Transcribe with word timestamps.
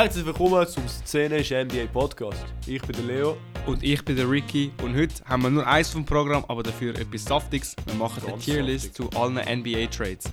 Herzlich 0.00 0.24
willkommen 0.24 0.64
zum 0.68 0.86
Szene 0.86 1.40
NBA 1.40 1.86
Podcast. 1.92 2.44
Ich 2.68 2.80
bin 2.82 2.94
der 2.94 3.04
Leo. 3.04 3.36
Und 3.66 3.82
ich 3.82 4.04
bin 4.04 4.14
der 4.14 4.30
Ricky 4.30 4.70
und 4.80 4.96
heute 4.96 5.24
haben 5.24 5.42
wir 5.42 5.50
nur 5.50 5.66
eins 5.66 5.90
vom 5.90 6.04
Programm, 6.04 6.44
aber 6.46 6.62
dafür 6.62 6.94
etwas 6.94 7.24
Saftiges. 7.24 7.74
Wir 7.84 7.94
machen 7.96 8.22
eine 8.24 8.38
Tierlist 8.38 8.94
zu 8.94 9.10
allen 9.16 9.34
NBA-Trades. 9.34 10.30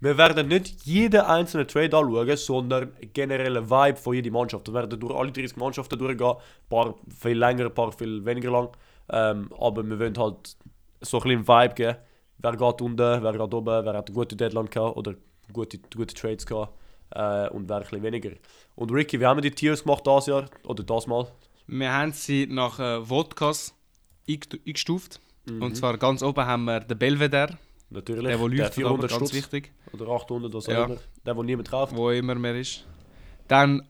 Wir 0.00 0.16
werden 0.16 0.48
nicht 0.48 0.86
jeden 0.86 1.20
einzelnen 1.20 1.68
Trade 1.68 1.94
anschauen, 1.94 2.36
sondern 2.38 2.92
generell 3.12 3.54
einen 3.54 3.68
Vibe 3.68 3.98
von 3.98 4.14
jeder 4.14 4.30
Mannschaft. 4.30 4.66
Wir 4.66 4.72
werden 4.72 4.98
durch 4.98 5.14
alle 5.14 5.30
30 5.30 5.58
Mannschaften 5.58 5.98
durchgehen. 5.98 6.26
Ein 6.26 6.36
paar 6.70 6.94
viel 7.20 7.36
länger, 7.36 7.66
ein 7.66 7.74
paar 7.74 7.92
viel 7.92 8.24
weniger 8.24 8.50
lang. 8.50 8.70
Ähm, 9.10 9.50
aber 9.60 9.86
wir 9.86 10.00
wollen 10.00 10.16
halt 10.16 10.56
so 11.02 11.18
ein 11.18 11.22
bisschen 11.22 11.46
Vibe 11.46 11.74
geben. 11.74 11.98
Wer 12.38 12.52
geht 12.52 12.80
unten, 12.80 12.98
wer 13.22 13.32
geht 13.32 13.54
oben, 13.54 13.66
wer 13.84 13.94
hat 13.94 14.06
eine 14.08 14.14
gute 14.14 14.36
Deadline 14.36 14.70
gehabt 14.70 14.96
oder 14.96 15.14
gute, 15.52 15.78
gute 15.78 16.14
Trades 16.14 16.46
gehabt. 16.46 16.72
Äh, 17.10 17.48
und 17.50 17.68
wer 17.68 17.76
ein 17.76 17.82
bisschen 17.82 18.02
weniger. 18.02 18.30
Und 18.76 18.92
Ricky, 18.92 19.18
wie 19.18 19.26
haben 19.26 19.38
wir 19.38 19.42
die 19.42 19.50
Tiers 19.50 19.82
gemacht 19.82 20.04
dieses 20.06 20.26
Jahr? 20.26 20.44
Oder 20.64 20.82
das 20.84 21.06
Mal? 21.06 21.26
Wir 21.66 21.92
haben 21.92 22.12
sie 22.12 22.46
nach 22.46 22.78
äh, 22.78 23.04
Vodkas 23.04 23.74
eingestu- 24.28 24.60
eingestuft. 24.66 25.20
Und 25.48 25.74
zwar 25.76 25.96
ganz 25.96 26.22
oben 26.22 26.44
haben 26.44 26.64
wir 26.64 26.80
den 26.80 26.98
Belvedere, 26.98 27.56
Natürlich. 27.88 28.22
der, 28.26 28.36
der 28.36 28.48
läuft, 28.48 28.74
400 28.74 29.10
ganz 29.10 29.14
Stutz. 29.30 29.32
wichtig, 29.34 29.72
Oder 29.94 30.08
800 30.08 30.50
oder 30.54 30.60
so 30.60 30.70
Ja. 30.70 30.84
immer. 30.84 30.96
Der, 31.24 31.34
der 31.34 31.42
niemand 31.44 31.70
kauft. 31.70 31.96
wo 31.96 32.10
immer 32.10 32.34
mehr 32.34 32.54
ist. 32.54 32.86
Dann 33.48 33.88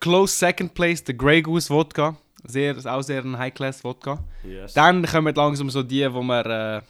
close 0.00 0.34
second 0.34 0.74
place, 0.74 1.04
der 1.04 1.14
Grey 1.14 1.40
Goose 1.42 1.70
Wodka. 1.72 2.16
Sehr, 2.42 2.76
auch 2.84 3.02
sehr 3.02 3.22
ein 3.24 3.38
High-Class 3.38 3.84
Wodka. 3.84 4.24
Yes. 4.42 4.72
Dann 4.74 5.04
kommen 5.06 5.32
langsam 5.34 5.70
so 5.70 5.82
die, 5.84 5.98
die 6.02 6.08
wir 6.10 6.46
äh, 6.46 6.80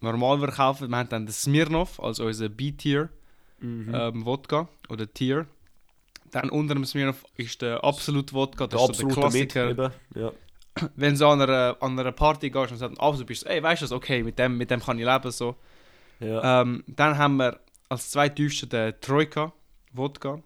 normal 0.00 0.38
verkaufen. 0.38 0.88
Wir 0.90 0.96
haben 0.96 1.08
dann 1.08 1.26
den 1.26 1.32
Smirnoff, 1.32 2.00
also 2.02 2.24
unser 2.24 2.48
B-Tier 2.48 3.08
Mhm. 3.62 3.94
ähm, 3.94 4.24
Wodka 4.24 4.68
oder 4.88 5.12
Tier. 5.12 5.46
Dann 6.30 6.48
unter 6.48 6.74
dem 6.74 6.84
Smirnoff 6.86 7.24
ist 7.36 7.60
der 7.60 7.84
Absolut 7.84 8.32
Wodka, 8.32 8.66
der 8.66 8.78
das 8.78 8.90
ist 8.90 8.96
so 9.00 9.06
der. 9.08 9.14
Klassiker. 9.16 9.92
Ja. 10.14 10.32
Wenn 10.96 11.14
du 11.18 11.26
an 11.26 11.42
einer, 11.42 11.76
an 11.80 11.98
einer 11.98 12.12
Party 12.12 12.48
gehst 12.48 12.72
und 12.72 12.78
sagst, 12.78 12.98
Absolut 12.98 13.26
bist, 13.26 13.46
ey, 13.46 13.62
weißt 13.62 13.82
du 13.82 13.84
das, 13.84 13.92
okay, 13.92 14.22
mit 14.22 14.38
dem, 14.38 14.56
mit 14.56 14.70
dem 14.70 14.80
kann 14.80 14.98
ich 14.98 15.04
leben. 15.04 15.30
So. 15.30 15.56
Ja. 16.20 16.62
Ähm, 16.62 16.84
dann 16.86 17.18
haben 17.18 17.36
wir 17.36 17.60
als 17.90 18.10
zweitiefsten 18.10 18.68
den 18.70 18.94
Troika 19.00 19.52
Wodka. 19.92 20.40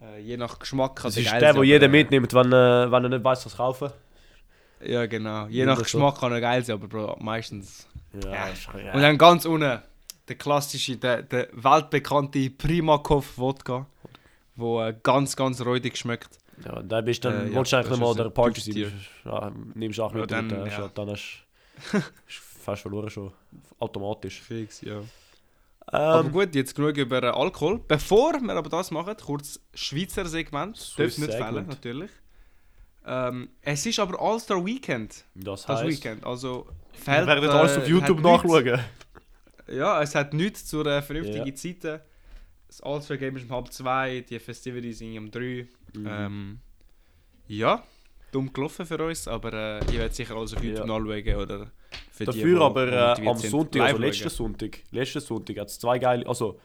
Äh, 0.00 0.20
je 0.20 0.36
nach 0.36 0.58
Geschmack 0.60 0.94
kann 0.94 1.06
Das 1.06 1.14
der 1.14 1.24
ist 1.24 1.32
der, 1.40 1.52
den 1.54 1.64
jeder 1.64 1.88
mitnimmt, 1.88 2.32
wenn, 2.34 2.52
äh, 2.52 2.92
wenn 2.92 3.02
er 3.04 3.08
nicht 3.08 3.24
weiß, 3.24 3.46
was 3.46 3.56
kaufen. 3.56 3.90
Ja, 4.84 5.06
genau. 5.06 5.46
Je 5.48 5.64
nach 5.66 5.76
so. 5.76 5.82
Geschmack 5.82 6.18
kann 6.20 6.32
er 6.32 6.40
geil 6.40 6.64
sein, 6.64 6.74
aber 6.76 6.88
Bro, 6.88 7.16
meistens. 7.20 7.86
Ja, 8.24 8.32
Ja. 8.32 8.46
ist 8.48 8.68
ja. 8.84 8.94
Und 8.94 9.02
dann 9.02 9.18
ganz 9.18 9.44
unten 9.44 9.80
der 10.28 10.36
klassische, 10.36 10.96
der, 10.96 11.22
der 11.22 11.48
weltbekannte 11.52 12.50
Primakov 12.50 13.36
Wodka, 13.38 13.86
wo 14.56 14.80
äh, 14.82 14.94
ganz, 15.02 15.34
ganz 15.36 15.60
räudig 15.64 15.96
schmeckt. 15.96 16.38
ja, 16.64 16.82
dann 16.82 17.04
bist 17.04 17.24
du 17.24 17.30
dann, 17.30 17.46
Äh, 17.46 17.50
ja, 17.50 17.56
willst 17.56 17.72
du 17.72 17.76
eigentlich 17.78 17.98
mal 17.98 18.14
der 18.14 18.30
Party 18.30 18.60
sein. 18.60 18.92
Ja, 19.24 19.52
nimmst 19.74 19.98
du 19.98 20.02
auch 20.04 20.12
Ja, 20.14 20.20
mit 20.20 20.30
dann, 20.30 20.48
dann, 20.48 20.66
äh, 20.66 20.70
ja. 20.70 20.88
dann 20.94 21.10
hast 21.10 21.44
du 21.92 22.00
fast 22.64 22.82
verloren 22.82 23.08
schon. 23.10 23.32
Automatisch. 23.78 24.40
Fix, 24.40 24.80
ja. 24.82 25.00
aber 25.86 26.26
Ähm, 26.26 26.32
gut, 26.32 26.54
jetzt 26.54 26.74
genug 26.74 26.96
über 26.96 27.22
Alkohol. 27.34 27.80
Bevor 27.88 28.34
wir 28.40 28.54
aber 28.54 28.68
das 28.68 28.90
machen, 28.90 29.14
kurz 29.24 29.60
Schweizer 29.72 30.26
Segment. 30.26 30.76
Swiss 30.76 30.96
Dürfen 31.16 31.20
nicht 31.22 31.32
Segment. 31.32 31.54
fehlen, 31.54 31.66
natürlich. 31.68 32.10
Ähm, 33.08 33.48
es 33.62 33.86
ist 33.86 33.98
aber 33.98 34.20
All-Star 34.20 34.64
Weekend, 34.64 35.24
das 35.34 35.64
das 35.64 35.82
heisst, 35.82 35.88
Weekend. 36.04 36.24
Also, 36.24 36.66
wir 36.92 37.00
fällt, 37.00 37.26
werden 37.26 37.48
alles 37.50 37.76
äh, 37.76 37.80
auf 37.80 37.88
YouTube 37.88 38.20
nichts- 38.22 38.44
nachschauen. 38.44 38.80
Ja, 39.70 40.02
es 40.02 40.14
hat 40.14 40.34
nichts 40.34 40.66
zu 40.66 40.82
äh, 40.84 41.00
vernünftigen 41.02 41.46
Ja. 41.46 41.54
Zeiten. 41.54 42.00
Das 42.66 42.80
All-Star 42.82 43.16
Game 43.16 43.36
ist 43.36 43.44
um 43.44 43.50
halb 43.50 43.72
zwei, 43.72 44.20
die 44.28 44.38
Festivities 44.38 44.98
sind 44.98 45.16
um 45.18 45.30
drei. 45.30 45.66
Mhm. 45.94 46.06
Ähm, 46.06 46.58
ja, 47.46 47.82
dumm 48.30 48.52
gelaufen 48.52 48.84
für 48.84 49.02
uns, 49.02 49.26
aber 49.26 49.52
äh, 49.54 49.78
ihr 49.86 49.98
werdet 50.00 50.14
sicher 50.14 50.36
alles 50.36 50.54
auf 50.54 50.62
YouTube 50.62 50.86
Ja. 50.86 50.98
nachschauen 50.98 51.36
oder 51.36 51.70
Dafür 52.18 52.56
die 52.56 52.62
aber 52.62 53.16
äh, 53.18 53.26
am 53.28 53.36
Sonntag, 53.38 53.80
also 53.82 53.98
letzten. 53.98 54.28
Sonntag, 54.28 54.80
letzten 54.90 55.20
Sonntag 55.20 55.56
hat 55.58 55.68
es 55.68 55.78
zwei 55.78 55.98
geile, 55.98 56.26
also 56.26 56.60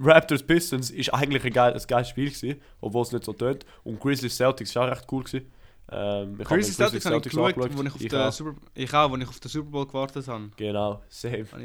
Raptors 0.00 0.42
Pistons 0.42 0.90
ist 0.90 1.12
eigentlich 1.12 1.44
ein, 1.44 1.52
geil, 1.52 1.72
ein 1.74 1.82
geiles 1.86 2.08
Spiel 2.08 2.30
gewesen, 2.30 2.60
obwohl 2.80 3.02
es 3.02 3.12
nicht 3.12 3.24
so 3.24 3.32
tönt. 3.32 3.64
Und 3.84 4.00
Grizzlies 4.00 4.36
Celtics 4.36 4.70
ist 4.70 4.76
auch 4.76 4.88
recht 4.88 5.04
cool 5.12 5.22
gewesen. 5.22 5.52
Ähm, 5.88 6.40
ich 6.40 6.48
Grizzlies 6.48 6.76
Celtics 6.76 7.04
habe 7.06 7.16
ich 7.18 7.22
geschaut, 7.22 7.54
wo 7.56 7.82
ich 7.82 7.94
auf 7.94 8.00
Ich 8.00 8.14
auch. 8.14 8.32
Super 8.32 8.54
ich 8.74 8.92
auch, 8.92 9.10
wo 9.10 9.16
ich 9.16 9.28
auf 9.28 9.38
den 9.38 9.48
Super 9.48 9.70
Bowl 9.70 9.86
gewartet 9.86 10.26
habe. 10.26 10.50
Genau, 10.56 11.02
same. 11.08 11.46
Habe 11.52 11.62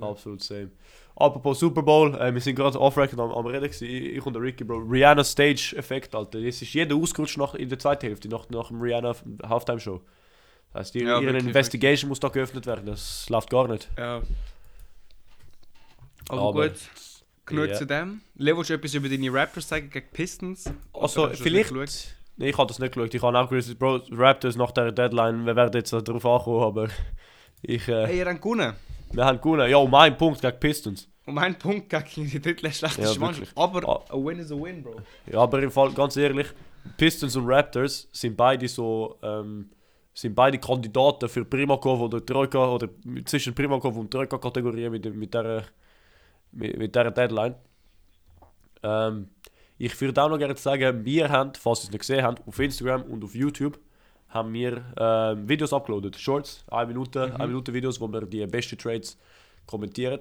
Absolut 0.00 0.42
same. 0.42 0.70
Apropos 1.14 1.60
Super 1.60 1.82
Bowl, 1.82 2.14
äh, 2.16 2.32
wir 2.32 2.40
sind 2.40 2.56
gerade 2.56 2.80
off-record 2.80 3.20
am, 3.20 3.30
am 3.30 3.46
Reden 3.46 3.64
gewesen. 3.70 3.86
Ich, 3.86 4.24
und 4.26 4.32
der 4.32 4.42
Ricky, 4.42 4.64
Bro. 4.64 4.78
Rihanna 4.78 5.22
Stage-Effekt, 5.22 6.14
Alter. 6.14 6.38
Es 6.40 6.60
ist 6.62 6.72
jeder 6.72 6.96
ausgerutscht 6.96 7.36
nach, 7.36 7.54
in 7.54 7.68
der 7.68 7.78
zweiten 7.78 8.06
Hälfte, 8.06 8.28
nach, 8.28 8.48
nach 8.48 8.68
dem 8.68 8.80
Rihanna 8.80 9.14
Halftime-Show. 9.44 10.00
Das 10.72 10.80
heißt, 10.86 10.94
ihre, 10.96 11.06
Ja, 11.10 11.20
ihre 11.20 11.26
wirklich, 11.34 11.44
Investigation 11.48 12.08
muss 12.08 12.18
da 12.18 12.28
geöffnet 12.28 12.66
werden. 12.66 12.86
Das 12.86 13.28
läuft 13.28 13.50
gar 13.50 13.68
nicht. 13.68 13.88
Ja. 13.96 14.22
Aber, 16.28 16.40
Aber- 16.42 16.68
gut, 16.68 16.78
genug 17.46 17.68
Ja. 17.68 17.74
zu 17.74 17.86
dem. 17.86 18.20
Leo, 18.36 18.56
willst 18.56 18.70
du 18.70 18.74
etwas 18.74 18.94
über 18.94 19.08
deine 19.08 19.32
Raptors 19.32 19.68
sagen 19.68 19.90
gegen 19.90 20.06
Pistons? 20.12 20.70
Also, 20.92 21.28
vielleicht. 21.30 21.72
Nee, 22.36 22.48
ich 22.50 22.56
habe 22.58 22.66
das 22.68 22.78
nicht 22.78 22.94
geschaut. 22.94 23.12
Ich 23.14 23.22
habe 23.22 23.38
auch 23.38 23.48
Grizzlies 23.48 23.76
Bro, 23.76 24.00
Raptors 24.12 24.56
nach 24.56 24.70
der 24.72 24.90
Deadline. 24.90 25.44
Wir 25.44 25.54
werden 25.54 25.72
jetzt 25.74 25.92
darauf 25.92 26.24
ankommen, 26.24 26.62
aber 26.64 26.88
ich, 27.60 27.86
äh, 27.88 28.06
Hey, 28.06 28.18
ihr 28.20 28.26
habt 28.26 28.40
gewonnen. 28.40 28.72
wir 29.12 29.24
haben 29.24 29.40
gewonnen. 29.40 29.70
Ja, 29.70 29.76
um 29.76 29.94
einen 29.94 30.16
Punkt 30.16 30.40
gegen 30.40 30.58
Pistons. 30.58 31.08
Um 31.26 31.38
einen 31.38 31.54
Punkt 31.56 31.88
gegen 31.90 32.28
die 32.28 32.40
drittschlechteste 32.40 33.02
Ja, 33.02 33.14
Mannschaft. 33.18 33.52
Aber 33.56 33.86
Ah. 33.88 34.04
a 34.14 34.16
win 34.16 34.38
is 34.38 34.50
a 34.50 34.56
win, 34.56 34.82
Bro. 34.82 34.96
Ja, 35.30 35.40
aber 35.40 35.62
im 35.62 35.70
Fall, 35.70 35.92
ganz 35.92 36.16
ehrlich, 36.16 36.48
Pistons 36.96 37.36
und 37.36 37.46
Raptors 37.46 38.08
sind 38.12 38.36
beide 38.36 38.66
so, 38.66 39.16
ähm, 39.22 39.70
sind 40.14 40.34
beide 40.34 40.58
Kandidaten 40.58 41.28
für 41.28 41.44
Primakov 41.44 42.00
oder 42.00 42.24
Troika 42.24 42.66
oder 42.66 42.88
zwischen 43.24 43.54
Primakov 43.54 43.96
und 43.96 44.10
Troika-Kategorie 44.10 44.88
mit, 44.90 45.14
mit, 45.14 45.32
der, 45.32 45.64
mit, 46.52 46.76
mit 46.78 46.94
der 46.94 47.10
Deadline. 47.10 47.54
Ähm, 48.82 49.28
ich 49.78 50.00
würde 50.00 50.22
auch 50.22 50.28
noch 50.28 50.38
gerne 50.38 50.56
sagen, 50.56 51.04
wir 51.04 51.28
haben, 51.28 51.52
falls 51.54 51.80
ihr 51.80 51.84
es 51.84 51.90
nicht 51.90 52.00
gesehen 52.00 52.22
habt, 52.22 52.46
auf 52.46 52.58
Instagram 52.58 53.02
und 53.02 53.24
auf 53.24 53.34
YouTube 53.34 53.78
haben 54.28 54.52
wir 54.52 54.82
ähm, 54.96 55.48
Videos 55.48 55.72
uploadet, 55.72 56.16
Shorts, 56.16 56.64
1 56.70 56.88
Minute, 56.88 57.28
Mhm. 57.28 57.34
eine 57.36 57.46
Minute 57.48 57.72
Videos, 57.74 58.00
wo 58.00 58.08
wir 58.08 58.22
die 58.22 58.46
besten 58.46 58.78
Trades 58.78 59.18
kommentieren. 59.66 60.20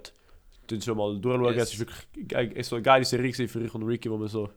Tun 0.67 0.81
schon 0.81 0.97
mal 0.97 1.17
durchschauen. 1.19 1.53
Yes. 1.55 1.63
Es 1.63 1.73
ist 1.73 1.79
wirklich 1.79 2.57
es 2.57 2.67
so 2.69 2.75
eine 2.75 2.83
geile 2.83 3.05
Serie 3.05 3.33
für 3.47 3.61
ich 3.61 3.73
und 3.73 3.83
Ricky, 3.83 4.09
wo 4.11 4.17
wir 4.19 4.27
so 4.27 4.49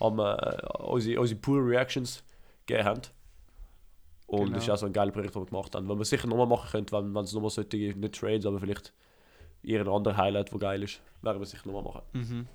am, 0.00 0.18
äh, 0.18 0.34
unsere, 0.78 1.20
unsere 1.20 1.40
pure 1.40 1.64
Reactions 1.66 2.22
gegeben 2.66 2.86
haben. 2.88 3.00
Und 4.26 4.40
Genau. 4.44 4.54
das 4.56 4.64
ist 4.64 4.70
auch 4.70 4.76
so 4.78 4.86
ein 4.86 4.92
geiles 4.92 5.12
Projekt, 5.12 5.34
das 5.34 5.42
wir 5.42 5.46
gemacht 5.46 5.74
haben. 5.74 5.88
Wenn 5.88 5.98
wir 5.98 6.04
sicher 6.04 6.26
nochmal 6.28 6.46
machen 6.46 6.68
könnten, 6.70 6.92
wenn, 6.92 7.14
wenn 7.14 7.24
es 7.24 7.32
nochmal 7.32 7.50
solche, 7.50 7.76
nicht 7.76 8.14
Trades, 8.14 8.46
aber 8.46 8.60
vielleicht 8.60 8.92
irgendein 9.62 9.94
anderer 9.94 10.16
Highlight, 10.16 10.52
das 10.52 10.60
geil 10.60 10.82
ist, 10.82 11.00
werden 11.22 11.40
wir 11.40 11.46
sicher 11.46 11.66
nochmal 11.66 11.82
machen. 11.82 12.02
Mhm. 12.12 12.46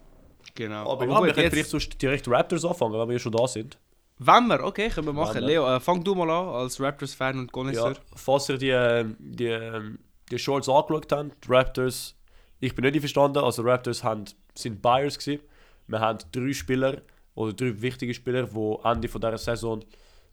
Genau. 0.56 0.92
Aber, 0.92 1.04
Aber, 1.04 1.06
ja, 1.06 1.24
wir 1.24 1.34
können 1.34 1.44
jetzt, 1.46 1.54
vielleicht 1.54 1.70
sonst 1.70 2.02
direkt 2.02 2.28
Raptors 2.28 2.66
anfangen, 2.66 2.94
wenn 2.94 3.10
wir 3.10 3.20
schon 3.20 3.32
da 3.32 3.48
sind. 3.48 3.78
wenn 4.20 4.48
wir, 4.48 4.64
okay, 4.64 4.90
können 4.90 5.08
wir 5.08 5.14
machen. 5.14 5.44
Leo, 5.44 5.68
äh, 5.68 5.80
fang 5.80 6.04
du 6.04 6.16
mal 6.16 6.30
an 6.30 6.48
als 6.56 6.80
Raptors-Fan 6.80 7.40
und 7.40 7.46
Ja, 7.46 7.52
Connoisseur. 7.52 7.96
falls 8.16 8.50
ihr 8.50 8.58
die, 8.58 8.70
ähm, 8.70 9.16
die, 9.20 9.48
ähm, 9.48 10.00
die 10.32 10.38
Shorts 10.40 10.70
angeschaut 10.70 11.12
habt, 11.12 11.46
die 11.46 11.52
Raptors, 11.52 12.16
ich 12.60 12.76
bin 12.76 12.84
nicht 12.84 12.96
einverstanden, 12.96 13.44
also 13.44 13.62
Raptors 13.64 14.04
haben, 14.04 14.26
sind 14.56 14.82
Buyers 14.82 15.18
gewesen. 15.18 15.44
Wir 15.88 16.00
haben 16.00 16.20
drei 16.32 16.54
Spieler, 16.54 17.02
oder 17.36 17.54
drei 17.54 17.82
wichtige 17.82 18.14
Spieler, 18.14 18.44
die 18.44 18.76
Ende 18.84 19.08
von 19.08 19.22
dieser 19.22 19.38
Saison 19.38 19.84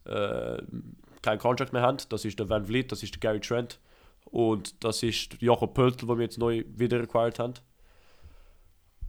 äh, 0.05 0.59
keinen 1.23 1.39
Contract 1.39 1.73
mehr 1.73 1.83
haben. 1.83 1.99
Das 2.09 2.25
ist 2.25 2.39
der 2.39 2.49
Van 2.49 2.67
Vliet, 2.67 2.93
das 2.93 3.03
ist 3.03 3.15
der 3.15 3.21
Gary 3.21 3.41
Trent 3.41 3.79
und 4.31 4.85
das 4.85 5.03
ist 5.03 5.41
Jakob 5.41 5.75
Pöltl, 5.75 6.07
den 6.07 6.19
wir 6.19 6.23
jetzt 6.23 6.39
neu 6.39 6.65
wieder 6.69 7.01
acquired 7.01 7.39
haben. 7.39 7.55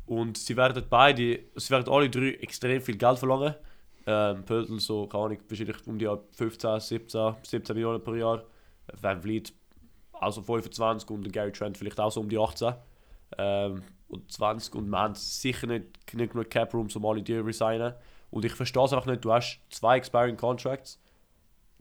Und 0.06 0.38
sie 0.38 0.58
werden 0.58 0.84
beide, 0.90 1.40
sie 1.56 1.70
werden 1.70 1.92
alle 1.92 2.10
drei 2.10 2.34
extrem 2.42 2.82
viel 2.82 2.98
Geld 2.98 3.20
verlangen. 3.20 3.56
Ähm, 4.08 4.44
Pöltl 4.44 4.80
so, 4.80 5.08
keine 5.08 5.26
Ahnung, 5.26 5.38
wahrscheinlich 5.48 5.88
um 5.88 5.98
die 5.98 6.10
15, 6.34 6.80
17, 6.80 7.36
17 7.44 7.76
Millionen 7.76 8.04
pro 8.04 8.16
Jahr. 8.16 8.44
Van 9.00 9.22
Vliet 9.22 9.54
also 10.14 10.42
25 10.42 11.10
und 11.10 11.32
Gary 11.32 11.52
Trent 11.52 11.78
vielleicht 11.78 12.00
auch 12.00 12.12
so 12.12 12.22
um 12.22 12.30
die 12.30 12.38
18. 12.38 12.74
Ähm, 13.38 13.84
und 14.08 14.32
20 14.32 14.76
und 14.76 14.90
wir 14.90 15.00
haben 15.00 15.16
sicher 15.16 15.68
nicht, 15.68 15.86
nicht 16.14 16.34
genug 16.34 16.50
Cap 16.50 16.74
Room, 16.74 16.88
um 16.94 17.06
alle 17.06 17.22
die 17.22 17.36
resignen. 17.36 17.94
Und 18.30 18.46
ich 18.46 18.54
verstehe 18.54 18.84
es 18.84 18.94
auch 18.94 19.06
nicht, 19.06 19.24
du 19.24 19.32
hast 19.32 19.60
zwei 19.70 19.98
expiring 19.98 20.38
Contracts, 20.38 21.00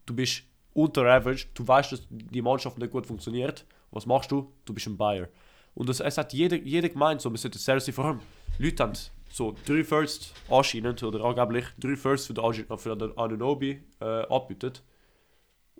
du 0.05 0.15
bist 0.15 0.43
unter 0.73 1.03
Average, 1.05 1.47
du 1.53 1.67
weißt, 1.67 1.91
dass 1.91 2.01
die 2.09 2.41
Mannschaft 2.41 2.77
nicht 2.77 2.91
gut 2.91 3.05
funktioniert. 3.05 3.65
Was 3.91 4.05
machst 4.05 4.31
du? 4.31 4.51
Du 4.65 4.73
bist 4.73 4.87
ein 4.87 4.97
Buyer. 4.97 5.27
Und 5.75 5.89
das, 5.89 5.99
es 5.99 6.17
hat 6.17 6.33
jeder, 6.33 6.57
jeder 6.57 6.89
gemeint, 6.89 7.21
so, 7.21 7.29
wir 7.31 7.37
sollten 7.37 7.57
sehr 7.59 7.79
vor 7.93 8.05
allem 8.05 8.19
Leute 8.57 8.83
haben 8.83 8.93
so 9.31 9.55
drei 9.65 9.83
First 9.83 10.33
anscheinend 10.49 11.01
oder 11.03 11.23
angeblich 11.23 11.65
drei 11.79 11.95
First 11.95 12.27
für 12.27 12.33
den, 12.33 12.43
Agi- 12.43 12.77
für 12.77 12.95
den 12.95 13.17
Anunobi 13.17 13.81
äh, 14.01 14.05
abbietet. 14.05 14.83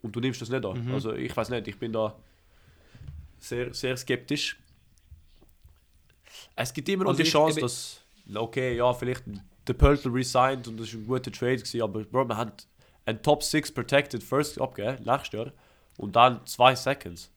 Und 0.02 0.16
du 0.16 0.20
nimmst 0.20 0.42
das 0.42 0.50
nicht 0.50 0.66
an. 0.66 0.86
Mhm. 0.86 0.94
Also 0.94 1.14
ich 1.14 1.36
weiß 1.36 1.50
nicht, 1.50 1.68
ich 1.68 1.78
bin 1.78 1.92
da 1.94 2.16
sehr, 3.40 3.74
sehr 3.74 3.96
skeptisch. 3.98 4.58
Es 6.56 6.74
gibt 6.74 6.88
immer 6.90 7.04
noch 7.04 7.12
Also 7.12 7.24
die 7.24 7.30
Chance, 7.30 7.60
ich- 7.60 7.64
dass, 7.64 8.02
okay, 8.36 8.76
ja, 8.78 8.94
vielleicht 8.94 9.24
der 9.68 9.74
Pöltl 9.74 10.10
resigned 10.10 10.68
und 10.68 10.80
das 10.80 10.94
war 10.94 11.00
ein 11.02 11.08
guter 11.08 11.32
Trade, 11.32 11.58
gewesen, 11.58 11.82
aber 11.82 12.04
Bro, 12.04 12.26
man 12.26 12.38
hat 12.38 12.68
einen 13.06 13.22
Top 13.22 13.44
6 13.44 13.72
Protected 13.74 14.24
First 14.24 14.60
abgegeben, 14.62 15.04
nächstes 15.04 15.32
Jahr, 15.32 15.52
und 15.98 16.16
dann 16.16 16.46
zwei 16.46 16.76
Seconds. 16.76 17.32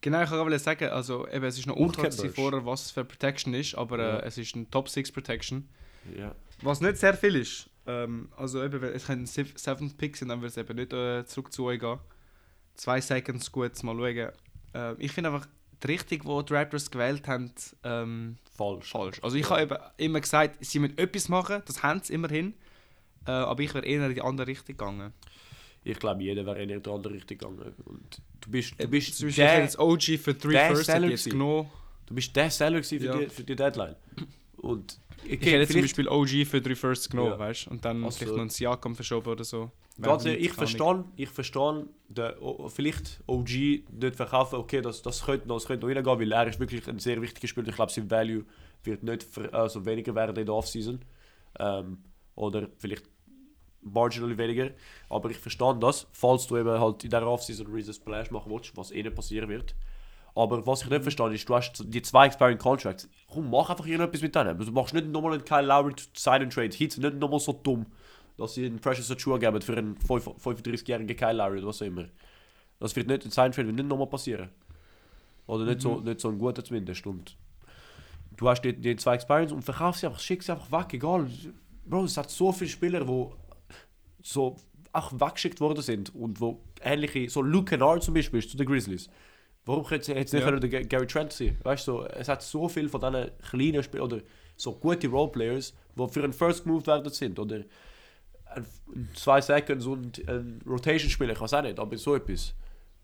Genau, 0.00 0.22
ich 0.22 0.30
wollte 0.30 0.58
sagen, 0.58 0.88
also 0.90 1.26
eben, 1.28 1.44
es 1.44 1.58
ist 1.58 1.66
noch 1.66 1.76
unklar 1.76 2.10
vorher, 2.12 2.64
was 2.64 2.90
für 2.90 3.04
Protection 3.04 3.54
ist, 3.54 3.74
aber 3.74 3.98
Ja. 3.98 4.16
äh, 4.18 4.26
es 4.26 4.38
ist 4.38 4.54
ein 4.54 4.70
Top 4.70 4.88
6 4.88 5.10
Protection. 5.12 5.68
Ja. 6.16 6.34
Was 6.62 6.80
nicht 6.80 6.98
sehr 6.98 7.14
viel 7.14 7.34
ist. 7.36 7.68
Ähm, 7.86 8.28
also 8.36 8.62
eben, 8.62 8.82
es 8.84 9.06
können 9.06 9.26
7 9.26 9.96
Picks 9.96 10.20
sein, 10.20 10.28
dann 10.28 10.42
wird 10.42 10.50
es 10.52 10.56
eben 10.56 10.76
nicht 10.76 10.92
äh, 10.92 11.24
zurück 11.24 11.52
zu 11.52 11.64
euch 11.64 11.80
gehen. 11.80 11.98
Zwei 12.74 13.00
Seconds 13.00 13.50
gut, 13.50 13.82
mal 13.82 13.96
schauen. 13.96 14.30
Äh, 14.74 14.94
ich 15.02 15.12
finde 15.12 15.30
einfach, 15.32 15.48
die 15.82 15.86
Richtung, 15.88 16.20
die 16.40 16.46
die 16.46 16.54
Raptors 16.54 16.90
gewählt 16.90 17.26
haben, 17.28 17.52
ähm, 17.82 18.36
Falsch. 18.56 18.90
falsch. 18.90 19.18
Also 19.22 19.36
ich 19.36 19.48
habe 19.50 19.62
eben 19.62 19.76
immer 19.98 20.20
gesagt, 20.20 20.64
sie 20.64 20.78
müssen 20.78 20.98
etwas 20.98 21.28
machen, 21.28 21.62
das 21.66 21.82
haben 21.82 22.00
sie 22.02 22.12
immerhin. 22.14 22.54
Äh, 23.26 23.30
aber 23.30 23.62
ich 23.62 23.74
wäre 23.74 23.84
eher 23.86 24.06
in 24.06 24.14
die 24.14 24.22
andere 24.22 24.46
Richtung 24.48 24.66
gegangen. 24.76 25.12
Ich 25.84 25.98
glaube, 25.98 26.22
jeder 26.22 26.44
wäre 26.46 26.60
in 26.62 26.68
die 26.68 26.90
andere 26.90 27.14
Richtung 27.14 27.38
gegangen. 27.38 27.74
Und 27.84 28.20
du 28.40 28.50
bist, 28.50 28.74
du 28.78 28.88
bist, 28.88 29.10
Beispiel, 29.10 29.28
ich 29.28 29.36
hätte 29.38 29.52
der, 29.54 29.62
jetzt 29.62 29.78
OG 29.78 30.02
für 30.18 30.34
3 30.34 30.48
der 30.50 30.66
First 30.68 30.80
hätte 30.80 30.84
Seller 30.92 31.04
ich 31.06 31.10
jetzt 31.12 31.30
genommen. 31.30 31.70
du 32.06 32.14
bist 32.14 32.34
der 32.36 32.50
Seller 32.50 32.82
für, 32.82 32.96
Ja. 32.96 33.18
die, 33.18 33.28
für 33.28 33.44
die 33.44 33.54
Deadline. 33.56 33.96
Und 34.56 34.98
Ich 35.24 35.40
hätte 35.40 35.50
jetzt 35.50 35.72
zum 35.72 35.80
Beispiel 35.82 36.08
OG 36.08 36.44
für 36.44 36.60
3 36.60 36.74
First 36.74 37.10
genommen, 37.10 37.30
Ja. 37.32 37.38
weißt? 37.38 37.68
Und 37.68 37.84
dann 37.84 38.02
Also- 38.04 38.18
vielleicht 38.18 38.34
noch 38.36 38.42
ein 38.42 38.48
Siakam 38.50 38.94
verschoben 38.96 39.28
oder 39.30 39.44
so. 39.44 39.70
Ehrlich, 40.02 40.44
ich 40.46 40.52
verstehe, 40.52 41.04
ich 41.16 41.28
verstehe 41.30 41.86
vielleicht 42.68 43.20
OG 43.26 43.84
nicht 43.92 44.16
verkaufen, 44.16 44.56
okay, 44.56 44.82
das, 44.82 45.02
das 45.02 45.24
könnte 45.24 45.48
noch, 45.48 45.56
das 45.56 45.66
könnte 45.66 45.86
noch 45.86 45.94
reingehen, 45.94 46.18
weil 46.20 46.32
er 46.32 46.46
ist 46.48 46.60
wirklich 46.60 46.86
ein 46.88 46.98
sehr 46.98 47.20
wichtiger 47.22 47.48
Spieler. 47.48 47.68
Ich 47.68 47.74
glaube, 47.76 47.92
sein 47.92 48.10
Value 48.10 48.44
wird 48.84 49.02
nicht 49.02 49.26
also 49.52 49.84
weniger 49.86 50.14
werden 50.14 50.36
in 50.36 50.46
der 50.46 50.54
Offseason. 50.54 51.00
Ähm, 51.58 51.98
oder 52.34 52.68
vielleicht 52.76 53.04
marginally 53.92 54.36
weniger. 54.36 54.70
Aber 55.08 55.30
ich 55.30 55.38
verstehe 55.38 55.76
das, 55.80 56.06
falls 56.12 56.46
du 56.46 56.56
eben 56.56 56.80
halt 56.80 57.04
in 57.04 57.10
der 57.10 57.26
Offseason 57.26 57.66
Reason 57.66 57.94
Splash 57.94 58.30
machen 58.30 58.50
willst, 58.50 58.76
was 58.76 58.90
eh 58.90 59.02
nicht 59.02 59.14
passieren 59.14 59.48
wird. 59.48 59.74
Aber 60.34 60.66
was 60.66 60.82
ich 60.82 60.90
nicht 60.90 61.02
verstehe, 61.02 61.32
ist, 61.32 61.48
du 61.48 61.54
hast 61.54 61.82
die 61.86 62.02
zwei 62.02 62.26
Expiring 62.26 62.58
Contracts. 62.58 63.08
Komm, 63.32 63.50
mach 63.50 63.70
einfach 63.70 63.86
irgendetwas 63.86 64.20
mit 64.20 64.34
denen. 64.34 64.58
Du 64.58 64.70
machst 64.70 64.92
nicht 64.92 65.08
nochmal 65.08 65.32
einen 65.32 65.44
Kyle 65.44 65.62
Lowry 65.62 65.94
Sign 66.14 66.42
and 66.42 66.52
Trade. 66.52 66.76
Hits 66.76 66.98
nicht 66.98 67.16
nochmal 67.16 67.40
so 67.40 67.54
dumm, 67.54 67.86
dass 68.36 68.54
sie 68.54 68.66
einen 68.66 68.78
Precious 68.78 69.10
Achua 69.10 69.38
geben 69.38 69.62
für 69.62 69.76
einen 69.76 69.96
5 69.96 70.26
35-jährigen 70.26 71.16
Kyle 71.16 71.32
Lowry 71.32 71.58
oder 71.58 71.68
was 71.68 71.80
auch 71.80 71.86
immer. 71.86 72.04
Das 72.80 72.94
wird 72.94 73.06
nicht, 73.08 73.24
ein 73.24 73.30
Sign 73.30 73.50
Trade 73.52 73.68
wird 73.68 73.76
nicht 73.76 73.88
nochmal 73.88 74.08
passieren. 74.08 74.50
Oder 75.46 75.64
nicht, 75.64 75.80
so, 75.80 76.00
nicht 76.00 76.20
so 76.20 76.28
ein 76.28 76.38
guter 76.38 76.62
zumindest. 76.62 77.06
Und 77.06 77.36
du 78.36 78.48
hast 78.48 78.60
die, 78.62 78.74
die 78.74 78.96
zwei 78.96 79.14
Experience 79.14 79.52
und 79.52 79.62
verkaufst 79.62 80.00
sie 80.00 80.06
einfach, 80.06 80.20
schickst 80.20 80.46
sie 80.46 80.52
einfach 80.52 80.70
weg, 80.70 80.92
egal. 80.92 81.30
Bro, 81.86 82.04
es 82.04 82.16
hat 82.16 82.30
so 82.30 82.52
viele 82.52 82.70
Spieler, 82.70 83.04
die 83.04 83.26
so 84.26 84.56
auch 84.92 85.12
weggeschickt 85.12 85.60
worden 85.60 85.82
sind 85.82 86.14
und 86.14 86.40
wo 86.40 86.60
ähnliche, 86.82 87.28
so 87.28 87.42
Luke 87.42 87.66
Kennard 87.70 88.02
zum 88.02 88.14
Beispiel 88.14 88.38
ist 88.40 88.50
zu 88.50 88.56
den 88.56 88.66
Grizzlies. 88.66 89.08
Warum 89.64 89.84
könnte 89.84 90.12
es 90.14 90.32
nicht 90.32 90.42
Ja. 90.44 90.50
der 90.50 90.68
Ga- 90.70 90.82
Gary 90.82 91.06
Trent 91.06 91.32
sein? 91.32 91.56
Weißt 91.62 91.86
du, 91.86 91.92
so, 91.92 92.06
es 92.06 92.28
hat 92.28 92.42
so 92.42 92.68
viel 92.68 92.88
von 92.88 93.00
diesen 93.00 93.30
kleinen 93.50 93.82
Spielern 93.82 94.04
oder 94.06 94.20
so 94.56 94.72
gute 94.72 95.08
Roleplayers, 95.08 95.74
die 95.96 96.08
für 96.08 96.24
einen 96.24 96.32
First 96.32 96.66
Move 96.66 96.86
werden 96.86 97.12
sind 97.12 97.38
oder 97.38 97.62
ein, 98.54 98.66
zwei 99.14 99.40
Seconds 99.40 99.86
und 99.86 100.26
ein 100.28 100.60
Rotation 100.66 101.10
Spieler, 101.10 101.32
ich 101.32 101.40
weiß 101.40 101.54
auch 101.54 101.62
nicht, 101.62 101.78
aber 101.78 101.96
so 101.98 102.14
etwas. 102.14 102.54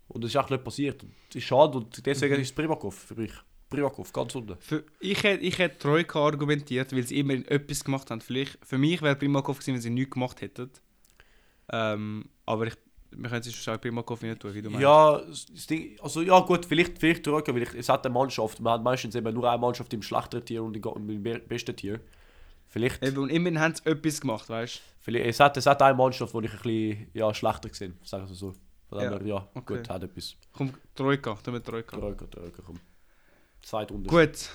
Und 0.09 0.25
das 0.25 0.31
ist 0.31 0.37
auch 0.37 0.49
nicht 0.51 0.65
passiert. 0.65 1.03
Das 1.29 1.37
ist 1.37 1.45
schade 1.45 1.79
und 1.79 2.05
deswegen 2.07 2.37
ist 2.41 2.55
Primakov 2.55 2.95
für 2.95 3.15
mich. 3.15 3.33
Primakov, 3.69 4.13
ganz 4.13 4.35
unten. 4.35 4.57
Für, 4.59 4.85
ich 5.01 5.23
hätte 5.23 5.43
ich 5.45 5.59
hätte 5.59 5.79
Troika 5.79 6.19
argumentiert, 6.21 6.95
weil 6.95 7.03
sie 7.05 7.19
immerhin 7.19 7.47
etwas 7.49 7.83
gemacht 7.83 8.11
haben. 8.11 8.21
Vielleicht, 8.21 8.59
für 8.65 8.77
mich 8.79 9.01
wäre 9.03 9.17
Primakov 9.17 9.59
gewesen, 9.59 9.75
wenn 9.75 9.81
sie 9.81 9.91
nichts 9.91 10.13
gemacht 10.13 10.41
hätten. 10.43 10.71
Ähm, 11.71 12.29
aber 12.47 12.67
ich, 12.67 12.75
wir 13.13 13.29
können 13.29 13.41
es 13.43 13.55
schon 13.55 13.79
Primakov 13.79 14.23
nicht 14.23 14.41
tun, 14.41 14.55
wie 14.55 14.63
du 14.63 14.71
meinst. 14.71 14.83
Ja, 14.83 15.21
das 15.21 15.67
Ding, 15.67 15.99
also 16.01 16.23
ja 16.23 16.39
gut, 16.41 16.65
vielleicht, 16.67 16.99
vielleicht 16.99 17.25
zurück, 17.25 17.47
weil 17.49 17.63
ich, 17.63 17.75
es 17.75 17.89
hat 17.89 18.05
eine 18.07 18.13
Mannschaft, 18.13 18.61
man 18.61 18.75
hat 18.75 18.83
meistens 18.83 19.15
eben 19.15 19.35
nur 19.35 19.49
eine 19.51 19.59
Mannschaft 19.59 19.93
im 19.93 20.03
schlechteren 20.03 20.45
Tier 20.45 20.63
und 20.63 20.77
im 20.77 21.09
im 21.11 21.23
be- 21.23 21.39
besten 21.39 21.77
Tier. 21.77 22.01
Vielleicht, 22.69 23.05
Eben, 23.05 23.19
und 23.19 23.29
immerhin 23.31 23.61
haben 23.61 23.75
sie 23.75 23.85
etwas 23.85 24.21
gemacht, 24.21 24.49
weißt 24.49 24.81
vielleicht 25.01 25.27
es, 25.27 25.41
hat, 25.41 25.57
es 25.59 25.67
hat 25.67 25.83
eine 25.83 25.95
Mannschaft, 25.95 26.33
wo 26.33 26.41
ich 26.41 26.51
ein 26.51 26.57
bisschen 26.63 27.07
ja, 27.13 27.35
schlechter 27.35 27.69
gesehen 27.69 27.99
sagen 28.03 28.27
wir 28.29 28.35
so. 28.35 28.55
Von 28.89 28.99
dem 28.99 29.13
Ja, 29.13 29.19
her, 29.19 29.27
ja, 29.27 29.49
okay. 29.55 29.77
gut, 29.79 29.89
hat 29.91 30.03
etwas. 30.03 30.31
du? 30.31 30.37
Komm, 30.53 30.73
Troika, 30.95 31.35
tun 31.35 31.55
wir 31.55 31.63
Troika. 31.63 31.97
Troika, 31.99 32.27
Troika, 32.27 32.63
komm. 32.65 32.79
Zweite 33.63 33.93
Runde. 33.95 34.09
Gut. 34.09 34.49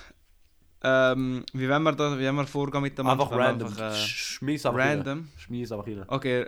Ähm, 0.84 1.44
wie 1.54 1.68
wollen 1.70 1.84
wir 1.84 1.92
da, 1.94 2.18
wie 2.20 2.26
wollen 2.26 2.36
wir 2.36 2.48
vorgehen 2.48 2.82
mit 2.84 2.98
der 2.98 3.06
Einfach 3.06 3.32
Mannschaft? 3.32 3.50
random. 3.50 3.68
Einfach, 3.70 3.92
äh, 3.94 3.96
Schmiss 3.96 4.66
einfach 4.66 4.80
rein. 4.80 4.98
random. 5.00 5.28
Schmiss 5.38 5.72
einfach 5.72 5.88
rein. 5.88 6.06
Okay, 6.08 6.46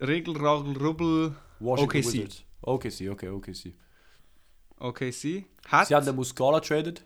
Regel, 0.00 0.36
Ragel, 0.36 0.76
Rubbel, 0.76 1.34
Washington 1.58 1.98
OKC. 1.98 2.12
Wizards. 2.12 2.44
OKC, 2.62 3.10
okay, 3.10 3.28
OKC. 3.28 3.74
OKC. 4.78 5.44
Hat. 5.68 5.88
Sie 5.88 5.94
haben 5.94 6.06
den 6.06 6.16
Muscala 6.16 6.60
traded. 6.60 7.04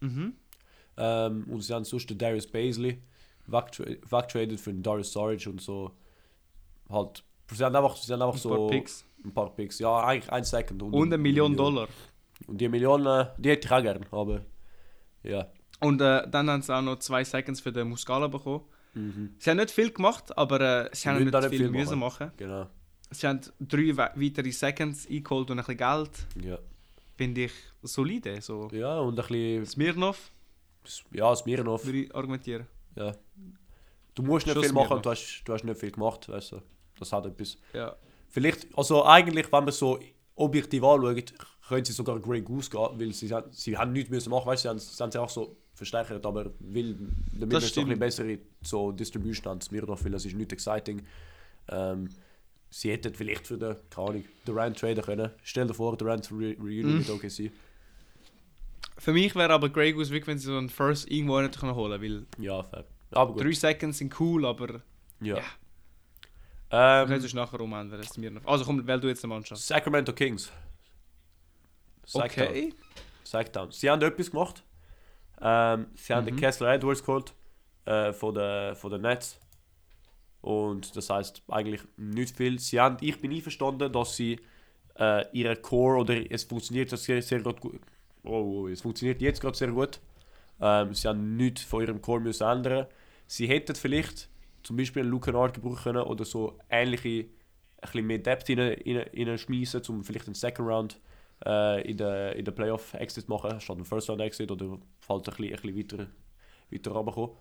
Mhm. 0.00 0.34
Ähm, 0.98 1.44
und 1.48 1.60
sie 1.62 1.72
haben 1.74 1.84
sonst 1.84 2.08
den 2.10 2.18
Darius 2.18 2.46
Baisley 2.46 3.02
wegtradet 3.46 4.60
für 4.60 4.72
den 4.72 4.82
Darius 4.82 5.12
Saric 5.12 5.46
und 5.46 5.60
so. 5.60 5.92
Halt. 6.88 7.22
Sie 7.52 7.64
haben 7.64 7.76
einfach, 7.76 7.96
sie 7.96 8.12
haben 8.12 8.22
einfach 8.22 8.34
Ein 8.34 8.40
so 8.40 8.48
paar 8.48 8.66
Picks. 8.68 9.04
ein 9.24 9.32
paar 9.32 9.54
Picks. 9.54 9.78
Ja, 9.78 10.04
eigentlich 10.04 10.32
ein 10.32 10.44
Second. 10.44 10.82
Und 10.82 10.94
eine 10.94 11.18
Million 11.18 11.56
Dollar. 11.56 11.88
Und 12.46 12.60
die 12.60 12.68
Million, 12.68 13.06
äh, 13.06 13.26
die 13.38 13.50
hätte 13.50 13.66
ich 13.66 13.72
auch 13.72 13.82
gern, 13.82 14.04
aber 14.10 14.42
ja. 15.22 15.46
Und 15.80 16.00
äh, 16.00 16.28
dann 16.28 16.50
haben 16.50 16.62
sie 16.62 16.74
auch 16.74 16.82
noch 16.82 16.98
zwei 16.98 17.24
Seconds 17.24 17.60
für 17.60 17.72
den 17.72 17.88
Muscala 17.88 18.26
bekommen. 18.26 18.64
Mhm. 18.96 19.34
Sie 19.38 19.50
haben 19.50 19.58
nicht 19.58 19.70
viel 19.70 19.90
gemacht, 19.92 20.36
aber 20.36 20.60
äh, 20.60 20.88
sie, 20.92 21.02
Sie 21.02 21.08
haben 21.10 21.24
nicht 21.24 21.38
viel, 21.50 21.58
viel 21.58 21.70
müssen 21.70 21.98
machen. 21.98 22.32
Genau. 22.36 22.66
Sie 23.10 23.26
haben 23.26 23.40
drei 23.60 23.96
we 23.96 24.10
weitere 24.14 24.50
Seconds 24.50 25.06
eingeholt 25.08 25.50
und 25.50 25.58
ein 25.58 25.64
bisschen 25.64 25.76
Geld. 25.76 26.10
Ja. 26.44 26.58
Finde 27.16 27.44
ich 27.44 27.52
solide. 27.82 28.40
So. 28.40 28.68
ja, 28.72 28.98
und 28.98 29.18
ein 29.18 29.26
bisschen. 29.26 29.66
Smirnov 29.66 30.30
Ja, 31.12 31.34
Smirnov. 31.36 31.84
würde 31.84 31.98
ich 32.04 32.14
argumentieren. 32.14 32.66
Ja. 32.96 33.12
Du 34.14 34.22
musst 34.22 34.46
nicht 34.46 34.54
Schon 34.54 34.64
viel 34.64 34.72
machen 34.72 34.94
und 34.96 35.04
du 35.06 35.10
hast, 35.10 35.42
du 35.44 35.52
hast 35.52 35.62
nicht 35.64 35.78
viel 35.78 35.90
gemacht, 35.92 36.28
weißt 36.28 36.52
du. 36.52 36.62
Das 36.98 37.12
hat 37.12 37.26
etwas. 37.26 37.58
Ja. 37.74 37.94
Vielleicht, 38.28 38.66
also 38.76 39.04
eigentlich, 39.04 39.52
wenn 39.52 39.64
man 39.64 39.72
so 39.72 40.00
objektiv 40.34 40.82
anschaut, 40.82 41.34
können 41.68 41.84
sie 41.84 41.92
sogar 41.92 42.18
Grey 42.18 42.40
Goose 42.40 42.70
gehen, 42.70 42.88
weil 42.98 43.12
sie, 43.12 43.32
haben- 43.32 43.50
sie 43.52 43.76
haben 43.76 43.92
nichts 43.92 44.10
müssen 44.10 44.30
machen, 44.30 44.46
weißt 44.46 44.64
du, 44.64 44.68
sie 44.78 44.98
haben, 45.02 45.10
sie 45.12 45.18
haben 45.18 45.28
so 45.28 45.56
verstärkt, 45.76 46.24
aber 46.26 46.50
weil, 46.58 46.96
damit 47.32 47.52
wir 47.52 47.60
so 47.60 47.80
ein 47.82 47.98
bessere 47.98 48.38
so 48.62 48.90
Distribution 48.92 49.44
haben, 49.50 49.60
Smirnoff, 49.60 50.04
weil 50.04 50.12
das 50.12 50.24
ist 50.24 50.34
nicht 50.34 50.52
exciting. 50.52 51.02
Ähm, 51.68 52.08
sie 52.70 52.90
hätten 52.90 53.14
vielleicht 53.14 53.46
für 53.46 53.56
den, 53.58 53.76
keine 53.90 54.08
Ahnung, 54.08 54.24
Durant 54.44 54.78
traden 54.78 55.04
können. 55.04 55.30
Stell 55.44 55.66
dir 55.66 55.74
vor, 55.74 55.96
Durant 55.96 56.30
Re 56.32 56.56
Reunion 56.58 56.92
Mhm. 56.94 56.98
mit 56.98 57.10
OKC. 57.10 57.50
Für 58.98 59.12
mich 59.12 59.34
wäre 59.34 59.52
aber 59.52 59.68
Grey 59.68 59.92
Goose 59.92 60.10
wirklich, 60.10 60.26
wenn 60.28 60.38
sie 60.38 60.46
so 60.46 60.56
einen 60.56 60.70
First 60.70 61.10
irgendwo 61.10 61.38
nicht 61.40 61.58
können 61.60 61.74
holen 61.74 62.00
können. 62.00 62.26
Ja, 62.38 62.62
fair. 62.62 62.84
Aber 63.12 63.30
Weil 63.36 63.44
gut. 63.44 63.44
drei 63.44 63.52
Seconds 63.72 63.98
sind 63.98 64.18
cool, 64.18 64.46
aber 64.46 64.80
Ja. 65.20 65.36
Ja. 65.36 65.42
Ähm, 67.02 67.08
können 67.08 67.24
es 67.24 67.32
nachher 67.34 67.60
umändern. 67.60 68.02
Smirnov. 68.02 68.46
Also 68.48 68.64
komm, 68.64 68.84
wähl 68.86 68.98
du 68.98 69.08
jetzt 69.08 69.22
eine 69.22 69.32
Mannschaft. 69.34 69.60
Sacramento 69.62 70.12
Kings. 70.12 70.50
Sacktown. 72.06 72.46
Okay. 72.48 72.74
Sacktown. 73.24 73.70
Sie 73.70 73.88
haben 73.90 74.02
etwas 74.02 74.30
gemacht. 74.30 74.62
Ähm, 75.40 75.86
sie 75.94 76.14
haben 76.14 76.26
den 76.26 76.36
Mhm. 76.36 76.36
Kessler 76.36 76.74
Edwards 76.74 77.04
geholt 77.04 77.34
äh, 77.86 78.12
von 78.12 78.34
den 78.34 78.74
von 78.76 78.90
den 78.90 79.02
Nets. 79.02 79.40
Und 80.40 80.94
das 80.96 81.10
heißt 81.10 81.42
eigentlich 81.48 81.82
nicht 81.96 82.36
viel. 82.36 82.58
Sie 82.58 82.78
haben, 82.80 82.98
ich 83.00 83.20
bin 83.20 83.32
einverstanden, 83.32 83.92
dass 83.92 84.16
sie 84.16 84.40
äh, 84.98 85.24
ihre 85.32 85.56
Core 85.56 85.98
oder 86.00 86.30
es 86.30 86.44
funktioniert 86.44 86.92
das 86.92 87.04
sehr, 87.04 87.22
sehr 87.22 87.40
gut. 87.40 87.80
Oh, 88.24 88.64
oh, 88.64 88.68
es 88.68 88.82
funktioniert 88.82 89.20
jetzt 89.22 89.40
gerade 89.40 89.56
sehr 89.56 89.68
gut. 89.72 90.00
Ähm, 90.60 90.94
sie 90.94 91.08
haben 91.08 91.36
nichts 91.36 91.64
von 91.64 91.82
ihrem 91.82 92.02
Core 92.02 92.20
müssen 92.20 92.44
ändern. 92.48 92.86
Sie 93.26 93.48
hätten 93.48 93.74
vielleicht 93.76 94.28
zum 94.62 94.76
Beispiel 94.76 95.02
einen 95.02 95.10
Luke 95.10 95.26
Kennard 95.26 95.54
gebrauchen 95.54 95.82
können 95.84 96.02
oder 96.02 96.24
so 96.24 96.58
ähnliche, 96.70 97.08
ein 97.20 97.28
bisschen 97.82 98.06
mehr 98.06 98.18
Depth 98.18 98.48
rein, 98.50 98.58
rein, 98.86 99.28
rein 99.28 99.38
schmeißen, 99.38 99.82
um 99.88 100.04
vielleicht 100.04 100.26
einen 100.26 100.34
Second 100.34 100.68
Round 100.68 101.00
äh, 101.44 101.88
in 101.88 101.96
der, 101.96 102.36
in 102.36 102.44
der 102.44 102.52
Playoff 102.52 102.94
Exit 102.94 103.28
machen, 103.28 103.60
statt 103.60 103.76
einen 103.76 103.84
First 103.84 104.08
Round 104.08 104.20
Exit 104.20 104.50
oder 104.50 104.78
halt 105.08 105.28
ein 105.28 105.36
bisschen, 105.36 105.44
ein 105.44 105.74
bisschen 105.74 105.76
weiter, 106.00 106.10
weiter 106.70 106.90
runterkommen. 106.92 107.36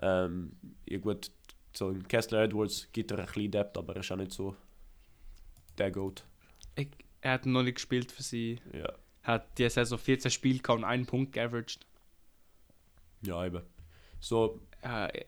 Ähm, 0.00 0.56
ja 0.88 0.98
gut, 0.98 1.30
so 1.76 1.88
ein 1.88 2.06
Kessler 2.08 2.42
Edwards 2.44 2.88
gibt 2.92 3.10
er 3.10 3.18
ein 3.18 3.26
bisschen 3.26 3.50
Depth, 3.50 3.76
aber 3.76 3.94
er 3.94 4.00
ist 4.00 4.12
auch 4.12 4.16
nicht 4.16 4.32
so 4.32 4.56
der 5.78 5.90
Goat. 5.90 6.24
Ich, 6.76 6.88
er 7.20 7.32
hat 7.32 7.46
noch 7.46 7.62
nicht 7.62 7.76
gespielt 7.76 8.10
für 8.12 8.22
sie. 8.22 8.60
Ja, 8.72 8.92
Hat 9.22 9.58
die 9.58 9.68
Saison 9.68 9.98
14 9.98 10.30
Spiele 10.30 10.58
gehabt 10.58 10.78
und 10.78 10.84
einen 10.84 11.06
Punkt 11.06 11.32
geaveraged. 11.32 11.86
ja 13.22 13.44
eben. 13.46 13.62
So, 14.20 14.60
Äh, 14.82 15.24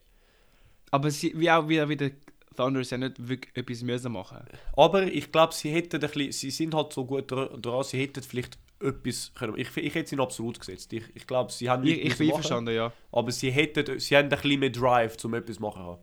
aber 0.91 1.11
sie, 1.11 1.33
wie 1.39 1.51
auch 1.51 1.69
wieder, 1.69 1.89
wieder 1.89 2.11
Thunder 2.57 2.81
ja 2.83 2.99
nicht 2.99 3.29
wirklich 3.29 3.57
etwas 3.57 3.83
müssen 3.83 4.13
machen. 4.13 4.39
aber 4.77 5.05
ich 5.05 5.31
glaube, 5.31 5.53
sie 5.55 5.71
hätten 5.71 5.97
ein 5.97 6.01
bisschen, 6.01 6.33
sie 6.33 6.51
sind 6.51 6.75
halt 6.75 6.93
so 6.93 7.05
gut 7.05 7.31
dra- 7.31 7.57
dran, 7.61 7.85
sie 7.85 8.01
hätten 8.01 8.23
vielleicht 8.23 8.59
etwas 8.81 9.33
können. 9.35 9.57
Ich, 9.57 9.75
ich 9.77 9.95
hätte 9.95 10.11
sie 10.11 10.19
absolut 10.19 10.59
gesetzt. 10.59 10.93
Ich, 10.93 11.05
ich 11.15 11.27
glaube, 11.27 11.53
sie 11.53 11.71
haben 11.71 11.85
Ich, 11.85 11.93
ich 12.05 12.19
bin 12.19 12.27
machen, 12.29 12.37
einverstanden, 12.37 12.75
ja. 12.75 12.93
aber 13.13 13.31
sie 13.33 13.51
hätten, 13.51 13.99
sie 14.01 14.17
haben 14.17 14.25
ein 14.27 14.29
bisschen 14.31 14.61
mehr 14.61 14.71
Drive, 14.71 15.23
um 15.25 15.35
etwas 15.35 15.57
zu 15.57 15.63
machen. 15.63 15.97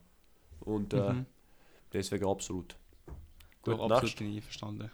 Und 0.61 0.93
äh, 0.93 1.13
Mhm. 1.13 1.25
deswegen 1.91 2.25
absolut. 2.27 2.75
Gut, 3.61 3.77
Gut, 3.77 3.91
absolut 3.91 4.15
bin 4.17 4.29
ich 4.31 4.35
einverstanden. 4.37 4.91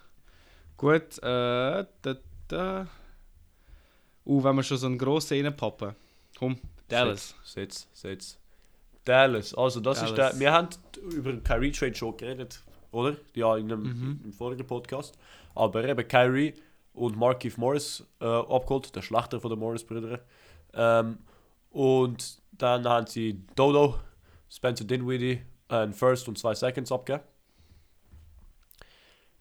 Gut, 0.78 1.18
äh, 1.20 1.86
da, 2.02 2.16
da. 2.48 2.88
Uh, 4.26 4.44
wenn 4.44 4.56
wir 4.56 4.64
schon 4.64 4.78
so 4.78 4.86
einen 4.88 4.98
grossen 4.98 5.44
reinpappen. 5.46 5.96
Komm, 6.38 6.58
Dallas. 6.88 7.36
Setz, 7.44 7.88
setz, 7.94 8.02
setz. 8.02 8.38
Dallas. 9.06 9.54
Also 9.56 9.80
das 9.80 10.02
ist 10.04 10.12
Dallas. 10.18 10.32
der. 10.34 10.40
Wir 10.40 10.52
haben 10.54 10.70
über 11.14 11.32
den 11.32 11.44
Kyrie 11.44 11.72
Trade 11.72 11.96
schon 11.96 12.16
geredet, 12.18 12.64
oder? 12.92 13.18
Ja, 13.36 13.58
in 13.58 13.72
einem 13.72 13.84
Mhm. 13.84 14.22
im 14.26 14.34
vorigen 14.34 14.66
Podcast. 14.68 15.18
Aber 15.56 15.84
eben 15.84 16.08
Kyrie 16.08 16.54
und 16.94 17.18
Markif 17.18 17.58
Morris 17.58 18.04
äh, 18.20 18.26
abgeholt, 18.26 18.96
der 18.96 19.02
Schlachter 19.02 19.40
von 19.40 19.50
den 19.52 19.60
Morris-Brüdern. 19.60 20.20
Ähm, 20.74 21.18
und 21.72 22.40
dann 22.52 22.88
haben 22.88 23.08
sie 23.08 23.42
Dodo, 23.56 24.00
Spencer 24.50 24.86
Dinwiddie, 24.86 25.42
ein 25.68 25.94
First 25.94 26.28
und 26.28 26.38
zwei 26.38 26.54
Seconds 26.56 26.92
abgegeben. 26.92 27.24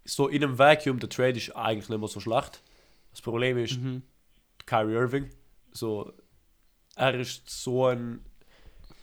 So 0.04 0.28
in 0.28 0.42
einem 0.42 0.58
Vacuum, 0.58 0.98
der 0.98 1.08
Trade 1.08 1.36
ist 1.36 1.54
eigentlich 1.54 1.88
nicht 1.88 1.98
mehr 1.98 2.08
so 2.08 2.20
schlecht. 2.20 2.62
Das 3.10 3.20
Problem 3.20 3.58
ist, 3.58 3.78
Mhm. 3.80 4.02
Kyrie 4.66 4.94
Irving. 4.94 5.30
So, 5.72 6.12
er 6.96 7.14
ist 7.14 7.48
so 7.48 7.86
ein. 7.86 8.24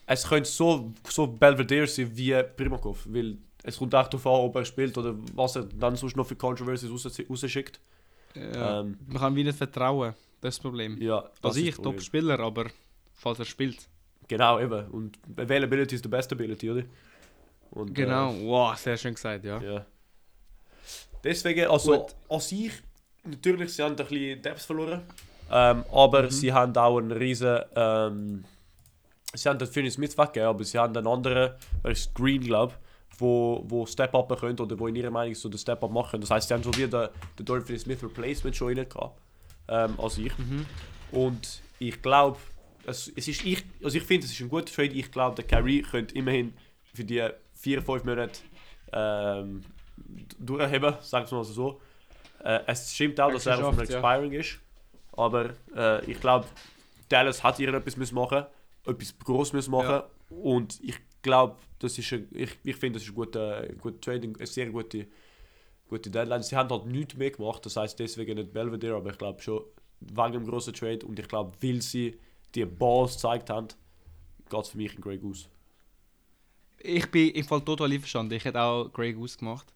Es 0.07 0.27
könnte 0.27 0.49
so, 0.49 0.93
so 1.09 1.25
Belvedere 1.27 1.87
sein 1.87 2.11
wie 2.15 2.35
Primakov, 2.55 3.05
weil 3.09 3.37
es 3.63 3.77
kommt 3.77 3.95
auch 3.95 4.07
darauf 4.07 4.25
an, 4.27 4.33
ob 4.33 4.55
er 4.55 4.65
spielt 4.65 4.95
oder 4.97 5.15
was 5.33 5.55
er 5.55 5.63
dann 5.63 5.95
sonst 5.95 6.15
noch 6.15 6.27
für 6.27 6.35
Controversies 6.35 6.91
raus- 6.91 7.19
rausschickt. 7.29 7.79
Ja. 8.35 8.81
Ähm, 8.81 8.97
Man 9.07 9.17
kann 9.17 9.35
wie 9.35 9.43
nicht 9.43 9.57
vertrauen. 9.57 10.13
Das 10.41 10.55
ist 10.55 10.57
das 10.59 10.59
Problem. 10.59 11.01
ja, 11.01 11.21
das 11.41 11.55
also 11.55 11.59
ist 11.59 11.67
ich. 11.69 11.75
Top-Spieler, 11.75 12.39
aber 12.39 12.67
falls 13.13 13.39
er 13.39 13.45
spielt. 13.45 13.77
Genau, 14.27 14.59
eben. 14.59 14.85
Und 14.89 15.17
Availability 15.37 15.95
ist 15.95 16.03
the 16.03 16.09
best 16.09 16.31
ability, 16.31 16.69
oder? 16.69 16.83
Und, 17.71 17.95
Genau, 17.95 18.33
wow, 18.43 18.75
sehr 18.77 18.97
schön 18.97 19.15
gesagt, 19.15 19.43
ja. 19.45 19.59
Äh, 19.59 19.73
ja. 19.73 19.85
Deswegen, 21.23 21.67
also 21.67 21.97
Gut. 22.03 22.15
an 22.29 22.39
sich, 22.39 22.71
natürlich, 23.23 23.73
sie 23.73 23.81
haben 23.81 23.95
ein 23.95 24.05
bisschen 24.05 24.41
Depth 24.41 24.61
verloren. 24.61 25.01
Ähm, 25.51 25.83
aber 25.91 26.23
Mhm. 26.23 26.29
sie 26.29 26.53
haben 26.53 26.75
auch 26.77 26.97
einen 26.99 27.11
riesen. 27.11 27.59
Ähm, 27.75 28.45
sie 29.35 29.49
haben 29.49 29.59
den 29.59 29.67
Finney 29.67 29.91
Smith 29.91 30.17
weggegeben, 30.17 30.49
aber 30.49 30.63
sie 30.63 30.77
haben 30.77 30.95
einen 30.95 31.07
anderen, 31.07 31.53
er 31.83 31.91
ist 31.91 32.13
Green, 32.13 32.41
glaube 32.41 32.73
wo, 33.19 33.63
wo 33.67 33.85
Step-Up 33.85 34.39
können 34.39 34.59
oder 34.59 34.77
wo 34.77 34.87
in 34.87 34.95
ihrer 34.95 35.11
Meinung 35.11 35.35
so 35.35 35.49
den 35.49 35.57
Step-Up 35.57 35.91
machen. 35.91 36.21
Das 36.21 36.31
heißt, 36.31 36.47
sie 36.47 36.53
haben 36.53 36.63
so 36.63 36.75
wie 36.75 36.87
den, 36.87 37.09
den 37.37 37.45
Dorian 37.45 37.65
Finney-Smith 37.65 38.03
Replacement 38.03 38.55
schon 38.55 38.77
rein 38.77 38.89
gehabt. 38.89 39.19
Ähm, 39.67 39.99
als 39.99 40.17
ich. 40.17 40.37
Mhm. 40.37 40.65
Und 41.11 41.61
ich 41.79 42.01
glaube, 42.01 42.37
es, 42.85 43.11
es 43.15 43.27
ist 43.27 43.43
ich, 43.45 43.63
also 43.83 43.97
ich 43.97 44.03
finde, 44.03 44.25
es 44.25 44.31
ist 44.31 44.41
ein 44.41 44.49
guter 44.49 44.65
Trade. 44.65 44.93
Ich 44.93 45.11
glaube, 45.11 45.35
der 45.35 45.45
Kyrie 45.45 45.81
könnte 45.81 46.13
immerhin 46.15 46.53
für 46.93 47.03
die 47.03 47.21
4-5 47.63 48.05
Monate 48.05 48.39
ähm, 48.93 49.63
durchheben, 50.37 50.95
sagen 51.01 51.29
wir 51.29 51.37
mal 51.37 51.43
so. 51.43 51.81
Äh, 52.43 52.59
es 52.67 52.93
stimmt 52.93 53.19
auch, 53.19 53.31
dass 53.31 53.45
er 53.45 53.53
auf 53.65 53.75
dem 53.75 53.79
geschafft, 53.79 53.89
ja. 53.89 53.97
Expiring 53.97 54.31
ist. 54.33 54.59
Aber 55.13 55.51
äh, 55.75 56.05
ich 56.05 56.19
glaube, 56.19 56.47
Dallas 57.09 57.43
hat 57.43 57.59
ihr 57.59 57.73
etwas 57.73 57.97
müssen 57.97 58.15
machen, 58.15 58.45
etwas 58.85 59.17
groß 59.19 59.53
müssen 59.53 59.71
machen. 59.71 59.89
Ja. 59.89 60.09
Und 60.29 60.79
ich 60.81 60.95
glaube, 61.21 61.57
das 61.79 61.97
ist 61.97 62.11
ein, 62.13 62.27
ich, 62.31 62.57
ich 62.63 62.75
finde, 62.75 62.99
das 62.99 63.03
ist 63.03 63.09
ein 63.09 63.15
guter, 63.15 63.57
ein 63.57 63.77
guter 63.77 63.99
Trading, 64.01 64.35
eine 64.35 64.47
sehr 64.47 64.69
gute, 64.69 65.07
gute 65.87 66.09
Deadline. 66.09 66.43
Sie 66.43 66.55
haben 66.55 66.69
halt 66.69 66.85
nichts 66.85 67.15
mehr 67.15 67.31
gemacht, 67.31 67.65
das 67.65 67.75
heißt 67.75 67.99
deswegen 67.99 68.37
nicht 68.37 68.53
Belvedere, 68.53 68.95
aber 68.95 69.11
ich 69.11 69.17
glaube 69.17 69.41
schon 69.41 69.63
wegen 69.99 70.33
dem 70.33 70.45
grossen 70.45 70.73
Trade 70.73 71.05
und 71.05 71.19
ich 71.19 71.27
glaube, 71.27 71.53
weil 71.61 71.81
sie 71.81 72.19
die 72.53 72.65
Balls 72.65 73.13
gezeigt 73.13 73.49
haben, 73.49 73.67
geht 74.49 74.61
es 74.61 74.69
für 74.69 74.77
mich 74.77 74.95
in 74.95 75.01
Grey 75.01 75.17
Goose. 75.17 75.47
Ich 76.77 77.09
bin 77.09 77.29
im 77.31 77.45
Fall 77.45 77.61
total 77.61 77.91
einverstanden. 77.91 78.33
Ich 78.33 78.45
hätte 78.45 78.61
auch 78.61 78.91
Grey 78.91 79.13
Goose 79.13 79.37
gemacht. 79.37 79.73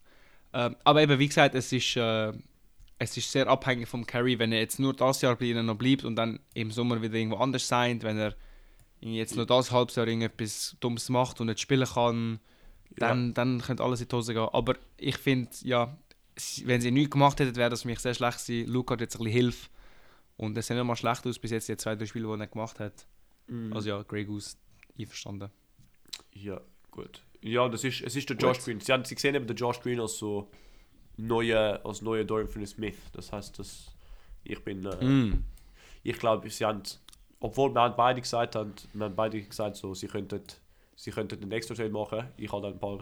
Ähm, 0.53 0.75
aber 0.83 1.01
eben, 1.01 1.17
wie 1.19 1.27
gesagt, 1.27 1.55
es 1.55 1.71
ist, 1.71 1.95
äh, 1.95 2.33
es 2.99 3.17
ist 3.17 3.31
sehr 3.31 3.47
abhängig 3.47 3.87
vom 3.87 4.05
Carry. 4.05 4.37
Wenn 4.37 4.51
er 4.51 4.59
jetzt 4.59 4.79
nur 4.79 4.93
das 4.93 5.21
Jahr 5.21 5.35
bei 5.35 5.45
ihnen 5.45 5.65
noch 5.65 5.75
bleibt 5.75 6.03
und 6.03 6.15
dann 6.15 6.39
im 6.53 6.71
Sommer 6.71 7.01
wieder 7.01 7.15
irgendwo 7.15 7.37
anders 7.37 7.67
sein, 7.67 8.01
wenn 8.03 8.17
er 8.17 8.35
jetzt 9.01 9.35
nur 9.35 9.45
das 9.45 9.71
Halbjahr 9.71 10.07
irgendetwas 10.07 10.75
Dummes 10.79 11.09
macht 11.09 11.39
und 11.39 11.47
nicht 11.47 11.59
spielen 11.59 11.87
kann, 11.87 12.39
dann, 12.97 13.33
dann 13.33 13.61
könnte 13.61 13.83
alles 13.83 14.01
in 14.01 14.07
die 14.07 14.15
Hose 14.15 14.33
gehen. 14.33 14.49
Aber 14.51 14.75
ich 14.97 15.17
finde, 15.17 15.49
ja, 15.63 15.97
wenn 16.65 16.81
sie 16.81 16.91
nichts 16.91 17.11
gemacht 17.11 17.39
hätten, 17.39 17.55
wäre 17.55 17.69
das 17.69 17.83
für 17.83 17.87
mich 17.87 17.99
sehr 17.99 18.13
schlecht 18.13 18.45
gewesen. 18.45 18.71
Luca 18.71 18.93
hat 18.93 19.01
jetzt 19.01 19.15
ein 19.15 19.19
bisschen 19.19 19.33
Hilfe. 19.33 19.69
Und 20.37 20.57
es 20.57 20.67
sieht 20.67 20.77
nicht 20.77 20.85
mal 20.85 20.95
schlecht 20.95 21.25
aus 21.27 21.37
bis 21.39 21.51
jetzt, 21.51 21.67
die 21.67 21.77
zwei, 21.77 21.95
drei 21.95 22.05
Spiele, 22.05 22.25
die 22.25 22.31
er 22.33 22.37
nicht 22.37 22.51
gemacht 22.53 22.79
hat. 22.79 23.05
Mhm. 23.47 23.73
Also 23.73 23.89
ja, 23.89 24.03
Grey 24.03 24.25
Goose, 24.25 24.55
einverstanden. 24.97 25.49
Ja, 26.33 26.61
gut. 26.91 27.21
Ja, 27.41 27.67
das 27.69 27.83
ist, 27.83 28.01
es 28.01 28.15
ist 28.15 28.29
der 28.29 28.35
Gut. 28.37 28.43
Josh 28.43 28.59
Green. 28.59 28.79
Sie, 28.79 28.91
haben, 28.91 29.05
sie 29.05 29.15
sehen 29.15 29.35
eben 29.35 29.47
den 29.47 29.55
Josh 29.55 29.79
Green 29.81 29.99
als 29.99 30.17
so 30.17 30.49
neue, 31.17 31.83
als 31.85 32.01
neue 32.01 32.25
Dorian 32.25 32.47
Finney-Smith. 32.47 32.97
Das 33.13 33.31
heißt, 33.31 33.59
dass 33.59 33.91
ich 34.43 34.63
bin, 34.63 34.85
äh, 34.85 35.03
Mm. 35.05 35.43
ich 36.03 36.17
glaube, 36.17 36.49
sie 36.49 36.65
haben, 36.65 36.83
obwohl 37.39 37.73
wir 37.73 37.81
haben 37.81 37.95
beide 37.95 38.21
gesagt 38.21 38.55
haben, 38.55 38.73
wir 38.93 39.05
haben 39.05 39.15
beide 39.15 39.41
gesagt, 39.41 39.75
so, 39.77 39.93
sie 39.93 40.07
könnten, 40.07 40.41
sie 40.95 41.11
könnten 41.11 41.41
einen 41.41 41.51
extra 41.51 41.73
Trade 41.75 41.89
machen. 41.89 42.27
Ich 42.37 42.51
habe 42.51 42.61
dann 42.63 42.73
ein 42.73 42.79
paar, 42.79 42.99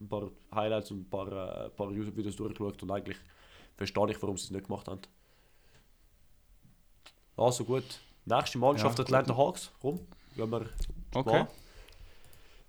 ein 0.00 0.08
paar 0.08 0.30
Highlights 0.54 0.90
und 0.90 1.00
ein 1.00 1.10
paar, 1.10 1.32
äh, 1.32 1.64
ein 1.66 1.76
paar 1.76 1.90
YouTube-Videos 1.90 2.36
durchgeschaut 2.36 2.82
und 2.82 2.90
eigentlich 2.90 3.18
verstehe 3.76 4.10
ich, 4.10 4.22
warum 4.22 4.36
sie 4.36 4.44
es 4.44 4.50
nicht 4.50 4.66
gemacht 4.66 4.88
haben. 4.88 5.00
Also 7.36 7.64
gut. 7.64 7.84
Nächste 8.26 8.58
Mannschaft 8.58 8.98
Ja, 8.98 9.04
Atlanta 9.04 9.36
Hawks. 9.36 9.70
Komm, 9.80 10.00
gehen 10.36 10.50
wir 10.50 10.66
Okay. 11.14 11.30
Mal. 11.40 11.48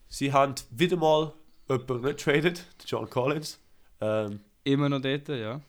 Sie 0.08 0.32
haben 0.34 0.56
wieder 0.72 0.98
mal 0.98 1.34
jemanden 1.70 2.02
nicht 2.02 2.20
traded, 2.20 2.58
den 2.82 2.88
John 2.88 3.10
Collins. 3.10 3.60
Ähm, 4.00 4.42
Immer 4.64 4.90
noch 4.90 5.02
dort, 5.02 5.28
ja. 5.30 5.62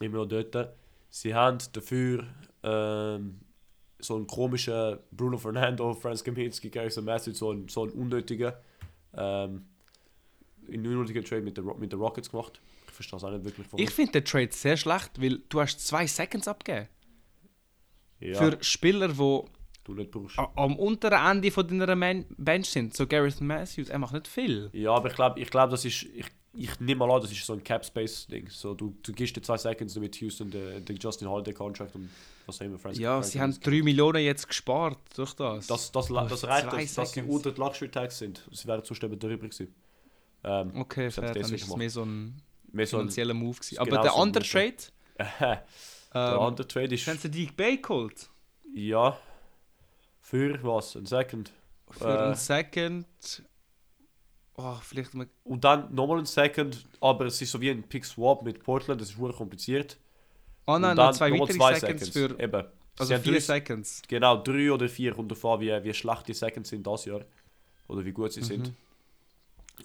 immer 0.00 0.18
noch 0.18 0.26
dort. 0.26 0.74
Sie 1.10 1.34
haben 1.34 1.58
dafür 1.72 2.24
ähm, 2.62 3.40
so 4.04 4.16
einen 4.16 4.26
komischen 4.26 4.98
Bruno 5.12 5.36
Fernando, 5.38 5.94
Franz 5.94 6.22
Kaminski, 6.22 6.70
Garrison 6.70 7.04
Matthews, 7.04 7.38
so 7.38 7.50
einen, 7.50 7.68
so 7.68 7.82
einen 7.82 7.92
unnötigen, 7.92 8.52
ähm, 9.16 9.64
einen 10.68 10.86
unnötigen 10.86 11.24
Trade 11.24 11.42
mit 11.42 11.56
den, 11.56 11.64
Ro- 11.68 11.74
mit 11.76 11.92
den 11.92 11.98
Rockets 12.00 12.30
gemacht. 12.30 12.60
Ich 12.88 12.92
verstehe 12.94 13.16
es 13.16 13.24
auch 13.24 13.30
nicht 13.30 13.44
wirklich. 13.44 13.66
Ich 13.76 13.90
finde 13.90 14.12
den 14.12 14.24
Trade 14.24 14.48
sehr 14.52 14.76
schlecht, 14.76 15.20
weil 15.20 15.40
du 15.48 15.60
hast 15.60 15.84
zwei 15.86 16.06
Seconds 16.06 16.46
abgegeben. 16.48 16.88
ja, 18.20 18.34
Für 18.38 18.56
Spieler, 18.62 19.08
die 19.08 19.14
du 19.14 19.94
nicht 19.94 20.10
brauchst. 20.10 20.38
a- 20.38 20.52
am 20.56 20.76
unteren 20.76 21.36
Ende 21.36 21.50
von 21.50 21.66
deiner 21.66 21.96
Man 21.96 22.24
Bench 22.38 22.68
sind. 22.70 22.94
So 22.96 23.06
Gareth 23.06 23.40
Matthews, 23.40 23.88
er 23.88 23.98
macht 23.98 24.14
nicht 24.14 24.28
viel. 24.28 24.70
Ja, 24.72 24.92
aber 24.94 25.08
ich 25.10 25.14
glaube, 25.14 25.40
ich 25.40 25.50
glaub, 25.50 25.70
das 25.70 25.84
ist. 25.84 26.02
Ich, 26.04 26.26
ich 26.56 26.78
nehme 26.78 27.00
mal 27.04 27.10
an, 27.16 27.20
das 27.20 27.32
ist 27.32 27.44
so 27.44 27.52
ein 27.52 27.64
Cap-Space-Ding. 27.64 28.48
So, 28.48 28.74
du, 28.74 28.94
du 29.02 29.12
gibst 29.12 29.34
dir 29.36 29.42
zwei 29.42 29.56
Seconds 29.58 29.96
mit 29.96 30.14
Houston 30.20 30.50
den, 30.52 30.84
den 30.84 30.96
Justin 30.98 31.28
Holiday-Contract 31.28 31.96
und 31.96 32.08
was 32.46 32.60
auch 32.60 32.64
immer. 32.64 32.78
Franz, 32.78 32.98
Ja, 32.98 33.22
sie 33.22 33.40
haben 33.40 33.52
Kaminsky. 33.52 33.78
3 33.78 33.82
Millionen 33.84 34.22
jetzt 34.24 34.48
gespart 34.48 34.98
durch 35.16 35.34
das. 35.34 35.66
Das, 35.66 35.92
das, 35.92 36.08
das, 36.08 36.28
das 36.28 36.40
Zwei 36.40 36.60
reicht, 36.60 36.90
dass, 36.90 36.94
dass 36.94 37.12
sie 37.12 37.22
unter 37.22 37.52
die 37.52 37.60
Luxury 37.60 37.90
Tax 37.90 38.18
sind. 38.18 38.46
Sie 38.52 38.66
wären 38.66 38.82
eben 38.82 39.18
darüber 39.18 39.48
gewesen. 39.48 39.74
Ähm, 40.42 40.72
okay, 40.76 41.10
fair, 41.10 41.32
dann 41.32 41.42
ist 41.52 41.62
es 41.62 41.76
mehr 41.76 41.90
so 41.90 42.04
ein 42.04 42.40
mehr 42.70 42.86
so 42.86 42.98
finanzieller 42.98 43.34
Move 43.34 43.56
gewesen. 43.58 43.78
Aber 43.78 43.90
genau 43.90 44.02
der 44.02 44.10
so 44.12 44.18
andere 44.18 44.44
Trade, 44.44 44.76
der 45.40 45.64
ähm, 46.14 46.38
andere 46.40 46.68
Trade 46.68 46.94
ist. 46.94 47.06
haben 47.06 47.18
sie 47.18 47.30
Deke 47.30 47.52
Bay 47.52 47.78
geholt. 47.78 48.28
Ja. 48.74 49.18
Für 50.20 50.62
was? 50.62 50.96
Ein 50.96 51.06
Second. 51.06 51.52
Für 51.90 52.04
Äh. 52.08 52.18
einen 52.18 52.34
Second. 52.34 53.42
Oh, 54.56 54.76
vielleicht 54.82 55.14
mal. 55.14 55.26
Und 55.42 55.64
dann 55.64 55.92
nochmal 55.94 56.18
ein 56.18 56.26
Second, 56.26 56.86
aber 57.00 57.26
es 57.26 57.40
ist 57.40 57.50
so 57.50 57.60
wie 57.60 57.70
ein 57.70 57.82
Pick 57.82 58.04
Swap 58.04 58.42
mit 58.42 58.62
Portland, 58.62 59.00
das 59.00 59.10
ist 59.10 59.18
wirklich 59.18 59.36
kompliziert. 59.36 59.98
Oh 60.66 60.78
nein, 60.78 60.96
dann 60.96 61.08
noch 61.10 61.12
zwei 61.16 61.30
weitere 61.32 61.78
Seconds 61.80 62.08
für. 62.08 62.40
Eben. 62.40 62.64
Also 62.98 63.16
vier 63.18 63.32
drei- 63.32 63.40
Seconds. 63.40 64.02
Genau, 64.08 64.36
drei 64.42 64.70
oder 64.72 64.88
vier 64.88 65.12
kommt 65.14 65.30
davon, 65.30 65.60
wie, 65.60 65.70
wie 65.84 65.92
schlecht 65.94 66.28
die 66.28 66.34
Seconds 66.34 66.68
sind 66.70 66.86
das 66.86 67.04
Jahr. 67.04 67.22
Oder 67.88 68.04
wie 68.04 68.12
gut 68.12 68.32
sie 68.32 68.42
sind. 68.42 68.68
Mhm. 68.68 68.74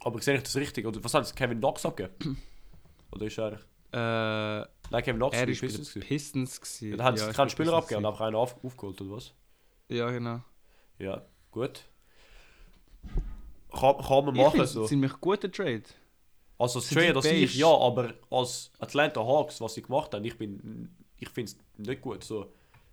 Aber 0.02 0.22
sehe 0.22 0.38
ich 0.38 0.44
das 0.44 0.56
richtig? 0.56 0.86
Oder 0.86 1.04
was 1.04 1.28
sie? 1.30 1.34
Kevin 1.36 1.58
Knox 1.58 1.86
abgegeben? 1.86 2.38
oder 3.12 3.26
ist 3.26 3.40
er. 3.40 3.54
Äh, 3.92 4.68
Nein, 4.92 5.04
Kevin 5.04 5.16
Knox 5.18 5.36
er 5.36 5.48
ist 5.50 5.62
bei 5.62 5.68
Pistons 5.68 5.90
gewesen. 5.94 6.08
Pistons. 6.08 6.62
gewesen. 6.62 6.90
Ja, 6.92 6.98
dann 6.98 7.06
haben 7.08 7.18
sie 7.18 7.26
Ja, 7.26 7.34
keinen 7.34 7.46
bei 7.48 7.50
Spieler 7.50 7.74
abgegeben 7.74 8.06
und 8.06 8.12
einfach 8.12 8.26
einen 8.26 8.36
auf, 8.36 8.64
aufgeholt, 8.64 9.02
oder 9.02 9.12
was? 9.16 9.34
Ja, 9.90 10.10
genau. 10.12 10.42
Ja, 11.00 11.24
gut. 11.52 11.84
Kann, 13.72 13.98
kann 13.98 14.26
man 14.26 14.36
Ich 14.36 14.42
machen 14.42 14.52
finde 14.52 14.68
so. 14.68 14.84
es 14.84 14.90
ziemlich 14.90 15.14
guter 15.20 15.52
Trade. 15.52 15.84
Also 16.60 16.80
als 16.80 16.90
Für 16.90 16.96
Trade 16.96 17.08
die 17.08 17.16
als 17.16 17.26
ich, 17.26 17.56
ja, 17.56 17.68
aber 17.68 18.14
als 18.30 18.72
Atlanta 18.80 19.22
Hawks, 19.22 19.60
was 19.62 19.74
sie 19.74 19.82
gemacht 19.82 20.14
haben, 20.14 20.26
ich 20.26 20.38
bin, 20.38 20.90
ich 21.18 21.30
finde 21.30 21.52
es 21.52 21.58
nicht 21.78 22.02
gut. 22.02 22.24
So, 22.24 22.52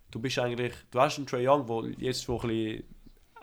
du 0.09 0.19
bist 0.19 0.39
eigentlich, 0.39 0.73
du 0.89 0.99
hast 0.99 1.17
einen 1.17 1.27
Trey 1.27 1.47
Young, 1.47 1.67
der 1.67 1.91
jetzt 1.99 2.23
schon 2.23 2.39
ein 2.41 2.47
bisschen, 2.47 2.83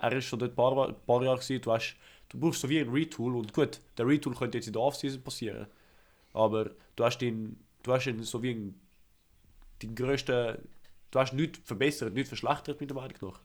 er 0.00 0.12
ist 0.12 0.24
schon 0.24 0.38
dort 0.40 0.52
ein 0.52 0.56
paar, 0.56 0.92
paar 0.92 1.22
Jahre 1.22 1.38
gewesen, 1.38 1.60
du 1.60 1.72
hast, 1.72 1.96
du 2.30 2.40
brauchst 2.40 2.60
so 2.60 2.68
wie 2.68 2.80
ein 2.80 2.88
Retool 2.88 3.36
und 3.36 3.52
gut, 3.52 3.80
der 3.96 4.06
Retool 4.06 4.34
könnte 4.34 4.58
jetzt 4.58 4.66
in 4.66 4.72
der 4.72 4.82
Offseason 4.82 5.22
passieren, 5.22 5.66
aber 6.32 6.70
du 6.96 7.04
hast 7.04 7.18
den, 7.18 7.60
du 7.82 7.92
hast 7.92 8.06
ihn 8.06 8.22
so 8.24 8.42
wie 8.42 8.50
einen, 8.50 8.80
den 9.82 9.94
größten 9.94 10.56
du 11.14 11.20
hast 11.20 11.32
nichts 11.32 11.60
verbessert, 11.64 12.12
nichts 12.12 12.28
verschlechtert, 12.28 12.80
mit 12.80 12.90
der 12.90 12.96
Meinung 12.96 13.16
nach. 13.20 13.40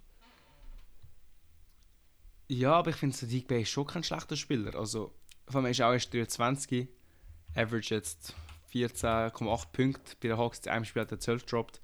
Ja, 2.48 2.74
aber 2.74 2.90
ich 2.90 2.96
finde, 2.96 3.16
Sadiq 3.16 3.48
Bey 3.48 3.62
ist 3.62 3.70
schon 3.70 3.86
kein 3.86 4.04
schlechter 4.04 4.36
Spieler. 4.36 4.76
Also, 4.76 5.14
vor 5.50 5.62
allem 5.62 5.72
ist 5.72 5.82
auch 5.82 5.92
erst 5.94 6.14
23, 6.14 6.88
average 7.56 7.94
jetzt 7.96 8.34
14,8 8.74 9.66
Punkte. 9.72 10.16
Bei 10.22 10.28
den 10.30 10.38
Hawks 10.38 10.60
in 10.60 10.72
einem 10.72 10.86
Spiel 10.86 11.02
hat 11.02 11.12
er 11.12 11.20
12 11.20 11.46
gedroppt. 11.46 11.82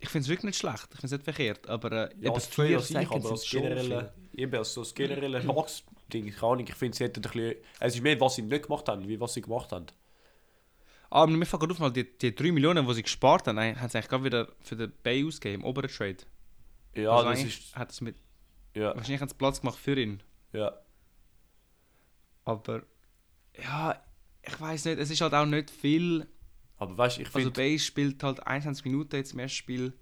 Ich 0.00 0.08
finde 0.08 0.24
es 0.24 0.28
wirklich 0.28 0.44
nicht 0.44 0.58
schlecht, 0.58 0.88
ich 0.92 1.00
finde 1.00 1.06
es 1.06 1.12
nicht 1.12 1.24
verkehrt, 1.24 1.68
aber 1.68 2.10
äh, 2.10 2.14
Ja, 2.20 2.32
als 2.32 2.46
vier 2.46 2.80
sicher, 2.80 3.10
aber 3.10 3.30
als 3.30 3.48
generelle, 3.48 4.12
viel. 4.32 4.40
eben 4.40 4.54
als 4.54 4.74
das 4.74 4.94
generelle 4.94 5.46
Hawks-Ding, 5.46 6.30
keine 6.30 6.42
Ahnung, 6.52 6.66
ich 6.68 6.74
finde, 6.74 6.96
sie 6.96 7.04
hätten 7.04 7.20
ein 7.20 7.22
bisschen, 7.22 7.54
es 7.80 7.94
ist 7.94 8.02
mehr, 8.02 8.20
was 8.20 8.34
sie 8.34 8.42
nicht 8.42 8.64
gemacht 8.66 8.86
haben, 8.88 9.06
wie 9.08 9.18
was 9.18 9.32
sie 9.34 9.40
gemacht 9.40 9.72
haben. 9.72 9.86
Aber 11.10 11.30
mir 11.30 11.46
fällt 11.46 11.60
gerade 11.60 11.72
auf, 11.72 11.78
mal 11.78 11.90
die, 11.92 12.18
die 12.18 12.34
3 12.34 12.52
Millionen, 12.52 12.86
die 12.86 12.94
sie 12.94 13.02
gespart 13.02 13.46
haben, 13.46 13.58
haben 13.58 13.76
sie 13.76 13.96
eigentlich 13.96 14.08
gerade 14.08 14.24
wieder 14.24 14.48
für 14.60 14.76
den 14.76 14.92
Bay 15.02 15.24
ausgegeben, 15.26 15.62
im 15.62 15.64
oberen 15.68 15.88
Trade. 15.90 16.18
Ja, 16.96 17.10
also 17.12 17.30
das 17.30 17.42
ist, 17.44 17.74
hat 17.74 17.90
es 17.92 18.00
mit, 18.00 18.16
ja, 18.74 18.94
wahrscheinlich 18.96 19.20
haben 19.20 19.28
sie 19.28 19.36
Platz 19.36 19.60
gemacht 19.60 19.78
für 19.78 19.98
ihn. 19.98 20.22
ja. 20.52 20.72
Aber 22.44 22.82
ja, 23.56 24.02
ich 24.42 24.60
weiß 24.60 24.86
nicht, 24.86 24.98
es 24.98 25.10
ist 25.10 25.20
halt 25.20 25.34
auch 25.34 25.46
nicht 25.46 25.70
viel. 25.70 26.26
Aber 26.78 26.96
weißt 26.98 27.18
du, 27.18 27.22
ich 27.22 27.34
Also 27.34 27.50
Bay 27.50 27.78
spielt 27.78 28.22
halt 28.22 28.46
21 28.46 28.84
Minuten 28.84 29.16
jetzt 29.16 29.32
im 29.32 29.38
ersten 29.38 29.56
Spiel. 29.56 29.92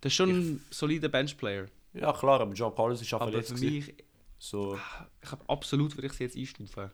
Das 0.00 0.12
ist 0.12 0.16
schon 0.16 0.30
ein 0.30 0.66
solider 0.70 1.08
Benchplayer. 1.08 1.66
ja 1.92 2.12
klar, 2.12 2.40
aber 2.40 2.52
John 2.54 2.74
Collins 2.74 3.00
ist 3.02 3.12
auch 3.14 3.20
Aber 3.20 3.30
verletzt 3.30 3.52
für 3.52 3.58
mich, 3.58 3.94
So, 4.38 4.78
ich 5.22 5.30
habe 5.32 5.44
absolut 5.48 5.96
würde 5.96 6.06
ich 6.08 6.12
sie 6.14 6.24
jetzt 6.24 6.36
einstufen. 6.36 6.90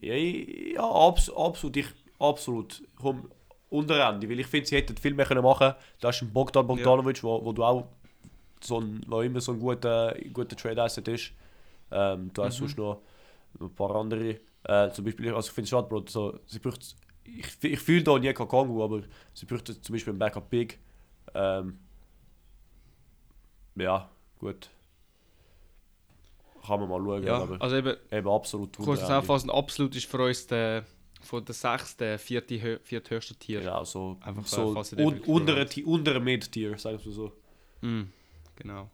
ja, 0.00 0.14
ja 0.14 0.82
abs 0.82 1.30
absolut, 1.30 1.76
ich, 1.76 1.86
absolut, 2.18 2.82
komm, 2.96 3.30
Unterende, 3.68 4.28
weil 4.28 4.38
ich 4.40 4.46
finde, 4.46 4.66
sie 4.66 4.76
hätten 4.76 4.96
viel 4.96 5.12
mehr 5.14 5.26
können 5.26 5.42
machen 5.42 5.58
können. 5.70 5.74
Da 6.00 6.10
ist 6.10 6.22
ein 6.22 6.32
Bogdan 6.32 6.66
Bogdanovic, 6.66 7.22
wo, 7.24 7.44
wo 7.44 7.52
du 7.52 7.64
auch 7.64 7.88
so 8.62 8.80
ein, 8.80 9.02
wo 9.08 9.20
immer 9.22 9.40
so 9.40 9.52
ein 9.52 9.60
guter, 9.60 10.16
guter 10.32 10.56
Trade-Asset 10.56 11.08
ist. 11.08 11.32
Ähm, 11.90 12.30
du 12.32 12.42
hast 12.44 12.56
Mhm. 12.56 12.60
sonst 12.60 12.78
noch 12.78 13.02
ein 13.60 13.74
paar 13.74 13.94
andere. 13.96 14.40
Äh, 14.64 14.90
zum 14.90 15.04
Beispiel, 15.04 15.32
also 15.34 15.48
ich 15.48 15.54
finde 15.54 15.64
es 15.64 15.70
schade, 15.70 15.88
Bro, 15.88 16.04
so, 16.08 16.38
sie 16.46 16.58
braucht, 16.58 16.96
ich, 17.24 17.62
ich 17.64 17.78
fühle 17.80 18.02
da 18.02 18.18
nie 18.18 18.32
Kongo, 18.32 18.84
aber 18.84 19.02
sie 19.34 19.46
bräuchte 19.46 19.80
zum 19.80 19.92
Beispiel 19.92 20.12
ein 20.12 20.18
Backup 20.18 20.50
Big. 20.50 20.78
Ähm, 21.34 21.78
ja, 23.76 24.08
gut. 24.38 24.70
Kann 26.66 26.80
man 26.80 26.88
mal 26.88 27.00
schauen, 27.00 27.22
Ja, 27.22 27.38
aber 27.38 27.60
also 27.60 27.76
eben, 27.76 27.96
eben 28.10 28.28
absolut 28.28 28.76
kurz 28.76 29.00
zusammenfassend, 29.00 29.52
absolut 29.52 29.94
ist 29.94 30.06
für 30.06 30.18
uns 30.18 30.46
der 30.46 30.84
von 31.22 31.44
der 31.44 31.54
sechsten, 31.54 32.18
vierte, 32.18 32.54
hö- 32.54 32.80
vierthöchste 32.82 33.34
Tier. 33.34 33.60
Genau, 33.60 33.84
so, 33.84 34.16
Einfach, 34.20 34.46
so 34.46 34.74
äh, 34.80 34.96
den 34.96 35.06
un 35.06 35.20
untere, 35.22 35.66
untere 35.84 36.20
Mid-Tier, 36.20 36.78
sagen 36.78 37.00
wir 37.04 37.12
so. 37.12 37.32
Mm, 37.80 38.02
genau. 38.56 38.90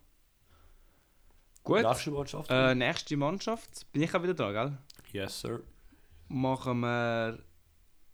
Gut, 1.64 1.82
Nächste 1.82 2.10
Mannschaft? 2.10 2.50
äh, 2.50 2.74
nächste 2.74 3.16
Mannschaft. 3.16 3.92
Bin 3.92 4.02
ich 4.02 4.14
auch 4.14 4.22
wieder 4.22 4.34
da, 4.34 4.52
gell? 4.52 4.78
yes, 5.12 5.40
sir. 5.40 5.60
Machen 6.28 6.80
wir 6.80 7.38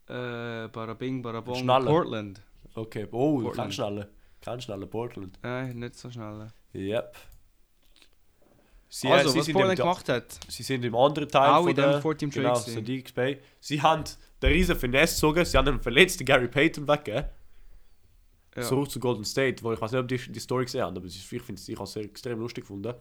äh, 0.09 0.69
Barabing, 0.69 1.23
Barabong, 1.23 1.57
Schneller. 1.57 1.87
Portland. 1.87 2.43
Okay, 2.75 3.07
oh, 3.11 3.41
Portland. 3.41 3.57
kein 3.57 3.73
schneller. 3.73 4.09
Kein 4.41 4.61
schneller 4.61 4.87
Portland. 4.87 5.39
Äh, 5.43 5.73
nicht 5.75 5.95
so 5.97 6.11
schnell. 6.11 6.49
Yep. 6.75 7.17
Sie, 8.91 9.09
also, 9.09 9.31
sie, 9.31 9.41
was 9.41 9.53
Portland 9.53 9.79
gemacht 9.79 10.09
hat, 10.09 10.41
sie 10.49 10.63
sind 10.63 10.85
im 10.85 10.95
anderen 10.95 11.29
Teil 11.29 11.51
auch 11.51 11.61
von 11.61 11.71
in 11.71 11.77
der... 11.77 11.93
dem 11.95 12.03
14 12.03 12.31
Trade. 12.31 12.43
Genau. 12.43 12.55
Sadiq 12.55 13.15
Bey. 13.15 13.39
Sie 13.61 13.83
haben 13.83 14.05
den 14.41 14.53
riesen 14.53 14.77
Finesse 14.77 15.15
gezogen, 15.15 15.45
sie 15.45 15.59
haben 15.59 15.69
einen 15.69 15.81
verletzten 15.81 16.25
Gary 16.25 16.49
Payton 16.49 16.89
weggegeben. 16.89 17.27
ja. 18.57 18.63
Zurück 18.63 18.91
zu 18.91 18.99
Golden 18.99 19.25
State, 19.25 19.63
wo 19.63 19.73
ich 19.73 19.81
weiß 19.81 19.93
nicht, 19.93 20.01
ob 20.01 20.09
die 20.09 20.17
die 20.17 20.41
Story 20.41 20.65
gesehen 20.65 20.83
haben, 20.83 20.97
aber 20.97 21.07
ich 21.07 21.27
finde 21.27 21.55
es 21.55 21.69
ich 21.69 21.77
habe 21.77 21.85
es 21.85 21.93
sehr 21.93 22.05
extrem 22.05 22.39
lustig 22.39 22.65
gefunden. 22.65 22.95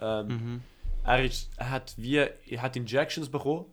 Ähm, 0.00 0.26
Mhm. 0.28 0.60
er, 1.04 1.24
ist, 1.24 1.50
er 1.56 1.70
hat 1.70 1.94
wie 1.96 2.16
er 2.16 2.62
hat 2.62 2.76
Injections 2.76 3.28
bekommen 3.28 3.66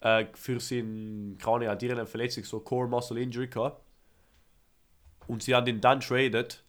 äh, 0.00 0.26
für 0.34 0.60
sein 0.60 1.38
keine 1.40 1.70
Ahnung, 1.70 1.80
er 1.82 2.02
hat 2.02 2.08
Verletzung 2.08 2.44
so 2.44 2.60
Core 2.60 2.88
Muscle 2.88 3.18
Injury 3.18 3.48
gehabt. 3.48 3.82
Und 5.26 5.42
sie 5.42 5.54
haben 5.54 5.66
ihn 5.66 5.80
dann 5.80 6.00
traded 6.00 6.62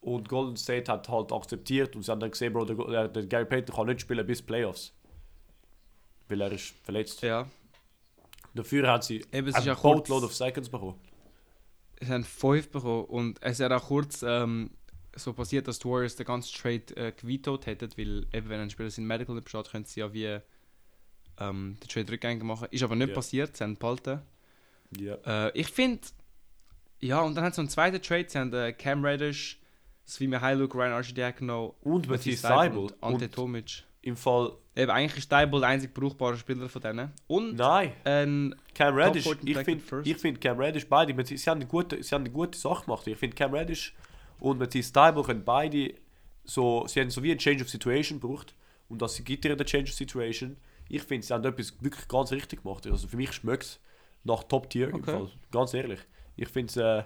und 0.00 0.28
Golden 0.28 0.56
State 0.56 0.90
hat 0.90 1.08
halt 1.08 1.32
akzeptiert 1.32 1.94
und 1.94 2.02
sie 2.02 2.10
haben 2.10 2.20
dann 2.20 2.30
gesehen 2.30 2.52
Bro 2.52 2.64
der, 2.64 3.08
der, 3.08 3.26
Gary 3.26 3.44
Payton 3.44 3.74
kann 3.76 3.86
nicht 3.86 4.00
spielen 4.00 4.26
bis 4.26 4.42
Playoffs 4.42 4.92
weil 6.30 6.40
er 6.40 6.52
ist 6.52 6.74
verletzt. 6.82 7.22
Ja, 7.22 7.46
dafür 8.54 8.88
haben 8.88 9.02
sie 9.02 9.24
eben, 9.32 9.54
ein 9.54 9.76
Boatload 9.76 10.26
of 10.26 10.34
Seconds 10.34 10.68
bekommen. 10.68 10.98
Es 11.96 12.08
haben 12.08 12.24
5 12.24 12.70
bekommen 12.70 13.04
und 13.04 13.42
es 13.42 13.60
ist 13.60 13.70
auch 13.70 13.84
kurz 13.84 14.22
ähm, 14.26 14.70
so 15.16 15.32
passiert, 15.32 15.68
dass 15.68 15.78
die 15.78 15.88
Warriors 15.88 16.16
den 16.16 16.26
ganzen 16.26 16.56
Trade 16.56 16.96
äh, 16.96 17.12
gevetoed 17.12 17.66
hätten, 17.66 17.90
weil 17.96 18.26
eben 18.32 18.48
wenn 18.48 18.60
ein 18.60 18.70
Spieler 18.70 18.90
sein 18.90 19.06
Medical 19.06 19.34
nicht 19.34 19.44
besteht, 19.44 19.70
können 19.70 19.84
sie 19.84 20.00
ja 20.00 20.12
wie 20.12 20.38
ähm, 21.38 21.76
den 21.82 21.88
Trade 21.88 22.12
rückgängig 22.12 22.42
machen. 22.42 22.68
Ist 22.70 22.82
aber 22.82 22.96
nicht 22.96 23.08
Ja. 23.08 23.14
passiert, 23.14 23.56
sie 23.56 23.64
haben 23.64 23.76
behalten. 23.76 24.20
ja 24.98 25.16
Äh, 25.26 25.58
ich 25.58 25.68
finde, 25.68 26.00
ja, 27.00 27.20
und 27.20 27.34
dann 27.34 27.44
hat 27.44 27.54
so 27.54 27.62
einen 27.62 27.70
zweiten 27.70 28.00
Trade, 28.02 28.26
sie 28.28 28.38
haben 28.38 28.52
äh, 28.52 28.72
Cam 28.72 29.04
Reddish, 29.04 29.58
Svime 30.06 30.40
Heiluk, 30.40 30.74
Ryan 30.74 30.92
Archidiakono, 30.92 31.76
und 31.82 32.08
Matisse 32.08 32.42
Seibel 32.42 32.78
und 32.78 33.02
Ante 33.02 33.24
und 33.24 33.34
Tomic. 33.34 33.84
im 34.02 34.16
Fall 34.16 34.52
Eben, 34.76 34.90
eigentlich 34.90 35.18
ist 35.18 35.30
Seibel 35.30 35.60
der 35.60 35.68
einzig 35.70 35.92
brauchbare 35.92 36.36
Spieler 36.36 36.68
von 36.68 36.80
denen. 36.80 37.10
Und 37.26 37.56
nein 37.56 37.92
ein 38.04 38.54
Cam 38.74 38.94
Reddish, 38.94 39.24
14 39.24 39.48
ich 39.48 39.58
finde 39.58 40.18
find 40.18 40.40
Cam 40.40 40.58
Reddish 40.58 40.86
beide, 40.86 41.12
sie 41.26 41.36
haben 41.50 41.60
eine 41.60 41.66
gute, 41.66 42.02
sie 42.02 42.14
haben 42.14 42.22
eine 42.22 42.30
gute 42.32 42.56
Sache 42.58 42.84
gemacht. 42.84 43.06
Ich 43.06 43.18
finde 43.18 43.36
Cam 43.36 43.52
Reddish 43.52 43.94
und 44.40 44.58
Matisse 44.58 44.90
Steibel 44.90 45.22
können 45.24 45.44
beide 45.44 45.94
so, 46.44 46.86
sie 46.86 47.00
haben 47.00 47.10
so 47.10 47.22
wie 47.22 47.32
ein 47.32 47.38
Change 47.38 47.62
of 47.64 47.70
Situation 47.70 48.20
gebraucht 48.20 48.54
und 48.88 49.02
das 49.02 49.22
gibt 49.24 49.44
ihnen 49.44 49.56
der 49.56 49.66
Change 49.66 49.90
of 49.90 49.96
Situation. 49.96 50.56
Ich 50.88 51.02
finde, 51.02 51.26
sie 51.26 51.32
haben 51.34 51.44
etwas 51.44 51.74
wirklich 51.82 52.08
ganz 52.08 52.32
richtig 52.32 52.62
gemacht. 52.62 52.86
Also 52.86 53.06
für 53.08 53.16
mich 53.16 53.32
schmeckt 53.32 53.64
es 53.64 53.80
nach 54.24 54.44
Top 54.44 54.68
Tier 54.70 54.88
im 54.90 55.02
Okay. 55.02 55.12
Fall. 55.12 55.28
Ganz 55.52 55.74
ehrlich. 55.74 56.00
Ich 56.36 56.48
finde 56.48 56.70
es 56.70 56.76
äh, 56.76 57.04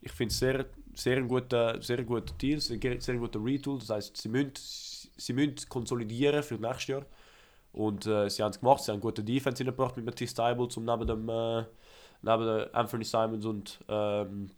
ich 0.00 0.12
finde 0.12 0.34
sehr, 0.34 0.66
sehr 0.94 1.16
ein 1.18 1.28
guter, 1.28 1.80
sehr 1.80 2.02
guter 2.04 2.34
Deal, 2.34 2.60
sehr, 2.60 2.78
sehr 3.00 3.16
guter 3.16 3.44
Retool. 3.44 3.78
Das 3.78 3.90
heißt, 3.90 4.16
sie 4.16 4.28
müssen, 4.28 4.52
sie 4.56 5.32
müssen 5.32 5.56
konsolidieren 5.68 6.42
für 6.42 6.56
nächstes 6.56 6.88
Jahr. 6.88 7.06
Und 7.72 8.06
äh, 8.06 8.28
sie 8.30 8.42
haben 8.42 8.50
es 8.50 8.60
gemacht, 8.60 8.82
sie 8.82 8.92
haben 8.92 9.00
gute 9.00 9.24
Defense 9.24 9.62
hingebracht 9.62 9.96
mit 9.96 10.04
Matisse 10.04 10.32
Steibel 10.32 10.68
zum 10.68 10.84
neben 10.84 11.06
dem 11.06 11.28
äh, 11.28 11.64
neben 12.22 12.74
Anthony 12.74 13.04
Simons 13.04 13.46
und 13.46 13.80
ähm, 13.88 14.50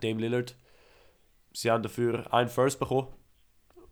Dame 0.00 0.20
Lillard. 0.20 0.56
Sie 1.54 1.70
haben 1.70 1.82
dafür 1.82 2.32
einen 2.34 2.48
First 2.50 2.78
bekommen. 2.78 3.08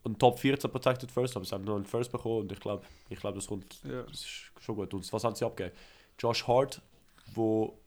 Und 0.05 0.19
Top 0.19 0.41
14 0.41 0.69
Protected 0.71 1.13
First, 1.13 1.37
aber 1.37 1.45
sie 1.45 1.55
haben 1.55 1.63
nur 1.65 1.77
einen 1.77 1.85
First 1.87 2.11
bekommen 2.11 2.41
und 2.41 2.51
ich 2.53 2.59
glaube, 2.59 2.85
ich 3.09 3.21
glaub, 3.21 3.37
das 3.37 3.47
kommt 3.47 3.81
ja. 3.85 4.03
das 4.03 4.15
ist 4.15 4.51
schon 4.61 4.75
gut. 4.75 4.93
Und 4.93 5.11
was 5.13 5.23
haben 5.23 5.37
sie 5.37 5.45
abgegeben? 5.47 5.77
Josh 6.19 6.45
Hart, 6.49 6.83
wo 7.35 7.79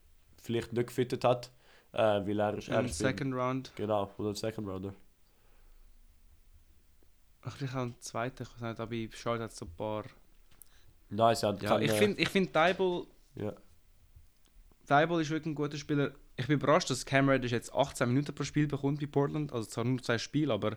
vielleicht 0.41 0.71
nicht 0.71 0.87
gefittet 0.87 1.25
hat, 1.25 1.51
äh, 1.91 1.97
weil 1.97 2.39
er 2.39 2.53
ist, 2.57 2.69
beim- 2.69 2.87
Second 2.87 3.33
Round. 3.35 3.71
Genau, 3.75 4.09
oder 4.17 4.29
ein 4.29 4.35
Second 4.35 4.65
Rounder. 4.65 4.93
Ach, 7.41 7.55
vielleicht 7.57 7.75
auch 7.75 7.79
einen 7.81 7.99
zweiten, 8.01 8.43
ich 8.43 8.49
weiß 8.49 8.61
nicht, 8.61 8.79
aber 8.79 9.17
Charlotte 9.17 9.43
hat 9.43 9.51
es 9.51 9.57
so 9.57 9.65
ein 9.65 9.75
paar... 9.75 10.05
Nein, 11.09 11.35
sie 11.35 11.45
haben 11.45 11.57
Ja, 11.61 11.69
keine- 11.69 11.85
ich 11.85 11.91
finde 11.91 12.21
ich 12.21 12.29
find 12.29 12.55
Deibel, 12.55 13.05
Ja. 13.35 13.53
Deibel 14.87 15.21
ist 15.21 15.29
wirklich 15.29 15.51
ein 15.51 15.55
guter 15.55 15.77
Spieler. 15.77 16.11
Ich 16.37 16.47
bin 16.47 16.55
überrascht, 16.59 16.89
dass 16.89 17.05
Cam 17.05 17.29
Reddish 17.29 17.51
jetzt 17.51 17.73
18 17.73 18.07
Minuten 18.09 18.33
pro 18.35 18.43
Spiel 18.43 18.67
bekommt 18.67 18.99
bei 18.99 19.05
Portland. 19.07 19.53
Also 19.53 19.67
zwar 19.69 19.83
nur 19.85 20.01
zwei 20.01 20.17
Spiele, 20.17 20.53
aber 20.53 20.71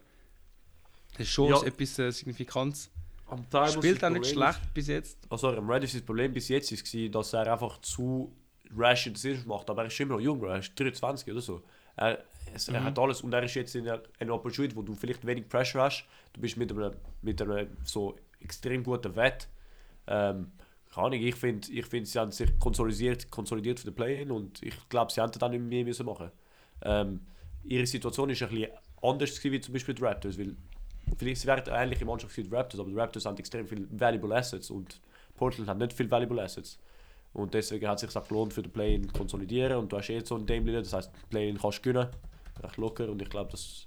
das 1.13 1.21
ist 1.21 1.31
schon 1.31 1.51
Ja. 1.51 1.63
etwas 1.63 1.99
äh, 1.99 2.11
Signifikantes. 2.13 2.91
Am 3.27 3.49
Teil 3.51 3.71
Spielt 3.73 4.03
auch 4.05 4.11
nicht 4.11 4.27
schlecht 4.27 4.61
bis 4.73 4.87
jetzt. 4.87 5.19
Also 5.29 5.49
am 5.49 5.69
Reddish 5.69 5.93
das 5.93 6.03
Problem 6.03 6.33
bis 6.33 6.49
jetzt 6.49 6.71
war, 6.73 7.09
dass 7.11 7.33
er 7.33 7.53
einfach 7.53 7.79
zu 7.81 8.33
rash 8.77 9.05
Decisions 9.05 9.47
macht. 9.47 9.69
Aber 9.69 9.83
er 9.83 9.89
ist 9.89 9.99
immer 10.01 10.15
noch 10.15 10.21
jung, 10.21 10.43
er 10.45 10.59
ist 10.59 10.79
23 10.79 11.31
oder 11.33 11.41
so. 11.41 11.63
Er, 11.97 12.23
es, 12.55 12.69
er 12.69 12.81
Mhm. 12.81 12.85
hat 12.85 12.99
alles 12.99 13.21
und 13.23 13.33
er 13.33 13.43
ist 13.43 13.55
jetzt 13.55 13.75
in 13.75 13.89
einer, 13.89 14.01
einer 14.21 14.35
Opportunity, 14.35 14.75
wo 14.77 14.83
du 14.83 14.95
vielleicht 14.95 15.27
wenig 15.27 15.49
Pressure 15.49 15.83
hast. 15.83 16.07
Du 16.33 16.41
bist 16.41 16.57
mit 16.57 16.71
einem, 16.71 16.95
mit 17.21 17.43
einem 17.43 17.69
so 17.85 18.17
extrem 18.41 18.85
guten 18.85 19.15
Wett. 19.17 19.49
Ähm, 20.07 20.53
keine 20.93 21.07
Ahnung, 21.07 21.21
ich 21.21 21.35
finde, 21.35 21.71
ich 21.71 21.87
find, 21.87 22.07
sie 22.09 22.19
haben 22.19 22.33
sich 22.33 22.59
konsolidiert, 22.59 23.31
konsolidiert 23.31 23.81
für 23.81 23.87
den 23.87 23.95
Play-In 23.95 24.31
und 24.31 24.63
ich 24.63 24.75
glaube, 24.89 25.13
sie 25.13 25.23
hätten 25.23 25.39
dann 25.39 25.51
nicht 25.51 25.63
mehr 25.63 25.85
müssen 25.85 26.07
machen 26.07 26.31
ähm, 26.83 27.21
Ihre 27.65 27.87
Situation 27.87 28.31
ist 28.31 28.43
ein 28.43 28.49
bisschen 28.49 28.71
anders 29.03 29.41
gewesen, 29.41 29.53
wie 29.53 29.61
zum 29.61 29.73
Beispiel 29.75 29.95
die 29.95 30.03
Raptors, 30.03 30.39
weil 30.39 30.57
vielleicht 31.17 31.41
sie 31.41 31.47
wären 31.47 31.69
eine 31.69 31.85
ähnliche 31.85 32.05
Mannschaft 32.05 32.37
wie 32.37 32.43
die 32.43 32.55
Raptors, 32.55 32.81
aber 32.81 32.89
die 32.89 32.97
Raptors 32.97 33.27
haben 33.27 33.37
extrem 33.37 33.67
viel 33.67 33.87
Valuable 33.91 34.35
Assets 34.35 34.71
und 34.71 35.01
Portland 35.37 35.69
hat 35.69 35.79
nicht 35.79 35.93
viel 35.93 36.11
Valuable 36.11 36.43
Assets. 36.43 36.79
Und 37.35 37.53
deswegen 37.53 37.87
hat 37.87 38.03
es 38.03 38.11
sich 38.11 38.17
auch 38.21 38.27
gelohnt 38.27 38.55
für 38.55 38.63
den 38.63 38.73
Play-In 38.73 39.13
konsolidieren 39.13 39.79
und 39.79 39.93
du 39.93 39.99
hast 39.99 40.09
jetzt 40.09 40.29
so 40.29 40.37
einen 40.37 40.47
Dame 40.47 40.65
Lillard, 40.65 40.87
das 40.87 40.95
heißt, 40.95 41.11
Play-In 41.31 41.59
kannst 41.59 41.79
du 41.79 41.83
gewinnen, 41.83 42.09
recht 42.63 42.77
locker 42.79 43.09
und 43.09 43.21
ich 43.21 43.29
glaube, 43.29 43.51
das, 43.51 43.87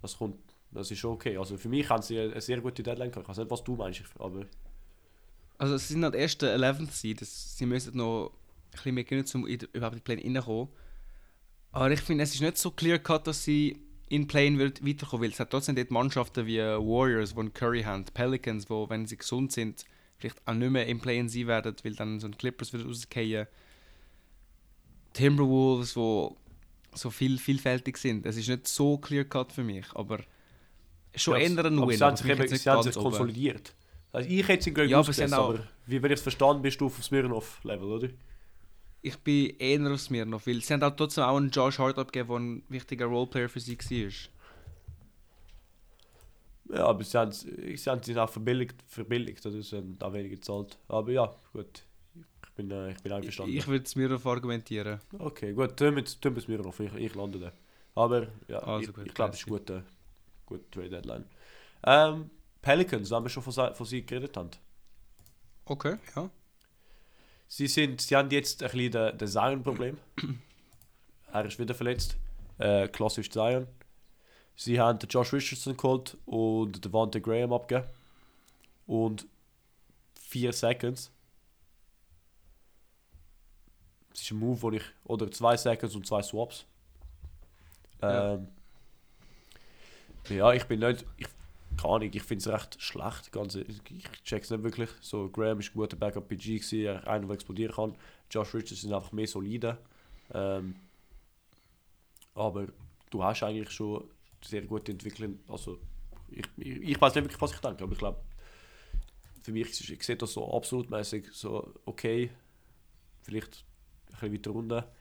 das 0.00 0.16
das 0.72 0.90
ist 0.90 0.98
schon 0.98 1.14
okay. 1.14 1.36
Also 1.36 1.56
für 1.56 1.68
mich 1.68 1.88
haben 1.90 2.02
sie 2.02 2.18
eine 2.18 2.40
sehr 2.40 2.60
gute 2.60 2.82
Deadline 2.82 3.10
gehabt. 3.10 3.24
Ich 3.24 3.28
weiß 3.28 3.38
nicht, 3.38 3.50
was 3.50 3.64
du 3.64 3.74
meinst, 3.74 4.02
aber 4.18 4.44
Also 5.60 5.76
sie 5.76 5.92
sind 5.92 6.04
halt 6.04 6.14
erst 6.14 6.40
der 6.42 6.54
11th 6.58 6.90
Seed. 6.92 7.20
Das- 7.20 7.56
Sie 7.58 7.66
müssen 7.66 7.96
noch 7.96 8.30
ein 8.30 8.70
bisschen 8.72 8.94
mehr 8.94 9.04
gewinnen, 9.04 9.26
um 9.34 9.46
in- 9.46 9.58
überhaupt 9.72 9.94
in 9.94 9.98
die 9.98 10.04
Pläne 10.04 10.22
reinzukommen. 10.24 10.68
Aber 11.72 11.90
ich 11.90 12.00
finde, 12.00 12.24
es 12.24 12.34
ist 12.34 12.40
nicht 12.40 12.56
so 12.58 12.70
clear 12.70 12.98
cut, 12.98 13.26
dass 13.26 13.44
sie 13.44 13.78
in 14.08 14.26
Play 14.26 14.56
wird 14.58 14.84
weiterkommen, 14.84 15.22
weil 15.24 15.30
es 15.30 15.38
hat 15.38 15.50
trotzdem 15.50 15.76
dort 15.76 15.90
Mannschaften 15.90 16.46
wie 16.46 16.58
Warriors, 16.58 17.34
die 17.34 17.38
einen 17.40 17.52
Curry 17.52 17.82
haben, 17.82 18.04
Pelicans, 18.06 18.68
wo, 18.70 18.88
wenn 18.88 19.06
sie 19.06 19.16
gesund 19.18 19.52
sind, 19.52 19.84
vielleicht 20.18 20.38
auch 20.48 20.54
nicht 20.54 20.70
mehr 20.70 20.86
im 20.86 20.98
Play 21.00 21.26
sein 21.28 21.46
werden, 21.46 21.76
weil 21.84 21.94
dann 21.94 22.18
so 22.20 22.26
ein 22.26 22.36
Clippers 22.36 22.72
wieder 22.72 22.86
rausgehen. 22.86 23.46
Timberwolves, 25.12 25.94
wo 25.96 26.36
so 26.94 27.10
viel, 27.10 27.38
vielfältig 27.38 27.96
sind. 27.98 28.26
Es 28.26 28.36
ist 28.36 28.48
nicht 28.48 28.66
so 28.66 28.98
clear 28.98 29.24
cut 29.24 29.52
für 29.52 29.62
mich, 29.62 29.86
aber 29.94 30.20
schon 31.14 31.34
Ja, 31.38 31.40
aber 31.82 31.88
Win. 31.90 31.98
Sie 31.98 32.04
haben 32.04 32.08
aber 32.08 32.16
sich, 32.16 32.26
eben, 32.30 32.48
sie 32.58 32.70
haben 32.70 32.82
sich 32.82 32.94
konsolidiert. 33.02 33.74
Also 34.12 34.28
ich 34.28 34.46
hätte 34.48 34.64
sie 34.64 34.72
glaube 34.72 34.90
Ja, 34.90 35.00
ich 35.00 35.22
aber 35.22 35.38
auch- 35.38 35.50
aber 35.54 35.64
wie 35.86 36.02
wir 36.02 36.10
jetzt 36.10 36.22
verstanden, 36.22 36.62
bist 36.62 36.80
du 36.80 36.86
auf 36.86 37.02
Smirnoff-Level, 37.02 37.88
oder? 37.90 38.08
Ich 39.02 39.16
bin 39.18 39.56
eher 39.58 39.90
aus 39.90 40.10
mir 40.10 40.26
noch, 40.26 40.46
weil 40.46 40.60
sie 40.60 40.74
haben 40.74 40.82
auch 40.82 40.94
trotzdem 40.94 41.24
auch 41.24 41.36
einen 41.36 41.50
Josh 41.50 41.78
Hart 41.78 41.98
abgegeben, 41.98 42.28
der 42.28 42.36
ein 42.38 42.62
wichtiger 42.68 43.06
Roleplayer 43.06 43.48
für 43.48 43.60
sie 43.60 43.78
war. 43.78 44.10
Ja, 46.76 46.86
aber 46.86 47.02
sie 47.02 47.18
haben, 47.18 47.32
sie 47.32 47.76
haben 47.86 48.02
sie 48.02 48.16
auch 48.16 48.28
verbilligt, 48.30 48.76
verbilligt 48.86 49.44
also 49.44 49.60
sie 49.60 49.76
haben 49.76 49.96
auch 50.00 50.12
weniger 50.12 50.36
gezahlt. 50.36 50.78
Aber 50.88 51.10
ja, 51.10 51.34
gut. 51.52 51.82
Ich 52.44 52.50
bin, 52.54 52.70
äh, 52.70 52.92
ich 52.92 53.02
bin 53.02 53.12
einverstanden. 53.12 53.56
Ich 53.56 53.66
würde 53.66 53.84
es 53.84 53.96
mir 53.96 54.14
auf 54.14 54.26
argumentieren. 54.26 55.00
okay, 55.18 55.52
gut, 55.52 55.76
tun 55.76 55.96
wir 55.96 56.04
tun 56.04 56.34
wir 56.34 56.38
es 56.38 56.44
Smirnoff, 56.44 56.78
ich, 56.80 56.92
ich 56.94 57.14
lande 57.14 57.38
da. 57.40 57.52
Aber 57.94 58.28
ja, 58.48 58.58
Also 58.58 58.90
ich, 58.90 58.94
gut, 58.94 59.06
ich 59.06 59.14
glaube, 59.14 59.32
es 59.34 59.40
ist 59.40 59.46
eine 59.48 59.58
gute, 59.58 59.84
gute 60.46 60.70
Trade 60.70 60.90
Deadline. 60.90 61.24
Ähm, 61.84 62.30
Pelicans, 62.62 63.10
wenn 63.10 63.22
wir 63.22 63.30
schon 63.30 63.42
von, 63.42 63.74
von 63.74 63.86
sie 63.86 64.04
geredet 64.04 64.36
haben. 64.36 64.50
Okay, 65.64 65.96
ja. 66.14 66.30
Sie, 67.48 67.66
sind, 67.66 68.00
sie 68.00 68.16
haben 68.16 68.30
jetzt 68.30 68.62
ein 68.62 68.70
bisschen 68.70 68.92
das 68.92 69.16
Design-Problem. 69.16 69.98
er 71.32 71.44
ist 71.44 71.58
wieder 71.58 71.74
verletzt. 71.74 72.16
Äh, 72.58 72.88
klassisch 72.88 73.30
Zion. 73.30 73.66
Sie 74.54 74.78
haben 74.78 74.98
den 74.98 75.08
Josh 75.08 75.32
Richardson 75.32 75.76
geholt 75.76 76.16
und 76.26 76.84
Devante 76.84 77.20
Graham 77.20 77.52
abgegeben. 77.52 77.88
Und 78.86 79.26
4 80.20 80.52
Seconds. 80.52 81.10
Das 84.10 84.20
ist 84.20 84.30
ein 84.32 84.38
Move, 84.38 84.60
wo 84.60 84.70
ich. 84.72 84.84
Oder 85.04 85.30
2 85.30 85.56
Seconds 85.56 85.94
und 85.94 86.06
2 86.06 86.22
Swaps. 86.22 86.66
Ja. 88.02 88.34
Ähm, 88.34 88.48
ja, 90.28 90.52
ich 90.52 90.64
bin 90.64 90.80
nicht. 90.80 91.04
Ich, 91.16 91.26
keine 91.80 91.94
Ahnung, 91.94 92.10
ich 92.12 92.22
finde 92.22 92.42
es 92.42 92.48
recht 92.48 92.80
schlecht. 92.82 93.32
Ganz, 93.32 93.54
ich 93.54 94.04
check's 94.24 94.50
nicht 94.50 94.62
wirklich. 94.62 94.90
So, 95.00 95.28
Graham 95.28 95.60
ist 95.60 95.70
ein 95.70 95.74
guter 95.74 95.96
Backup 95.96 96.28
PG, 96.28 96.58
gewesen, 96.58 96.80
er- 96.80 97.06
einer, 97.06 97.26
der 97.26 97.34
explodieren 97.34 97.74
kann. 97.74 97.94
Josh 98.30 98.54
Richardson 98.54 98.90
ist 98.90 98.94
einfach 98.96 99.12
mehr 99.12 99.26
solide. 99.26 99.78
Ähm, 100.32 100.76
aber 102.34 102.66
du 103.10 103.22
hast 103.24 103.42
eigentlich 103.42 103.70
schon 103.70 104.04
sehr 104.44 104.62
gut 104.62 104.88
entwickelt. 104.88 105.38
Also, 105.48 105.78
ich, 106.30 106.44
ich, 106.56 106.66
ich 106.82 107.00
weiß 107.00 107.14
nicht 107.14 107.24
wirklich, 107.24 107.40
was 107.40 107.52
ich 107.52 107.60
denke, 107.60 107.82
aber 107.84 107.92
ich 107.92 107.98
glaube, 107.98 108.20
für 109.42 109.52
mich 109.52 109.70
ist, 109.70 109.88
ich 109.88 110.02
sehe 110.02 110.16
das 110.16 110.32
so 110.32 110.52
absolut 110.54 110.90
mäßig 110.90 111.26
so 111.32 111.72
okay. 111.86 112.30
Vielleicht 113.22 113.64
ein 114.08 114.12
bisschen 114.12 114.32
weiter 114.34 114.50
runter. 114.50 114.92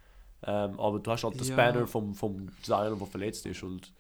Ähm, 0.44 0.80
aber 0.80 1.00
du 1.00 1.12
hast 1.12 1.24
halt 1.24 1.40
das 1.40 1.50
Ja. 1.50 1.56
Banner 1.56 1.88
vom, 1.88 2.14
vom 2.16 2.50
Zion, 2.64 2.98
der 2.98 3.08
verletzt 3.08 3.46
ist. 3.46 3.64
Und 3.64 3.94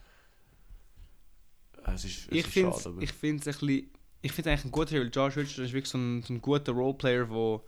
es 1.86 2.06
ist, 2.06 2.18
es 2.26 2.28
Ich 2.32 2.38
ist 2.46 2.48
finde 2.48 2.72
schade. 2.74 2.90
aber- 2.90 3.02
ich 3.02 3.12
find's 3.12 3.48
ein 3.48 3.54
bisschen... 3.54 3.90
Ich 4.22 4.32
finde 4.34 4.52
eigentlich 4.52 4.66
ein 4.66 4.72
guter, 4.72 4.96
weil 4.96 5.10
Josh 5.14 5.38
Richardson 5.38 5.66
ist 5.66 5.74
wirklich 5.74 5.90
so 5.92 5.98
ein, 5.98 6.22
so 6.24 6.34
ein 6.34 6.42
guter 6.42 6.74
Roleplayer, 6.74 7.26
der 7.26 7.62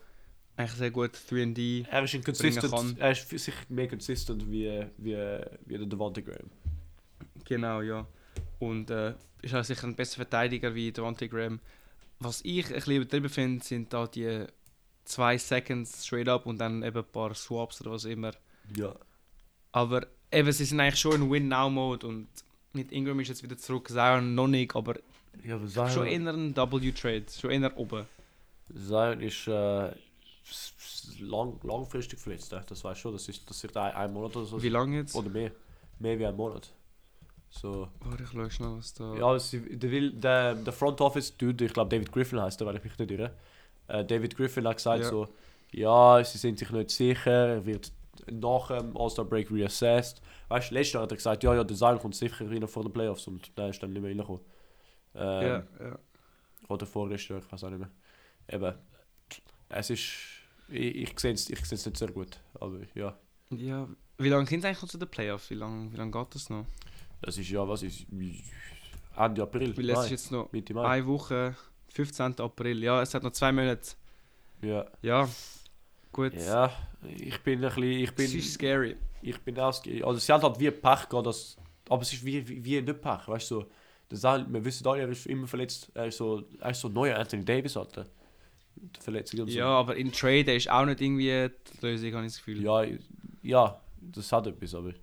eigentlich 0.58 0.78
sehr 0.78 0.91
gut 0.91 1.12
3D... 1.15 1.86
Er 1.89 2.04
ist 2.04 2.12
bringen 2.12 2.19
inconsistent, 2.26 2.71
kann. 2.74 2.95
er 3.00 3.12
ist 3.12 3.30
sicher 3.30 3.54
mehr 3.69 3.88
consistent 3.88 4.52
wie, 4.52 4.86
wie, 4.97 5.15
wie 5.65 5.78
der 5.78 5.86
Devante 5.88 6.21
Graham. 6.21 6.50
Genau, 7.45 7.82
ja. 7.82 8.06
Und 8.60 8.89
äh, 8.89 9.13
ist 9.41 9.56
auch 9.56 9.63
sicher 9.63 9.88
ein 9.88 9.95
besserer 9.95 10.26
Verteidiger 10.26 10.76
wie 10.76 10.91
Devontae 10.91 11.28
Graham. 11.30 11.60
Was 12.19 12.41
ich 12.43 12.67
ein 12.67 12.74
bisschen 12.74 12.95
übertrieben 12.97 13.30
finde, 13.30 13.63
sind 13.63 13.91
da 13.93 14.06
die 14.08 14.45
zwei 15.06 15.38
Seconds 15.38 16.06
straight 16.06 16.28
up 16.28 16.45
und 16.45 16.60
dann 16.60 16.84
eben 16.84 16.97
ein 16.97 17.12
paar 17.12 17.34
Swaps 17.34 17.82
oder 17.82 17.91
was 17.91 18.06
immer. 18.06 18.34
Ja. 18.76 18.93
Aber 19.71 20.06
eben, 20.32 20.52
sie 20.52 20.65
sind 20.65 20.80
eigentlich 20.80 21.00
schon 21.00 21.15
in 21.24 21.32
Win-Now-Mode 21.32 22.06
und 22.06 22.28
mit 22.73 22.91
Ingram 22.91 23.19
ist 23.19 23.29
jetzt 23.29 23.43
wieder 23.43 23.57
zurück, 23.57 23.88
Zion 23.89 24.36
noch 24.36 24.47
nicht, 24.47 24.75
aber 24.75 24.95
Ja, 25.43 25.55
aber 25.55 25.67
Zion, 25.67 25.89
schon 25.89 26.07
eher 26.07 26.34
ein 26.34 26.55
W-Trade, 26.55 27.25
schon 27.39 27.51
eher 27.51 27.77
oben. 27.77 28.05
Zion 28.73 29.21
ist 29.21 29.47
äh, 29.47 29.91
lang, 31.19 31.60
langfristig 31.63 32.19
verletzt. 32.19 32.51
äh. 32.53 32.62
Das 32.67 32.84
weißt 32.84 32.99
du 32.99 33.01
schon. 33.01 33.13
Das 33.13 33.27
ist, 33.27 33.49
das 33.49 33.63
ist 33.63 33.75
ein, 33.77 33.93
ein 33.93 34.13
Monat 34.13 34.36
oder 34.36 34.45
so. 34.45 34.62
Wie 34.62 34.69
lange 34.69 34.97
jetzt? 34.97 35.15
Oder 35.15 35.29
mehr. 35.29 35.51
Mehr 35.99 36.17
wie 36.19 36.25
ein 36.25 36.36
Monat. 36.36 36.71
So. 37.49 37.89
Warte, 37.99 38.23
ich 38.23 38.29
schau 38.29 38.49
schnell, 38.49 38.77
was 38.77 38.93
da... 38.93 39.13
Ja, 39.15 39.38
der, 39.38 40.10
der, 40.12 40.55
der 40.55 40.73
Front 40.73 41.01
Office 41.01 41.36
Dude, 41.38 41.65
ich 41.65 41.73
glaube 41.73 41.89
David 41.89 42.12
Griffin 42.12 42.39
heißt 42.39 42.60
der, 42.60 42.67
weil 42.67 42.77
ich 42.77 42.84
mich 42.84 42.97
nicht 42.97 43.12
irre. 43.12 43.31
Äh, 43.88 44.05
David 44.05 44.38
Griffin 44.38 44.65
hat 44.67 44.77
gesagt 44.77 45.03
Ja. 45.03 45.10
so, 45.10 45.27
ja, 45.73 46.23
sie 46.23 46.38
sind 46.38 46.60
sich 46.60 46.69
nicht 46.71 46.91
sicher, 46.91 47.31
er 47.31 47.65
wird 47.65 47.91
nach 48.29 48.67
dem 48.67 48.95
All-Star 48.97 49.25
Break 49.25 49.51
reassessed. 49.51 50.21
Weißt 50.49 50.71
du, 50.71 50.75
letztes 50.75 50.93
Jahr 50.93 51.03
hat 51.03 51.12
er 51.12 51.17
gesagt, 51.17 51.43
ja, 51.43 51.55
ja, 51.55 51.63
der 51.63 51.75
Zion 51.77 51.99
kommt 51.99 52.15
sicher 52.15 52.49
rein 52.49 52.67
vor 52.67 52.84
den 52.84 52.91
Playoffs 52.93 53.27
und 53.27 53.57
der 53.57 53.69
ist 53.69 53.81
dann 53.81 53.93
nicht 53.93 54.01
mehr 54.01 54.12
reingekommen. 54.12 54.41
Ähm, 55.15 55.41
ja, 55.47 55.63
ja. 55.79 55.99
Oder 56.67 56.86
Jahr, 56.86 57.39
ich 57.39 57.51
weiß 57.51 57.63
auch 57.63 57.69
nicht 57.69 57.79
mehr. 57.79 57.91
Eben, 58.47 58.75
es 59.69 59.89
ist, 59.89 60.13
ich, 60.69 60.95
ich 60.95 61.19
sehe 61.19 61.34
es 61.34 61.49
ich 61.49 61.65
seh's 61.65 61.86
nicht 61.86 61.97
sehr 61.97 62.12
gut, 62.12 62.39
aber 62.60 62.79
ja, 62.95 63.17
ja. 63.51 63.88
Wie 64.17 64.29
lange 64.29 64.45
sind 64.45 64.62
sie 64.62 64.67
eigentlich 64.67 64.81
noch 64.81 64.89
zu 64.89 64.97
den 64.97 65.10
Playoffs? 65.10 65.49
Wie 65.49 65.55
lange 65.55 65.91
wie 65.91 65.97
lang 65.97 66.12
geht 66.12 66.36
das 66.36 66.49
noch? 66.49 66.65
das 67.21 67.38
ist 67.38 67.49
ja, 67.49 67.67
was 67.67 67.84
ist, 67.84 68.05
Ende 69.15 69.43
April, 69.43 69.75
Weil 69.77 69.89
es 69.89 69.97
Mai, 69.97 70.03
ist 70.05 70.12
jetzt 70.12 70.31
noch 70.31 70.51
Mitte 70.51 70.73
Mai. 70.73 70.88
eine 70.88 71.07
Woche, 71.07 71.55
15. 71.93 72.39
April. 72.39 72.84
Ja, 72.84 73.01
es 73.01 73.13
hat 73.13 73.23
noch 73.23 73.31
zwei 73.31 73.51
Monate. 73.51 73.91
Ja. 74.62 74.86
Ja, 75.01 75.29
gut. 76.12 76.34
Ja, 76.34 76.71
ich 77.17 77.39
bin 77.41 77.63
ein 77.63 77.69
bisschen, 77.69 77.84
ich 77.84 78.10
Es 78.10 78.15
bin, 78.15 78.39
ist 78.39 78.54
scary. 78.54 78.95
ich 79.21 79.39
bin 79.41 79.58
auch, 79.60 79.84
also 80.04 80.15
sie 80.15 80.32
haben 80.32 80.43
halt 80.43 80.60
wie 80.60 80.71
Pech 80.71 81.10
gehabt, 81.10 81.26
dass, 81.28 81.58
aber 81.89 82.02
es 82.02 82.13
ist 82.13 82.26
wie, 82.26 82.47
wie, 82.47 82.63
wie 82.63 82.82
nicht 82.82 83.02
Pech, 83.02 83.28
weißt 83.28 83.52
du, 83.52 83.62
so, 83.62 83.71
das 84.10 84.24
halt, 84.24 84.52
wir 84.52 84.63
wissen 84.63 84.86
alle, 84.88 85.02
er 85.02 85.10
ist 85.10 85.26
immer 85.26 85.47
verletzt, 85.47 85.89
er 85.93 86.08
ist 86.08 86.17
so, 86.17 86.43
er 86.60 86.71
ist 86.71 86.82
so 86.82 86.89
neuer 86.89 87.17
Anthony 87.17 87.45
Davis, 87.45 87.78
Alter. 87.78 88.06
Die 88.76 89.02
Verletzung 89.02 89.41
und 89.41 89.50
so. 89.52 89.58
Ja, 89.58 89.67
aber 89.67 89.95
in 89.95 90.12
Trade 90.12 90.54
ist 90.56 90.69
auch 90.69 90.86
nicht 90.86 91.02
irgendwie 91.02 91.50
die 91.50 91.86
Lösung, 91.86 92.13
habe 92.13 92.26
ich 92.26 92.32
das 92.34 92.38
Gefühl. 92.38 92.62
ja, 92.63 92.86
ja, 93.43 93.82
das 94.02 94.32
hat 94.32 94.47
etwas, 94.47 94.74
aber, 94.76 94.93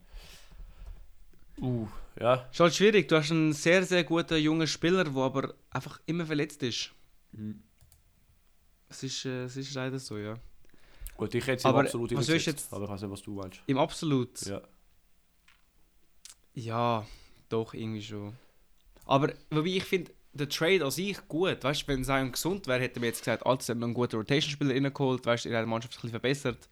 uh, 1.61 1.87
ja, 2.21 2.49
Ist 2.51 2.61
halt 2.61 2.75
schwierig. 2.75 3.09
Du 3.09 3.17
hast 3.17 3.31
einen 3.31 3.53
sehr, 3.53 3.85
sehr 3.85 4.05
guten 4.05 4.39
jungen 4.39 4.67
Spieler, 4.67 5.05
der 5.05 5.17
aber 5.23 5.55
einfach 5.71 6.01
immer 6.07 6.27
verletzt 6.27 6.63
ist. 6.63 6.93
Mhm. 7.33 7.63
Es 8.89 9.03
ist, 9.03 9.25
äh, 9.25 9.45
es 9.45 9.57
ist 9.57 9.75
leider 9.75 9.99
so, 9.99 10.17
ja. 10.19 10.35
Gut, 11.19 11.35
ich 11.35 11.47
hätte 11.47 11.61
sie 11.63 11.69
Aber 11.69 11.81
absolut 11.81 12.15
was 12.17 12.29
willst 12.29 12.47
jetzt- 12.47 12.73
aber 12.73 12.85
ich 12.85 12.91
weiß 12.91 13.03
nicht, 13.03 13.11
was 13.11 13.23
du 13.23 13.33
meinst. 13.35 13.61
Im 13.67 13.77
Absolut. 13.77 14.41
Ja. 14.47 14.63
Ja, 16.55 17.07
doch, 17.51 17.75
irgendwie 17.75 18.03
schon. 18.03 18.35
Aber 19.05 19.33
wobei 19.51 19.69
ich 19.69 19.85
finde, 19.85 20.13
der 20.33 20.49
Trade 20.49 20.85
an 20.85 20.91
sich 20.91 21.17
gut. 21.29 21.63
Weißt 21.65 21.83
du, 21.83 21.89
wenn 21.89 22.05
Zion 22.05 22.33
gesund 22.33 22.67
wäre, 22.67 22.81
hätten 22.81 23.01
wir 23.01 23.09
jetzt 23.09 23.21
gesagt, 23.21 23.45
Alter, 23.47 23.63
sie 23.63 23.73
haben 23.73 23.83
einen 23.83 23.95
guten 23.95 24.17
Rotation-Spieler 24.17 24.75
reingeholt, 24.75 25.25
weißt 25.27 25.45
du, 25.45 25.49
ihre 25.51 25.67
Mannschaft 25.67 25.95
ein 25.95 25.97
bisschen 25.97 26.11
verbessert. 26.11 26.69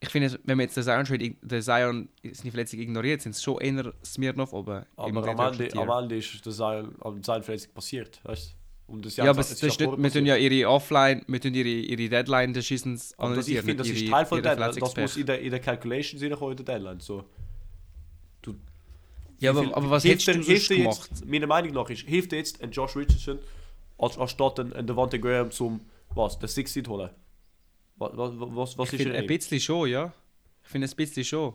Ich 0.00 0.08
finde, 0.10 0.38
wenn 0.44 0.58
wir 0.58 0.64
jetzt 0.64 0.76
den 0.76 0.84
Zion, 0.84 1.04
Trade, 1.04 1.24
ig- 1.24 1.36
den 1.40 1.62
Zion 1.62 2.08
seine 2.32 2.50
Verletzung 2.50 2.80
ignoriert, 2.80 3.22
sind 3.22 3.32
es 3.34 3.42
schon 3.42 3.58
eher 3.60 3.94
Smirnov 4.04 4.52
oben. 4.52 4.84
Aber 4.96 5.28
am 5.28 5.52
Ende, 5.52 5.72
am 5.78 5.88
Ende 6.02 6.16
ist 6.18 6.44
das 6.46 6.60
ein, 6.60 6.94
am 7.00 7.22
sein 7.22 7.42
Verletzung 7.42 7.72
passiert, 7.72 8.20
weißt 8.24 8.50
du? 8.50 8.63
Und 8.86 9.06
das 9.06 9.16
Ja, 9.16 9.24
aber 9.24 9.34
das 9.38 9.50
ist 9.52 9.62
nicht, 9.62 9.80
wir 9.80 10.12
tun 10.12 10.26
ja 10.26 10.36
ihre 10.36 10.68
Offline, 10.68 11.24
wir 11.26 11.40
tun 11.40 11.54
ihre, 11.54 11.68
ihre 11.68 12.08
Deadline 12.08 12.54
Schießens 12.60 13.14
Aber 13.18 13.34
das, 13.36 13.48
ich 13.48 13.58
analysieren. 13.58 13.64
finde, 13.64 13.76
das 13.78 13.86
nicht 13.88 13.96
ist 13.96 14.02
ihre- 14.02 14.10
Teil 14.12 14.26
von 14.26 14.38
ihre 14.38 14.42
der 14.42 14.56
Deadline. 14.56 14.80
Das 14.80 14.96
muss 14.96 15.16
in 15.16 15.26
der, 15.26 15.40
in 15.40 15.50
der 15.50 15.60
Calculation 15.60 16.20
reinkommen, 16.20 16.50
in 16.58 16.64
der 16.64 16.74
Deadline. 16.74 17.00
So. 17.00 17.24
Ja, 19.40 19.52
Wie 19.54 19.58
viel- 19.60 19.68
aber, 19.68 19.76
aber 19.76 19.90
was 19.90 20.02
hilft 20.04 20.26
hättest 20.26 20.48
du 20.48 20.52
sonst 20.54 20.68
gemacht? 20.68 21.08
Jetzt, 21.10 21.26
meiner 21.26 21.46
Meinung 21.46 21.72
nach 21.72 21.90
ist, 21.90 22.02
hilft 22.06 22.32
jetzt 22.32 22.62
ein 22.62 22.70
Josh 22.70 22.94
Richardson 22.96 23.38
als, 23.98 24.16
anstatt 24.18 24.60
ein, 24.60 24.72
ein 24.72 24.86
Devante 24.86 25.18
Graham 25.18 25.50
zum, 25.50 25.80
was, 26.14 26.38
den 26.38 26.48
Six 26.48 26.72
Seed 26.72 26.86
holen? 26.88 27.10
Was, 27.96 28.10
was, 28.16 28.32
was, 28.38 28.78
was 28.78 28.88
ich 28.92 29.00
ist 29.00 29.02
finde 29.06 29.18
ein 29.18 29.26
bisschen 29.26 29.60
schon, 29.60 29.88
ja. 29.88 30.12
Ich 30.62 30.68
finde 30.70 30.88
ein 30.88 30.96
bisschen 30.96 31.24
schon. 31.24 31.54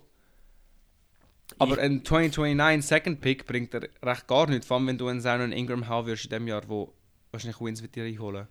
Aber 1.57 1.77
ein 1.79 2.03
2029 2.05 2.85
Second 2.87 3.21
Pick 3.21 3.45
bringt 3.45 3.73
er 3.73 3.87
recht 4.03 4.27
gar 4.27 4.47
nicht, 4.49 4.65
vor 4.65 4.77
allem 4.77 4.87
wenn 4.87 4.97
du 4.97 5.07
einen 5.07 5.21
Zion 5.21 5.51
Ingram 5.51 5.87
haben 5.87 6.05
wirst 6.07 6.25
in 6.25 6.29
dem 6.31 6.47
Jahr, 6.47 6.61
wo 6.67 6.93
wahrscheinlich 7.31 7.59
Wins 7.61 7.81
mit 7.81 7.95
dir 7.95 8.03
einholen. 8.03 8.47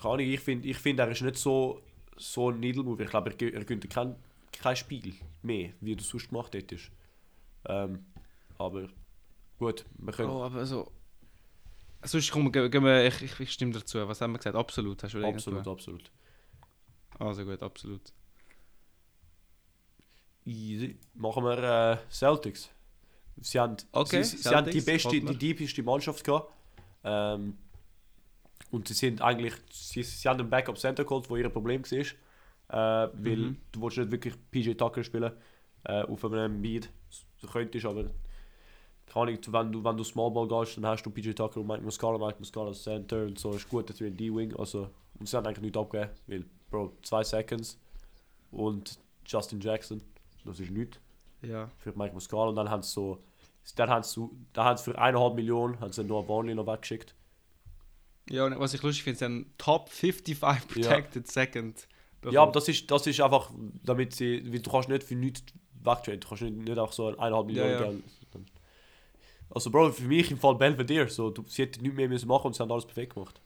Keine 0.00 0.14
Ahnung, 0.14 0.26
ich 0.26 0.40
finde, 0.40 0.68
ich 0.68 0.78
find, 0.78 0.98
er 0.98 1.10
ist 1.10 1.22
nicht 1.22 1.36
so, 1.36 1.82
so 2.16 2.50
ein 2.50 2.60
Needle 2.60 2.82
Mover. 2.82 3.02
Ich 3.04 3.10
glaube, 3.10 3.30
er, 3.30 3.54
er 3.54 3.64
gönnt 3.64 3.84
dir 3.84 3.88
kein, 3.88 4.16
kein 4.52 4.76
Spiel 4.76 5.14
mehr, 5.42 5.72
wie 5.80 5.96
du 5.96 6.02
sonst 6.02 6.28
gemacht 6.28 6.54
hättest. 6.54 6.90
Ähm, 7.66 8.06
aber 8.58 8.88
gut, 9.58 9.84
wir 9.98 10.12
können. 10.12 10.30
Oh, 10.30 10.42
aber 10.42 10.64
so. 10.64 10.90
Sonst 12.02 12.30
komm, 12.30 12.50
gehen 12.50 12.70
gehen 12.70 12.84
wir, 12.84 13.06
ich, 13.06 13.20
ich, 13.20 13.40
ich 13.40 13.52
stimme 13.52 13.72
dazu. 13.72 13.98
Was 14.08 14.20
haben 14.20 14.32
wir 14.32 14.38
gesagt? 14.38 14.56
Absolut, 14.56 15.02
hast 15.02 15.14
du 15.14 15.24
absolut, 15.24 15.68
absolut. 15.68 16.10
Also 17.18 17.44
gut, 17.44 17.62
absolut. 17.62 18.12
Easy. 20.46 20.98
Machen 21.14 21.44
wir 21.44 21.58
äh, 21.58 21.98
Celtics. 22.10 22.70
Sie 23.42 23.58
haben, 23.58 23.76
Okay, 23.92 24.22
sie, 24.22 24.38
sie 24.38 24.48
haben 24.48 24.70
die 24.70 24.80
beste, 24.80 25.20
die 25.20 25.36
deepeste 25.36 25.82
Mannschaft 25.82 26.24
gehabt. 26.24 26.52
Ähm, 27.04 27.56
und 28.70 28.86
sie 28.88 28.94
sind 28.94 29.20
eigentlich, 29.20 29.54
sie, 29.70 30.02
sie 30.02 30.28
haben 30.28 30.40
einen 30.40 30.50
Backup 30.50 30.78
Center 30.78 31.04
geholt, 31.04 31.28
wo 31.28 31.36
ihr 31.36 31.48
Problem 31.48 31.82
war. 31.82 31.98
Äh, 32.72 33.10
weil 33.14 33.36
Mhm. 33.36 33.56
du 33.72 33.82
willst 33.82 33.98
nicht 33.98 34.10
wirklich 34.12 34.34
PJ 34.50 34.72
Tucker 34.74 35.02
spielen 35.02 35.32
äh, 35.84 36.02
auf 36.02 36.24
einem 36.24 36.62
Beat. 36.62 36.88
Du 37.40 37.48
könntest, 37.48 37.84
aber 37.86 38.04
keine 39.06 39.30
Ahnung, 39.32 39.38
wenn 39.48 39.72
du, 39.72 39.82
wenn 39.84 39.96
du 39.96 40.04
Small 40.04 40.30
Ball 40.30 40.46
gehst, 40.46 40.76
dann 40.76 40.86
hast 40.86 41.02
du 41.04 41.10
PJ 41.10 41.32
Tucker 41.32 41.58
und 41.60 41.66
Mike 41.66 41.82
Muscala, 41.82 42.16
Mike 42.24 42.38
Muscala 42.38 42.72
Center 42.72 43.22
und 43.24 43.38
so 43.40 43.50
ist 43.54 43.68
gut, 43.68 43.90
dass 43.90 43.98
wir 43.98 44.06
in 44.06 44.16
D-Wing, 44.16 44.54
also 44.56 44.88
und 45.18 45.28
sie 45.28 45.36
haben 45.36 45.46
eigentlich 45.46 45.62
nichts 45.62 45.78
abgegeben, 45.78 46.10
weil, 46.28 46.44
Bro, 46.70 46.92
zwei 47.02 47.24
Seconds 47.24 47.76
und 48.52 49.00
Justin 49.26 49.60
Jackson, 49.60 50.00
das 50.44 50.60
ist 50.60 50.70
nichts 50.70 50.98
Ja. 51.42 51.68
für 51.78 51.92
Mike 51.98 52.14
Muscala 52.14 52.50
und 52.50 52.54
dann 52.56 52.70
haben 52.70 52.82
sie 52.82 52.92
so, 52.92 53.20
dann 53.76 53.90
haben 53.90 54.02
sie, 54.02 54.28
dann 54.52 54.64
haben 54.64 54.76
sie 54.76 54.84
für 54.84 54.98
eineinhalb 54.98 55.34
Millionen 55.34 55.80
haben 55.80 55.92
sie 55.92 56.04
Noah 56.04 56.26
Vonley 56.26 56.54
noch 56.54 56.66
weggeschickt. 56.66 57.14
Ja, 58.28 58.46
und 58.46 58.58
was 58.58 58.74
ich 58.74 58.82
lustig 58.82 59.04
finde, 59.04 59.18
sie 59.18 59.24
haben 59.24 59.54
Top 59.58 59.88
55 59.88 60.68
Protected 60.68 61.26
Second. 61.26 61.88
Ja, 62.30 62.42
aber 62.42 62.52
das 62.52 62.68
ist, 62.68 62.90
das 62.90 63.06
ist 63.06 63.20
einfach, 63.20 63.50
damit 63.82 64.14
sie, 64.14 64.42
du 64.42 64.70
kannst 64.70 64.88
nicht 64.88 65.02
für 65.02 65.14
nichts 65.14 65.42
wegtraden, 65.82 66.20
du 66.20 66.28
kannst 66.28 66.42
nicht, 66.42 66.56
nicht 66.56 66.78
einfach 66.78 66.92
so 66.92 67.08
eineinhalb 67.08 67.46
Millionen 67.46 67.70
ja. 67.70 67.84
geben. 67.84 68.04
Also 69.50 69.70
Bro, 69.70 69.90
für 69.92 70.04
mich 70.04 70.30
im 70.30 70.38
Fall 70.38 70.54
Belvedere, 70.54 71.08
so, 71.08 71.30
du, 71.30 71.44
sie 71.48 71.62
hätten 71.62 71.82
nichts 71.82 71.96
mehr 71.96 72.08
müssen 72.08 72.28
machen 72.28 72.48
und 72.48 72.54
sie 72.54 72.62
haben 72.62 72.70
alles 72.70 72.86
perfekt 72.86 73.14
gemacht. 73.14 73.40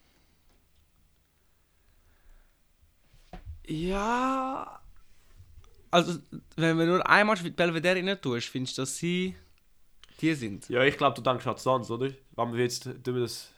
Ja. 3.67 4.81
Also, 5.91 6.19
wenn 6.57 6.77
wir 6.79 6.87
nur 6.87 7.09
einmal 7.09 7.41
mit 7.43 7.57
Belvedere 7.57 7.97
rein 7.97 8.21
tust, 8.21 8.49
findest 8.49 8.77
du, 8.77 8.83
dass 8.83 8.97
sie 8.97 9.35
die 10.25 10.35
sind? 10.35 10.69
Ja, 10.69 10.83
ich 10.83 10.97
glaube, 10.97 11.15
du 11.15 11.23
denkst 11.23 11.47
an 11.47 11.55
die 11.57 11.61
Suns, 11.63 11.91
oder? 11.91 12.11
Wenn 12.37 12.53
wir 12.53 12.63
jetzt 12.63 12.85
tun 12.85 13.15
wir 13.15 13.23
das 13.23 13.51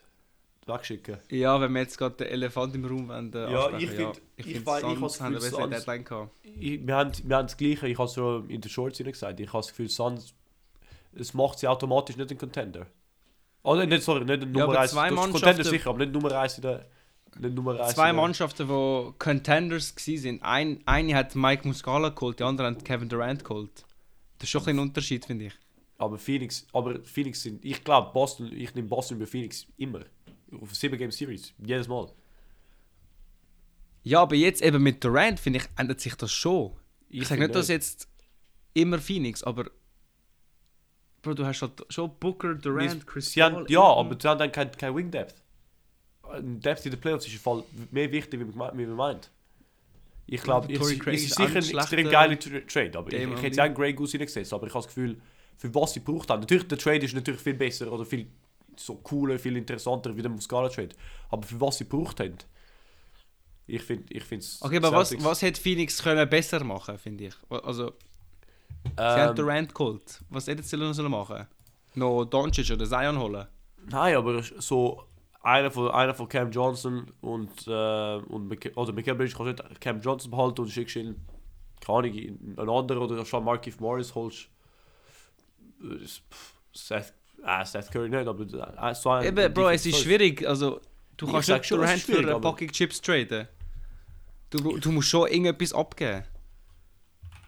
wegschicken. 0.65 1.17
Ja, 1.29 1.59
wenn 1.61 1.71
wir 1.73 1.81
jetzt 1.81 1.97
gerade 1.97 2.15
den 2.15 2.27
Elefant 2.27 2.75
im 2.75 2.85
Raum 2.85 3.07
wollen, 3.07 3.33
äh, 3.33 3.51
Ja, 3.51 3.65
ansprechen, 3.67 3.79
ich 3.83 3.89
find- 3.91 4.21
ich 4.35 4.47
ich 4.47 4.59
finde, 4.59 4.59
ich 4.59 4.99
Suns 4.99 5.01
has 5.01 5.21
haben 5.21 5.35
eine 5.35 5.39
Gefühl, 5.39 5.69
Deadline 5.69 6.03
gehabt. 6.03 6.31
Ich, 6.43 6.85
wir, 6.87 6.95
haben, 6.95 7.11
wir 7.23 7.35
haben 7.37 7.47
das 7.47 7.57
Gleiche, 7.57 7.87
ich 7.87 7.97
habe 7.97 8.07
es 8.07 8.13
schon 8.13 8.49
in 8.49 8.59
den 8.61 8.69
Shorts 8.69 8.97
hinein 8.97 9.13
gesagt, 9.13 9.39
ich 9.39 9.47
habe 9.47 9.59
das 9.59 9.69
Gefühl, 9.69 9.89
Suns, 9.89 10.33
es 11.15 11.33
macht 11.33 11.59
sie 11.59 11.67
automatisch 11.67 12.17
nicht 12.17 12.29
ein 12.31 12.37
Contender. 12.37 12.85
Oh, 13.63 13.75
nein, 13.75 13.89
nicht, 13.89 14.03
sorry, 14.03 14.25
nicht 14.25 14.41
ein 14.43 14.53
Ja, 14.53 14.61
Nummer 14.61 14.63
aber 14.65 14.79
1. 14.81 14.91
zwei 14.91 15.07
Contender 15.09 15.31
Mannschaften- 15.39 15.63
sicher, 15.63 15.89
aber 15.89 15.99
nicht 15.99 16.13
Nummer 16.13 16.31
1 16.33 16.55
in 16.57 16.61
der... 16.63 16.85
Nicht 17.39 17.53
Nummer 17.55 17.79
1 17.79 17.93
Zwei 17.95 18.13
Mannschaften, 18.13 18.67
die 18.67 19.13
Contenders 19.19 19.95
waren. 19.95 20.41
Ein, 20.41 20.81
eine 20.85 21.15
hat 21.15 21.35
Mike 21.35 21.67
Muscala 21.67 22.09
geholt, 22.09 22.39
die 22.39 22.43
andere 22.43 22.67
hat 22.67 22.83
Kevin 22.83 23.09
Durant 23.09 23.43
geholt. 23.45 23.85
Das 24.39 24.45
ist 24.45 24.49
schon 24.49 24.65
ein 24.67 24.79
Unterschied, 24.79 25.25
finde 25.25 25.45
ich. 25.45 25.53
Aber 25.97 26.17
Phoenix, 26.17 26.67
aber 26.73 27.03
Phoenix 27.03 27.41
sind, 27.41 27.63
ich 27.65 27.83
glaube 27.83 28.11
Boston, 28.13 28.51
ich 28.53 28.73
nehme 28.75 28.87
Boston 28.87 29.17
über 29.17 29.27
Phoenix 29.27 29.65
immer. 29.77 30.05
Auf 30.61 30.73
7 30.75 30.97
Game 30.97 31.11
Series, 31.11 31.53
jedes 31.57 31.87
Mal. 31.87 32.11
Ja, 34.03 34.21
aber 34.21 34.35
jetzt 34.35 34.61
eben 34.61 34.81
mit 34.81 35.03
Durant, 35.03 35.39
finde 35.39 35.59
ich, 35.59 35.65
ändert 35.75 35.99
sich 35.99 36.15
das 36.15 36.31
schon. 36.31 36.71
Ich, 37.09 37.27
sage 37.27 37.41
finde 37.41 37.47
nicht, 37.47 37.55
dass 37.55 37.67
jetzt 37.67 38.07
immer 38.73 38.99
Phoenix, 38.99 39.43
aber. 39.43 39.65
Bro, 41.21 41.33
du 41.33 41.45
hast 41.45 41.61
halt 41.61 41.85
schon 41.89 42.11
Booker, 42.19 42.53
Durant, 42.55 43.05
Chris 43.07 43.31
sie 43.31 43.41
haben, 43.43 43.55
Paul, 43.55 43.65
Ja, 43.69 43.81
aber 43.81 44.15
sie 44.19 44.27
haben 44.27 44.37
dann 44.37 44.51
kein, 44.51 44.71
kein 44.71 44.95
Wing 44.95 45.11
Depth. 45.11 45.35
Depth 46.39 46.85
in 46.85 46.91
den 46.91 46.99
Playoffs 46.99 47.25
ist 47.25 47.33
im 47.33 47.39
Fall 47.39 47.63
mehr 47.91 48.11
wichtig, 48.11 48.39
wie 48.39 48.45
man, 48.45 48.77
wie 48.77 48.85
man 48.85 48.95
meint. 48.95 49.31
Ich 50.27 50.43
glaube, 50.43 50.71
es, 50.71 50.91
ist 50.91 51.35
sicher 51.35 51.55
ein 51.57 51.77
extrem 51.79 52.09
geiler 52.09 52.33
Tra- 52.35 52.67
Trade, 52.67 52.97
aber 52.97 53.07
ich, 53.11 53.17
Game 53.17 53.29
ich 53.31 53.37
of 53.37 53.43
hätte 53.43 53.61
auch 53.61 53.65
einen 53.65 53.75
Grey 53.75 53.93
Goose 53.93 54.11
hineingesetzt, 54.13 54.53
aber 54.53 54.67
ich 54.67 54.73
habe 54.73 54.83
das 54.83 54.87
Gefühl, 54.87 55.21
für 55.57 55.73
was 55.73 55.93
sie 55.93 56.03
gebraucht 56.03 56.29
haben. 56.29 56.41
Natürlich, 56.41 56.67
der 56.67 56.77
Trade 56.77 57.05
ist 57.05 57.15
natürlich 57.15 57.41
viel 57.41 57.55
besser 57.55 57.91
oder 57.91 58.05
viel 58.05 58.27
so 58.75 58.95
cooler, 58.95 59.39
viel 59.39 59.57
interessanter 59.57 60.15
wie 60.15 60.21
der 60.21 60.31
Muscala 60.31 60.69
Trade. 60.69 60.89
Aber 61.29 61.43
für 61.43 61.59
was 61.59 61.77
sie 61.77 61.83
gebraucht 61.83 62.19
haben, 62.19 62.37
ich 63.65 63.81
finde 63.81 64.13
ich 64.13 64.31
es 64.31 64.61
Okay, 64.61 64.77
aber 64.77 64.93
was, 64.93 65.13
was 65.23 65.41
hätte 65.41 65.59
Phoenix 65.59 66.01
können 66.01 66.29
besser 66.29 66.63
machen, 66.63 66.97
finde 66.97 67.25
ich? 67.25 67.35
Also, 67.49 67.91
sie 68.95 69.03
haben 69.03 69.31
ähm, 69.31 69.35
Durant 69.35 69.75
geholt. 69.75 70.21
Was 70.29 70.47
hätten 70.47 70.63
sie 70.63 70.77
noch 70.77 70.93
sollen 70.93 71.11
machen? 71.11 71.47
Noch 71.95 72.25
Doncic 72.25 72.71
oder 72.71 72.85
Zion 72.85 73.19
holen? 73.19 73.45
Nein, 73.89 74.15
aber 74.15 74.41
so 74.41 75.03
einer 75.41 75.71
von, 75.71 75.91
einer 75.91 76.13
von 76.13 76.29
Cam 76.29 76.51
Johnson 76.51 77.11
und, 77.21 77.67
äh, 77.67 78.15
und 78.17 78.77
oder 78.77 78.93
Michael 78.93 79.15
Bridges 79.15 79.35
kannst 79.35 79.59
du 79.59 79.63
nicht 79.67 79.81
Cam 79.81 79.99
Johnson 80.01 80.31
behalten 80.31 80.61
und 80.61 80.69
schickst 80.69 80.95
ihn, 80.95 81.15
keine 81.81 81.99
Ahnung, 81.99 82.13
in 82.13 82.59
einen 82.59 82.69
anderen 82.69 83.01
oder 83.01 83.25
schon 83.25 83.43
Markif 83.43 83.79
Morris 83.79 84.15
holst. 84.15 84.49
Seth, 86.73 87.13
äh, 87.43 87.65
Seth 87.65 87.91
Curry 87.91 88.09
nicht, 88.09 88.27
aber 88.27 88.43
äh, 88.43 88.95
so 88.95 89.09
ein. 89.09 89.25
Eben, 89.25 89.53
Bro, 89.53 89.69
es 89.69 89.85
ist 89.85 89.99
schwierig. 89.99 90.47
Also, 90.47 90.81
du 91.17 91.25
Ich 91.25 91.31
kannst 91.31 91.49
nicht 91.49 91.65
schon, 91.65 91.79
Durant 91.79 92.01
für 92.01 92.19
eine 92.19 92.39
Packung 92.39 92.67
Chips 92.71 93.01
traden. 93.01 93.47
Du, 94.49 94.77
du 94.77 94.91
musst 94.91 95.09
schon 95.09 95.27
irgendetwas 95.27 95.73
abgeben. 95.73 96.23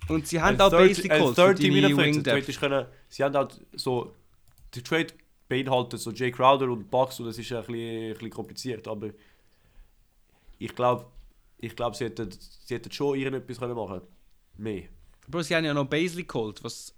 Und 0.09 0.27
sie 0.27 0.41
haben 0.41 0.59
auch 0.59 0.69
30 0.69 1.07
Basic 1.07 1.13
für 1.13 1.33
30 1.33 1.71
deine 1.71 1.93
Minuten 1.93 2.23
können, 2.59 2.85
sie 3.07 3.23
haben 3.23 3.35
halt 3.35 3.61
so, 3.73 4.15
der 4.73 4.83
Trade 4.83 5.13
beinhaltet 5.47 5.99
so 5.99 6.11
Jay 6.11 6.31
Crowder 6.31 6.69
und 6.69 6.89
Bucks 6.89 7.19
und 7.19 7.27
das 7.27 7.37
ist 7.37 7.51
ein 7.51 7.59
bisschen, 7.59 7.75
ein 7.75 8.13
bisschen 8.13 8.29
kompliziert, 8.31 8.87
aber 8.87 9.09
ich 10.57 10.75
glaube, 10.75 11.05
ich 11.59 11.75
glaub, 11.75 11.95
sie, 11.95 12.05
hätten, 12.05 12.29
sie 12.31 12.73
hätten 12.73 12.91
schon 12.91 13.17
irgendetwas 13.17 13.59
können 13.59 13.75
machen 13.75 14.01
Mehr. 14.57 14.83
Bro, 15.27 15.43
sie 15.43 15.55
haben 15.55 15.65
ja 15.65 15.73
noch 15.73 15.85
Basley 15.85 16.23
geholt, 16.23 16.63
was 16.63 16.93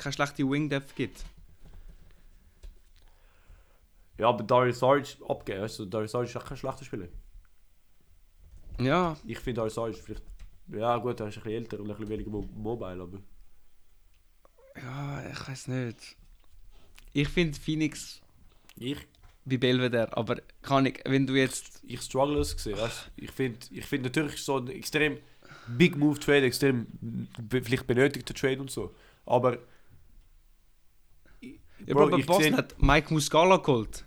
keine 0.00 0.12
schlechte 0.12 0.48
Wing 0.50 0.68
Depth 0.68 0.96
gibt. 0.96 1.24
Ja, 4.18 4.28
aber 4.28 4.44
Darius 4.44 4.78
Sarge 4.78 5.16
abgeben, 5.28 5.62
weißt 5.62 5.78
du, 5.80 5.86
Darius 5.86 6.12
Sarge 6.12 6.28
ist 6.28 6.36
auch 6.36 6.44
kein 6.44 6.56
schlechter 6.56 6.84
Spieler. 6.84 7.08
Ja, 8.78 9.16
Ich 9.24 9.38
finde 9.38 9.58
Darius 9.60 9.74
Sarge 9.74 9.94
vielleicht, 10.02 10.24
ja 10.68 10.96
gut, 10.98 11.20
er 11.20 11.28
ist 11.28 11.36
ein 11.38 11.42
bisschen 11.42 11.56
älter 11.58 11.80
und 11.80 11.90
ein 11.90 11.96
bisschen 11.96 12.08
weniger 12.08 12.30
mo 12.30 12.42
mobile, 12.54 13.02
aber 13.02 13.18
ja, 14.76 15.30
ich 15.30 15.48
weiß 15.48 15.68
nicht. 15.68 16.16
Ich 17.12 17.28
finde 17.28 17.58
Phoenix 17.58 18.20
ich, 18.76 18.98
bei 19.44 19.56
Belvedere, 19.58 20.16
aber 20.16 20.36
kann 20.62 20.86
ich, 20.86 21.00
wenn 21.04 21.26
du 21.26 21.34
jetzt. 21.34 21.82
ich 21.82 22.00
struggle 22.02 22.38
es 22.38 22.56
gesehen, 22.56 22.78
weißt 22.78 23.10
du. 23.16 23.24
Ich 23.24 23.30
finde 23.32 23.58
ich 23.70 23.84
find 23.86 24.04
natürlich 24.04 24.42
so 24.42 24.58
ein 24.58 24.68
extrem 24.68 25.18
Big 25.66 25.96
Move 25.96 26.18
Trade, 26.18 26.42
extrem 26.46 26.86
vielleicht 27.50 27.86
benötigter 27.86 28.34
Trade 28.34 28.60
und 28.60 28.70
so, 28.70 28.94
aber 29.26 29.58
Ja, 31.86 31.94
Bro, 31.94 32.02
aber 32.04 32.18
ich 32.18 32.26
Boston 32.26 32.56
hat 32.56 32.80
Mike 32.80 33.12
Muscala 33.12 33.56
geholt. 33.56 34.04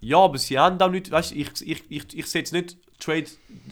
Ja, 0.00 0.18
aber 0.18 0.38
sie 0.38 0.58
haben 0.58 0.80
auch 0.80 0.90
nicht, 0.90 1.10
weißt 1.10 1.30
du, 1.30 1.34
ich, 1.36 1.50
ich, 1.62 1.84
ich, 1.90 2.18
ich 2.18 2.26
setze 2.26 2.54
nicht 2.56 2.76
Trade, 3.00 3.26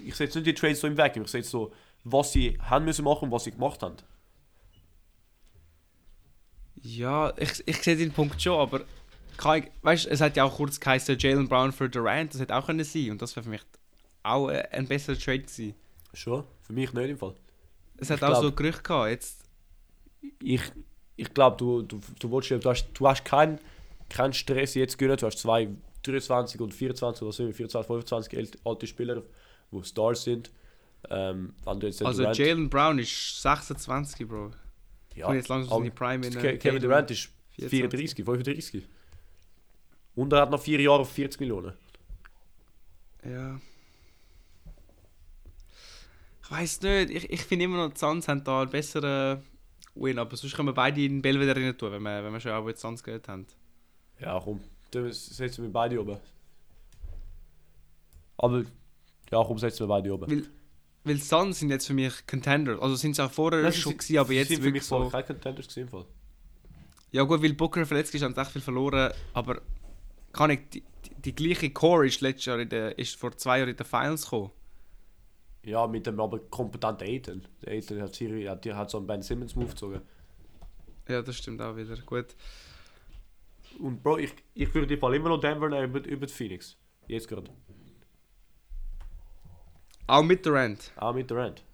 ich 0.04 0.14
setze 0.14 0.38
nicht 0.38 0.46
die 0.46 0.54
Trades 0.54 0.80
so 0.80 0.86
im 0.86 0.96
Weg, 0.96 1.16
ich 1.16 1.28
setze 1.28 1.50
so, 1.50 1.72
was 2.04 2.32
sie 2.32 2.58
haben 2.60 2.84
müssen 2.84 3.04
machen 3.04 3.26
und 3.26 3.32
was 3.32 3.44
sie 3.44 3.50
gemacht 3.52 3.82
haben. 3.82 3.96
Ja, 6.82 7.32
ich, 7.36 7.62
ich 7.66 7.76
sehe 7.82 7.96
den 7.96 8.12
Punkt 8.12 8.40
schon, 8.42 8.58
aber 8.58 8.84
kann 9.36 9.62
ich, 9.62 9.70
weißt, 9.82 10.06
es 10.06 10.20
hat 10.20 10.36
ja 10.36 10.44
auch 10.44 10.56
kurz 10.56 10.80
geheißen 10.80 11.18
Jalen 11.18 11.48
Brown 11.48 11.72
für 11.72 11.88
Durant, 11.88 12.34
das 12.34 12.40
hätte 12.40 12.54
auch 12.56 12.66
können 12.66 12.84
sein 12.84 13.10
und 13.12 13.22
das 13.22 13.36
wäre 13.36 13.44
für 13.44 13.50
mich 13.50 13.62
auch 14.22 14.48
äh, 14.48 14.66
ein 14.72 14.86
besserer 14.86 15.18
Trade 15.18 15.40
gewesen. 15.40 15.74
Schon? 16.14 16.44
Für 16.62 16.72
mich 16.72 16.92
nicht 16.92 17.10
im 17.10 17.18
Fall. 17.18 17.34
Es 17.96 18.10
hat 18.10 18.18
Ich 18.18 18.22
auch 18.24 18.28
glaub- 18.28 18.42
so 18.42 18.52
Gerüchte 18.52 18.82
gehabt, 18.82 19.10
jetzt. 19.10 19.44
Ich, 20.42 20.60
ich 21.16 21.32
glaube, 21.34 21.56
du, 21.56 21.82
du, 21.82 22.00
du, 22.18 22.30
willst, 22.30 22.50
du 22.50 22.70
hast, 22.70 22.88
du 22.94 23.08
hast 23.08 23.24
keinen 23.24 23.58
keinen 24.08 24.32
Stress 24.34 24.74
jetzt 24.74 24.98
gönnen, 24.98 25.16
du 25.16 25.26
hast 25.26 25.38
zwei 25.38 25.68
23 26.02 26.60
und 26.60 26.74
24 26.74 27.22
oder 27.22 27.32
so, 27.32 27.50
24, 27.50 27.86
25 27.86 28.32
ält- 28.38 28.58
alte 28.64 28.86
Spieler, 28.86 29.22
die 29.70 29.84
Stars 29.84 30.24
sind. 30.24 30.50
Ähm, 31.08 31.54
Also 31.64 32.24
Jalen 32.24 32.68
Brown 32.68 32.98
ist 32.98 33.40
26, 33.42 34.26
Bro. 34.28 34.50
ja, 35.14 35.26
Und 35.28 35.36
jetzt 35.36 35.48
langsam 35.48 35.78
in 35.78 35.84
die 35.84 35.90
Prime 35.90 36.26
in 36.26 36.32
Ke- 36.34 36.58
Kevin 36.58 36.82
Durant 36.82 37.10
ist 37.10 37.30
24. 37.56 38.14
34, 38.14 38.24
35. 38.24 38.88
Und 40.14 40.32
er 40.32 40.42
hat 40.42 40.50
noch 40.50 40.60
vier 40.60 40.80
Jahre 40.80 41.00
auf 41.00 41.10
40 41.12 41.40
Millionen. 41.40 41.72
Ja. 43.24 43.58
Ich 46.44 46.50
weiß 46.50 46.82
nicht, 46.82 47.10
ich, 47.10 47.30
ich 47.30 47.42
finde 47.44 47.64
immer 47.64 47.78
noch, 47.86 47.92
die 47.94 47.98
Suns 47.98 48.28
haben 48.28 48.44
da 48.44 48.62
einen 48.62 48.70
besseren 48.70 49.42
Win, 49.94 50.18
aber 50.18 50.36
sonst 50.36 50.54
können 50.54 50.68
wir 50.68 50.74
beide 50.74 51.04
in 51.04 51.20
Belvedere 51.20 51.60
rein 51.60 51.76
tun, 51.76 51.92
wenn 51.92 52.02
wir, 52.02 52.24
wenn 52.24 52.32
wir 52.32 52.40
schon 52.40 52.52
auch 52.52 52.66
die 52.66 52.76
Suns 52.76 53.02
gehört 53.02 53.28
haben. 53.28 53.46
Ja, 54.18 54.40
komm, 54.42 54.60
dann 54.90 55.12
setzen 55.12 55.64
wir 55.64 55.70
beide 55.70 56.00
oben. 56.00 56.16
Aber, 58.38 58.64
ja, 59.30 59.44
komm, 59.44 59.58
setzen 59.58 59.80
wir 59.80 59.88
beide 59.88 60.12
oben. 60.14 60.30
Weil, 60.30 60.44
weil 61.04 61.18
Suns 61.18 61.58
sind 61.58 61.70
jetzt 61.70 61.86
für 61.86 61.94
mich 61.94 62.26
Contender, 62.26 62.80
also 62.80 62.96
sind 62.96 63.16
sie 63.16 63.24
auch 63.24 63.30
vorher 63.30 63.62
Nein, 63.62 63.72
schon 63.72 63.96
gewesen, 63.96 64.18
aber 64.18 64.32
jetzt 64.32 64.48
sind 64.48 64.58
für 64.58 64.70
mich 64.70 64.74
wirklich 64.82 64.84
so. 64.84 65.10
keine 65.10 65.24
Contenders 65.24 65.68
gewesen, 65.68 65.88
Fall. 65.88 66.06
Ja 67.10 67.24
gut, 67.24 67.42
weil 67.42 67.52
Booker 67.52 67.84
verletzt 67.84 68.14
ist, 68.14 68.22
haben 68.22 68.34
sie 68.34 68.40
echt 68.40 68.52
viel 68.52 68.62
verloren, 68.62 69.12
aber 69.34 69.60
kann 70.32 70.50
ich, 70.50 70.60
die, 70.72 70.82
die, 71.04 71.14
die 71.22 71.34
gleiche 71.34 71.70
Core 71.70 72.06
ist 72.06 72.22
letztes 72.22 72.46
Jahr 72.46 72.58
in 72.58 72.70
der, 72.70 72.98
ist 72.98 73.16
vor 73.16 73.36
zwei 73.36 73.58
Jahren 73.58 73.68
in 73.68 73.76
den 73.76 73.84
Finals 73.84 74.24
gekommen. 74.24 74.50
Ja, 75.64 75.86
mit 75.86 76.06
dem 76.06 76.18
aber 76.18 76.38
kompetenten 76.38 77.06
Aiden. 77.06 77.46
Der 77.64 77.74
Aiden 77.74 78.02
hat, 78.02 78.14
Siri, 78.14 78.44
hat, 78.44 78.66
hat 78.66 78.90
so 78.90 78.98
einen 78.98 79.06
Ben 79.06 79.22
Simmons 79.22 79.54
Move 79.54 79.68
gezogen. 79.68 80.00
Ja, 81.08 81.22
das 81.22 81.36
stimmt 81.36 81.60
auch 81.60 81.76
wieder. 81.76 81.96
Gut. 82.04 82.34
Und 83.78 84.02
Bro, 84.02 84.18
ich, 84.18 84.34
ich 84.54 84.72
würde 84.74 84.96
Fall 84.98 85.14
immer 85.14 85.28
noch 85.28 85.40
Denver 85.40 85.68
nehmen 85.68 85.94
über, 85.94 86.04
über 86.06 86.26
die 86.26 86.32
Phoenix. 86.32 86.76
Jetzt 87.06 87.28
gerade. 87.28 87.50
Auch 90.06 90.22
mit 90.22 90.44
Durant. 90.44 90.92
Auch 90.96 91.14
mit 91.14 91.30
Durant. 91.30 91.64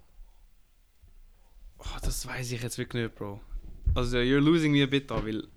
Oh, 1.78 1.98
das 2.02 2.26
weiß 2.26 2.52
ich 2.52 2.62
jetzt 2.62 2.78
wirklich 2.78 3.04
nicht, 3.04 3.14
Bro. 3.14 3.40
Also, 3.94 4.18
you're 4.18 4.40
losing 4.40 4.72
me 4.72 4.82
a 4.82 4.86
bit 4.86 5.10
da, 5.10 5.24
weil 5.24 5.48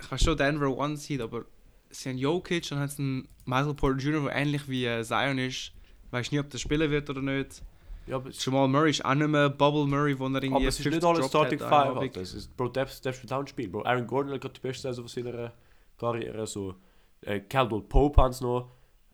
ich 0.00 0.10
weiß 0.10 0.22
schon 0.22 0.36
Denver 0.36 0.76
One 0.76 0.96
Seed, 0.96 1.20
aber 1.20 1.44
sie 1.90 2.08
haben 2.08 2.18
Jokic 2.18 2.70
und 2.72 2.78
haben 2.78 2.92
einen 2.98 3.28
Michael 3.44 3.74
Porter 3.74 3.98
Jr., 3.98 4.22
der 4.24 4.36
ähnlich 4.36 4.68
wie 4.68 4.86
äh, 4.86 5.02
Zion 5.04 5.38
ist. 5.38 5.72
Weiß 6.10 6.30
nicht, 6.30 6.40
ob 6.40 6.50
der 6.50 6.58
spielen 6.58 6.90
wird 6.90 7.10
oder 7.10 7.22
nicht. 7.22 7.62
Ja, 8.08 8.22
Jamal 8.30 8.68
Murray 8.68 8.90
ist 8.90 9.04
auch 9.04 9.14
nicht 9.14 9.28
mehr 9.28 9.50
Bubble 9.50 9.86
Murray, 9.86 10.18
wo 10.18 10.26
er 10.26 10.42
irgendwie 10.42 10.54
aber 10.54 10.64
es 10.68 10.76
ist 10.78 10.82
50 10.84 11.02
nicht 11.02 11.04
alles 11.04 11.26
Starting 11.28 11.60
hat, 11.60 11.68
Five. 11.98 12.16
Es 12.16 12.34
ist, 12.34 12.56
Bro, 12.56 12.68
Depth, 12.68 13.04
Depth 13.04 13.16
spielt 13.18 13.32
auch 13.32 13.40
ein 13.40 13.46
Spiel. 13.46 13.68
Bro, 13.68 13.82
Aaron 13.82 14.06
Gordon 14.06 14.32
hat 14.32 14.40
gerade 14.40 14.54
die 14.54 14.60
beste 14.60 14.82
Saison 14.88 15.06
von 15.06 15.24
seiner 15.24 15.52
Karriere. 15.98 16.46
So, 16.46 16.74
äh, 17.22 17.40
Caldwell 17.40 17.82
Pope 17.82 18.22
haben 18.22 18.34
noch. 18.40 18.70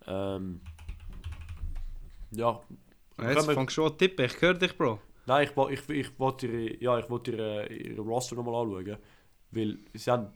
Ähm, 0.07 0.61
ja. 2.31 2.61
Ja, 3.19 3.31
Jetzt 3.31 3.51
fangst 3.51 3.77
du 3.77 3.83
schon 3.83 3.93
an 3.93 3.99
tippen, 3.99 4.25
ich 4.25 4.41
höre 4.41 4.55
dich, 4.55 4.77
Bro. 4.77 4.99
Nein, 5.27 5.49
ich, 5.49 5.57
wo- 5.57 5.69
ich, 5.69 5.89
ich 5.89 6.19
wollte 6.19 6.47
ihre, 6.47 6.83
ja, 6.83 6.99
ich 6.99 7.09
wollte 7.09 7.33
ihre, 7.33 7.67
ihre 7.73 8.03
Roster 8.03 8.37
nochmal 8.37 8.55
anschauen. 8.63 8.97
Weil 9.53 9.79
sie 9.95 10.11
haben 10.11 10.29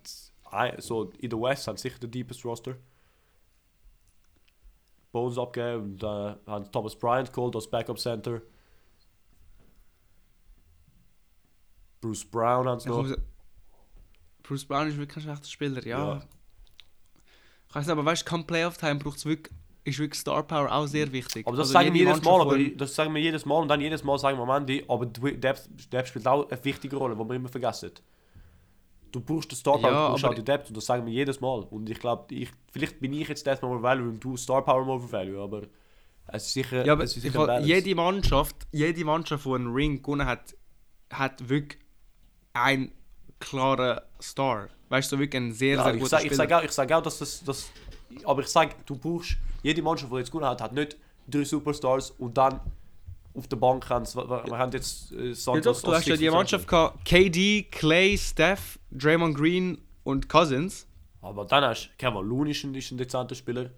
so 0.79 1.11
in 1.19 1.29
der 1.31 1.41
West 1.41 1.67
haben 1.69 1.77
sie 1.77 1.89
sicher 1.89 1.99
den 1.99 2.11
deepest 2.11 2.45
Roster. 2.45 2.77
Bones 5.13 5.39
abgegeben 5.39 5.93
und 5.93 6.03
äh, 6.03 6.35
haben 6.47 6.71
Thomas 6.71 6.97
Bryant 6.97 7.33
geholt 7.33 7.55
als 7.57 7.69
Backup 7.69 7.99
Center. 7.99 8.41
Bruce 12.01 12.25
Brown 12.25 12.69
haben 12.69 12.81
sie 12.81 12.89
noch. 12.89 13.07
Bruce 14.43 14.65
Brown 14.65 14.89
ist 14.89 14.97
wirklich 14.97 15.17
ein 15.19 15.23
schlechter 15.23 15.49
Spieler, 15.49 15.85
ja. 15.87 15.99
Ja. 15.99 16.23
Ich 17.69 17.75
weiß 17.75 17.87
nicht, 17.87 17.93
aber 17.93 18.05
weißt 18.05 18.27
du, 18.27 18.31
come 18.31 18.45
Playoff 18.45 18.79
Time 18.79 18.97
braucht 18.97 19.19
es 19.19 19.27
wirklich, 19.27 19.55
ist 19.85 19.99
wirklich 19.99 20.21
Star 20.21 20.43
Power 20.43 20.73
auch 20.73 20.87
sehr 20.87 21.11
wichtig. 21.13 21.47
Aber 21.47 21.57
das 21.57 21.67
Also 21.67 21.73
sagen 21.75 21.93
wir 21.93 22.01
jede 22.01 22.11
jedes 22.13 22.25
Mal, 22.25 22.41
aber 22.41 22.59
das 22.59 22.95
sagen 22.95 23.15
wir 23.15 23.21
jedes 23.21 23.45
Mal 23.45 23.57
und 23.61 23.69
dann 23.69 23.81
jedes 23.81 24.05
Mal 24.05 24.19
sagen 24.19 24.39
wir 24.39 24.49
am 24.49 24.63
Ende, 24.63 24.85
aber 24.89 25.05
Depth, 25.07 25.69
Depth 25.93 26.09
spielt 26.09 26.27
auch 26.27 26.49
eine 26.49 26.65
wichtige 26.65 26.97
Rolle, 26.97 27.15
die 27.15 27.29
wir 27.29 27.35
immer 27.35 27.49
vergessen. 27.49 27.93
Du 29.13 29.21
brauchst 29.21 29.51
den 29.51 29.57
Star 29.57 29.79
Power, 29.79 29.91
Ja, 29.91 30.07
du 30.07 30.11
brauchst 30.13 30.25
auch 30.25 30.35
die 30.35 30.45
Depth 30.45 30.69
und 30.69 30.77
das 30.77 30.87
sagen 30.87 31.05
wir 31.07 31.13
jedes 31.13 31.41
Mal. 31.41 31.61
Und 31.71 31.89
ich 31.89 31.99
glaube, 31.99 32.35
ich, 32.35 32.51
vielleicht 32.73 33.01
bin 33.01 33.13
ich 33.13 33.29
jetzt 33.29 33.47
Depth 33.47 33.63
more 33.63 33.83
value 33.83 34.09
und 34.09 34.21
du 34.23 34.37
Star 34.37 34.63
Power 34.63 34.85
more 34.85 35.11
value, 35.13 35.41
aber 35.41 35.63
es 36.29 36.47
ist 36.47 36.53
sicher, 36.55 36.85
Ja, 36.85 36.93
aber 36.93 37.05
es 37.05 37.17
ist 37.17 37.25
ich 37.25 37.33
sicher 37.33 37.49
ein 37.49 37.65
jede 37.65 37.95
Mannschaft, 37.95 38.57
jede 38.73 39.05
Mannschaft, 39.05 39.45
die 39.47 39.51
einen 39.55 39.73
Ring 39.73 40.03
gewonnen 40.03 40.27
hat, 40.27 40.55
hat 41.11 41.49
wirklich 41.49 41.81
einen 42.53 42.93
klaren 43.41 44.01
Star. 44.21 44.69
Weißt 44.91 45.11
du, 45.13 45.19
wirklich 45.19 45.43
einen 45.43 45.53
sehr, 45.53 45.77
ja, 45.77 45.85
sehr 45.85 45.95
ich 45.95 46.01
guten 46.01 46.11
sage 46.11 46.23
ich 46.25 46.33
Spieler. 46.33 46.49
sag 46.49 46.53
auch, 46.59 46.65
ich 46.65 46.73
sag 46.73 46.93
auch, 46.93 47.03
dass 47.03 47.19
das, 47.19 47.45
das 47.45 47.71
aber 48.25 48.43
ich 48.43 48.49
sage, 48.49 48.75
du 48.87 48.97
brauchst, 48.97 49.37
jede 49.63 49.83
Mannschaft, 49.83 50.13
die 50.13 50.17
jetzt 50.17 50.31
gewonnen 50.31 50.49
hat, 50.49 50.61
hat 50.61 50.73
nicht 50.73 50.97
drei 51.27 51.45
Superstars 51.45 52.11
und 52.13 52.37
dann 52.37 52.61
auf 53.39 53.49
der 53.49 53.57
Bank 53.57 53.89
haben 53.89 54.05
sie, 54.05 54.17
wir 54.19 54.59
haben 54.59 54.73
jetzt 54.73 55.13
äh, 55.13 55.29
Ja, 55.29 55.35
Santos 55.35 55.83
doch, 55.83 55.91
du 55.91 55.97
hast 55.97 56.07
ja 56.07 56.17
die 56.17 56.29
Mannschaft 56.29 56.67
gehabt, 56.67 57.05
KD, 57.05 57.63
Clay, 57.71 58.19
Steph, 58.19 58.79
Draymond 58.91 59.37
Green 59.37 59.79
und 60.05 60.29
Cousins. 60.29 60.87
Aber 61.23 61.45
dann 61.45 61.65
hast 61.65 61.87
du 61.87 61.91
Kevin 61.97 62.27
Looney 62.27 62.51
ist 62.51 62.65
ein, 62.65 62.99
dezenter 62.99 63.35
Spieler. 63.35 63.67
Äh, 63.67 63.71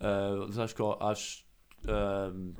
das 0.00 0.58
hast 0.58 0.74
du 0.74 0.94
hast, 0.98 1.44
ähm, 1.86 2.56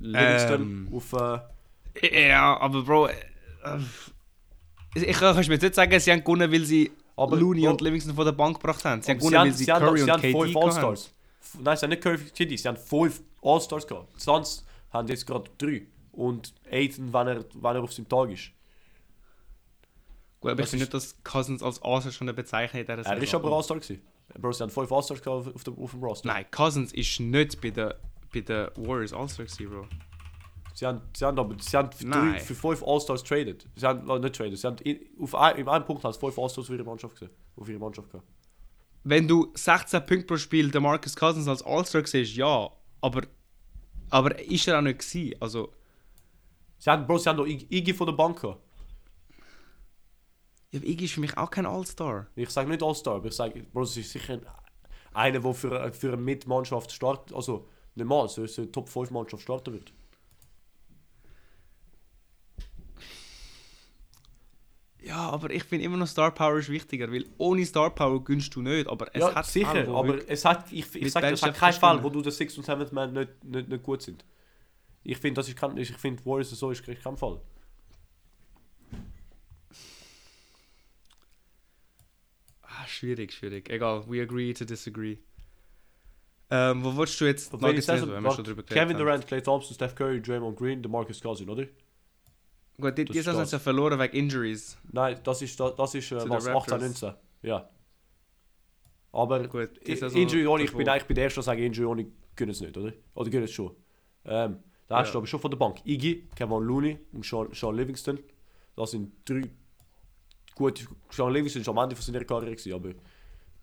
Livingston 0.00 0.60
Ähm. 0.60 0.88
auf. 0.92 1.12
Äh, 1.12 2.28
Ja, 2.28 2.58
aber 2.60 2.82
Bro, 2.82 3.08
äh, 3.08 3.14
ich 4.94 5.16
kann 5.18 5.34
mir 5.36 5.42
jetzt 5.42 5.62
nicht 5.62 5.74
sagen, 5.74 6.00
sie 6.00 6.12
haben 6.12 6.20
gewonnen, 6.22 6.52
weil 6.52 6.64
sie 6.64 6.90
Aber, 7.16 7.36
Looney 7.36 7.62
Bro, 7.62 7.70
und 7.70 7.80
Livingston 7.80 8.14
von 8.14 8.24
der 8.24 8.32
Bank 8.32 8.60
gebracht 8.60 8.84
haben. 8.84 9.02
Sie 9.02 9.10
haben 9.10 9.18
gewonnen, 9.18 9.36
weil 9.36 9.52
sie 9.52 9.64
sie 9.64 9.72
haben, 9.72 9.84
Curry 9.84 9.98
sie 9.98 10.04
und 10.04 10.10
haben 10.10 10.20
KD 10.20 10.54
haben. 10.54 10.98
Nein, 11.60 11.76
sie 11.76 11.82
haben 11.82 11.90
nicht 11.90 12.02
Curry 12.02 12.18
KD, 12.18 12.56
sie 12.56 12.68
haben 12.68 12.76
fünf 12.76 13.22
All-Stars 13.42 13.86
gehabt. 13.86 14.20
Sonst 14.20 14.64
haben 14.90 15.08
jetzt 15.08 15.26
gerade 15.26 15.50
drei. 15.58 15.86
Und 16.12 16.54
Aiden, 16.70 17.12
wenn 17.12 17.28
er, 17.28 17.44
wenn 17.54 17.76
er 17.76 17.82
auf 17.82 17.92
seinem 17.92 18.08
Tag 18.08 18.30
ist. 18.30 18.50
Gut, 20.40 20.52
aber 20.52 20.60
ich 20.60 20.64
Das 20.64 20.70
finde 20.70 20.84
nicht, 20.84 20.94
dass 20.94 21.16
Cousins 21.24 21.62
als 21.62 21.82
All-Star 21.82 22.12
schon 22.12 22.28
eine 22.28 22.34
Bezeichnung 22.34 22.80
in 22.80 22.86
dieser 22.86 23.08
Er 23.08 23.22
ist 23.22 23.34
aber 23.34 23.52
All-Star 23.52 23.78
gewesen. 23.78 24.02
Bro, 24.38 24.52
sie 24.52 24.62
haben 24.62 24.70
fünf 24.70 24.92
All-Stars 24.92 25.26
auf, 25.26 25.54
auf, 25.54 25.64
dem, 25.64 25.78
auf 25.78 25.90
dem 25.90 26.02
Roster. 26.02 26.28
Nein, 26.28 26.46
Cousins 26.50 26.92
ist 26.92 27.18
nicht 27.20 27.60
bei 27.60 27.70
den 27.70 27.92
bei 28.32 28.40
den 28.40 28.68
Warriors 28.76 29.12
All-Star 29.12 29.46
gewesen, 29.46 29.70
Bro. 29.70 29.86
Sie 30.74 30.86
haben, 30.86 31.00
sie 31.16 31.24
haben 31.24 31.38
aber 31.38 31.56
sie 31.60 31.76
haben 31.76 31.90
für, 31.90 32.06
drei, 32.06 32.38
für 32.38 32.54
fünf 32.54 32.82
All-Stars 32.84 33.24
traded. 33.24 33.66
Sie 33.74 33.84
haben, 33.84 34.08
äh, 34.08 34.18
nicht 34.20 34.36
traded, 34.36 34.58
sie 34.58 34.66
haben 34.66 34.76
in, 34.78 35.00
auf 35.20 35.34
ein, 35.34 35.56
in 35.56 35.68
einem 35.68 35.84
Punkt 35.84 36.04
haben 36.04 36.12
sie 36.12 36.20
fünf 36.20 36.38
All-Stars 36.38 36.66
für 36.66 36.74
ihre 36.74 36.84
Mannschaft 36.84 37.14
gesehen. 37.14 37.30
Auf 37.56 37.68
ihre 37.68 37.78
Mannschaft 37.78 38.10
gehabt. 38.10 38.28
Wenn 39.02 39.26
du 39.26 39.50
16 39.54 40.06
Punkte 40.06 40.26
pro 40.26 40.36
Spiel 40.36 40.70
der 40.70 40.80
Marcus 40.80 41.16
Cousins 41.16 41.48
als 41.48 41.62
All-Star 41.62 42.06
siehst, 42.06 42.36
ja, 42.36 42.70
aber 43.00 43.22
aber 44.10 44.38
ist 44.38 44.66
er 44.68 44.78
auch 44.78 44.82
nicht 44.82 44.98
gewesen. 45.00 45.34
Also, 45.40 45.72
Sie 46.80 46.88
haben, 46.90 47.06
Bro, 47.06 47.18
sie 47.18 47.28
haben 47.28 47.36
noch 47.38 47.46
Ig- 47.46 47.66
Iggy 47.70 47.92
von 47.92 48.06
der 48.06 48.14
Bank 48.14 48.40
gehabt. 48.40 48.60
ja, 50.70 50.80
Iggy 50.80 51.06
ist 51.06 51.14
für 51.14 51.20
mich 51.20 51.36
auch 51.36 51.50
kein 51.50 51.66
All-Star. 51.66 52.28
Ich 52.36 52.50
sage 52.50 52.68
nicht 52.70 52.82
All-Star, 52.82 53.16
aber 53.16 53.26
ich 53.28 53.34
sage, 53.34 53.64
Bro, 53.72 53.82
es 53.82 53.96
ist 53.96 54.12
sicher 54.12 54.34
ein, 54.34 54.46
einer, 55.12 55.40
der 55.40 55.54
für, 55.54 55.92
für 55.92 56.08
eine 56.12 56.16
Mitmannschaft 56.18 56.92
startet, 56.92 57.34
also 57.34 57.66
nicht 57.96 58.06
mal, 58.06 58.28
so, 58.28 58.42
eine 58.42 58.70
Top 58.70 58.88
5 58.88 59.10
Mannschaft 59.10 59.42
starten 59.42 59.72
wird. 59.74 59.92
Ja, 65.08 65.30
aber 65.30 65.48
ich 65.48 65.64
finde 65.64 65.86
immer 65.86 65.96
noch 65.96 66.06
Star 66.06 66.30
Power 66.30 66.58
ist 66.58 66.68
wichtiger, 66.68 67.10
weil 67.10 67.24
ohne 67.38 67.64
Star 67.64 67.88
Power 67.88 68.22
gönnst 68.22 68.54
du 68.54 68.60
nicht, 68.60 68.86
aber 68.86 69.08
es 69.14 69.22
ja, 69.22 69.34
hat 69.34 69.46
sicher, 69.46 69.86
wo 69.86 69.96
aber 69.96 70.28
es 70.28 70.44
hat, 70.44 70.70
ich, 70.70 70.94
ich 70.94 71.10
sage, 71.10 71.28
es 71.28 71.42
hat 71.42 71.54
keinen 71.54 71.72
Fall, 71.72 72.02
wo 72.02 72.10
du 72.10 72.20
der 72.20 72.30
6 72.30 72.58
und 72.58 72.66
7 72.66 72.88
Man 72.92 73.14
nicht, 73.14 73.42
nicht, 73.42 73.68
nicht 73.70 73.82
gut 73.82 74.02
sind. 74.02 74.22
Ich 75.02 75.16
finde, 75.16 75.38
das 75.38 75.48
ist 75.48 75.56
kein, 75.56 75.74
ich 75.78 75.90
finde, 75.92 76.22
Warriors 76.26 76.50
so 76.50 76.70
ist 76.70 76.84
kein 76.84 77.16
Fall. 77.16 77.40
Ah, 82.60 82.86
schwierig, 82.86 83.32
schwierig. 83.32 83.70
Egal, 83.70 84.04
we 84.08 84.20
agree 84.20 84.52
to 84.52 84.66
disagree. 84.66 85.16
Ähm, 86.50 86.84
wo 86.84 86.94
wolltest 86.94 87.18
du 87.18 87.24
jetzt 87.24 87.52
Nuggets 87.54 87.86
lesen, 87.86 88.12
wenn 88.12 88.22
wir 88.22 88.32
schon 88.32 88.44
drüber 88.44 88.62
Kevin? 88.62 88.98
Durant, 88.98 89.26
Clay 89.26 89.40
Thompson, 89.40 89.74
Steph 89.74 89.94
Curry, 89.94 90.20
Draymond 90.20 90.58
Green, 90.58 90.82
DeMarcus 90.82 91.22
Cousins, 91.22 91.48
oder? 91.48 91.66
Gut, 92.80 92.96
die, 92.96 93.04
das 93.04 93.12
die 93.12 93.18
ist 93.18 93.26
das. 93.26 93.50
sie 93.50 93.56
ja 93.56 93.60
verloren 93.60 93.98
wegen 93.98 94.16
Injuries. 94.16 94.78
Nein, 94.92 95.18
das 95.24 95.42
ist, 95.42 95.58
das, 95.58 95.74
das 95.74 95.94
ist 95.94 96.12
äh, 96.12 96.16
was, 96.28 96.44
den 96.44 96.54
18, 96.54 96.54
Raptors. 96.54 96.80
19. 97.02 97.12
Ja. 97.42 97.68
Aber 99.12 99.48
Gut, 99.48 99.70
Saison 99.84 100.20
Injury 100.20 100.46
Only, 100.46 100.64
ich 100.64 100.72
bin 100.76 100.88
eigentlich 100.88 101.06
bei 101.08 101.14
der 101.14 101.24
ersten 101.24 101.42
sagen, 101.42 101.62
Injury 101.62 101.86
Only 101.86 102.12
können 102.36 102.50
es 102.52 102.60
nicht, 102.60 102.76
oder? 102.76 102.92
Oder 103.14 103.30
können 103.30 103.44
es 103.44 103.50
schon. 103.52 103.74
Ähm, 104.24 104.58
da 104.86 104.98
hast 104.98 105.08
Ja. 105.08 105.12
du 105.12 105.18
aber 105.18 105.26
schon 105.26 105.40
von 105.40 105.50
der 105.50 105.58
Bank 105.58 105.80
Iggy, 105.84 106.28
Kevin 106.36 106.62
Looney 106.62 106.98
und 107.12 107.24
Sean, 107.24 107.48
Sean 107.52 107.74
Livingston. 107.74 108.18
Das 108.76 108.90
sind 108.92 109.12
drei 109.24 109.42
gute. 110.54 110.84
Sean 111.10 111.32
Livingston 111.32 111.66
war 111.66 111.78
am 111.78 111.84
Ende 111.84 111.96
von 111.96 112.04
seiner 112.04 112.24
Karriere, 112.24 112.52
gewesen, 112.54 112.72
aber 112.74 112.90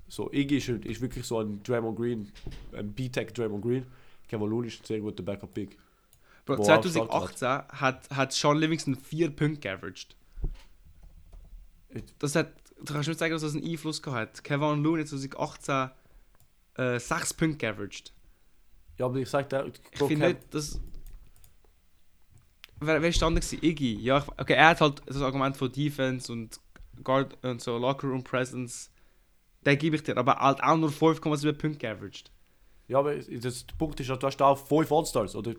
so 0.07 0.31
Iggy 0.31 0.57
ist, 0.57 0.67
ist 0.69 1.01
wirklich 1.01 1.25
so 1.25 1.39
ein 1.39 1.61
Draymond 1.63 1.97
Green, 1.97 2.31
ein 2.73 2.91
B-Tech 2.93 3.31
Draymond 3.33 3.63
Green. 3.63 3.85
Kevin 4.27 4.49
Looney 4.49 4.67
ist 4.67 4.81
ein 4.81 4.85
sehr 4.85 4.99
guter 4.99 5.23
Backup-Pick. 5.23 5.77
Bro, 6.45 6.59
Wo 6.59 6.61
er 6.61 6.81
2018 6.81 7.47
hat, 7.47 8.09
hat 8.11 8.33
Sean 8.33 8.57
Livingston 8.57 8.95
4 8.95 9.31
Punkte 9.31 9.59
geaveraged. 9.61 10.15
Das 12.19 12.35
hat, 12.35 12.53
du 12.77 12.93
kannst 12.93 13.07
nicht 13.07 13.19
sagen, 13.19 13.33
dass 13.33 13.41
das 13.41 13.55
einen 13.55 13.65
Einfluss 13.65 14.01
gehabt 14.01 14.37
hat. 14.37 14.43
Kevin 14.43 14.83
Looney 14.83 15.05
2018 15.05 15.89
äh, 16.75 16.99
6 16.99 17.33
Punkte 17.33 17.57
geaveraged. 17.57 18.13
Ja, 18.97 19.05
aber 19.07 19.17
ich 19.17 19.29
sag 19.29 19.49
dir, 19.49 19.71
Ich 19.91 19.97
finde 19.97 20.27
nicht, 20.27 20.53
dass... 20.53 20.79
Wer, 22.79 23.01
wer 23.01 23.23
andere 23.23 23.41
gewesen? 23.41 23.59
Iggy. 23.63 23.95
Ja, 24.01 24.19
ich, 24.19 24.27
okay, 24.39 24.53
er 24.53 24.69
hat 24.69 24.81
halt 24.81 25.01
das 25.05 25.21
Argument 25.21 25.57
von 25.57 25.71
Defense 25.71 26.31
und 26.31 26.59
Guard 27.03 27.43
und 27.43 27.61
so 27.61 27.77
Locker 27.77 28.07
Room 28.07 28.23
Presence. 28.23 28.91
Den 29.65 29.79
gebe 29.79 29.95
ich 29.95 30.03
dir, 30.03 30.17
aber 30.17 30.35
halt 30.35 30.61
auch 30.61 30.77
nur 30.77 30.89
5,7 30.89 31.53
Punkte 31.53 31.79
geaveraged. 31.79 32.31
Ja, 32.87 32.99
aber 32.99 33.15
das, 33.15 33.65
der 33.65 33.75
Punkt 33.77 33.99
ist, 33.99 34.07
ja, 34.07 34.15
du 34.15 34.27
hast 34.27 34.41
auch 34.41 34.57
5 34.57 34.91
All-Stars, 34.91 35.35
oder? 35.35 35.55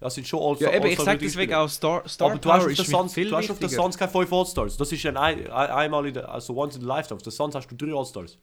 Das 0.00 0.14
sind 0.14 0.26
schon 0.26 0.40
Ja, 0.40 0.46
All-Stars. 0.48 0.74
eben, 0.76 0.86
ich 0.86 0.98
sag 0.98 1.18
deswegen 1.18 1.54
auch 1.54 1.68
Star, 1.68 2.08
Star 2.08 2.30
Aber 2.30 2.38
du 2.38 2.50
hast 2.50 2.64
auf 2.66 2.72
der 2.74 2.84
Suns, 2.86 3.12
viel 3.12 3.28
du 3.28 3.36
hast 3.36 3.50
auf 3.50 3.58
der 3.58 3.68
wichtiger. 3.68 3.82
Suns 3.82 3.98
keine 3.98 4.10
5 4.10 4.32
All-Stars. 4.32 4.76
Das 4.78 4.90
ist 4.92 5.04
ein, 5.06 5.16
ein, 5.18 5.46
einmal 5.50 6.06
in 6.06 6.14
der, 6.14 6.28
also 6.30 6.56
once 6.56 6.76
in 6.76 6.82
a 6.84 6.86
lifetime. 6.96 7.16
Auf 7.16 7.22
der 7.22 7.32
Suns 7.32 7.54
hast 7.54 7.68
du 7.68 7.76
3 7.76 7.94
All-Stars. 7.96 8.38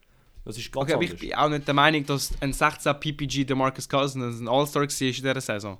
Das 0.45 0.57
ist 0.57 0.71
ganz 0.71 0.83
Okay, 0.83 0.93
aber 0.93 1.03
ich 1.03 1.09
anders. 1.09 1.21
bin 1.21 1.33
auch 1.35 1.49
nicht 1.49 1.67
der 1.67 1.73
Meinung, 1.73 2.05
dass 2.05 2.31
ein 2.41 2.53
16 2.53 2.99
PPG 2.99 3.43
der 3.45 3.55
Marcus 3.55 3.89
Cousins 3.89 4.39
ein 4.39 4.47
All-Star 4.47 4.83
war 4.83 4.89
in 5.01 5.13
dieser 5.13 5.41
Saison. 5.41 5.77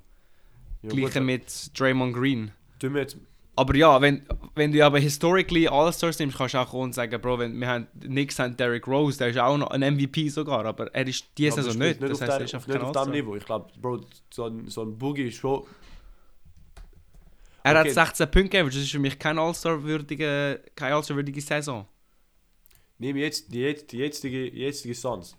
ja, 0.82 0.90
Gleiche 0.90 1.22
mit 1.22 1.46
Draymond 1.80 2.14
Green. 2.16 2.52
tun 2.80 2.94
wir 2.96 3.02
jetzt, 3.02 3.18
Aber 3.58 3.76
ja, 3.76 4.00
wenn, 4.00 4.24
wenn 4.56 4.72
du 4.72 4.86
aber 4.86 5.00
historically 5.00 5.68
All-Stars 5.68 6.20
nimmst, 6.20 6.38
kannst 6.38 6.54
du 6.54 6.60
auch 6.60 6.70
kommen 6.70 6.84
und 6.84 6.94
sagen, 6.94 7.20
Bro, 7.20 7.40
wenn 7.40 7.60
wir 7.60 7.68
haben, 7.68 7.88
Knicks 8.00 8.38
haben 8.38 8.56
Derrick 8.56 8.88
Rose, 8.88 9.18
der 9.18 9.30
ist 9.30 9.40
auch 9.40 9.58
noch 9.58 9.72
ein 9.72 9.82
MVP 9.96 10.30
sogar, 10.30 10.64
aber 10.64 10.94
er 10.94 11.08
ist 11.08 11.26
diese 11.38 11.56
Saison 11.56 11.74
spielt 11.74 12.00
nicht. 12.00 12.12
Das 12.12 12.22
auf, 12.22 12.28
heißt, 12.28 12.32
er 12.32 12.38
der, 12.38 12.46
ist 12.46 12.54
einfach 12.56 12.68
nicht 12.68 12.78
kein 12.78 12.96
auf 12.96 13.04
dem. 13.06 13.12
Niveau. 13.14 13.36
Ich 13.36 13.46
glaube, 13.46 13.72
Bro, 13.82 14.02
so 14.32 14.46
ein, 14.46 14.68
so 14.70 14.84
ein 14.84 14.96
Boogie 14.98 15.24
ist 15.30 15.38
schon... 15.38 15.64
Er 17.64 17.72
Okay. 17.82 17.90
hat 17.90 18.08
16 18.08 18.32
Punkte 18.32 18.50
gegeben, 18.58 18.70
das 18.70 18.78
ist 18.78 18.92
für 18.92 19.00
mich 19.00 19.18
keine 19.20 19.42
All-Star-würdige 19.42 20.62
keine 20.76 20.96
All-Star-würdige 20.96 21.42
Saison. 21.42 21.86
Nimm 23.00 23.18
jetzt 23.18 23.52
die, 23.54 23.60
jetzt- 23.60 23.92
die 23.92 23.98
jetzige, 23.98 24.50
jetzige 24.56 24.94
Suns. 24.96 25.36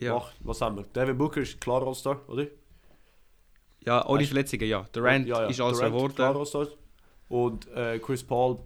Ja, 0.00 0.14
Mach, 0.14 0.32
was 0.40 0.60
haben 0.60 0.76
wir? 0.76 0.82
Devin 0.82 1.16
Booker 1.16 1.40
ist 1.40 1.60
klar 1.60 1.86
All-Star, 1.86 2.20
oder? 2.28 2.46
Ja 3.84 4.06
ohne 4.06 4.24
Verletzungen, 4.24 4.68
ja. 4.68 4.86
Durant 4.92 5.26
ja, 5.26 5.42
ja. 5.42 5.48
ist 5.48 5.58
Durant, 5.58 6.14
klar 6.14 6.34
geworden. 6.34 6.68
Und 7.28 7.66
äh, 7.72 7.98
Chris 7.98 8.22
Paul, 8.22 8.58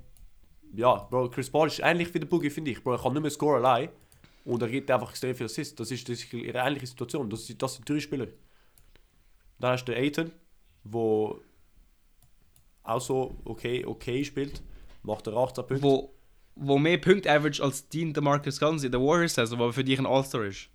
ja, 0.74 0.94
Bro, 0.94 1.30
Chris 1.30 1.50
Paul 1.50 1.68
ist 1.68 1.80
ähnlich 1.80 2.12
wie 2.12 2.20
der 2.20 2.26
Boogie, 2.26 2.50
finde 2.50 2.72
ich. 2.72 2.82
Bro, 2.82 2.92
er 2.94 2.98
kann 2.98 3.12
nicht 3.12 3.22
mehr 3.22 3.30
scoren 3.30 3.64
allein. 3.64 3.90
Und 4.44 4.62
er 4.62 4.68
gibt 4.68 4.90
einfach 4.90 5.10
extrem 5.10 5.34
viel 5.34 5.46
Assists. 5.46 5.74
Das 5.74 5.90
ist, 5.90 6.08
das 6.08 6.18
ist 6.18 6.32
ihre 6.32 6.58
ähnliche 6.58 6.86
Situation. 6.86 7.28
Das, 7.28 7.52
das 7.58 7.74
sind 7.74 7.88
drei 7.88 8.00
Spieler. 8.00 8.28
Dann 9.58 9.72
hast 9.72 9.84
du 9.84 9.92
den 9.92 10.02
Aiton, 10.02 10.30
wo 10.84 11.40
auch 12.82 13.00
so 13.00 13.36
okay, 13.44 13.84
okay 13.84 14.24
spielt. 14.24 14.62
Macht 15.02 15.26
er 15.26 15.36
18 15.36 15.66
Punkte. 15.66 15.82
Wo, 15.82 16.14
wo 16.54 16.78
mehr 16.78 16.98
Punkte 16.98 17.30
average 17.30 17.62
als 17.62 17.88
Dean 17.88 18.12
DeMarcus 18.12 18.60
Cousins 18.60 18.84
in 18.84 18.92
der 18.92 19.00
Warriors-Saison, 19.00 19.60
aber 19.60 19.72
für 19.72 19.84
dich 19.84 19.98
ein 19.98 20.06
All-Star 20.06 20.44
ist. 20.44 20.68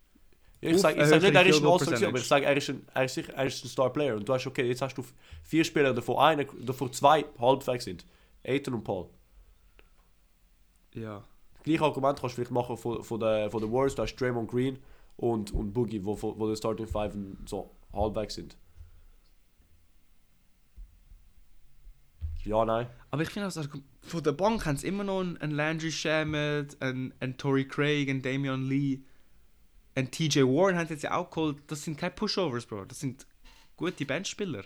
Ja, 0.62 0.70
ich 0.70 0.78
sage 0.78 1.00
eine 1.00 1.08
sag 1.08 1.22
nicht, 1.24 1.34
er 1.34 1.46
ist 1.46 1.60
ein 1.60 1.66
All-Star, 1.68 2.08
aber 2.08 2.18
ich 2.20 2.28
sage, 2.28 2.46
er 2.46 2.56
ist 2.56 2.70
ein, 2.70 2.86
er 2.94 3.06
ist 3.06 3.18
er 3.18 3.46
ist 3.46 3.66
ein 3.66 3.68
Star-Player. 3.68 4.16
Und 4.16 4.30
du 4.30 4.34
hast, 4.34 4.46
okay, 4.46 4.68
jetzt 4.68 4.82
hast 4.82 4.96
du 4.96 5.04
vier 5.44 5.64
Spieler, 5.64 5.92
davon, 5.92 6.18
einer, 6.18 6.46
davon 6.46 6.94
zwei 6.94 7.26
halbwegs 7.40 7.86
sind. 7.86 8.06
Aiton 8.44 8.76
und 8.76 8.84
Paul. 8.84 9.10
Ja. 10.94 11.24
Das 11.56 11.64
gleiche 11.64 11.84
Argument 11.84 12.20
kannst 12.20 12.34
du 12.34 12.42
vielleicht 12.42 12.52
machen 12.52 12.78
von, 12.78 13.04
von 13.04 13.20
den 13.20 13.50
von 13.50 13.62
der 13.62 13.72
Warriors. 13.72 13.96
Du 13.96 14.04
hast 14.04 14.16
Draymond 14.16 14.50
Green 14.50 14.78
und, 15.18 15.52
und 15.52 15.74
Boogie, 15.74 16.04
wo, 16.04 16.18
wo 16.22 16.50
die 16.50 16.56
Starting 16.56 16.88
Five 16.88 17.16
so 17.46 17.72
halbwegs 17.94 18.36
sind. 18.36 18.56
Ja, 22.44 22.66
nein. 22.66 22.88
Aber 23.12 23.22
ich 23.22 23.30
finde, 23.30 23.46
also, 23.46 23.62
von 24.02 24.24
der 24.24 24.32
Bank 24.32 24.66
haben 24.66 24.78
sie 24.78 24.88
immer 24.88 25.04
noch 25.04 25.20
einen 25.20 25.52
Landry 25.52 25.92
Shamet, 25.92 26.82
einen, 26.82 27.14
einen 27.20 27.38
Tory 27.38 27.68
Craig, 27.68 28.10
einen 28.10 28.22
Damian 28.22 28.68
Lee, 28.68 29.02
einen 29.96 30.10
TJ 30.10 30.42
Warren 30.42 30.78
haben 30.78 30.88
sie 30.88 30.94
jetzt 30.94 31.04
ja 31.04 31.16
auch 31.16 31.30
geholt. 31.30 31.58
Das 31.68 31.84
sind 31.84 31.98
keine 31.98 32.12
Pushovers, 32.12 32.66
Bro. 32.66 32.86
Das 32.86 33.00
sind 33.00 33.26
gute 33.76 34.06
Bandspieler. 34.06 34.64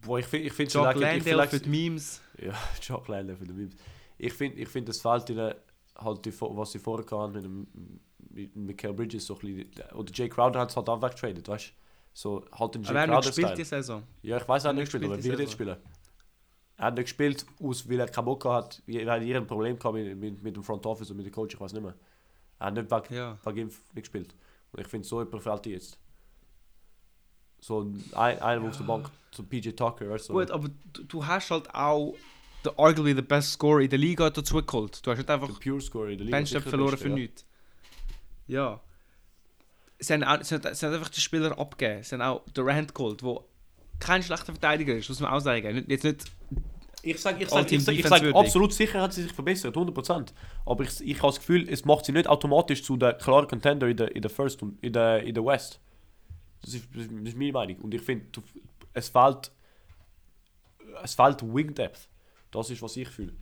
Boah, 0.00 0.18
ich 0.18 0.26
finde, 0.26 0.46
ich 0.46 0.52
finde 0.52 0.72
Jock 0.72 0.94
Landale 0.94 1.48
für 1.48 1.60
die 1.60 1.68
Memes. 1.68 2.20
Ja, 2.40 2.52
Jock 2.82 3.08
Landale 3.08 3.36
für 3.36 3.46
die 3.46 3.52
Memes. 3.52 3.74
Ich 4.18 4.32
finde, 4.32 4.60
ich 4.60 4.68
find, 4.68 4.88
es 4.88 5.00
fehlt 5.00 5.30
ihnen 5.30 5.54
halt, 5.96 6.24
die, 6.24 6.40
was 6.40 6.72
sie 6.72 6.78
vorher 6.78 7.06
hatten 7.18 7.32
mit, 7.32 7.44
dem, 7.44 7.66
mit 8.30 8.56
Michael 8.56 8.94
Bridges 8.94 9.26
so 9.26 9.38
ein 9.38 9.40
bisschen. 9.40 9.94
Oder 9.94 10.12
Jay 10.12 10.28
Crowder 10.28 10.60
hat 10.60 10.70
es 10.70 10.76
halt 10.76 10.88
auch 10.88 11.02
weggetradet, 11.02 11.48
weißt 11.48 11.68
du? 11.68 11.72
So, 12.12 12.44
halt 12.52 12.74
den 12.74 12.82
Jay 12.82 12.90
Aber 12.90 12.98
er 12.98 13.02
hat 13.02 13.10
Crowder-Style. 13.10 13.46
gespielt 13.46 13.58
die 13.58 13.64
Saison. 13.64 14.02
Ja, 14.22 14.36
ich 14.36 14.48
weiß, 14.48 14.64
er 14.64 14.68
hat 14.68 14.76
nicht 14.76 14.86
hat 14.86 14.92
gespielt, 14.92 15.04
aber 15.04 15.16
er 15.16 15.24
wird 15.24 15.40
jetzt 15.40 15.52
spielen. 15.52 15.76
Er 16.76 16.84
hat 16.84 16.94
nicht 16.94 17.04
gespielt, 17.04 17.46
aus, 17.60 17.88
weil 17.88 18.00
er 18.00 18.08
keinen 18.08 18.24
Bock 18.24 18.44
hat. 18.44 18.82
Er 18.86 19.10
hat 19.10 19.22
irgendein 19.22 19.46
Problem 19.46 19.78
gehabt 19.78 19.94
mit, 19.94 20.16
mit, 20.16 20.42
mit 20.42 20.56
dem 20.56 20.62
Front 20.62 20.86
Office 20.86 21.10
und 21.10 21.16
mit 21.16 21.26
dem 21.26 21.32
Coach, 21.32 21.54
ich 21.54 21.60
weiß 21.60 21.72
nicht 21.72 21.82
mehr. 21.82 21.94
Er 22.58 22.66
hat 22.66 22.74
nicht 22.74 22.90
wegen, 22.90 23.14
Ja. 23.14 23.38
wegen 23.44 23.58
ihm 23.58 23.66
nicht 23.68 23.94
gespielt. 23.94 24.34
Und 24.72 24.80
ich 24.80 24.86
finde, 24.88 25.06
so 25.06 25.22
jemand 25.22 25.42
fehlt 25.42 25.64
dir 25.64 25.72
jetzt. 25.72 25.98
So 27.60 27.82
ein, 27.82 28.04
ein, 28.14 28.38
einer 28.40 28.68
auf 28.68 28.76
der 28.76 28.84
Bank, 28.84 29.10
so 29.32 29.42
PJ 29.42 29.70
Tucker, 29.70 30.08
weißt 30.10 30.28
du? 30.28 30.32
Gut, 30.34 30.50
aber 30.50 30.68
du, 30.92 31.02
du 31.04 31.26
hast 31.26 31.50
halt 31.50 31.74
auch 31.74 32.14
the, 32.64 32.70
arguably 32.76 33.14
the 33.14 33.22
best 33.22 33.52
scorer 33.52 33.80
in 33.80 33.90
der 33.90 33.98
Liga 33.98 34.30
dazu 34.30 34.62
geholt. 34.62 35.04
Du 35.04 35.10
hast 35.10 35.26
Der 35.26 35.34
einfach 35.34 35.58
Pure 35.60 35.80
Scorer 35.80 36.08
in 36.10 36.18
der 36.18 36.24
Liga. 36.26 36.36
Benchstep 36.36 36.62
verloren 36.62 36.90
für 36.96 37.04
Beste, 37.04 37.08
nichts. 37.10 37.44
Ja. 38.46 38.80
Sie 39.98 40.12
haben, 40.12 40.22
auch, 40.22 40.42
sie, 40.42 40.54
haben, 40.54 40.74
sie 40.74 40.86
haben 40.86 40.94
einfach 40.94 41.08
die 41.08 41.20
Spieler 41.20 41.58
abgegeben. 41.58 42.02
Sie 42.04 42.14
haben 42.14 42.22
auch 42.22 42.44
Durant 42.54 42.94
geholt, 42.94 43.20
der 43.22 43.40
kein 43.98 44.22
schlechter 44.22 44.52
Verteidiger 44.52 44.94
ist, 44.94 45.08
muss 45.08 45.18
man 45.18 45.32
auch 45.32 45.40
sagen. 45.40 45.84
Jetzt 45.88 46.04
nicht 46.04 46.24
Ich 47.02 47.20
sage 47.20 47.44
ich 47.44 47.48
sag, 47.48 47.70
ich 47.70 47.84
sag, 47.84 47.94
ich 47.94 48.06
sag, 48.06 48.34
absolut 48.34 48.72
sicher 48.72 49.00
hat 49.00 49.12
sie 49.12 49.22
sich 49.22 49.32
verbessert, 49.32 49.76
100%. 49.76 50.32
Aber 50.66 50.84
ich, 50.84 51.00
ich 51.00 51.16
habe 51.18 51.28
das 51.28 51.38
Gefühl, 51.38 51.68
es 51.68 51.84
macht 51.84 52.04
sie 52.04 52.12
nicht 52.12 52.26
automatisch 52.26 52.82
zu 52.82 52.96
der 52.96 53.14
klaren 53.14 53.46
Contender 53.46 53.86
in 53.86 53.96
der, 53.96 54.14
in 54.14 54.22
der 54.22 54.30
First 54.30 54.62
und 54.62 54.82
in 54.82 54.92
der, 54.92 55.22
in 55.22 55.34
der 55.34 55.44
West. 55.44 55.80
Das 56.62 56.74
ist, 56.74 56.88
das 56.94 57.04
ist 57.04 57.36
meine 57.36 57.52
Meinung. 57.52 57.76
Und 57.82 57.94
ich 57.94 58.02
finde, 58.02 58.26
es 58.94 59.08
fehlt, 59.08 59.52
es 61.02 61.14
fehlt 61.14 61.42
Wing 61.42 61.72
Depth. 61.74 62.08
Das 62.50 62.70
ist, 62.70 62.82
was 62.82 62.96
ich 62.96 63.08
fühle. 63.08 63.34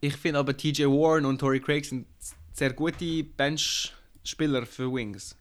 Ich 0.00 0.16
finde 0.16 0.38
aber 0.38 0.56
TJ 0.56 0.84
Warren 0.84 1.26
und 1.26 1.38
Tory 1.38 1.60
Craig 1.60 1.84
sind 1.84 2.06
sehr 2.52 2.72
gute 2.72 3.24
Bench-Spieler 3.24 4.64
für 4.64 4.92
Wings. 4.92 5.36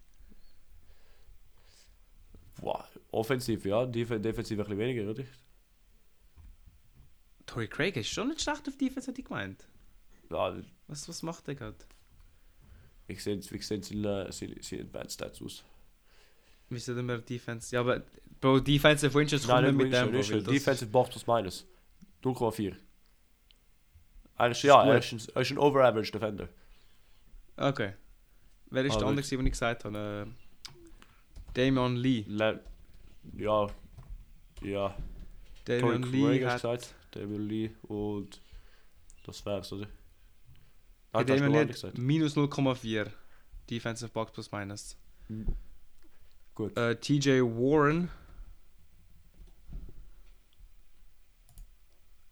Wow. 2.61 2.83
Offensiv, 3.11 3.65
ja. 3.65 3.85
Def 3.85 4.09
defensiv 4.09 4.57
ein 4.57 4.63
bisschen 4.63 4.79
weniger, 4.79 5.11
oder? 5.11 5.23
Tory 7.45 7.67
Craig 7.67 7.95
ist 7.97 8.07
schon 8.09 8.29
nicht 8.29 8.41
schlecht 8.41 8.67
auf 8.67 8.77
Defense, 8.77 9.07
hätte 9.09 9.21
ich 9.21 9.27
gemeint. 9.27 9.67
Ja, 10.29 10.55
Was, 10.87 11.07
was 11.07 11.21
macht 11.23 11.47
der 11.47 11.55
gerade? 11.55 11.77
ich 13.07 13.21
sehe, 13.21 13.39
wie 13.51 13.61
sehen 13.61 13.83
seine, 13.83 14.31
seine, 14.31 14.55
seine 14.61 14.81
Advanced 14.83 15.13
Stats 15.13 15.41
aus? 15.41 15.63
Wie 16.69 16.79
soll 16.79 16.97
immer 16.97 17.17
Defense? 17.19 17.75
Ja, 17.75 17.81
aber 17.81 18.01
Bro, 18.39 18.59
Defensive 18.61 19.13
Wins 19.13 19.45
kommt 19.45 19.63
nicht 19.65 19.75
mit 19.75 19.93
dem, 19.93 20.11
Bro, 20.11 20.17
das- 20.17 20.43
Defensive 20.43 20.89
Box 20.89 21.09
plus 21.11 21.27
minus. 21.27 21.65
0,4. 22.23 22.75
Er 24.37 24.49
ist, 24.51 24.63
ja, 24.63 24.83
er 24.83 24.97
ist, 24.97 25.11
ein, 25.11 25.21
er 25.35 25.41
ist 25.41 25.51
ein 25.51 25.57
Over-Average 25.57 26.11
Defender. 26.11 26.49
Okay. 27.55 27.93
Wer 28.71 28.85
ist 28.85 28.97
der 28.97 29.07
andere, 29.07 29.25
den 29.27 29.45
ich 29.45 29.51
gesagt 29.51 29.85
habe? 29.85 30.25
Äh, 30.27 31.53
Damian 31.53 31.95
Lee. 31.95 32.25
Le 32.27 32.59
ja, 33.37 33.67
ja. 34.61 34.95
Tory 35.65 35.79
Damian 35.79 36.01
Craig 36.01 36.11
Lee 36.13 36.45
hat... 36.45 36.53
gesagt, 36.61 36.95
Damian 37.15 37.47
Lee 37.47 37.71
und 37.83 38.41
das 39.25 39.45
wär's, 39.45 39.71
oder? 39.71 39.87
Damian 41.11 41.51
noch 41.51 41.59
Lee 41.59 41.65
gesagt. 41.67 41.97
minus 41.97 42.35
0,4. 42.35 43.09
Defensive 43.69 44.11
Box 44.11 44.31
plus 44.31 44.51
minus. 44.51 44.97
Gut. 46.55 46.77
Äh, 46.77 46.95
TJ 46.99 47.41
Warren 47.41 48.09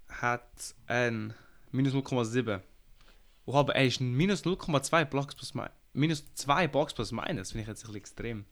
hat 0.09 0.75
ein 0.87 1.33
minus 1.71 1.93
0,7. 1.93 2.61
Oh, 3.45 3.55
aber 3.55 3.75
er 3.75 3.85
ist 3.85 4.01
minus 4.01 4.43
0,2 4.43 5.05
Blocks 5.05 5.35
plus 5.35 5.53
minus. 5.53 5.71
Minus 5.93 6.33
2 6.35 6.67
Box 6.67 6.93
plus 6.93 7.11
minus, 7.11 7.51
finde 7.51 7.63
ich 7.63 7.67
jetzt 7.67 7.83
ein 7.83 7.87
bisschen 7.87 7.95
extrem. 7.95 8.45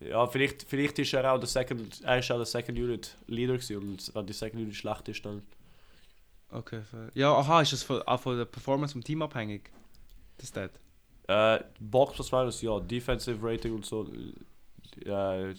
Ja, 0.00 0.26
vielleicht, 0.26 0.64
vielleicht 0.64 0.98
ist 0.98 1.12
er 1.14 1.32
auch 1.32 1.38
der 1.38 1.48
Second, 1.48 2.02
er 2.02 2.18
ist 2.18 2.30
auch 2.30 2.36
der 2.36 2.46
Second 2.46 2.78
Unit 2.78 3.16
Leader 3.26 3.54
gewesen 3.54 3.76
und 3.76 4.14
wenn 4.14 4.26
die 4.26 4.32
Second 4.32 4.62
Unit 4.62 4.74
schlecht 4.74 5.08
ist, 5.08 5.24
dann... 5.24 5.42
Okay, 6.50 6.82
fair. 6.82 7.10
Ja, 7.14 7.34
aha, 7.34 7.62
ist 7.62 7.72
das 7.72 7.82
von, 7.82 8.02
auch 8.02 8.20
von 8.20 8.36
der 8.36 8.44
Performance 8.44 8.92
vom 8.92 9.02
Team 9.02 9.22
abhängig? 9.22 9.70
Das 10.36 10.46
ist 10.46 10.56
das. 10.56 10.70
Äh, 11.26 11.64
Box 11.80 12.14
plus 12.14 12.32
minus, 12.32 12.60
ja, 12.62 12.78
Defensive 12.80 13.38
Rating 13.42 13.74
und 13.74 13.86
so. 13.86 14.06
Äh, 15.04 15.54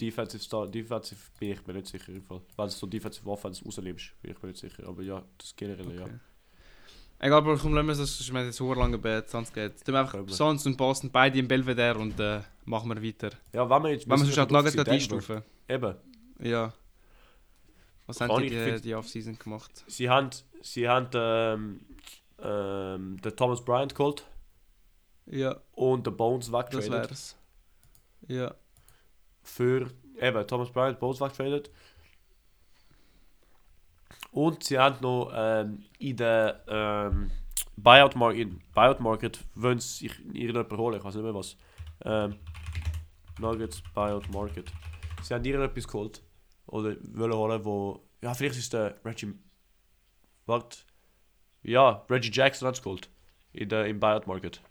Defensive 0.00 0.42
Star, 0.42 0.66
Defensive 0.66 1.20
bin 1.38 1.52
ich 1.52 1.66
mir 1.66 1.74
nicht 1.74 1.86
sicher 1.86 2.12
im 2.12 2.22
Fall. 2.22 2.40
Wenn 2.56 2.66
du 2.66 2.72
so 2.72 2.86
Defensive 2.86 3.28
Offense 3.28 3.62
rausnimmst, 3.64 4.20
bin 4.22 4.32
ich 4.32 4.42
mir 4.42 4.48
nicht 4.48 4.60
sicher. 4.60 4.88
Aber 4.88 5.02
ja, 5.02 5.22
das 5.38 5.54
generell, 5.54 5.94
ja. 5.94 6.08
Egal, 7.24 7.38
aber 7.38 7.56
komm, 7.56 7.72
lassen 7.74 7.86
wir 7.86 7.94
das, 7.94 8.20
ich 8.20 8.32
meine, 8.32 8.46
jetzt 8.46 8.56
so 8.56 8.74
lange 8.74 8.98
bei 8.98 9.22
Suns 9.22 9.52
geht. 9.52 9.86
Dann 9.86 9.94
einfach 9.94 10.14
wir. 10.26 10.34
Suns 10.34 10.66
und 10.66 10.76
Boston 10.76 11.08
beide 11.08 11.38
im 11.38 11.46
Belvedere 11.46 11.96
und 11.96 12.18
äh, 12.18 12.40
machen 12.64 12.88
wir 12.88 13.00
weiter. 13.00 13.30
Ja, 13.52 13.70
wenn 13.70 13.82
wir 13.84 13.90
jetzt... 13.90 14.08
Wenn 14.08 14.18
wir 14.18 14.26
sonst 14.26 14.50
die 14.50 14.52
Nuggets 14.52 14.72
Denver. 14.72 14.84
gerade 14.84 14.90
einstufen. 14.90 15.42
Eben. 15.68 15.94
Ja. 16.40 16.72
Was 18.06 18.20
haben 18.20 18.40
die 18.40 18.46
ich, 18.46 18.74
die, 18.74 18.80
die 18.80 18.94
Offseason 18.96 19.38
gemacht? 19.38 19.84
Sie 19.86 20.10
haben, 20.10 20.30
sie 20.62 20.88
haben 20.88 21.08
ähm, 21.14 21.80
ähm, 22.42 23.20
den 23.22 23.36
Thomas 23.36 23.64
Bryant 23.64 23.94
geholt 23.94 24.26
Ja, 25.26 25.60
und 25.72 26.04
den 26.04 26.16
Bones 26.16 26.50
das 26.50 26.54
weggetradet. 26.72 27.10
wär's. 27.10 27.36
Ja. 28.26 28.52
Für 29.44 29.88
eben 30.20 30.46
Thomas 30.48 30.72
Bryant, 30.72 30.98
Bones 30.98 31.20
weggetradet. 31.20 31.70
Und 34.32 34.64
sie 34.64 34.78
haben 34.78 34.96
noch 35.02 35.30
ähm, 35.34 35.84
in 35.98 36.16
der 36.16 36.64
ähm, 36.66 37.30
Buyout 37.76 38.16
Market, 38.16 38.40
in 38.40 38.62
Buyout 38.74 39.00
Market 39.00 39.44
wollen 39.54 39.78
sie 39.78 40.08
sich 40.08 40.18
irgendjemand 40.20 40.72
holen, 40.72 40.98
ich 40.98 41.04
weiß 41.04 41.14
nicht 41.14 41.24
mehr 41.24 41.34
was. 41.34 41.56
Ähm, 42.04 42.36
Nuggets 43.38 43.82
Buyout 43.94 44.30
Market. 44.30 44.72
Sie 45.22 45.34
haben 45.34 45.44
irgendetwas 45.44 45.86
geholt. 45.86 46.22
Oder 46.66 46.96
wollen 47.12 47.34
holen, 47.34 47.64
wo. 47.64 48.02
Ja, 48.22 48.32
vielleicht 48.32 48.56
ist 48.56 48.72
der 48.72 48.96
Reggie. 49.04 49.34
Warte. 50.46 50.78
Ja, 51.62 52.04
Reggie 52.08 52.30
Jackson 52.32 52.68
hat 52.68 52.76
es 52.76 52.82
geholt. 52.82 53.08
In 53.52 53.68
der, 53.68 53.86
Im 53.86 54.00
Buyout 54.00 54.26
Market. 54.26 54.62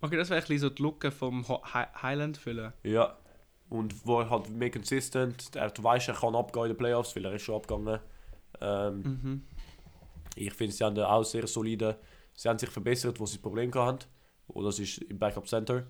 Okay, 0.00 0.16
das 0.16 0.30
wäre 0.30 0.40
ein 0.40 0.46
bisschen 0.46 0.58
so 0.60 0.70
die 0.70 0.82
Lücke 0.82 1.10
vom 1.10 1.44
Highland 1.72 2.38
füllen. 2.38 2.72
Ja. 2.84 3.16
Und 3.68 4.06
wo 4.06 4.20
er 4.20 4.30
halt 4.30 4.48
mehr 4.48 4.70
consistent. 4.70 5.56
Er, 5.56 5.70
du 5.70 5.82
weißt, 5.82 6.08
er 6.08 6.14
kann 6.14 6.36
abgehen 6.36 6.66
in 6.66 6.70
den 6.70 6.76
Playoffs, 6.76 7.16
weil 7.16 7.24
er 7.24 7.32
ist 7.32 7.42
schon 7.42 7.56
abgegangen. 7.56 7.98
Ähm, 8.60 9.02
Mhm. 9.02 9.42
Ich 10.36 10.52
finde, 10.52 10.72
sie 10.72 10.84
haben 10.84 10.96
auch 10.98 11.24
sehr 11.24 11.46
solide. 11.46 11.98
Sie 12.34 12.48
haben 12.48 12.58
sich 12.58 12.68
verbessert, 12.70 13.18
wo 13.18 13.26
sie 13.26 13.38
Probleme 13.38 13.72
hatten. 13.74 14.06
Und 14.46 14.64
das 14.64 14.78
ist 14.78 14.98
im 14.98 15.18
Backup 15.18 15.46
Center. 15.48 15.86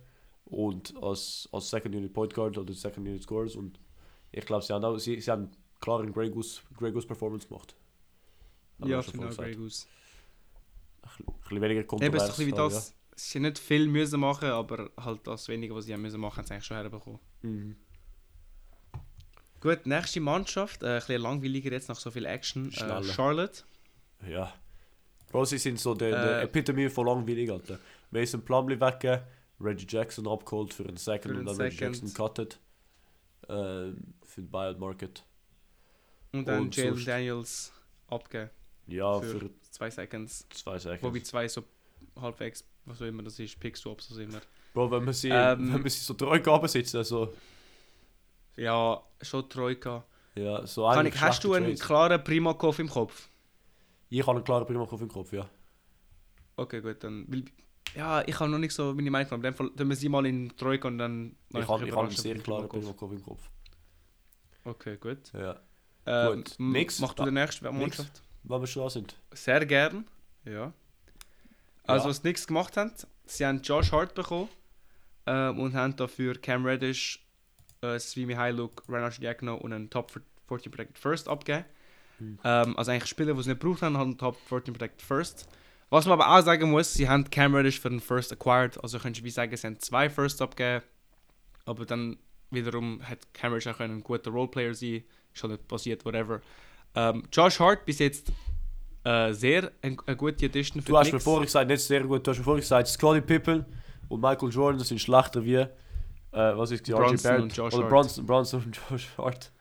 und 0.50 0.94
als, 1.02 1.46
als 1.52 1.68
Second 1.68 1.94
Unit 1.94 2.10
Point 2.12 2.32
Guard 2.32 2.56
oder 2.56 2.72
Second 2.72 3.06
Unit 3.06 3.22
Scorers 3.22 3.54
und 3.54 3.78
ich 4.32 4.46
glaube, 4.46 4.64
sie 4.64 4.72
haben 4.72 4.82
auch, 4.82 4.96
sie, 4.98 5.20
sie 5.20 5.30
haben 5.30 5.50
klar 5.78 6.00
eine 6.00 6.10
Grey 6.10 6.30
Goose, 6.30 6.62
Grey 6.78 6.90
Goose 6.90 7.06
Performance 7.06 7.46
gemacht. 7.46 7.74
Haben 8.80 8.90
Ja, 8.90 9.02
schon 9.02 9.12
finde 9.12 9.28
auch 9.28 9.36
Grey. 9.36 9.54
Goose. 9.54 9.86
Ein 11.02 11.24
bisschen 11.42 11.60
weniger 11.60 11.80
Eben 11.80 11.86
kontrovers. 11.86 12.22
so 12.22 12.24
ein 12.24 12.28
bisschen 12.30 12.46
wie 12.46 12.52
das. 12.56 12.94
Sie 13.16 13.38
haben 13.38 13.42
nicht 13.42 13.58
viel 13.58 13.86
müssen 13.88 14.20
machen, 14.20 14.48
aber 14.48 14.90
halt 14.96 15.26
das 15.26 15.48
wenige, 15.48 15.74
was 15.74 15.84
sie 15.84 15.92
haben 15.92 16.02
müssen 16.02 16.20
machen, 16.20 16.38
haben 16.38 16.46
sie 16.46 16.54
eigentlich 16.54 16.64
schon 16.64 16.76
herbekommen. 16.78 17.18
Ja. 17.42 17.48
Mhm. 17.50 17.76
Gut, 19.61 19.86
nächste 19.86 20.20
Mannschaft, 20.20 20.82
äh, 20.82 20.86
ein 20.86 20.94
bisschen 21.00 21.22
langweiliger 21.22 21.72
jetzt 21.72 21.88
nach 21.88 21.98
so 21.98 22.11
viel 22.11 22.26
Action. 22.26 22.72
Äh. 22.72 23.02
Charlotte. 23.04 23.62
ja. 24.28 24.52
Bro, 25.30 25.44
sie 25.44 25.59
sind 25.59 25.78
so 25.78 25.94
der, 25.94 26.11
der 26.11 26.40
Äh, 26.40 26.44
Epitome 26.44 26.88
von 26.88 27.06
langweilig, 27.06 27.50
Alter. 27.50 27.78
Mason 28.11 28.42
Plumlee 28.42 28.80
weggegeben, 28.80 29.20
Reggie 29.61 29.86
Jackson 29.86 30.26
abgeholt 30.26 30.72
für 30.72 30.84
einen 30.84 30.96
Second 30.96 31.34
Für 31.34 31.40
und 31.40 31.46
dann 31.46 31.56
Reggie. 31.56 31.84
Jackson 31.84 32.14
cutted. 32.14 32.59
Ähm, 33.48 34.14
für 34.24 34.40
den 34.40 34.50
Buyout 34.50 34.78
Market. 34.78 35.22
Und 36.32 36.48
dann 36.48 36.62
Und 36.62 36.76
Jalen 36.76 37.04
Daniels 37.04 37.72
abgeben. 38.09 38.48
Ja, 38.86 39.20
Für- 39.20 39.38
für, 39.40 39.50
Zwei 39.70 39.90
Seconds. 39.90 40.46
zwei 40.54 40.78
Seconds. 40.78 41.02
Wobei 41.02 41.20
zwei 41.20 41.46
so 41.48 41.62
halbwegs, 42.18 42.64
was 42.86 43.02
auch 43.02 43.06
immer 43.06 43.22
das 43.22 43.38
ist, 43.38 43.61
Pick-Swaps, 43.61 44.11
was 44.11 44.16
immer. 44.18 44.40
Bro, 44.72 44.90
wenn 44.90 45.04
man 45.04 45.12
sie, 45.14 45.28
Ähm, 45.28 45.72
wenn 45.74 45.82
man 45.82 45.90
sie 45.90 46.00
so 46.00 46.14
treu 46.14 46.40
gaben 46.40 46.68
sitzen, 46.68 46.96
also, 46.98 47.34
Ja, 48.59 49.00
schon 49.22 49.48
Troika. 49.48 50.04
ja, 50.34 50.66
so 50.66 50.88
Kann 50.90 51.06
ich, 51.06 51.20
hast 51.20 51.44
du 51.44 51.54
einen 51.54 51.66
Trades. 51.66 51.80
klaren 51.80 52.24
Primakov 52.24 52.78
im 52.78 52.88
Kopf? 52.88 53.28
Ich 54.11 54.20
habe 54.22 54.32
einen 54.36 54.44
klaren 54.44 54.66
Primakov 54.66 55.00
im 55.00 55.09
Kopf, 55.09 55.32
ja. 55.32 55.48
Okay, 56.56 56.80
gut, 56.80 57.02
dann. 57.04 57.24
Weil, 57.28 57.44
ja, 57.94 58.22
ich 58.26 58.38
habe 58.38 58.50
noch 58.50 58.59
nicht 58.59 58.72
so 58.74 58.92
meine 58.94 59.11
Meinung. 59.11 59.32
In 59.32 59.42
dem 59.42 59.54
Fall 59.54 59.70
tun 59.70 59.88
wir 59.88 59.96
sie 59.96 60.09
mal 60.09 60.26
in 60.26 60.54
Troika 60.56 60.88
und 60.88 60.98
dann. 60.98 61.36
Ich 61.50 61.56
habe 61.68 61.78
mich 61.80 61.88
ich 61.90 61.94
hab 61.94 62.02
einen 62.04 62.11
sehr 62.11 62.38
klaren 62.38 62.68
Primakov. 62.68 63.12
Im 63.12 63.22
Kopf. 63.22 63.48
Okay, 64.64 64.96
gut. 64.96 65.32
Ja. 65.32 65.56
Ähm, 66.06 66.36
Gut, 66.36 66.54
nix. 66.59 67.00
Mach 67.00 67.14
du 67.14 67.24
den 67.24 67.34
nächsten 67.34 67.64
Mannschaft? 67.78 68.22
Wenn 68.44 68.61
wir 68.61 68.66
schon 68.66 68.82
da 68.82 68.90
sind. 68.90 69.14
Sehr 69.32 69.64
gern. 69.66 70.06
Ja. 70.44 70.72
Also, 71.84 72.04
Ja. 72.06 72.11
was 72.11 72.16
sie 72.18 72.28
nichts 72.28 72.46
gemacht 72.46 72.76
haben, 72.76 72.92
sie 73.26 73.46
haben 73.46 73.61
Josh 73.62 73.92
Hart 73.92 74.14
bekommen 74.14 74.48
ähm, 75.26 75.59
und 75.61 75.74
haben 75.74 75.94
dafür 75.96 76.34
Cam 76.40 76.64
Reddish, 76.66 77.26
äh, 77.82 77.98
Svimi 77.98 78.34
Hailuk, 78.34 78.82
Renard 78.88 79.20
Diagno 79.20 79.54
und 79.54 79.72
einen 79.72 79.90
Top 79.90 80.12
14 80.48 80.70
Protected 80.70 80.98
First 80.98 81.28
abgegeben. 81.28 81.64
Hm. 82.18 82.38
Ähm, 82.44 82.76
also 82.76 82.90
eigentlich 82.90 83.08
Spieler, 83.08 83.34
die 83.34 83.42
sie 83.42 83.50
nicht 83.50 83.60
gebraucht 83.60 83.82
haben, 83.82 83.96
haben 83.96 84.18
Top 84.18 84.36
14 84.48 84.74
Protected 84.74 85.02
First. 85.02 85.48
Was 85.90 86.04
man 86.04 86.20
aber 86.20 86.36
auch 86.36 86.42
sagen 86.42 86.70
muss, 86.70 86.92
sie 86.92 87.08
haben 87.08 87.28
Cam 87.30 87.54
Reddish 87.54 87.80
für 87.80 87.88
den 87.88 88.00
First 88.00 88.32
acquired, 88.32 88.82
also 88.82 88.98
könntest 88.98 89.22
du 89.22 89.24
wie 89.24 89.30
sagen, 89.30 89.56
sie 89.56 89.66
haben 89.66 89.78
zwei 89.78 90.10
First 90.10 90.42
abgegeben, 90.42 90.84
aber 91.64 91.86
dann 91.86 92.18
wiederum 92.50 93.00
hat 93.02 93.18
Cam 93.32 93.52
Reddish 93.52 93.68
auch 93.68 93.80
ein 93.80 94.02
guter 94.02 94.30
Roleplayer 94.30 94.74
sein, 94.74 95.04
ist 95.32 95.42
halt 95.42 95.52
nicht 95.52 95.68
passiert, 95.68 96.04
whatever. 96.04 96.42
Ähm, 96.94 97.22
Josh 97.32 97.58
Hart 97.58 97.86
bis 97.86 98.00
jetzt 98.00 98.30
äh, 99.04 99.32
sehr 99.32 99.72
eine 99.80 100.16
gute 100.16 100.46
Addition 100.46 100.82
für 100.82 100.88
Du 100.88 100.98
hast 100.98 101.12
mir 101.12 101.20
vorher 101.20 101.46
gesagt, 101.46 101.70
nicht 101.70 101.82
sehr 101.82 102.02
gut, 102.02 102.26
du 102.26 102.30
hast 102.30 102.38
mir 102.38 102.44
vorher 102.44 102.60
gesagt, 102.60 102.88
Scottie 102.88 103.22
Pippen 103.22 103.64
und 104.08 104.20
Michael 104.20 104.50
Jordan 104.50 104.80
sind 104.80 105.00
schlechter 105.00 105.42
wie, 105.42 105.66
äh, 106.32 106.56
was 106.56 106.70
ist 106.70 106.86
die 106.86 106.92
Bronson 106.92 107.42
und 107.42 107.56
Josh 107.56 107.74
oder 107.74 107.84
Hart. 107.84 107.90
Bronson, 107.90 108.26
Bronson 108.26 108.62
und 108.64 108.80
Josh 108.90 109.08
Hart. 109.18 109.52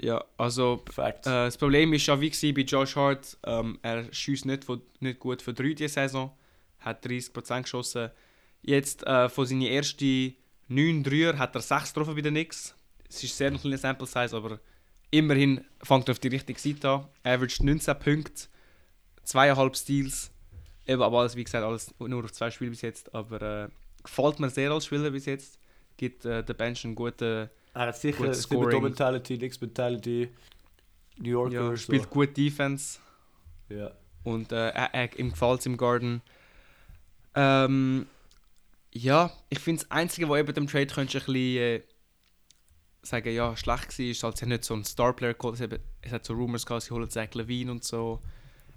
Ja, 0.00 0.24
also 0.36 0.84
äh, 0.96 1.12
das 1.24 1.58
Problem 1.58 1.92
ist 1.92 2.06
ja 2.06 2.20
wie 2.20 2.52
bei 2.52 2.60
Josh 2.62 2.94
Hart, 2.96 3.36
ähm, 3.44 3.78
er 3.82 4.12
schießt 4.12 4.46
nicht, 4.46 4.64
von- 4.64 4.82
nicht 5.00 5.18
gut 5.18 5.42
für 5.42 5.52
drei 5.52 5.72
diese 5.72 5.92
Saison, 5.94 6.30
hat 6.80 7.04
30% 7.04 7.62
geschossen. 7.62 8.10
Jetzt 8.62 9.04
äh, 9.06 9.28
von 9.28 9.46
seinen 9.46 9.62
ersten 9.62 10.34
9 10.68 11.02
Dreier 11.02 11.36
hat 11.38 11.54
er 11.54 11.60
6 11.62 11.92
getroffen 11.94 12.14
bei 12.14 12.20
den 12.20 12.34
Knicks. 12.34 12.74
Es 13.08 13.24
ist 13.24 13.36
sehr 13.36 13.50
ein 13.50 13.58
kleiner 13.58 13.78
Sample 13.78 14.06
Size, 14.06 14.36
aber 14.36 14.60
immerhin 15.10 15.64
fängt 15.82 16.08
er 16.08 16.12
auf 16.12 16.18
die 16.18 16.28
richtige 16.28 16.60
Seite 16.60 16.88
an. 16.90 17.06
Average 17.24 17.64
19 17.64 17.98
Punkte, 17.98 18.48
2,5 19.26 19.74
Steals. 19.76 20.30
Eben, 20.86 21.02
aber 21.02 21.18
alles, 21.20 21.34
wie 21.36 21.44
gesagt, 21.44 21.64
alles 21.64 21.92
nur 21.98 22.24
auf 22.24 22.32
zwei 22.32 22.50
Spiele 22.50 22.70
bis 22.70 22.82
jetzt. 22.82 23.14
Aber 23.14 23.42
äh, 23.42 23.68
gefällt 24.02 24.38
mir 24.40 24.50
sehr 24.50 24.70
als 24.70 24.86
Spieler 24.86 25.10
bis 25.10 25.26
jetzt. 25.26 25.57
Gibt 25.98 26.24
äh, 26.24 26.42
der 26.42 26.54
Bench 26.54 26.86
einen 26.86 26.94
guten 26.94 27.50
er 27.74 27.86
hat 27.86 27.96
sicher 27.96 28.24
gut 28.24 28.34
Scoring. 28.34 28.82
Mentality, 28.82 29.38
Nix 29.38 29.60
Mentality, 29.60 30.28
New 31.18 31.30
Yorker. 31.30 31.54
ja, 31.54 31.70
so. 31.70 31.76
spielt 31.76 32.10
gut 32.10 32.36
Defense. 32.36 32.98
Ja. 33.68 33.92
Und 34.24 34.50
äh, 34.50 34.70
er, 34.70 34.94
er, 34.94 35.18
ihm 35.18 35.30
gefällt 35.30 35.60
es 35.60 35.66
im 35.66 35.76
Garden. 35.76 36.22
Ähm, 37.36 38.06
ja, 38.92 39.30
ich 39.48 39.60
finde 39.60 39.82
das 39.82 39.90
Einzige, 39.92 40.28
was 40.28 40.40
eben 40.40 40.54
dem 40.54 40.66
Trade 40.66 40.86
könntest 40.86 41.14
du 41.14 41.18
ein 41.18 41.32
bisschen 41.32 41.62
äh, 41.62 41.82
sagen, 43.02 43.32
ja, 43.32 43.56
schlecht 43.56 43.96
war, 43.96 44.06
ist 44.06 44.22
halt, 44.24 44.36
sie 44.36 44.42
haben 44.42 44.48
nicht 44.48 44.64
so 44.64 44.74
einen 44.74 44.84
Star-Player 44.84 45.34
geholt. 45.34 45.60
Eben, 45.60 45.78
es 46.02 46.12
hat 46.12 46.24
so 46.24 46.34
Rumors 46.34 46.66
gehabt, 46.66 46.82
sie 46.82 46.90
holen 46.92 47.08
Zach 47.08 47.32
Levine 47.34 47.70
und 47.70 47.84
so. 47.84 48.20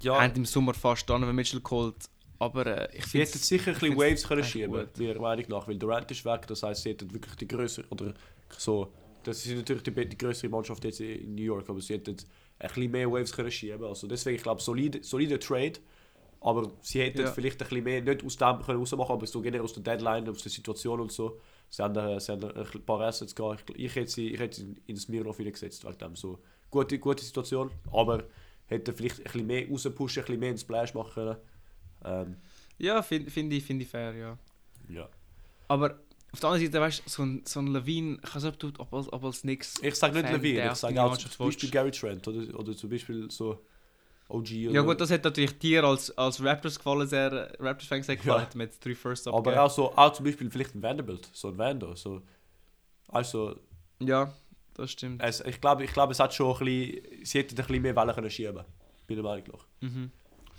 Ja, 0.01 0.21
Haben 0.21 0.35
im 0.35 0.45
Sommer 0.45 0.75
fast 0.75 1.09
Donovan 1.09 1.35
Mitchell 1.35 1.61
geholt. 1.61 1.95
Aber 2.41 2.65
äh, 2.65 2.97
ich 2.97 3.03
sie 3.03 3.09
finde 3.11 3.25
hätten 3.27 3.37
sicher 3.37 3.71
ein 3.71 3.79
bisschen 3.79 3.97
Waves 3.97 4.27
können 4.27 4.43
schieben, 4.43 4.87
meiner 4.97 5.19
Meinung 5.19 5.45
nach, 5.49 5.67
weil 5.67 5.77
Durant 5.77 6.09
ist 6.09 6.25
weg, 6.25 6.47
das 6.47 6.63
heisst, 6.63 6.81
sie 6.81 6.89
hätten 6.89 7.13
wirklich 7.13 7.35
die 7.35 7.47
größere, 7.47 7.85
oder 7.91 8.15
so, 8.57 8.91
das 9.21 9.45
ist 9.45 9.55
natürlich 9.55 9.83
die, 9.83 9.91
die 10.09 10.17
größere 10.17 10.49
Mannschaft 10.49 10.83
jetzt 10.83 11.01
in 11.01 11.35
New 11.35 11.43
York, 11.43 11.69
aber 11.69 11.79
sie 11.81 11.93
hätten 11.93 12.15
ein 12.57 12.67
bisschen 12.67 12.89
mehr 12.91 13.11
Waves 13.11 13.31
können 13.31 13.51
schieben, 13.51 13.83
also 13.83 14.07
deswegen, 14.07 14.37
ich 14.37 14.41
glaube, 14.41 14.59
solide, 14.59 15.03
solide 15.03 15.37
Trade, 15.37 15.73
aber 16.39 16.71
sie 16.81 17.01
hätten 17.01 17.21
Ja. 17.21 17.31
vielleicht 17.31 17.61
ein 17.61 17.67
bisschen 17.69 17.83
mehr, 17.83 18.01
nicht 18.01 18.25
aus 18.25 18.37
dem 18.37 18.59
können 18.63 18.79
rausmachen, 18.79 19.13
aber 19.13 19.27
so 19.27 19.39
generell 19.39 19.63
aus 19.63 19.73
der 19.73 19.83
Deadline, 19.83 20.27
aus 20.27 20.41
der 20.41 20.51
Situation 20.51 20.99
und 20.99 21.11
so, 21.11 21.39
sie 21.69 21.83
haben, 21.83 21.95
äh, 21.95 22.19
sie 22.19 22.31
haben 22.31 22.43
ein 22.43 22.85
paar 22.87 23.01
Assets 23.01 23.35
gehabt, 23.35 23.69
ich, 23.69 23.85
ich 23.85 23.95
hätte 23.95 24.09
sie, 24.09 24.29
ich 24.33 24.39
hätte 24.39 24.55
sie 24.61 24.75
in 24.87 24.95
das 24.95 25.03
Smirnoff 25.03 25.37
gesetzt, 25.37 25.85
wegen 25.85 25.97
dem, 25.99 26.15
so, 26.15 26.39
gute, 26.71 26.97
gute 26.97 27.23
Situation, 27.23 27.69
aber 27.91 28.23
hätten 28.65 28.95
vielleicht 28.95 29.19
ein 29.19 29.23
bisschen 29.25 29.45
mehr 29.45 29.67
rauspushen, 29.69 30.23
ein 30.23 30.25
bisschen 30.25 30.39
mehr 30.39 30.49
ins 30.49 30.61
Splash 30.61 30.95
machen 30.95 31.13
können, 31.13 31.37
ähm, 32.05 32.37
ja, 32.77 33.01
finde 33.01 33.29
find 33.31 33.53
ich, 33.53 33.63
find 33.63 33.81
ich 33.81 33.87
fair, 33.87 34.13
ja. 34.15 34.37
ja. 34.89 35.07
Aber 35.67 35.99
auf 36.33 36.39
der 36.39 36.49
anderen 36.49 36.65
Seite, 36.65 36.81
weißt 36.81 37.03
du, 37.05 37.09
so 37.09 37.23
ein, 37.23 37.41
so 37.45 37.59
ein 37.59 37.67
Levine, 37.67 38.17
ich 38.23 38.35
weiß 38.35 38.43
nicht, 38.43 38.79
ob, 38.79 38.93
als- 38.93 39.11
ob 39.11 39.23
als 39.23 39.43
nix. 39.43 39.75
Ich 39.83 39.95
sage 39.95 40.13
nicht 40.15 40.23
Fan, 40.25 40.33
Levine, 40.41 40.67
ich 40.71 40.77
sage 40.77 41.01
auch 41.03 41.17
zum 41.17 41.45
Beispiel. 41.47 41.69
Gary 41.69 41.91
Trent 41.91 42.27
oder, 42.27 42.59
oder 42.59 42.75
zum 42.75 42.89
Beispiel 42.89 43.29
so 43.29 43.63
OG. 44.29 44.67
Oder, 44.67 44.71
Ja 44.75 44.81
gut, 44.81 44.99
das 45.01 45.11
hat 45.11 45.23
natürlich 45.25 45.59
dir 45.59 45.83
als, 45.83 46.09
als 46.17 46.41
Raptors 46.43 46.77
gefallen, 46.77 47.07
sehr 47.07 47.53
Raptors-Fan 47.59 48.01
sehr 48.03 48.15
gefallen, 48.15 48.39
Ja. 48.39 48.45
hat 48.45 48.55
mit 48.55 48.83
drei 48.83 48.95
First 48.95 49.27
aber 49.27 49.37
abgegeben. 49.37 49.61
auch 49.61 49.69
so, 49.71 49.95
auch 49.95 50.13
zum 50.13 50.25
Beispiel 50.25 50.49
vielleicht 50.49 50.73
ein 50.73 50.81
Vanderbilt, 50.81 51.29
so 51.33 51.49
ein 51.49 51.57
Vando. 51.57 51.95
So. 51.95 52.21
Also, 53.09 53.55
Ja, 53.99 54.33
das 54.73 54.91
stimmt. 54.91 55.21
es, 55.21 55.41
ich 55.41 55.59
glaube, 55.59 55.83
ich 55.83 55.91
glaub, 55.91 56.09
es 56.11 56.19
hat 56.19 56.33
schon 56.33 56.55
ein 56.57 56.65
bisschen, 56.65 57.25
sie 57.25 57.39
hätten 57.39 57.55
ein 57.59 57.65
bisschen 57.65 57.81
mehr 57.81 57.95
Wellen 57.95 58.15
können 58.15 58.29
schieben 58.29 58.63
Bin 59.05 59.17
der 59.17 59.23
Meinung 59.23 59.45
nach. 59.51 59.65
Mhm. 59.81 60.11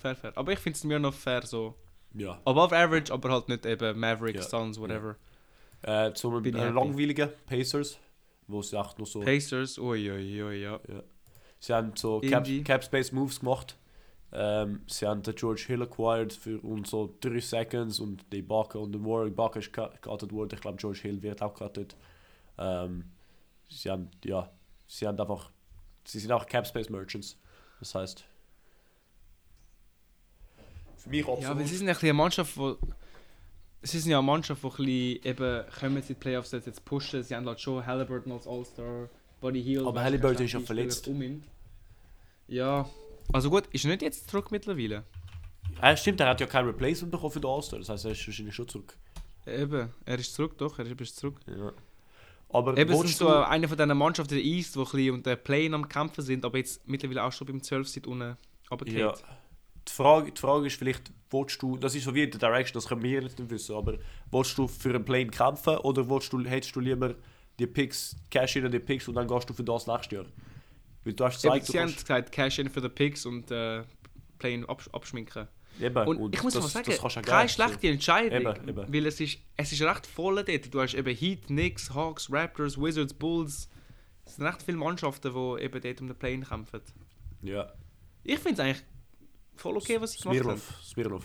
Fair, 0.03 0.16
fair. 0.16 0.32
Aber 0.36 0.53
ich 0.53 0.59
finde 0.59 0.76
es 0.76 0.84
mir 0.84 0.98
noch 0.98 1.14
fair 1.14 1.46
so. 1.46 1.74
Ja. 2.14 2.40
Above 2.44 2.76
average, 2.76 3.12
aber 3.12 3.30
halt 3.30 3.48
nicht 3.48 3.64
eben 3.64 3.98
Mavericks, 3.98 4.44
Ja. 4.44 4.59
Suns, 4.59 4.78
whatever. 4.78 5.16
Äh, 5.82 6.12
zum 6.12 6.42
Bin 6.42 6.55
äh, 6.57 6.70
langweiligen 6.70 7.30
Pacers, 7.46 7.98
wo 8.46 8.61
sie 8.62 8.78
echt 8.78 8.98
noch 8.98 9.07
so. 9.07 9.20
Pacers, 9.20 9.78
ui, 9.78 10.11
ui, 10.11 10.42
ui, 10.42 10.57
ja. 10.62 10.80
Sie 11.59 11.72
haben 11.72 11.92
so 11.96 12.20
Cap. 12.20 12.46
Cap 12.64 12.84
Space 12.84 13.12
Moves 13.12 13.40
gemacht. 13.40 13.76
Ähm, 14.32 14.80
sie 14.86 15.07
haben 15.07 15.22
den 15.22 15.34
George 15.34 15.64
Hill 15.66 15.82
acquired 15.82 16.32
für 16.32 16.59
und 16.61 16.86
so 16.86 17.14
3 17.20 17.38
Seconds 17.40 18.00
und 18.00 18.24
die 18.32 18.38
Ibaka 18.38 18.78
und 18.78 18.92
den 18.92 19.05
Warren 19.05 19.28
Ibaka 19.28 19.61
ist 19.61 19.72
gecuttet 19.72 20.32
worden. 20.32 20.50
Ich 20.55 20.61
glaube, 20.61 20.78
George 20.78 21.00
Hill 21.03 21.22
wird 21.22 21.42
auch 21.42 21.53
gecuttet. 21.55 21.96
Ähm, 22.59 23.05
sie 23.68 23.90
haben, 23.90 24.11
ja, 24.24 24.50
sie 24.86 25.07
haben 25.07 25.20
einfach, 25.20 25.50
sie 26.05 26.18
sind 26.18 26.32
auch 26.32 26.46
Cap 26.46 26.66
Space 26.66 26.88
Merchants. 26.88 27.38
Das 27.78 27.94
heißt, 27.94 28.24
für 31.03 31.11
mich 31.11 31.26
Ja, 31.26 31.32
absolut. 31.32 31.50
aber 31.50 31.64
sie 31.66 31.76
sind 31.76 31.88
ein 31.88 31.96
eine 31.96 32.12
Mannschaft, 32.12 32.57
wo... 32.57 32.76
Sie 33.84 33.98
sind 33.98 34.12
ja 34.12 34.18
eine 34.18 34.26
Mannschaft, 34.26 34.62
die 34.62 34.66
ein 34.66 34.76
bisschen 34.76 35.26
eben 35.26 35.64
kommen 35.80 36.03
sie 36.03 36.12
in 36.12 36.14
die 36.14 36.14
Playoffs 36.14 36.53
jetzt, 36.53 36.66
jetzt 36.66 36.84
pushen. 36.84 37.22
Sie 37.22 37.34
haben 37.34 37.46
halt 37.46 37.61
schon 37.61 37.84
Halliburton 37.84 38.32
als 38.32 38.46
All-Star, 38.46 39.09
Buddy 39.40 39.61
Hield. 39.62 39.86
Aber 39.86 40.03
Halliburton 40.03 40.46
ist 40.46 40.53
ja 40.53 40.61
verletzt. 40.61 41.09
Um 41.09 41.20
ihn. 41.20 41.44
Ja, 42.46 42.88
also 43.32 43.50
gut, 43.50 43.66
ist 43.72 43.84
er 43.84 43.90
nicht 43.90 44.03
jetzt 44.03 44.30
zurück 44.30 44.50
mittlerweile? 44.50 45.05
Ah, 45.80 45.96
stimmt, 45.96 46.20
er 46.20 46.28
hat 46.28 46.40
ja 46.40 46.46
kein 46.46 46.66
Replacement 46.66 47.11
bekommen 47.11 47.32
für 47.32 47.40
den 47.40 47.50
All-Star. 47.50 47.78
Das 47.80 47.88
heißt, 47.88 48.05
er 48.05 48.12
ist 48.12 48.26
wahrscheinlich 48.26 48.55
schon 48.55 48.68
zurück. 48.68 48.96
Eben, 49.46 49.90
er 50.05 50.18
ist 50.18 50.34
zurück, 50.34 50.57
doch, 50.59 50.78
er 50.78 51.00
ist 51.00 51.16
zurück. 51.16 51.40
Ja. 51.46 51.72
Aber 52.50 52.76
Eben, 52.76 52.92
es 52.92 52.98
sind 52.98 53.16
so 53.16 53.28
eine 53.28 53.66
von 53.66 53.76
diesen 53.78 53.96
Mannschaften 53.96 54.34
der 54.34 54.44
East, 54.44 54.74
die 54.74 54.78
ein 54.78 54.84
bisschen 54.84 55.14
unter 55.14 55.36
Play 55.36 55.72
am 55.72 55.88
Kämpfen 55.88 56.22
sind, 56.22 56.44
aber 56.44 56.59
jetzt 56.59 56.86
mittlerweile 56.86 57.24
auch 57.24 57.32
schon 57.32 57.46
beim 57.46 57.62
12 57.62 57.88
sind 57.88 58.07
unten 58.07 58.36
runtergefallen. 58.70 59.09
Ja. 59.09 59.41
Die 59.89 59.93
Frage, 59.93 60.33
die 60.33 60.41
Frage 60.41 60.66
ist 60.66 60.76
vielleicht, 60.76 61.11
willst 61.30 61.61
du, 61.62 61.76
das 61.76 61.95
ist 61.95 62.05
so 62.05 62.14
wie 62.14 62.22
in 62.22 62.30
der 62.30 62.39
Direction, 62.39 62.74
das 62.74 62.87
können 62.87 63.03
wir 63.03 63.22
nicht 63.22 63.51
wissen, 63.51 63.74
aber 63.74 63.99
willst 64.30 64.57
du 64.57 64.68
für 64.68 64.91
einen 64.91 65.05
Plane 65.05 65.28
kämpfen 65.28 65.76
oder 65.78 66.09
willst 66.09 66.33
du, 66.33 66.45
hättest 66.45 66.76
du 66.76 66.80
lieber 66.80 67.14
die 67.59 67.66
Picks, 67.66 68.16
Cash 68.30 68.57
in 68.57 68.70
die 68.70 68.78
Picks 68.78 69.09
und 69.09 69.14
dann 69.14 69.26
gehst 69.26 69.49
du 69.49 69.55
für 69.55 69.64
das 69.64 69.87
nächste 69.87 70.16
Jahr? 70.16 70.26
Weil 71.05 71.14
du 71.14 71.24
hast 71.24 71.43
gesagt, 71.43 71.68
du 71.68 71.72
sie 71.72 71.80
haben 71.80 71.93
gesagt, 71.93 72.33
Cash 72.33 72.59
in 72.59 72.70
für 72.70 72.80
die 72.80 72.89
Picks 72.89 73.26
und 73.26 73.51
äh, 73.51 73.83
Play 74.39 74.62
absch 74.66 74.89
abschminken. 74.93 75.49
Eben. 75.80 76.07
Und, 76.07 76.35
ich 76.35 76.43
muss 76.43 76.53
das, 76.53 76.62
mal 76.62 76.68
sagen, 76.68 76.95
das 77.03 77.14
ja 77.14 77.22
keine 77.22 77.49
schlechte 77.49 77.89
Entscheidung, 77.89 78.55
Eben, 78.55 78.68
eben. 78.68 78.93
weil 78.93 79.07
es 79.07 79.20
ist, 79.20 79.39
es 79.57 79.72
ist 79.72 79.83
recht 79.83 80.07
voll 80.07 80.45
dort. 80.45 80.74
Du 80.74 80.80
hast 80.80 80.95
eben 80.95 81.16
Heat, 81.16 81.47
Knicks, 81.47 81.95
Hawks, 81.95 82.30
Raptors, 82.30 82.78
Wizards, 82.78 83.14
Bulls. 83.14 83.68
Es 84.24 84.37
sind 84.37 84.45
recht 84.45 84.62
viele 84.62 84.76
Mannschaften, 84.76 85.33
die 85.33 85.62
eben 85.62 85.80
dort 85.80 86.01
um 86.01 86.07
den 86.09 86.16
Play 86.16 86.39
kämpfen. 86.39 86.83
Ja. 87.41 87.72
Ich 88.22 88.39
finde 88.39 88.53
es 88.53 88.61
eigentlich 88.61 88.85
voll 89.63 89.77
okay, 89.77 90.01
was 90.01 90.13
sie 90.13 90.21
gemacht 90.21 90.39
haben. 90.45 90.59
Smirnov. 90.59 90.83
Smirnov. 90.85 91.25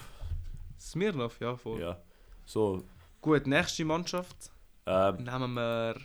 Smirnov, 0.80 1.40
ja, 1.40 1.56
voll. 1.56 1.82
Ja. 1.82 2.02
So, 2.46 2.84
Gut, 3.22 3.48
nächste 3.48 3.84
Mannschaft 3.84 4.52
ähm, 4.86 5.24
nehmen 5.24 5.54
wir 5.56 5.96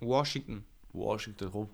Washington. 0.00 0.64
Washington 0.92 1.48
rum. 1.48 1.68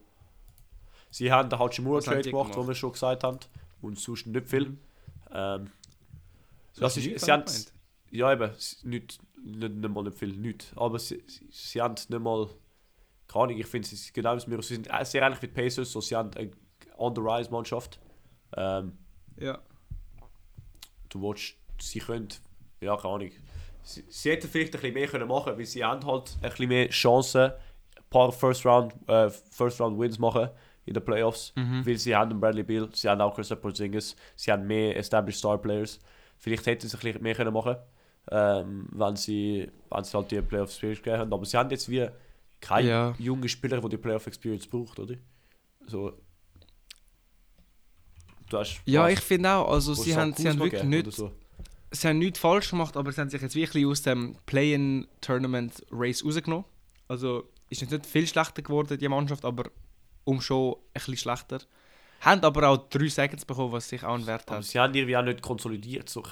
Sie 1.10 1.30
haben 1.30 1.48
den 1.48 1.58
Hachimura 1.58 1.98
Was 1.98 2.06
haben 2.06 2.14
Trade 2.14 2.22
die 2.24 2.30
gemacht, 2.30 2.48
wo 2.50 2.52
gemacht? 2.54 2.68
wir 2.68 2.74
schon 2.74 2.92
gesagt 2.92 3.22
haben. 3.24 3.38
Und 3.80 3.98
sonst 3.98 4.26
nicht 4.26 4.46
viel. 4.48 4.70
Mhm. 4.70 4.78
Ähm, 5.32 5.70
So 6.72 6.80
das 6.82 6.96
ist, 6.96 7.20
sie 7.24 7.32
haben, 7.32 7.44
ja 8.10 8.32
eben, 8.32 8.50
nicht, 8.84 9.18
nicht, 9.42 9.74
nicht 9.74 9.88
mal 9.94 10.02
nicht 10.04 10.18
viel, 10.18 10.32
nicht. 10.36 10.72
Aber 10.76 10.98
sie, 10.98 11.22
sie, 11.26 11.46
sie 11.50 11.80
haben 11.80 11.94
nicht 11.94 12.10
mal, 12.20 12.48
keine 13.28 13.44
Ahnung, 13.44 13.58
ich 13.58 13.66
finde, 13.66 13.86
sie 13.88 13.96
sind 13.96 14.14
genau 14.14 14.36
wie 14.36 14.50
wir, 14.50 14.62
sie 14.62 14.74
sind 14.76 14.88
sehr 15.02 15.22
ähnlich 15.22 15.42
wie 15.42 15.48
die 15.48 15.52
Pacers, 15.54 15.92
so, 15.92 16.00
sie 16.00 16.16
haben 16.16 16.30
eine 16.34 16.50
On-the-Rise-Mannschaft. 16.96 18.00
Ähm, 18.56 18.98
Ja. 19.36 19.58
Du 21.08 21.22
willst, 21.22 21.54
sie 21.80 21.98
können, 22.00 22.28
ja, 22.80 22.96
keine 22.96 23.14
Ahnung. 23.14 23.30
Sie, 23.82 24.04
sie 24.08 24.30
hätten 24.30 24.48
vielleicht 24.48 24.74
ein 24.74 24.80
bisschen 24.80 24.94
mehr 24.94 25.08
können 25.08 25.28
machen 25.28 25.56
weil 25.56 25.64
sie 25.64 25.82
haben 25.84 26.04
halt 26.06 26.36
ein 26.42 26.50
bisschen 26.50 26.68
mehr 26.68 26.88
Chancen, 26.90 27.50
ein 27.52 28.04
paar 28.10 28.30
First 28.32 28.66
Round, 28.66 28.92
äh, 29.08 29.30
First 29.30 29.80
Round 29.80 29.98
Wins 29.98 30.18
machen 30.18 30.48
in 30.86 30.94
den 30.94 31.04
Playoffs, 31.04 31.52
Mhm. 31.56 31.86
weil 31.86 31.96
sie 31.98 32.14
haben 32.14 32.38
Bradley 32.40 32.62
Beal, 32.62 32.88
sie 32.92 33.08
haben 33.08 33.20
auch 33.20 33.34
Chris 33.34 33.48
Porzingis, 33.48 34.16
sie 34.36 34.50
haben 34.52 34.66
mehr 34.66 34.96
Established 34.96 35.38
Star 35.38 35.58
Players. 35.58 36.00
Vielleicht 36.36 36.66
hätten 36.66 36.86
sie 36.88 36.96
ein 36.96 37.00
bisschen 37.00 37.22
mehr 37.22 37.34
können 37.34 37.52
machen 37.52 37.76
ähm, 38.30 38.88
wenn, 38.92 39.16
sie, 39.16 39.70
wenn 39.90 40.04
sie 40.04 40.14
halt 40.16 40.30
die 40.30 40.42
Playoff 40.42 40.68
Experience 40.68 40.98
gegeben 41.02 41.18
haben. 41.20 41.32
Aber 41.32 41.46
sie 41.46 41.56
haben 41.56 41.70
jetzt 41.70 41.88
wie 41.88 42.06
keine 42.60 42.88
Ja. 42.88 43.14
jungen 43.18 43.48
Spieler, 43.48 43.80
die 43.80 43.88
die 43.88 43.96
Playoff 43.96 44.26
Experience 44.26 44.66
braucht, 44.66 44.98
oder? 44.98 45.14
So. 45.86 46.12
Du 48.48 48.58
hast 48.58 48.80
Ja, 48.84 49.08
ich 49.08 49.20
finde 49.20 49.50
auch, 49.50 49.70
also 49.72 49.94
sie 49.94 50.16
haben, 50.16 50.32
sie 50.34 50.48
haben 50.48 50.58
wirklich 50.58 50.82
nicht, 50.84 51.12
so. 51.12 51.32
sie 51.90 52.08
haben 52.08 52.18
nichts 52.18 52.38
falsch 52.38 52.70
gemacht, 52.70 52.96
aber 52.96 53.12
sie 53.12 53.20
haben 53.20 53.30
sich 53.30 53.42
jetzt 53.42 53.54
wirklich 53.54 53.84
aus 53.86 54.02
dem 54.02 54.36
Play-in-Tournament-Race 54.46 56.24
rausgenommen. 56.24 56.64
Also 57.08 57.44
ist 57.70 57.80
jetzt 57.82 57.90
nicht 57.90 58.06
viel 58.06 58.26
schlechter 58.26 58.62
geworden, 58.62 58.98
die 58.98 59.08
Mannschaft, 59.08 59.44
aber 59.44 59.64
um 60.24 60.40
schon 60.40 60.72
ein 60.74 60.78
bisschen 60.94 61.16
schlechter. 61.16 61.58
Haben 62.20 62.42
aber 62.42 62.68
auch 62.68 62.88
drei 62.88 63.08
Seconds 63.08 63.44
bekommen, 63.44 63.72
was 63.72 63.88
sich 63.88 64.02
auch 64.02 64.14
einen 64.14 64.26
Wert 64.26 64.44
Aber 64.48 64.56
hat. 64.58 64.64
sie 64.64 64.78
haben 64.78 64.94
irgendwie 64.94 65.16
auch 65.16 65.22
nicht 65.22 65.40
konsolidiert. 65.42 66.08
So, 66.08 66.22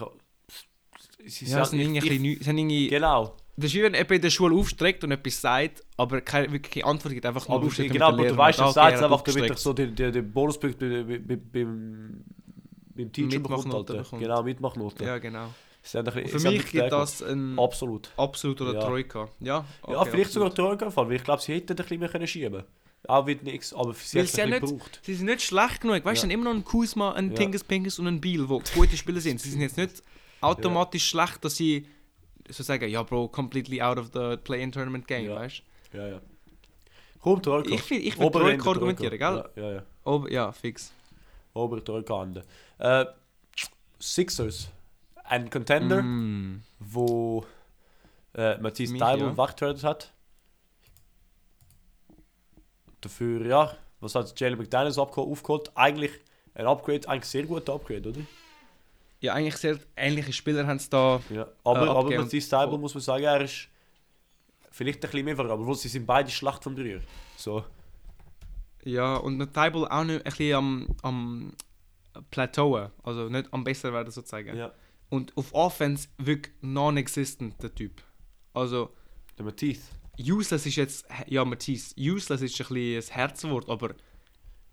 sie, 1.25 1.45
Ja, 1.47 1.49
sie, 1.49 1.55
haben- 1.57 1.65
sind 1.71 1.81
irgendwie, 1.81 2.33
ich- 2.33 2.39
sie 2.43 2.49
haben 2.49 2.59
irgendwie, 2.59 2.89
Genau. 2.89 3.37
Das 3.57 3.67
ist 3.67 3.75
wie 3.75 3.83
wenn 3.83 3.95
jemand 3.95 4.11
in 4.11 4.21
der 4.23 4.31
Schule 4.31 4.55
aufstreckt 4.57 5.03
und 5.05 5.13
etwas 5.13 5.41
sagt, 5.41 5.83
aber 5.97 6.21
keine 6.21 6.53
wirkliche 6.53 6.85
Antwort 6.87 7.15
gibt, 7.15 7.25
einfach 7.27 7.49
nur 7.49 7.57
Aber 7.59 7.67
aufstreckt, 7.67 7.93
genau, 7.93 8.09
aber 8.09 8.27
du 8.29 8.37
weißt, 8.37 8.59
sagt, 8.59 8.71
es 8.71 8.77
okay, 8.77 8.81
sagt 8.81 8.93
er 8.93 8.97
hat 8.99 9.05
einfach, 9.13 9.23
damit 9.23 9.51
er 9.51 9.57
so 9.57 9.73
den, 9.73 9.95
den, 9.95 10.13
den 10.13 10.31
Bonuspunkt 10.33 10.79
bei- 10.79 11.03
bei- 11.03 11.19
bei- 11.19 11.37
beim, 11.37 12.25
beim 12.95 13.13
Teacher 13.13 13.39
bekommt. 13.39 13.65
Mitmachnote 13.65 13.95
bekommt. 13.95 14.23
Genau, 14.23 14.43
Mitmachnoten. 14.43 15.07
Ja, 15.07 15.19
genau. 15.19 15.49
Haben 15.95 16.09
ein 16.09 16.27
für 16.27 16.39
haben 16.39 16.53
mich 16.55 16.67
gibt 16.73 16.91
das 16.91 17.23
ein. 17.23 17.57
Absolut. 17.59 18.11
absolut 18.17 18.61
oder 18.61 18.75
Ja. 18.75 18.81
Troika. 18.81 19.29
Ja, 19.39 19.65
ja, 19.89 20.01
okay, 20.01 20.11
vielleicht 20.11 20.33
sogar 20.33 20.49
absolut. 20.51 20.71
Troika 20.81 20.91
Fall, 20.91 21.09
weil 21.09 21.17
ich 21.17 21.25
glaube, 21.25 21.41
sie 21.43 21.55
hätten 21.55 21.73
ein 21.73 21.77
bisschen 21.77 22.01
mehr 22.01 22.09
können 22.09 22.27
schieben 22.27 22.65
Auch 23.07 23.25
wird 23.25 23.45
nichts, 23.45 23.73
aber 23.73 23.95
sie 23.95 24.19
hat 24.19 24.25
es 24.27 24.35
ja 24.37 24.47
nicht- 24.47 24.63
gebraucht. 24.63 24.99
Sie 25.05 25.15
sind 25.15 25.27
nicht 25.27 25.43
schlecht 25.43 25.81
genug. 25.83 26.05
Weißt 26.05 26.25
du, 26.25 26.27
Ja. 26.27 26.31
ja. 26.33 26.35
immer 26.35 26.45
noch 26.51 26.55
ein 26.59 26.65
Kuzma, 26.65 27.13
ein 27.13 27.29
Ja. 27.29 27.35
Tingus 27.37 27.63
Pingus 27.63 28.01
und 28.01 28.09
ein 28.09 28.21
Beal, 28.21 28.47
die 28.49 28.73
gute 28.75 28.97
Spieler 28.97 29.21
sind. 29.21 29.41
Sie 29.41 29.49
sind 29.51 29.61
jetzt 29.61 29.77
nicht 29.77 30.03
automatisch 30.41 31.09
schlecht, 31.09 31.45
dass 31.45 31.57
sie 31.57 31.87
so 32.51 32.63
sagen, 32.63 32.89
ja, 32.89 33.03
Bro, 33.03 33.29
completely 33.29 33.81
out 33.83 33.99
of 33.99 34.11
the 34.13 34.37
Play-in-Tournament 34.37 35.07
game, 35.07 35.27
Ja. 35.27 35.37
weißt 35.37 35.63
Ja, 35.93 36.09
ja. 36.09 36.21
Komm, 37.21 37.43
Troika. 37.43 37.69
du? 37.69 37.75
Ich 37.75 37.91
will, 37.91 38.07
ich 38.07 38.19
will 38.19 38.31
Troika 38.31 38.71
argumentieren, 38.71 39.19
gell? 39.19 39.45
Ja, 39.57 39.63
ja, 39.63 39.73
ja. 39.77 39.83
Oh, 40.05 40.27
ja, 40.29 40.53
fix. 40.53 40.93
Obere 41.55 41.83
Troika 41.83 42.23
Ende. 42.23 42.45
Äh, 42.79 43.07
Sixers. 43.99 44.69
Ein 45.25 45.51
Contender. 45.51 46.03
Mm. 46.03 46.63
wo 46.79 47.45
äh, 48.35 48.59
Matthias 48.59 48.91
Mich, 48.91 49.01
Teibel 49.01 49.29
ja. 49.29 49.37
weggetradet 49.37 49.83
hat. 49.83 50.13
Dafür, 53.01 53.47
ja, 53.47 53.77
was 54.01 54.15
hat 54.15 54.39
Jalen 54.39 54.59
McDaniels 54.59 54.99
aufgeholt? 54.99 55.71
Eigentlich 55.75 56.13
ein 56.55 56.67
Upgrade, 56.67 57.09
eigentlich 57.09 57.25
sehr 57.31 57.45
guter 57.45 57.75
Upgrade, 57.75 58.09
oder? 58.09 58.21
Ja, 59.21 59.35
eigentlich 59.35 59.57
sehr 59.57 59.79
ähnliche 59.97 60.33
Spieler 60.33 60.67
haben 60.67 60.77
es 60.77 60.89
da. 60.91 61.21
Ja. 61.31 61.47
Aber, 61.65 61.79
Äh, 61.87 61.89
aber 61.89 61.99
abgegeben. 62.01 62.23
Matthias 62.25 62.49
Teibel 62.49 62.79
muss 62.79 62.95
man 62.95 63.01
sagen, 63.03 63.25
er 63.25 63.41
ist 63.41 63.69
vielleicht 64.71 65.03
ein 65.05 65.11
bisschen 65.11 65.25
mehr 65.25 65.39
aber 65.39 65.75
sie 65.75 65.89
sind 65.89 66.07
beide 66.07 66.31
schlecht 66.31 66.63
vom 66.63 66.77
Dreier. 66.77 67.01
So, 67.37 67.65
Ja, 68.85 69.17
und 69.17 69.37
mit 69.39 69.55
Teibel 69.55 69.87
auch 69.87 70.05
nicht 70.05 70.19
ein 70.19 70.23
bisschen 70.23 70.55
am, 70.55 70.87
am 71.03 71.53
Plateauen. 72.31 72.91
Also 73.03 73.29
nicht 73.29 73.53
am 73.53 73.65
besser 73.65 73.93
werden, 73.93 74.11
sozusagen. 74.11 74.57
ja. 74.57 74.73
Und 75.09 75.37
auf 75.37 75.55
Offense 75.55 76.09
wirklich 76.19 76.53
non-existent, 76.63 77.63
der 77.63 77.73
Typ. 77.75 78.03
Also. 78.53 78.93
Der 79.39 79.45
Matthias. 79.45 79.79
Useless 80.21 80.67
ist 80.67 80.77
jetzt, 80.77 81.07
ja 81.27 81.45
Matthias, 81.45 81.95
useless 81.99 82.43
ist 82.43 82.61
ein 82.61 82.67
bisschen 82.67 83.03
ein 83.15 83.15
Herzwort, 83.17 83.69
aber 83.69 83.95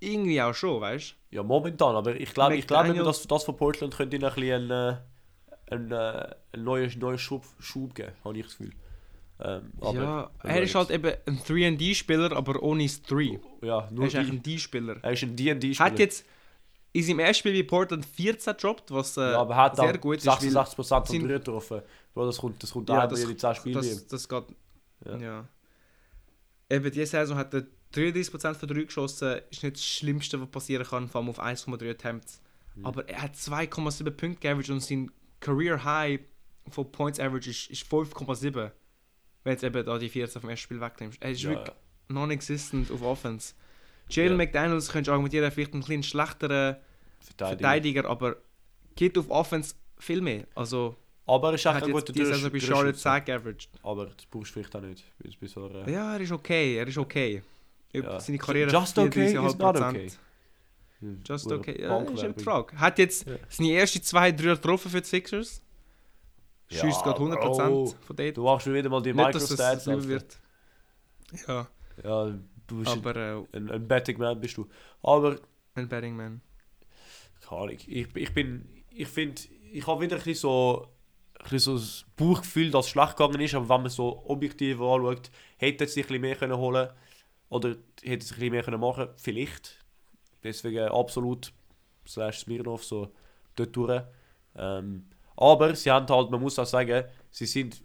irgendwie 0.04 0.42
auch 0.42 0.54
schon, 0.54 0.82
weißt 0.82 1.16
Ja, 1.32 1.44
momentan, 1.44 1.96
aber 1.96 2.16
ich 2.20 2.34
glaube, 2.34 2.56
ich 2.58 2.68
glaube, 2.68 2.94
dass 2.94 3.26
das 3.28 3.44
von 3.44 3.56
Portland 3.58 3.96
könnte 3.96 4.16
ihnen 4.18 4.26
ein 4.26 4.34
bisschen 4.36 4.72
einen, 4.72 4.72
äh, 4.72 5.74
einen, 5.74 5.92
äh, 5.92 6.36
einen 6.54 6.64
neuen, 6.64 7.00
neuen 7.00 7.18
Schub, 7.18 7.44
Schub 7.60 7.96
geben, 7.96 8.12
habe 8.24 8.38
ich 8.38 8.46
das 8.46 8.58
Gefühl. 8.58 8.74
Ähm, 9.40 9.72
du? 9.82 9.94
Ja, 9.96 10.30
er 10.44 10.62
ist 10.62 10.76
halt 10.76 10.92
eben 10.92 11.12
ein 11.26 11.40
3D-Spieler, 11.40 12.32
aber 12.34 12.62
ohne 12.62 12.84
das 12.84 13.02
3. 13.02 13.40
Ja, 13.62 13.80
Er 13.80 13.92
nur 13.92 14.06
ist 14.06 14.16
eigentlich 14.16 14.32
ein 14.34 14.44
D-Spieler. 14.44 14.98
er 15.02 15.12
ist 15.12 15.24
ein 15.24 15.36
D&D-Spieler. 15.36 15.90
Hat 15.90 16.00
jetzt 16.00 16.26
in 16.92 17.04
seinem 17.04 17.20
ersten 17.20 17.40
Spiel 17.40 17.64
bei 17.64 17.68
Portland 17.68 18.06
14 18.06 18.54
gedroppt, 18.54 18.92
was 18.92 19.18
äh, 19.18 19.22
Ja, 19.32 19.40
aber 19.42 19.56
er 19.56 19.62
hat 19.64 19.76
sehr 19.76 19.98
gut 19.98 20.18
ist, 20.18 20.28
weil 20.28 20.36
66% 20.36 21.08
sind- 21.08 21.22
von 21.22 21.28
Dreier 21.30 21.40
getroffen. 21.40 21.82
Bro, 22.14 22.26
das 22.28 22.38
kommt, 22.38 22.62
das 22.62 22.72
kommt 22.72 22.88
Ja, 22.90 23.08
das- 23.08 23.20
jede 23.22 23.36
10 23.36 23.56
Spiele. 23.56 23.76
das, 23.82 24.08
das 24.08 24.30
geht. 24.30 24.44
Ja. 25.06 25.18
Ja. 25.18 25.46
Eben 26.70 26.92
diese 26.92 27.06
Saison 27.08 27.36
hat 27.38 27.54
er 27.54 27.64
33% 27.94 28.56
von 28.56 28.70
3 28.70 28.84
geschossen, 28.84 29.40
ist 29.52 29.64
nicht 29.64 29.76
das 29.76 29.86
Schlimmste, 29.86 30.42
was 30.42 30.50
passieren 30.50 30.86
kann, 30.86 31.08
vor 31.08 31.22
allem 31.22 31.30
auf 31.30 31.40
1,3 31.40 31.90
Attempts. 31.92 32.42
Mhm. 32.76 32.86
Aber 32.86 33.08
er 33.08 33.22
hat 33.22 33.36
2,7 33.36 34.10
Punkte 34.12 34.40
geaveraged 34.42 34.70
und 34.72 34.82
sein 34.82 35.12
Career 35.40 35.84
High 35.84 36.22
von 36.70 36.92
Points 36.92 37.20
Average 37.20 37.50
ist, 37.50 37.70
ist 37.70 37.84
5,7. 37.84 38.54
Wenn 38.54 38.72
du 39.44 39.50
jetzt 39.52 39.64
eben 39.64 39.86
da 39.86 39.98
die 39.98 40.10
14 40.10 40.42
vom 40.42 40.50
ersten 40.50 40.64
Spiel 40.64 40.80
wegnimmst. 40.82 41.22
Er 41.22 41.32
ist 41.32 41.42
Ja, 41.44 41.50
wirklich 41.52 41.76
non-existent 42.08 42.90
auf 42.92 43.02
Offense. 43.02 43.54
Jalen 44.10 44.32
Ja. 44.32 44.38
McDaniels 44.38 44.90
könntest 44.90 45.08
du 45.08 45.12
argumentieren, 45.12 45.52
vielleicht 45.52 45.74
ein 45.74 45.80
bisschen 45.82 46.04
schlechterer 46.04 46.80
Verteidiger. 47.20 47.58
Verteidiger, 47.58 48.06
aber 48.10 48.38
geht 48.96 49.18
auf 49.18 49.30
Offense 49.30 49.76
viel 49.98 50.22
mehr. 50.22 50.46
Also 50.56 50.96
Aber 51.26 51.50
er 51.50 51.56
ist 51.56 51.66
echt 51.66 51.84
ein 51.84 51.92
guter 51.92 52.14
diese 52.14 52.34
Saison 52.34 52.52
bei 52.52 52.60
Charlotte 52.60 52.98
10 52.98 53.26
geaveraged. 53.26 53.70
Aber 53.82 54.06
das 54.08 54.26
brauchst 54.30 54.50
du 54.50 54.54
vielleicht 54.54 54.76
auch 54.76 54.82
nicht. 54.82 55.04
Bei 55.40 55.48
so 55.48 55.66
einer, 55.66 55.88
Ja, 55.90 56.14
er 56.16 56.22
ist 56.22 56.32
okay, 56.32 56.78
er 56.78 56.88
ist 56.88 56.98
okay. 56.98 57.42
Ja. 57.94 58.20
Seine 58.20 58.38
Karriere 58.40 58.72
Just 58.72 58.98
okay 58.98 59.26
is 59.28 59.34
34,5%. 59.34 59.58
not 59.60 59.76
okay. 59.82 60.12
Just 61.28 61.52
okay. 61.52 61.82
Ja, 61.82 62.00
ist 62.02 62.24
eine. 62.24 62.34
Frage. 62.36 62.78
Hat 62.78 62.98
jetzt 62.98 63.28
Ja. 63.28 63.36
seine 63.50 63.74
ersten 63.74 64.02
zwei, 64.02 64.32
drei 64.32 64.52
getroffen 64.56 64.90
für 64.90 65.02
die 65.02 65.08
Sixers? 65.08 65.62
Ja, 66.70 66.80
Schießt 66.82 67.04
gerade 67.04 67.20
100% 67.20 67.38
Bro. 67.68 67.86
von 68.08 68.16
dort. 68.16 68.38
Du 68.38 68.44
machst 68.44 68.66
wieder 68.72 68.90
mal 68.90 69.02
die 69.02 69.14
Nicht, 69.14 69.24
Microstats. 69.26 69.86
wird. 69.86 70.38
Ja, 71.48 71.68
Ja, 72.04 72.34
du 72.68 72.80
bist 72.80 72.92
aber 72.92 73.16
äh, 73.16 73.44
ein, 73.58 73.70
ein 73.70 73.88
Betting 73.88 74.18
Man 74.18 74.40
bist 74.40 74.58
du. 74.58 74.68
Aber 75.04 75.38
ein 75.76 75.88
Betting 75.88 76.16
Man. 76.16 76.42
keine 77.48 77.62
Ahnung. 77.62 77.78
Ich, 77.86 78.16
ich 78.16 78.34
bin, 78.34 78.68
ich 78.90 79.08
finde, 79.08 79.42
ich 79.72 79.86
habe 79.86 80.02
wieder 80.02 80.16
ein 80.16 80.24
bisschen 80.24 80.36
so, 80.42 80.88
ein 81.40 81.44
bisschen 81.50 81.60
so 81.60 81.74
das 81.78 82.06
Bauchgefühl, 82.16 82.72
dass 82.72 82.86
es 82.86 82.92
schlecht 82.92 83.18
gegangen 83.18 83.42
ist, 83.42 83.54
aber 83.56 83.68
wenn 83.70 83.82
man 83.82 83.90
so 83.92 84.24
objektiv 84.28 84.80
anschaut, 84.80 85.30
hätte 85.58 85.84
es 85.84 85.94
sich 85.94 86.06
ein 86.06 86.08
bisschen 86.08 86.22
mehr 86.22 86.36
können 86.38 86.58
holen 86.58 86.90
oder 87.54 87.76
hätte 88.02 88.26
es 88.26 88.32
ein 88.32 88.36
bisschen 88.36 88.52
mehr 88.52 88.64
können 88.64 88.80
machen 88.80 89.08
Vielleicht. 89.18 89.80
Deswegen 90.44 90.90
absolut 90.90 91.54
slash 92.08 92.40
Smirnov 92.40 92.84
so 92.84 93.12
dort 93.56 93.76
durch. 93.76 94.04
Ähm, 94.56 95.06
aber 95.38 95.76
sie 95.76 95.90
haben 95.90 96.08
halt, 96.08 96.30
man 96.32 96.42
muss 96.42 96.60
auch 96.60 96.66
sagen, 96.66 97.06
sie 97.32 97.46
sind 97.46 97.82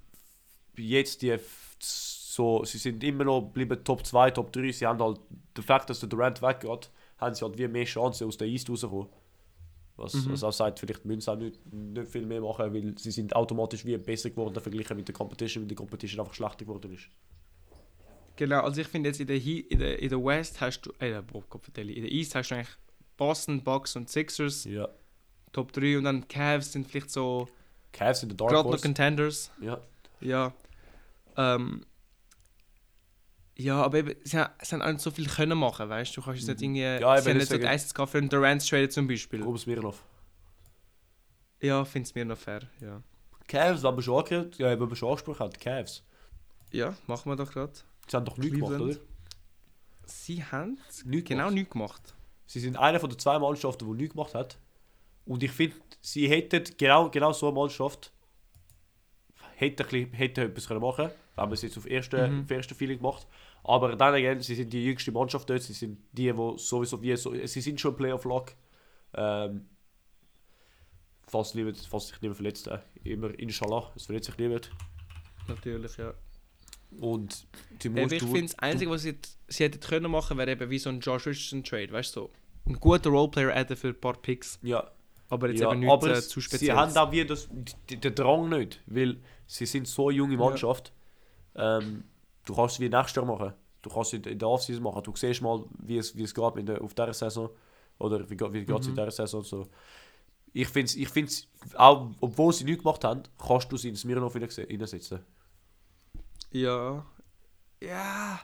jetzt 0.77 1.23
die 1.23 1.37
so, 1.81 2.65
sie 2.65 2.79
sind 2.79 3.03
immer 3.05 3.25
noch 3.25 3.41
bleiben 3.43 3.83
Top 3.85 4.05
2, 4.07 4.31
Top 4.31 4.53
3. 4.53 4.71
Sie 4.73 4.87
haben 4.87 5.01
halt, 5.01 5.21
der 5.57 5.65
Fakt, 5.65 5.91
dass 5.91 6.01
der 6.01 6.09
Durant 6.09 6.41
weggeht, 6.43 6.91
haben 7.19 7.35
sie 7.35 7.45
halt 7.45 7.59
wie 7.59 7.67
mehr 7.69 7.85
Chancen 7.85 8.27
aus 8.29 8.37
der 8.37 8.47
East 8.49 8.69
rauszukommen. 8.71 9.09
Was, 9.97 10.15
Mhm. 10.15 10.33
was 10.33 10.45
auch 10.45 10.53
sagt, 10.53 10.79
vielleicht 10.79 11.05
müssen 11.05 11.21
sie 11.21 11.33
auch 11.33 11.37
nicht, 11.37 11.59
nicht 11.73 12.09
viel 12.09 12.25
mehr 12.27 12.41
machen, 12.41 12.73
weil 12.73 12.97
sie 12.99 13.11
sind 13.11 13.35
automatisch 13.35 13.85
wie 13.85 13.97
besser 13.97 14.31
geworden 14.31 14.61
verglichen 14.61 14.97
mit 14.97 15.09
der 15.09 15.15
Competition, 15.15 15.63
weil 15.65 15.69
die 15.69 15.75
Competition 15.75 16.21
einfach 16.21 16.35
schlechter 16.35 16.65
geworden 16.65 16.93
ist. 16.93 17.09
Genau, 18.39 18.61
also 18.61 18.81
ich 18.81 18.87
finde 18.87 19.09
jetzt 19.09 19.19
in 19.19 19.27
der, 19.27 19.37
He 19.37 19.59
in 19.59 19.81
der, 19.81 20.01
in 20.01 20.11
der 20.11 20.25
West 20.25 20.61
hast 20.61 20.83
du, 20.83 20.93
äh, 21.01 21.21
boah, 21.23 21.43
Gott 21.51 21.65
vertelle, 21.65 21.93
in 21.93 22.03
der 22.03 22.13
East 22.13 22.37
hast 22.37 22.51
du 22.51 22.55
eigentlich 22.55 22.69
Boston, 23.17 23.65
Bucks 23.65 23.97
und 23.97 24.09
Sixers. 24.09 24.63
Ja. 24.63 24.89
Top 25.51 25.73
3 25.73 25.99
und 25.99 26.05
dann 26.05 26.29
Cavs 26.29 26.71
sind 26.71 26.89
vielleicht 26.89 27.11
so 27.11 27.49
Cavs 27.91 28.23
in 28.23 28.29
der 28.29 28.37
Dark 28.37 28.51
gerade 28.53 28.71
noch. 28.71 28.81
Contenders. 28.81 29.51
Ja. 29.61 29.81
Ja. 30.21 30.53
Ähm, 31.37 31.85
ja, 33.57 33.83
aber 33.83 33.99
eben, 33.99 34.15
sie, 34.23 34.39
haben, 34.39 34.53
sie 34.63 34.73
haben 34.73 34.83
auch 34.83 34.93
nicht 34.93 35.01
so 35.01 35.11
viel 35.11 35.27
können 35.27 35.59
machen, 35.59 35.89
weißt 35.89 36.17
du? 36.17 36.21
Du 36.21 36.25
kannst 36.25 36.47
jetzt 36.47 36.61
nicht 36.61 36.63
irgendwie. 36.63 36.83
Mhm. 36.83 37.01
Ja, 37.01 37.15
eben 37.15 37.25
sie 37.25 37.31
haben 37.31 37.37
nicht 37.39 37.49
so 37.49 37.59
die 37.59 37.67
Einsatz 37.67 37.93
gehabt 37.93 38.13
für 38.13 38.19
einen 38.19 38.29
Durant 38.29 38.69
traden 38.69 38.91
zum 38.91 39.09
Beispiel. 39.09 39.43
Rubens 39.43 39.67
Mirnov. 39.67 40.01
Ja, 41.61 41.85
finde 41.85 42.07
es 42.07 42.15
mir 42.15 42.25
noch 42.25 42.39
fair. 42.39 42.61
Ja. 42.81 43.03
Cavs, 43.49 43.83
haben 43.83 43.97
wir 43.97 44.03
schon 44.03 44.23
angehört. 44.23 44.59
Ja, 44.59 44.71
haben 44.71 44.89
wir 44.89 44.95
schon 44.95 45.09
angesprochen. 45.09 45.51
Cavs. 45.59 46.05
ja, 46.71 46.95
machen 47.09 47.33
wir 47.33 47.35
doch 47.35 47.51
gerade. 47.51 47.73
Sie 48.11 48.17
haben 48.17 48.25
doch 48.25 48.37
nichts 48.39 48.55
gemacht, 48.59 48.81
oder? 48.81 48.97
Sie 50.05 50.43
haben 50.45 50.79
Nichts 51.05 51.29
genau 51.29 51.51
nichts 51.51 51.71
gemacht. 51.73 52.15
Sie 52.47 52.61
sind 52.61 52.77
einer 52.77 52.99
von 52.99 53.11
den 53.11 53.19
zwei 53.19 53.39
Mannschaften, 53.39 53.87
die 53.87 53.95
nichts 54.03 54.15
gemacht 54.15 54.35
hat. 54.35 54.59
Und 55.27 55.43
ich 55.43 55.51
finde, 55.51 55.77
sie 56.01 56.29
hätten 56.29 56.65
genau, 56.79 57.11
genau 57.11 57.33
so 57.33 57.49
eine 57.49 57.55
Mannschaft 57.57 58.13
hätte, 59.57 59.85
bisschen- 59.85 60.13
hätte 60.13 60.45
etwas 60.45 60.67
können 60.67 60.81
machen 60.81 60.97
können, 61.09 61.11
wenn 61.37 61.45
man 61.45 61.53
es 61.53 61.63
jetzt 61.63 61.77
auf 61.77 61.87
erste, 61.87 62.29
Mhm. 62.29 62.43
auf 62.45 62.51
erste 62.51 62.75
Feeling 62.75 63.03
macht. 63.03 63.27
Aber 63.65 63.95
dann 63.97 64.15
again, 64.15 64.41
sie 64.41 64.55
sind 64.55 64.73
die 64.73 64.85
jüngste 64.85 65.13
Mannschaft 65.13 65.51
dort, 65.51 65.63
sie 65.63 65.75
sind 65.75 65.99
die, 66.13 66.33
die 66.33 66.55
sowieso 66.59 67.03
wie 67.03 67.15
so, 67.17 67.35
sie 67.47 67.61
sind 67.61 67.79
schon 67.81 67.95
Playoff-Lock. 67.97 68.53
Ähm, 69.15 69.69
falls, 71.27 71.55
niemand, 71.55 71.77
falls 71.91 72.09
sich 72.09 72.21
niemand 72.23 72.37
verletzt, 72.37 72.67
äh, 72.69 72.79
immer 73.05 73.37
inshallah, 73.39 73.93
es 73.97 74.07
verletzt 74.07 74.27
sich 74.27 74.39
niemand. 74.39 74.71
Natürlich, 75.49 75.97
ja. 75.99 76.15
Und 77.01 77.47
du 77.83 77.91
musst, 77.91 78.13
ich 78.13 78.21
du, 78.21 78.27
finde, 78.27 78.43
das 78.53 78.59
Einzige, 78.59 78.91
was 78.91 79.03
sie, 79.03 79.17
sie 79.49 79.65
hätten 79.65 79.81
können 79.81 80.11
machen, 80.11 80.39
wäre 80.39 80.51
eben 80.51 80.71
wie 80.71 80.79
so 80.79 80.89
ein 80.91 81.01
Josh 81.01 81.27
Richardson-Trade, 81.27 81.93
weißt 81.93 82.17
du? 82.17 82.21
So. 82.23 82.31
Ein 82.67 82.75
guter 82.81 83.11
Roleplayer 83.11 83.55
adden 83.55 83.77
für 83.77 83.89
ein 83.89 84.01
paar 84.01 84.15
Picks, 84.15 84.59
ja, 84.63 84.91
aber 85.29 85.51
jetzt 85.51 85.61
ja, 85.61 85.71
eben 85.71 85.81
nichts 85.81 85.93
aber 85.93 86.11
äh, 86.17 86.21
zu 86.23 86.41
sie 86.41 86.47
speziell. 86.47 86.77
haben 86.77 86.97
auch 86.97 87.13
wieder 87.13 87.27
das, 87.27 87.49
den 87.91 88.15
Drang 88.15 88.49
nicht, 88.49 88.81
weil 88.87 89.19
sie 89.47 89.67
sind 89.67 89.87
so 89.87 90.09
eine 90.09 90.17
junge 90.17 90.35
Ja. 90.35 90.39
Mannschaft. 90.41 90.93
Ähm, 91.55 92.05
du 92.45 92.55
kannst 92.55 92.75
es 92.77 92.81
wie 92.81 92.89
nächstes 92.89 93.17
Jahr 93.17 93.25
machen. 93.27 93.53
Du 93.83 93.91
kannst 93.91 94.13
es 94.13 94.19
in- 94.19 94.25
in 94.33 94.39
der 94.39 94.49
Offseason 94.49 94.83
machen. 94.83 95.03
Du 95.03 95.15
siehst 95.15 95.41
mal, 95.43 95.65
wie 95.79 95.99
es, 95.99 96.17
wie 96.17 96.23
es 96.25 96.35
geht 96.35 96.57
in 96.57 96.67
der, 96.67 96.83
auf 96.83 96.95
dieser 96.95 97.13
Saison. 97.15 97.51
Oder 97.99 98.29
wie, 98.29 98.39
wie 98.39 98.65
geht 98.65 98.81
es 98.81 98.87
in 98.87 98.93
Mhm. 98.93 98.97
dieser 98.97 99.11
Saison. 99.11 99.43
So. 99.45 99.67
Ich 100.53 100.69
finde 100.69 100.87
es, 100.87 100.97
ich 100.97 101.09
find's, 101.09 101.47
auch 101.75 102.11
obwohl 102.21 102.53
sie 102.53 102.65
nichts 102.65 102.83
gemacht 102.83 103.05
haben, 103.05 103.23
kannst 103.39 103.71
du 103.71 103.77
sie 103.77 103.89
in 103.91 103.97
Smirnov 103.97 104.35
reinse- 104.35 104.69
reinsetzen. 104.69 105.21
Ja. 106.51 107.07
Ja. 107.81 108.41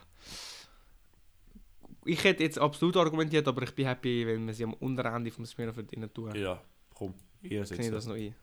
Ich 2.05 2.23
hätte 2.23 2.43
jetzt 2.43 2.59
absolut 2.59 2.95
argumentiert, 2.97 3.47
aber 3.47 3.63
ich 3.63 3.73
bin 3.73 3.87
happy, 3.87 4.27
wenn 4.27 4.45
wir 4.45 4.53
sie 4.53 4.63
am 4.63 4.73
unteren 4.75 5.15
Ende 5.15 5.31
vom 5.31 5.45
Smirnoff 5.45 5.77
innen 5.91 6.13
tun. 6.13 6.35
Ja, 6.35 6.61
komm, 6.93 7.15
ich 7.41 7.57
reinsetzen. 7.57 7.91
das 7.91 8.05
noch 8.05 8.15
ein. 8.15 8.35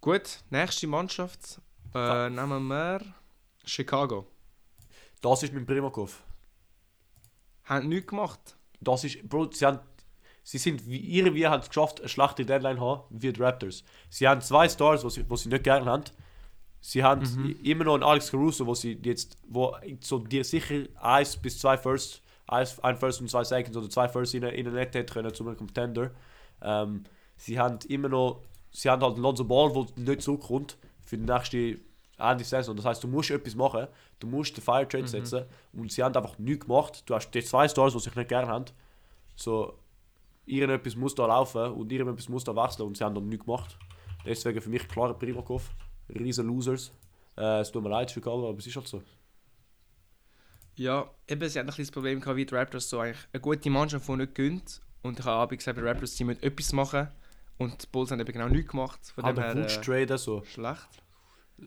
Gut, 0.00 0.40
nächste 0.50 0.88
Mannschaft. 0.88 1.60
Äh, 1.94 2.28
nehmen 2.28 2.66
wir 2.66 3.00
Chicago. 3.64 4.26
Das 5.20 5.44
ist 5.44 5.52
mein 5.52 5.64
Primakov. 5.64 6.24
Haben 7.64 7.88
nichts 7.88 8.08
gemacht. 8.08 8.56
Das 8.80 9.04
ist, 9.04 9.22
Bro, 9.28 9.52
sie 9.52 9.64
haben, 9.64 9.78
sie 10.42 10.58
sind, 10.58 10.84
wie, 10.86 11.18
irgendwie 11.18 11.46
haben 11.46 11.60
es 11.60 11.68
geschafft, 11.68 12.00
eine 12.00 12.08
schlechte 12.08 12.44
Deadline 12.44 12.78
zu 12.78 12.82
haben, 12.84 13.02
wie 13.10 13.32
die 13.32 13.40
Raptors. 13.40 13.84
Sie 14.10 14.26
haben 14.26 14.40
zwei 14.40 14.68
Stars, 14.68 15.02
die 15.02 15.10
sie, 15.10 15.24
sie 15.36 15.48
nicht 15.48 15.62
gerne 15.62 15.86
haben. 15.86 16.04
Sie 16.84 17.02
haben 17.04 17.22
Mhm. 17.22 17.56
immer 17.62 17.84
noch 17.84 17.94
einen 17.94 18.02
Alex 18.02 18.30
Caruso, 18.32 18.66
wo 18.66 18.74
sie 18.74 18.98
jetzt, 19.04 19.36
wo 19.46 19.76
so 20.00 20.18
dir 20.18 20.44
sicher 20.44 20.82
eins 21.00 21.36
bis 21.36 21.58
zwei 21.60 21.78
First, 21.78 22.20
eins, 22.48 22.78
ein 22.80 22.96
First 22.96 23.20
und 23.20 23.30
zwei 23.30 23.44
Seconds 23.44 23.76
oder 23.76 23.88
zwei 23.88 24.08
First 24.08 24.34
in, 24.34 24.42
in 24.42 24.64
der 24.64 24.74
Net 24.74 24.94
hätte 24.94 25.12
können 25.14 25.32
zu 25.32 25.46
einem 25.46 25.56
Contender. 25.56 26.10
Ähm, 26.60 27.04
sie 27.36 27.56
haben 27.58 27.78
immer 27.88 28.08
noch, 28.08 28.42
sie 28.72 28.90
haben 28.90 29.00
halt 29.02 29.16
Lonzo 29.16 29.44
Ball, 29.44 29.72
der 29.72 29.86
nicht 30.04 30.22
zurückkommt 30.22 30.76
für 31.06 31.16
die 31.16 31.24
nächste 31.24 31.78
Ende 32.18 32.42
Saison. 32.44 32.74
Das 32.74 32.84
heißt, 32.84 33.04
du 33.04 33.08
musst 33.08 33.30
etwas 33.30 33.54
machen, 33.54 33.86
du 34.18 34.26
musst 34.26 34.56
den 34.56 34.62
Fire 34.64 34.86
Trade 34.88 35.04
Mhm. 35.04 35.08
setzen 35.08 35.44
und 35.74 35.92
sie 35.92 36.02
haben 36.02 36.16
einfach 36.16 36.36
nichts 36.40 36.66
gemacht. 36.66 37.04
Du 37.06 37.14
hast 37.14 37.30
die 37.30 37.44
zwei 37.44 37.68
Stars, 37.68 37.92
die 37.92 38.00
sich 38.00 38.14
nicht 38.16 38.28
gerne 38.28 38.48
haben. 38.48 38.64
So, 39.36 39.78
irgendetwas 40.46 40.96
muss 40.96 41.14
da 41.14 41.26
laufen 41.26 41.72
und 41.74 41.92
irgendetwas 41.92 42.28
muss 42.28 42.42
da 42.42 42.56
wechseln 42.56 42.88
und 42.88 42.96
sie 42.96 43.04
haben 43.04 43.14
dann 43.14 43.28
nichts 43.28 43.44
gemacht. 43.46 43.78
Deswegen 44.26 44.60
für 44.60 44.68
mich 44.70 44.86
klarer 44.88 45.14
Primakov. 45.14 45.70
Riesen 46.08 46.46
Losers. 46.46 46.92
Äh, 47.36 47.60
es 47.60 47.70
tut 47.72 47.82
mir 47.82 47.88
leid, 47.90 48.10
Chicago, 48.10 48.48
aber 48.48 48.58
es 48.58 48.66
ist 48.66 48.76
halt 48.76 48.88
so. 48.88 49.02
Ja, 50.74 51.10
eben, 51.28 51.48
sie 51.48 51.58
hatten 51.58 51.66
ein 51.68 51.70
bisschen 51.70 51.84
das 51.84 51.90
Problem 51.92 52.20
gehabt, 52.20 52.36
wie 52.36 52.46
die 52.46 52.54
Raptors 52.54 52.88
so 52.88 53.00
eigentlich 53.00 53.26
eine 53.32 53.40
gute 53.40 53.70
Mannschaft, 53.70 54.08
die 54.08 54.16
nicht 54.16 54.34
gönnt. 54.34 54.80
Und 55.02 55.18
ich 55.18 55.24
habe 55.24 55.56
gesagt, 55.56 55.78
die 55.78 55.82
Raptors 55.82 56.16
sie 56.16 56.24
müssen 56.24 56.42
etwas 56.42 56.72
machen. 56.72 57.08
Und 57.58 57.82
die 57.82 57.86
Bulls 57.92 58.10
haben 58.10 58.20
eben 58.20 58.32
genau 58.32 58.48
nichts 58.48 58.70
gemacht. 58.70 59.00
Von 59.14 59.24
dem 59.24 59.28
Aber 59.38 59.42
her 59.42 59.56
Wutsch 59.56 59.76
äh, 59.76 59.80
traden 59.80 60.18
so. 60.18 60.42
schlecht. 60.44 60.88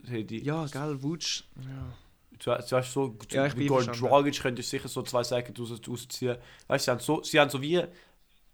Hey, 0.07 0.25
Ja, 0.43 0.65
gell, 0.65 1.01
Wutsch. 1.03 1.43
Ja. 1.61 1.93
Du, 2.31 2.51
du 2.51 2.71
weißt 2.75 2.91
so, 2.91 3.17
Ja, 3.29 3.45
ich 3.45 3.55
Gordon 3.55 3.85
verstanden. 3.85 4.09
Dragic 4.13 4.41
könnte 4.41 4.61
sicher 4.63 4.87
so 4.87 5.03
zwei 5.03 5.21
raus, 5.21 5.81
rausziehen. 5.87 6.37
Weißt 6.67 6.85
du, 6.85 6.85
sie 6.85 6.91
haben 6.91 6.99
so, 6.99 7.23
sie 7.23 7.39
haben 7.39 7.49
so 7.49 7.61
wie. 7.61 7.81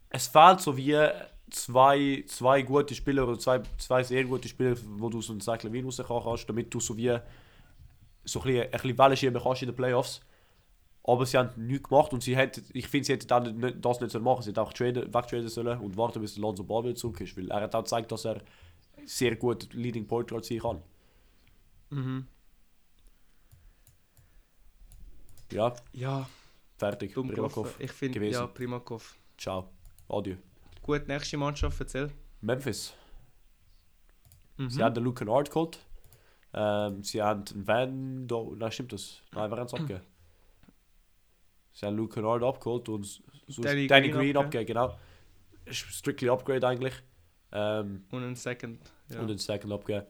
Es 0.10 0.28
fehlt 0.28 0.60
so 0.60 0.76
wie 0.76 0.98
zwei, 1.52 2.24
zwei 2.28 2.62
gute 2.64 2.96
Spieler 2.96 3.28
oder 3.28 3.38
zwei, 3.38 3.62
zwei 3.78 4.04
sehr 4.04 4.24
gute 4.24 4.48
Spieler, 4.48 4.76
wo 4.98 5.10
du 5.10 5.22
so 5.22 5.34
einen 5.34 5.42
Cycle 5.42 5.72
Wien 5.72 5.86
rauskommen 5.86 6.24
kannst, 6.24 6.50
damit 6.50 6.74
du 6.74 6.80
so 6.80 6.98
wie 6.98 7.18
so 8.24 8.40
ein 8.40 8.44
bisschen, 8.46 8.64
ein 8.64 8.72
bisschen 8.72 8.98
Wellen 8.98 9.18
schieben 9.18 9.42
kannst 9.42 9.62
in 9.62 9.70
den 9.70 9.76
Playoffs. 9.76 10.22
Aber 11.04 11.26
sie 11.26 11.38
haben 11.38 11.50
nichts 11.68 11.90
gemacht 11.90 12.14
und 12.14 12.22
sie 12.22 12.36
hätten, 12.36 12.64
ich 12.74 12.88
finde, 12.88 13.06
sie 13.06 13.14
hätten 13.14 13.28
dann 13.28 13.58
nicht, 13.58 13.84
das 13.84 14.00
nicht 14.02 14.12
sollen 14.12 14.24
machen. 14.24 14.44
Sie 14.44 14.50
hätten 14.52 14.60
auch 14.60 14.72
traden, 14.74 15.14
wegtraden 15.14 15.48
sollen 15.50 15.80
und 15.80 15.98
warten, 15.98 16.22
bis 16.22 16.38
Lonzo 16.38 16.64
Ball 16.64 16.84
wieder 16.84 16.96
zurück 16.96 17.20
ist. 17.22 17.36
Weil 17.36 17.50
er 17.50 17.62
hat 17.62 17.74
auch 17.76 17.84
gezeigt, 17.84 18.12
dass 18.12 18.26
er 18.26 18.42
sehr 19.06 19.36
gut 19.36 19.74
Leading 19.74 20.06
Point 20.06 20.30
Guard 20.30 20.46
sein 20.46 20.60
kann. 20.60 20.82
Mhm. 21.90 22.28
Ja, 25.52 25.74
Ja, 25.94 26.30
fertig. 26.78 27.14
dumm 27.14 27.30
Primakov. 27.30 27.76
Ich 27.80 27.92
finde, 27.92 28.26
ja, 28.28 28.48
Primakov. 28.48 29.16
Ciao. 29.38 29.70
Adieu. 30.08 30.38
Gut, 30.92 31.08
nächste 31.08 31.38
Mannschaft, 31.38 31.80
erzähl. 31.80 32.12
Memphis. 32.42 32.94
Mhm. 34.58 34.70
Sie 34.70 34.84
haben 34.84 34.94
den 34.94 35.06
Luke 35.06 35.20
Kennard 35.20 35.50
geholt. 35.50 35.80
Ähm, 36.54 37.02
sie 37.02 37.22
haben 37.22 37.46
einen 37.54 37.66
Van... 37.66 38.28
Do 38.28 38.56
Nein, 38.58 38.74
stimmt 38.74 38.92
das? 38.92 39.22
Nein, 39.32 39.50
wer 39.50 39.58
haben 39.58 39.68
es 39.68 39.74
abgegeben? 39.74 40.02
Sie 41.72 41.86
haben 41.86 41.96
Luke 41.96 42.14
Kennard 42.16 42.44
abgeholt 42.44 42.90
und 42.90 43.06
s- 43.06 43.22
sonst 43.48 43.66
Danny 43.66 43.88
Danny, 43.88 44.10
Green 44.10 44.20
Green, 44.34 44.38
abgegeben. 44.38 44.66
genau. 44.68 44.98
Strictly 45.70 46.28
Upgrade 46.28 46.68
eigentlich. 46.68 46.94
Ähm, 47.54 48.04
Und 48.12 48.24
ein 48.24 48.36
Second. 48.36 48.82
Ja. 49.08 49.22
Und 49.22 49.28
den 49.30 49.38
Second 49.38 49.72
abgegeben. 49.72 50.08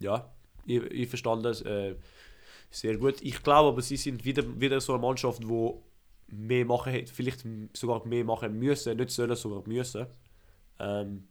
Ja, 0.00 0.32
ich, 0.64 0.82
ich 0.82 1.08
verstand 1.08 1.44
das. 1.44 1.62
Äh, 1.62 1.94
sehr 2.70 2.96
gut. 2.96 3.22
Ich 3.22 3.40
glaube 3.40 3.68
aber, 3.68 3.82
sie 3.82 3.96
sind 3.96 4.24
wieder, 4.24 4.42
wieder 4.60 4.80
so 4.80 4.94
eine 4.94 5.02
Mannschaft, 5.02 5.44
die 5.44 5.70
mehr 6.28 6.64
machen 6.64 6.92
hätte, 6.92 7.12
vielleicht 7.12 7.44
sogar 7.72 8.06
mehr 8.06 8.24
machen 8.24 8.58
müssen, 8.58 8.96
nicht 8.96 9.10
sollen, 9.10 9.36
sogar 9.36 9.62
müssen. 9.66 10.06
Ähm, 10.78 11.28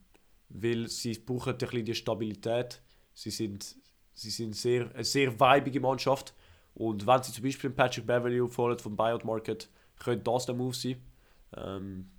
weil 0.50 0.88
sie 0.88 1.14
brauchen 1.14 1.54
ein 1.54 1.58
bisschen 1.58 1.86
die 1.86 1.96
Stabilität. 1.96 2.82
Sie 3.14 3.30
sind, 3.30 3.76
sie 4.14 4.30
sind 4.30 4.56
sehr, 4.56 4.94
eine 4.94 5.04
sehr 5.04 5.38
weibige 5.40 5.80
Mannschaft. 5.80 6.34
Und 6.74 7.06
wenn 7.08 7.24
sie 7.24 7.32
zum 7.32 7.44
Beispiel 7.44 7.70
Patrick 7.70 8.06
Beverly 8.06 8.42
aufholen 8.42 8.80
vom 8.80 8.96
Buyout 8.96 9.24
Market, 9.24 9.70
könnte 9.98 10.24
das 10.24 10.46
der 10.46 10.56
Move 10.56 10.76
sein. 10.76 11.02
Ähm, 11.56 12.12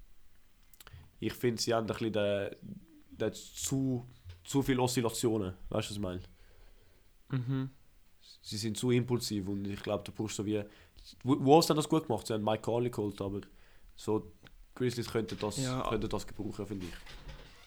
ich 1.21 1.33
finde, 1.33 1.61
sie 1.61 1.75
haben 1.75 1.85
ein 1.85 1.87
bisschen 1.87 2.13
den, 2.13 2.57
den 3.11 3.33
zu, 3.33 4.07
zu 4.45 4.63
viele 4.63 4.83
Oszillationen. 4.83 5.55
Weißt 5.69 5.89
du, 5.89 5.91
was 5.91 5.97
ich 5.97 5.99
meine? 5.99 6.23
Mhm. 7.31 7.71
Sie 8.43 8.57
sind 8.57 8.77
zu 8.77 8.91
impulsiv 8.91 9.49
und 9.49 9.67
ich 9.67 9.83
glaube, 9.83 10.05
du 10.05 10.13
brauchst 10.13 10.37
so 10.37 10.47
wie. 10.47 10.63
Wo- 11.23 11.45
Wolves 11.45 11.69
haben 11.71 11.77
das 11.77 11.89
gut 11.89 12.07
gemacht, 12.07 12.27
sie 12.27 12.35
haben 12.35 12.45
Mike 12.45 12.63
Conley 12.63 12.91
geholt, 12.91 13.21
aber 13.21 13.41
so 13.95 14.33
Grizzlies 14.75 15.11
könnten 15.11 15.39
das, 15.39 15.57
Ja. 15.63 15.87
könnten 15.89 16.09
das 16.09 16.27
gebrauchen, 16.27 16.67
finde 16.67 16.87
ich. 16.87 16.93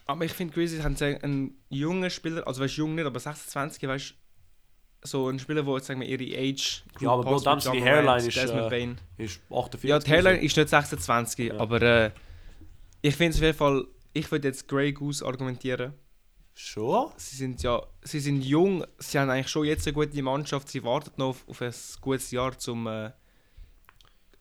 Aber 0.06 0.26
ich 0.26 0.32
finde, 0.34 0.54
Grizzlies 0.54 0.84
haben 0.84 0.96
einen 1.24 1.58
jungen 1.70 2.10
Spieler, 2.10 2.46
also 2.48 2.62
weißt 2.62 2.76
jung 2.78 2.96
nicht, 2.96 3.06
aber 3.06 3.20
26, 3.20 3.88
weißt 3.88 4.14
so 5.04 5.30
ein 5.30 5.40
Spieler, 5.40 5.66
wo 5.66 5.78
jetzt 5.78 5.88
sagen 5.88 6.02
wir 6.02 6.08
ihre 6.08 6.38
Age. 6.38 6.84
Ja, 7.00 7.12
aber 7.12 7.24
Bro, 7.24 7.40
dann 7.40 7.60
die 7.60 7.82
Hairline 7.82 8.28
ist, 8.28 8.36
äh. 8.38 8.96
Ist 9.24 9.40
48 9.50 9.90
Ja, 9.90 10.00
die 10.00 10.10
Hairline 10.12 10.40
ist 10.42 10.58
nicht 10.58 10.68
26, 10.70 11.48
Ja. 11.50 11.58
aber 11.60 11.82
äh, 11.82 12.12
ich 13.02 13.16
finde 13.16 13.32
es 13.32 13.38
auf 13.38 13.44
jeden 13.44 13.58
Fall, 13.58 13.88
ich 14.12 14.30
würde 14.30 14.48
jetzt 14.50 14.68
Grey 14.68 14.92
Goose 14.92 15.26
argumentieren. 15.26 15.94
Schon? 16.54 17.12
Sie 17.16 17.38
sind 17.38 17.64
ja, 17.64 17.82
sie 18.02 18.20
sind 18.20 18.44
jung, 18.44 18.84
sie 18.98 19.18
haben 19.18 19.30
eigentlich 19.30 19.48
schon 19.48 19.64
jetzt 19.66 19.88
eine 19.88 19.94
gute 19.94 20.22
Mannschaft, 20.22 20.68
sie 20.68 20.84
warten 20.84 21.12
noch 21.16 21.30
auf, 21.30 21.48
auf 21.48 21.62
ein 21.62 21.74
gutes 22.02 22.32
Jahr 22.32 22.58
zum 22.58 22.86
äh, 22.88 23.12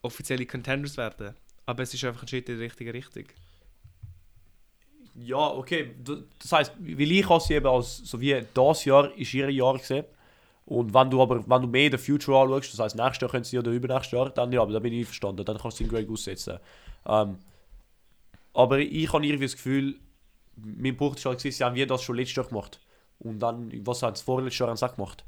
offizielle 0.02 0.46
Contenders 0.46 0.96
werden. 0.96 1.34
Aber 1.66 1.82
es 1.82 1.92
ist 1.92 2.04
einfach 2.04 2.22
ein 2.22 2.28
Schritt 2.28 2.48
in 2.48 2.56
die 2.56 2.64
richtige 2.64 2.94
Richtung. 2.94 3.24
Ja, 5.20 5.48
okay. 5.48 5.94
Das 6.38 6.52
heisst, 6.52 6.72
weil 6.78 7.12
ich 7.12 7.28
habe 7.28 7.40
sie 7.40 7.54
eben 7.54 7.66
als, 7.66 7.98
so 7.98 8.20
wie 8.20 8.40
das 8.54 8.84
Jahr 8.84 9.12
ist 9.16 9.34
ihr 9.34 9.50
Jahr 9.50 9.76
gesehen. 9.76 10.04
Und 10.64 10.92
wenn 10.94 11.10
du 11.10 11.20
aber, 11.22 11.48
wenn 11.48 11.62
du 11.62 11.68
mehr 11.68 11.90
den 11.90 11.98
Future 11.98 12.38
anschaust, 12.38 12.72
das 12.72 12.80
heisst, 12.80 12.96
nächstes 12.96 13.22
Jahr 13.22 13.30
können 13.30 13.44
sie 13.44 13.58
oder 13.58 13.70
übernächstes 13.70 14.12
Jahr, 14.12 14.30
dann 14.30 14.52
ja, 14.52 14.60
aber 14.62 14.72
da 14.72 14.78
bin 14.78 14.92
ich 14.92 15.00
einverstanden, 15.00 15.44
dann 15.44 15.58
kannst 15.58 15.80
du 15.80 15.84
den 15.84 15.90
Grey 15.90 16.04
Goose 16.04 16.24
setzen. 16.24 16.58
Ähm, 17.06 17.38
Aber 18.52 18.78
ich 18.78 19.12
habe 19.12 19.24
irgendwie 19.26 19.46
das 19.46 19.56
Gefühl, 19.56 19.96
mein 20.56 20.96
Punkt 20.96 21.18
ist 21.18 21.24
halt, 21.26 21.40
sie 21.40 21.52
haben 21.64 21.74
wie 21.74 21.86
das 21.86 22.02
schon 22.02 22.16
letztes 22.16 22.36
Jahr 22.36 22.46
gemacht. 22.46 22.80
Und 23.18 23.38
dann, 23.40 23.72
was 23.86 24.02
haben 24.02 24.16
sie 24.16 24.24
vorletztes 24.24 24.58
Jahr 24.58 24.74
gemacht? 24.74 25.24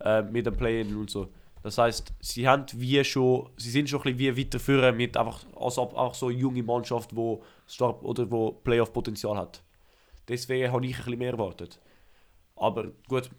Äh, 0.00 0.22
mit 0.22 0.46
dem 0.46 0.56
Play-In 0.56 0.96
und 0.96 1.10
so. 1.10 1.28
Das 1.62 1.78
heißt, 1.78 2.12
sie 2.20 2.46
haben 2.48 2.66
wie 2.74 3.02
schon, 3.04 3.50
sie 3.56 3.70
sind 3.70 3.88
schon 3.88 4.00
ein 4.02 4.16
bisschen 4.16 4.36
wie 4.36 4.44
weiter 4.44 4.60
führen 4.60 4.96
mit 4.96 5.16
einfach, 5.16 5.44
also 5.56 5.82
auch 5.82 6.14
so 6.14 6.26
eine 6.28 6.36
junge 6.36 6.62
Mannschaft, 6.62 7.14
wo 7.14 7.42
Star 7.68 8.02
oder 8.04 8.30
wo 8.30 8.52
Playoff-Potenzial 8.52 9.36
hat. 9.36 9.62
Deswegen 10.28 10.72
habe 10.72 10.86
ich 10.86 10.96
ein 10.98 11.04
bisschen 11.04 11.18
mehr 11.18 11.32
erwartet. 11.32 11.80
Aber 12.56 12.92
gut, 13.08 13.30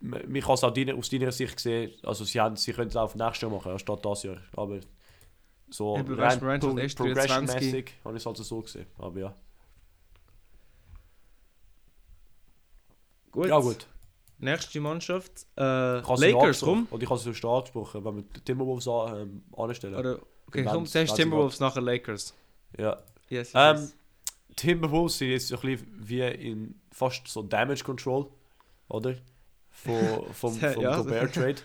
mich 0.00 0.44
kann 0.44 0.54
es 0.54 0.64
aus 0.64 0.72
deiner 0.74 1.32
Sicht 1.32 1.60
sehen, 1.60 1.92
also 2.02 2.24
sie, 2.24 2.40
haben, 2.40 2.56
sie 2.56 2.72
können 2.72 2.88
es 2.88 2.96
auch 2.96 3.04
auf 3.04 3.14
nächstes 3.14 3.42
Jahr 3.42 3.50
machen, 3.50 3.72
anstatt 3.72 4.04
das 4.04 4.22
Jahr. 4.22 4.38
Aber 4.56 4.80
so 5.70 5.96
Eben, 5.98 6.14
rein 6.14 6.38
pro- 6.40 6.70
hat 6.70 6.78
erst 6.78 6.98
23. 6.98 6.98
progression-mäßig 6.98 7.90
habe 8.04 8.16
ich 8.16 8.22
es 8.22 8.26
also 8.26 8.42
so 8.42 8.60
gesehen. 8.62 8.86
Aber 8.98 9.18
ja. 9.20 9.34
Gut. 13.30 13.48
Ja 13.48 13.58
gut. 13.60 13.86
Nächste 14.38 14.80
Mannschaft. 14.80 15.46
Äh, 15.56 15.62
Lakers, 16.00 16.60
komm. 16.60 16.86
Oder 16.90 17.02
ich 17.02 17.08
habe 17.08 17.18
es 17.18 17.24
so 17.24 17.34
stark 17.34 17.58
angesprochen, 17.58 18.04
wenn 18.04 18.16
wir 18.16 18.22
die 18.22 18.40
Timberwolves 18.40 18.86
an, 18.88 19.20
ähm, 19.20 19.42
anstellen. 19.56 19.94
Oder, 19.94 20.18
okay, 20.46 20.64
komm, 20.64 20.86
zuerst 20.86 21.16
Timberwolves, 21.16 21.60
nachher 21.60 21.82
Lakers. 21.82 22.34
ja. 22.78 22.96
Yes, 23.30 23.52
yes, 23.52 23.54
Ähm. 23.54 23.92
Timberwolves 24.56 25.18
sind 25.18 25.30
jetzt 25.30 25.48
so 25.48 25.56
ein 25.56 25.60
bisschen 25.62 25.86
wie 26.00 26.20
in 26.20 26.80
fast 26.90 27.28
so 27.28 27.42
Damage 27.42 27.84
Control, 27.84 28.26
oder? 28.88 29.14
Von, 29.70 29.94
vom, 30.32 30.54
vom 30.54 30.80
ja. 30.80 30.96
Gobert 30.96 31.34
Trade. 31.34 31.56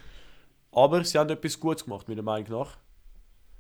Aber 0.72 1.04
sie 1.04 1.18
haben 1.18 1.30
etwas 1.30 1.60
Gutes 1.60 1.86
gemacht, 1.86 2.08
meiner 2.08 2.22
Meinung 2.22 2.52
nach. 2.52 2.78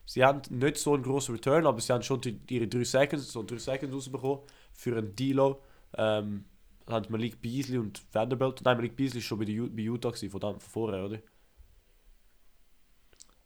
Sie 0.06 0.24
haben 0.24 0.42
nicht 0.50 0.78
so 0.78 0.94
einen 0.94 1.04
grossen 1.04 1.36
Return, 1.36 1.66
aber 1.66 1.80
sie 1.80 1.94
haben 1.94 2.04
schon 2.04 2.22
die, 2.22 2.40
ihre 2.50 2.68
3 2.68 2.84
Seconds, 2.84 3.32
so 3.32 3.42
3 3.42 3.58
Seconds 3.58 3.96
rausbekommen 3.96 4.40
für 4.74 4.98
einen 4.98 5.16
Dilo. 5.16 5.62
Ähm, 5.98 6.46
haben 6.88 7.06
Malik 7.12 7.42
Beasley 7.42 7.78
und 7.78 8.02
Vanderbilt. 8.14 8.62
Nein, 8.64 8.78
Malik 8.78 8.96
Beasley 8.96 9.22
war 9.22 9.24
schon 9.24 9.40
bei, 9.40 9.46
der 9.46 9.62
bei 9.64 9.82
Utah 9.82 10.10
gewesen, 10.10 10.30
von, 10.30 10.40
dann, 10.42 10.60
von 10.60 10.70
vorher, 10.70 11.06
oder? 11.06 11.20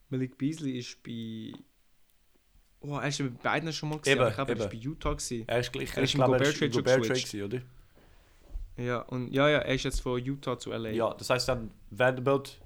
Malik 0.10 0.38
Beasley 0.38 0.78
ist 0.80 1.02
bei. 1.04 1.54
Oh, 2.80 2.98
er 2.98 3.08
ist 3.08 3.18
bei 3.20 3.30
beiden 3.30 3.74
schon 3.74 3.90
mal 3.90 4.00
gesehen. 4.00 4.18
Eben, 4.20 4.28
Ich 4.30 4.36
glaube, 4.36 4.52
er 4.54 4.58
ist 4.60 4.70
bei. 4.70 4.78
Utah 4.78 5.14
gewesen. 5.14 5.44
Er 5.48 5.60
ist 5.60 5.74
gleich, 5.74 5.96
Er 5.98 6.04
ist 6.04 6.14
glaube, 6.16 6.36
er 6.36 6.42
ist 6.44 6.58
Trade 6.60 6.72
schon 6.74 6.84
Gobert 6.84 6.96
Trade 7.06 7.08
geswitcht. 7.10 7.32
gewesen, 7.32 7.46
oder? 8.78 8.84
Ja, 8.84 9.00
und 9.02 9.34
ja, 9.34 9.50
ja, 9.50 9.58
er 9.60 9.74
ist 9.76 9.84
jetzt 9.84 10.02
von 10.02 10.24
Utah 10.24 10.58
zu 10.60 10.72
LA. 10.72 10.90
Ja, 10.92 11.14
das 11.14 11.30
heißt 11.30 11.48
dann 11.50 11.72
Vanderbilt. 11.90 12.62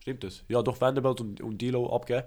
Stimmt 0.00 0.22
das? 0.24 0.44
Ja, 0.48 0.62
doch 0.62 0.80
Vanderbilt 0.80 1.20
und, 1.20 1.40
und 1.40 1.58
Dilo 1.60 1.94
abgeben. 1.94 2.22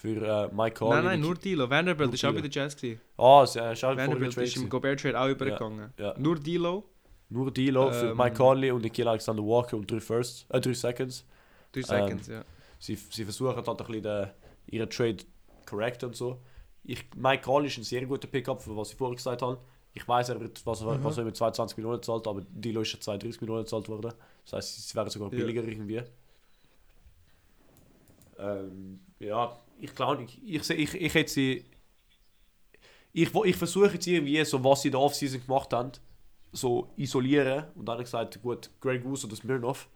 Für 0.00 0.48
äh, 0.48 0.54
Mike 0.54 0.76
Conley. 0.76 0.94
nein, 0.96 1.04
nein, 1.06 1.20
nur 1.20 1.34
Dilo. 1.34 1.68
Vanderbilt 1.68 2.14
ist 2.14 2.24
auch 2.24 2.32
bei 2.32 2.40
den 2.40 2.52
Jazz 2.52 2.76
gewesen. 2.76 3.00
Ah, 3.16 3.42
es 3.42 3.56
ist 3.56 3.84
auch 3.84 3.96
Vanderbilt 3.96 4.36
ist 4.36 4.56
im. 4.56 4.68
Gobert 4.68 5.00
Trade 5.00 5.18
auch 5.20 5.26
übergegangen. 5.28 5.92
Ja. 5.98 6.14
Nur 6.16 6.36
Dilo, 6.38 6.84
Nur 7.30 7.50
Dilo 7.50 7.90
für 7.90 8.10
Ähm, 8.10 8.16
Mike 8.16 8.36
Conley 8.36 8.70
und 8.70 8.82
Nikhil 8.82 9.08
Alexander 9.08 9.42
Walker 9.42 9.76
und 9.76 9.90
3 9.90 9.98
Firsts, 10.00 10.46
äh 10.50 10.60
3 10.60 10.72
Seconds. 10.72 11.24
3 11.72 11.82
Seconds, 11.82 12.28
ja. 12.28 12.44
Sie, 12.78 12.94
sie 12.94 13.24
versuchen 13.24 13.56
halt 13.56 13.68
ein 13.68 13.76
bisschen 13.76 14.02
den, 14.04 14.28
ihren 14.68 14.88
Trade 14.88 15.16
correct 15.66 16.04
und 16.04 16.14
so. 16.14 16.38
Ich, 16.84 17.04
Mike 17.16 17.42
Conley 17.42 17.66
ist 17.66 17.78
ein 17.78 17.82
sehr 17.84 18.06
guter 18.06 18.28
Pickup, 18.28 18.62
für 18.62 18.76
was 18.76 18.90
ich 18.90 18.96
vorher 18.96 19.16
gesagt 19.16 19.42
habe. 19.42 19.58
Ich 19.94 20.06
weiß, 20.06 20.28
er 20.28 20.40
wird, 20.40 20.64
was, 20.64 20.80
Mhm. 20.80 21.02
was 21.02 21.18
er 21.18 21.24
mit 21.24 21.34
22 21.36 21.76
Millionen 21.76 22.00
zahlt, 22.04 22.24
aber 22.28 22.40
Dilo 22.48 22.82
ist 22.82 22.92
ja 22.92 23.00
32 23.00 23.40
Millionen 23.40 23.64
gezahlt 23.64 23.88
worden. 23.88 24.12
Das 24.44 24.52
heißt, 24.52 24.88
sie 24.90 24.94
wären 24.94 25.10
sogar 25.10 25.32
Ja. 25.32 25.38
billiger 25.38 25.64
irgendwie. 25.64 26.02
Ähm, 28.38 29.00
ja, 29.18 29.58
ich 29.80 29.94
glaube, 29.94 30.24
ich, 30.24 30.42
ich, 30.42 30.70
ich, 30.70 30.94
ich 30.94 31.14
hätte 31.14 31.30
sie. 31.30 31.64
Ich, 33.12 33.34
ich 33.34 33.56
versuche 33.56 33.94
jetzt 33.94 34.06
irgendwie, 34.06 34.44
so 34.44 34.62
was 34.62 34.82
sie 34.82 34.88
in 34.88 34.92
der 34.92 35.00
Offseason 35.00 35.40
gemacht 35.44 35.72
haben, 35.72 35.92
so 36.52 36.92
isolieren. 36.96 37.64
Und 37.74 37.86
dann 37.86 37.94
habe 37.94 38.02
ich 38.02 38.06
gesagt, 38.06 38.40
gut, 38.42 38.70
Greg 38.80 39.02
Goose 39.02 39.26
oder 39.26 39.36
Smirnoff. 39.36 39.88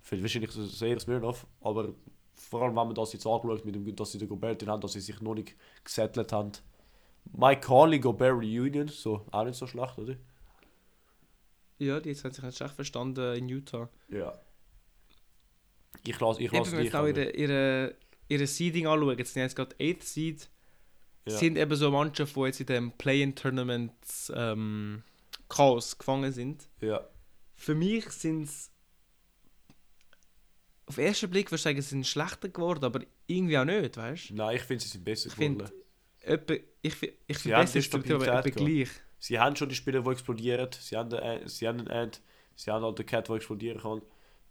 Vielleicht 0.00 0.22
wahrscheinlich 0.22 0.50
so 0.50 0.64
sehr 0.64 0.98
Smirnoff, 1.00 1.46
aber 1.60 1.94
vor 2.34 2.62
allem, 2.62 2.76
wenn 2.76 2.86
man 2.86 2.94
das 2.94 3.12
jetzt 3.12 3.26
anschaut, 3.26 3.64
mit 3.64 3.74
dem, 3.74 3.96
dass 3.96 4.12
sie 4.12 4.18
den 4.18 4.28
Gobert 4.28 4.64
haben, 4.66 4.80
dass 4.80 4.92
sie 4.92 5.00
sich 5.00 5.20
noch 5.20 5.34
nicht 5.34 5.56
gesettelt 5.84 6.32
haben. 6.32 6.52
Mike 7.36 7.66
Conley, 7.66 7.98
Gobert 7.98 8.34
Reunion, 8.34 8.88
so 8.88 9.26
auch 9.30 9.44
nicht 9.44 9.56
so 9.56 9.66
schlecht, 9.66 9.98
oder? 9.98 10.14
Ja, 11.78 12.00
die 12.00 12.14
haben 12.14 12.32
sich 12.32 12.42
jetzt 12.44 12.60
echt 12.60 12.74
verstanden 12.74 13.36
in 13.36 13.48
Utah. 13.48 13.88
Ja. 14.08 14.38
Ich 16.04 16.18
lasse 16.18 16.42
ich 16.42 16.52
Eben, 16.52 16.64
wenn 16.64 16.78
wir 16.78 16.84
jetzt 16.84 16.96
auch 16.96 17.06
ihre, 17.06 17.30
ihre, 17.30 17.94
ihre 18.28 18.46
Seeding 18.46 18.86
anschauen, 18.86 19.18
jetzt 19.18 19.32
sind 19.34 19.42
jetzt 19.42 19.56
gerade 19.56 19.74
8th 19.76 20.02
Seed, 20.04 20.48
Ja. 21.26 21.36
sind 21.36 21.56
eben 21.56 21.74
so 21.76 21.90
Mannschaften, 21.90 22.40
die 22.40 22.46
jetzt 22.46 22.60
in 22.60 22.66
dem 22.66 22.92
Play-In-Tournament 22.92 23.92
ähm, 24.34 25.02
Chaos 25.48 25.96
gefangen 25.98 26.32
sind. 26.32 26.68
Ja. 26.80 27.06
Für 27.56 27.74
mich 27.74 28.08
sind 28.10 28.42
es 28.44 28.70
auf 30.86 30.94
den 30.94 31.04
ersten 31.06 31.28
Blick 31.28 31.48
würde 31.50 31.56
ich 31.56 31.62
sagen, 31.62 31.82
sie 31.82 31.88
sind 31.90 32.06
schlechter 32.06 32.48
geworden, 32.48 32.84
aber 32.84 33.00
irgendwie 33.26 33.58
auch 33.58 33.64
nicht, 33.66 33.96
weißt 33.96 34.30
Nein, 34.30 34.56
ich 34.56 34.62
finde, 34.62 34.82
sie 34.84 34.88
sind 34.90 35.04
besser 35.04 35.28
Ich 35.28 35.34
find- 35.34 35.58
geworden. 35.58 35.74
du? 36.46 36.60
Ich, 36.82 36.94
fi- 36.94 37.12
ich 37.26 37.38
finde 37.38 37.56
haben 37.58 37.64
besser, 37.72 37.94
aber 37.94 38.04
Stabilität 38.06 38.46
etwa 38.46 38.64
gleich. 38.64 38.88
Sie 39.18 39.38
haben 39.38 39.56
schon 39.56 39.68
die 39.68 39.74
Spieler, 39.74 40.00
die 40.02 40.10
explodieren. 40.10 40.68
Sie 40.78 40.96
haben 40.96 41.10
den, 41.10 41.20
Ant- 41.20 41.48
sie 41.48 41.66
haben 41.68 41.78
den 41.78 41.88
Ant, 41.88 42.20
sie 42.54 42.70
haben 42.70 42.84
halt 42.84 42.98
den 42.98 43.04
Cat, 43.06 43.28
der 43.28 43.36
explodieren 43.36 43.80
kann. 43.82 44.00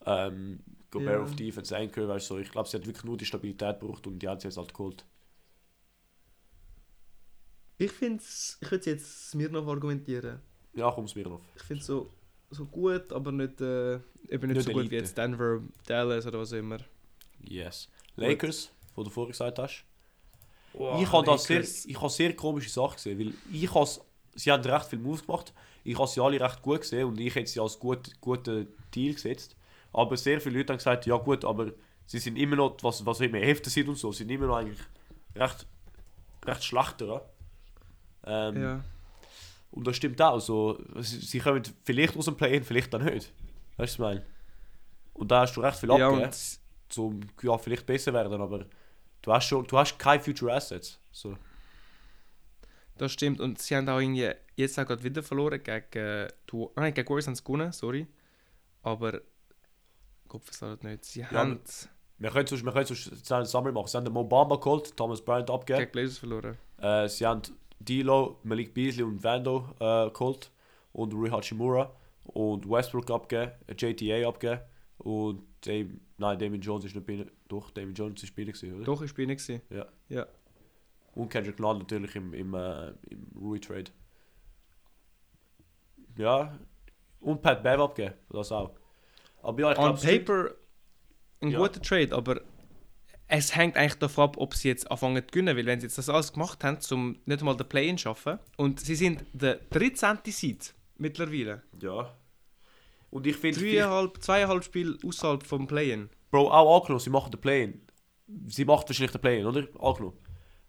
Ähm, 0.07 0.59
Gobert 0.89 1.15
Ja. 1.15 1.21
auf 1.23 1.35
Defense, 1.35 1.75
Anchor, 1.75 2.07
weißt 2.07 2.29
du, 2.29 2.35
so. 2.35 2.39
ich 2.39 2.49
glaube, 2.49 2.69
sie 2.69 2.77
hat 2.77 2.85
wirklich 2.85 3.03
nur 3.03 3.17
die 3.17 3.25
Stabilität 3.25 3.79
gebraucht 3.79 4.07
und 4.07 4.19
die 4.19 4.27
hat 4.29 4.41
sie 4.41 4.47
jetzt 4.47 4.57
halt 4.57 4.73
geholt. 4.73 5.05
Ich 7.77 7.91
finde 7.91 8.23
ich 8.23 8.71
würde 8.71 8.89
jetzt 8.91 9.35
mir 9.35 9.49
noch 9.49 9.67
argumentieren. 9.67 10.39
Ja, 10.73 10.91
komm, 10.91 11.07
Smirnov. 11.07 11.41
Ich 11.55 11.63
finde 11.63 11.81
es 11.81 11.87
so, 11.87 12.09
so 12.49 12.65
gut, 12.65 13.11
aber 13.11 13.31
nicht, 13.31 13.59
äh, 13.61 13.95
eben 14.29 14.47
nicht, 14.47 14.55
Nicht 14.57 14.63
so 14.63 14.71
gut 14.71 14.81
Elite. 14.81 14.91
wie 14.91 14.95
jetzt 14.95 15.17
Denver, 15.17 15.61
Dallas 15.85 16.25
oder 16.25 16.39
was 16.39 16.51
immer. 16.53 16.79
Yes. 17.43 17.89
Lakers, 18.15 18.71
wo 18.95 19.03
du 19.03 19.09
vorher 19.09 19.31
gesagt 19.31 19.59
hast. 19.59 19.83
Wow, 20.73 21.01
ich 21.01 21.11
habe 21.11 21.25
da 21.25 21.37
sehr, 21.37 21.61
ich 21.61 21.97
habe 22.01 22.09
sehr 22.09 22.35
komische 22.35 22.69
Sachen 22.69 22.95
gesehen, 22.95 23.19
weil 23.19 23.33
ich 23.51 23.73
has, 23.73 24.01
sie 24.35 24.51
haben 24.51 24.63
recht 24.63 24.85
viel 24.87 24.99
Moves 24.99 25.25
gemacht. 25.25 25.53
Ich 25.83 25.97
habe 25.97 26.07
sie 26.07 26.21
alle 26.21 26.39
recht 26.39 26.61
gut 26.61 26.81
gesehen 26.81 27.07
und 27.07 27.19
ich 27.19 27.33
hätte 27.35 27.49
sie 27.49 27.59
als 27.59 27.77
gut, 27.77 28.09
guten 28.21 28.67
Deal 28.93 29.13
gesetzt. 29.13 29.55
Aber 29.97 30.15
sehr 30.15 30.39
viele 30.39 30.59
Leute 30.59 30.73
haben 30.73 30.77
gesagt, 30.77 31.07
ja 31.07 31.17
gut, 31.17 31.43
aber 31.43 31.71
sie 32.05 32.19
sind 32.19 32.37
immer 32.37 32.55
noch, 32.55 32.77
was, 32.81 33.03
was 33.03 33.19
immer 33.19 33.39
Hälfte 33.39 33.69
sind 33.69 33.89
und 33.89 33.97
so, 33.97 34.11
sind 34.11 34.29
immer 34.29 34.45
noch 34.45 34.57
eigentlich 34.57 34.79
recht, 35.35 35.65
recht 36.45 36.63
schlechter. 36.63 37.27
Ähm, 38.23 38.61
Ja. 38.61 38.83
Und 39.71 39.87
das 39.87 39.95
stimmt 39.97 40.21
auch. 40.21 40.39
So, 40.39 40.79
sie, 40.99 41.19
sie 41.19 41.39
kommen 41.39 41.63
vielleicht 41.83 42.15
aus 42.15 42.25
dem 42.25 42.35
Play-In, 42.37 42.63
vielleicht 42.63 42.93
dann 42.93 43.05
nicht. 43.05 43.33
Weißt 43.77 43.77
du, 43.77 43.81
was 43.81 43.93
ich 43.93 43.99
meine? 43.99 44.25
Und 45.13 45.31
da 45.31 45.41
hast 45.41 45.55
du 45.55 45.61
recht 45.61 45.79
viel 45.79 45.89
Ja, 45.89 46.07
abgegeben, 46.09 46.31
zum 46.89 47.19
ja, 47.41 47.57
vielleicht 47.57 47.85
besser 47.87 48.13
werden, 48.13 48.39
aber 48.39 48.65
du 49.23 49.33
hast 49.33 49.45
schon, 49.47 49.65
du 49.65 49.77
hast 49.79 49.97
keine 49.97 50.21
Future 50.21 50.53
Assets. 50.53 50.99
So. 51.11 51.35
das 52.97 53.11
stimmt. 53.11 53.39
Und 53.41 53.59
sie 53.59 53.75
haben 53.75 53.89
auch 53.89 53.99
irgendwie 53.99 54.31
jetzt 54.55 54.77
auch 54.79 54.85
gerade 54.85 55.03
wieder 55.03 55.23
verloren 55.23 55.61
gegen 55.61 55.97
äh, 55.97 56.27
die, 56.51 56.67
nein, 56.75 56.93
gegen 56.93 57.09
Warriors 57.09 57.27
haben 57.27 57.35
sie 57.35 57.43
gewonnen, 57.43 57.71
sorry. 57.71 58.05
Aber 58.83 59.21
Gott 60.27 60.43
versteht 60.43 60.83
nicht. 60.83 61.05
Sie 61.05 61.25
haben 61.25 61.59
Wir 62.19 62.29
können 62.31 62.47
sonst, 62.47 62.63
wir 62.65 62.71
können 62.71 62.85
sonst 62.85 63.31
eine 63.31 63.45
Sammlung 63.45 63.73
machen. 63.73 63.87
Sie 63.87 63.97
haben 63.97 64.05
den 64.05 64.13
Mobamba 64.13 64.55
geholt, 64.57 64.95
Thomas 64.97 65.23
Bryant 65.23 65.49
abgegeben. 65.49 65.79
gegen 65.79 65.91
Blazers 65.91 66.17
verloren. 66.17 66.57
Äh, 66.79 67.07
sie 67.09 67.25
haben 67.25 67.41
D'Lo, 67.83 68.37
Malik 68.43 68.73
Beasley 68.73 69.03
und 69.03 69.23
Vando 69.23 69.69
äh, 69.79 70.09
geholt. 70.11 70.51
Und 70.93 71.13
Rui 71.13 71.29
Hachimura. 71.29 71.93
Und 72.25 72.69
Westbrook 72.69 73.09
abgegeben, 73.11 73.51
äh, 73.67 73.73
JTA 73.77 74.27
abgegeben. 74.27 74.61
Und 74.97 75.43
Dame, 75.61 75.99
nein, 76.17 76.37
Damien 76.39 76.61
Jones 76.61 76.85
ist 76.85 76.95
nicht 76.95 77.05
bei 77.07 77.13
ihnen- 77.13 77.31
Doch, 77.47 77.69
Damien 77.71 77.93
Jones 77.93 78.21
ist 78.23 78.35
bei 78.35 78.41
ihnen 78.41 78.51
gewesen, 78.51 78.75
oder? 78.75 78.83
Doch, 78.83 79.01
ich 79.01 79.13
bin 79.13 79.27
nicht. 79.27 79.45
gewesen. 79.45 79.61
Ja. 79.69 79.85
Ja. 80.09 80.25
Und 81.13 81.29
Kendrick 81.29 81.59
Nunn 81.59 81.77
natürlich 81.79 82.15
im, 82.15 82.33
im, 82.33 82.53
äh, 82.53 82.89
im 83.09 83.27
Rui 83.39 83.59
Trade. 83.59 83.91
Ja. 86.17 86.57
Und 87.19 87.41
Pat 87.41 87.63
Bev 87.63 87.79
abgegeben, 87.81 88.15
das 88.29 88.51
auch. 88.51 88.71
Aber 89.41 89.59
ja, 89.61 89.71
ich 89.71 89.77
On 89.77 89.95
glaube, 89.95 90.19
paper 90.19 90.51
ein 91.41 91.49
Ja. 91.49 91.59
guter 91.59 91.81
Trade, 91.81 92.15
aber 92.15 92.41
es 93.27 93.55
hängt 93.55 93.75
eigentlich 93.75 93.95
davon 93.95 94.23
ab, 94.25 94.37
ob 94.37 94.53
sie 94.55 94.69
jetzt 94.69 94.89
anfangen 94.89 95.21
zu 95.21 95.27
gewinnen. 95.31 95.55
Weil 95.57 95.65
wenn 95.65 95.79
sie 95.79 95.85
jetzt 95.87 95.97
das 95.97 96.09
alles 96.09 96.33
gemacht 96.33 96.63
haben, 96.63 96.77
um 96.91 97.19
nicht 97.25 97.39
einmal 97.39 97.55
den 97.57 97.67
Play-In 97.67 97.97
zu 97.97 98.03
schaffen, 98.03 98.39
und 98.57 98.79
sie 98.79 98.95
sind 98.95 99.25
der 99.33 99.55
13. 99.69 100.19
Seed 100.25 100.73
mittlerweile. 100.97 101.63
Ja. 101.81 102.13
Und 103.09 103.27
ich 103.27 103.37
finde, 103.37 103.59
Dreieinhalb, 103.59 104.21
zweieinhalb 104.21 104.63
Spiele 104.63 104.97
außerhalb 105.05 105.43
vom 105.43 105.67
Play-In. 105.67 106.09
Bro, 106.31 106.51
auch 106.51 106.81
angenommen, 106.81 106.99
sie 106.99 107.09
machen 107.09 107.31
den 107.31 107.39
Play-In. 107.41 107.81
Sie 108.47 108.65
macht 108.65 108.89
wahrscheinlich 108.89 109.11
den 109.11 109.21
Play-In, 109.21 109.45
oder? 109.45 109.67
Angenommen. 109.79 110.17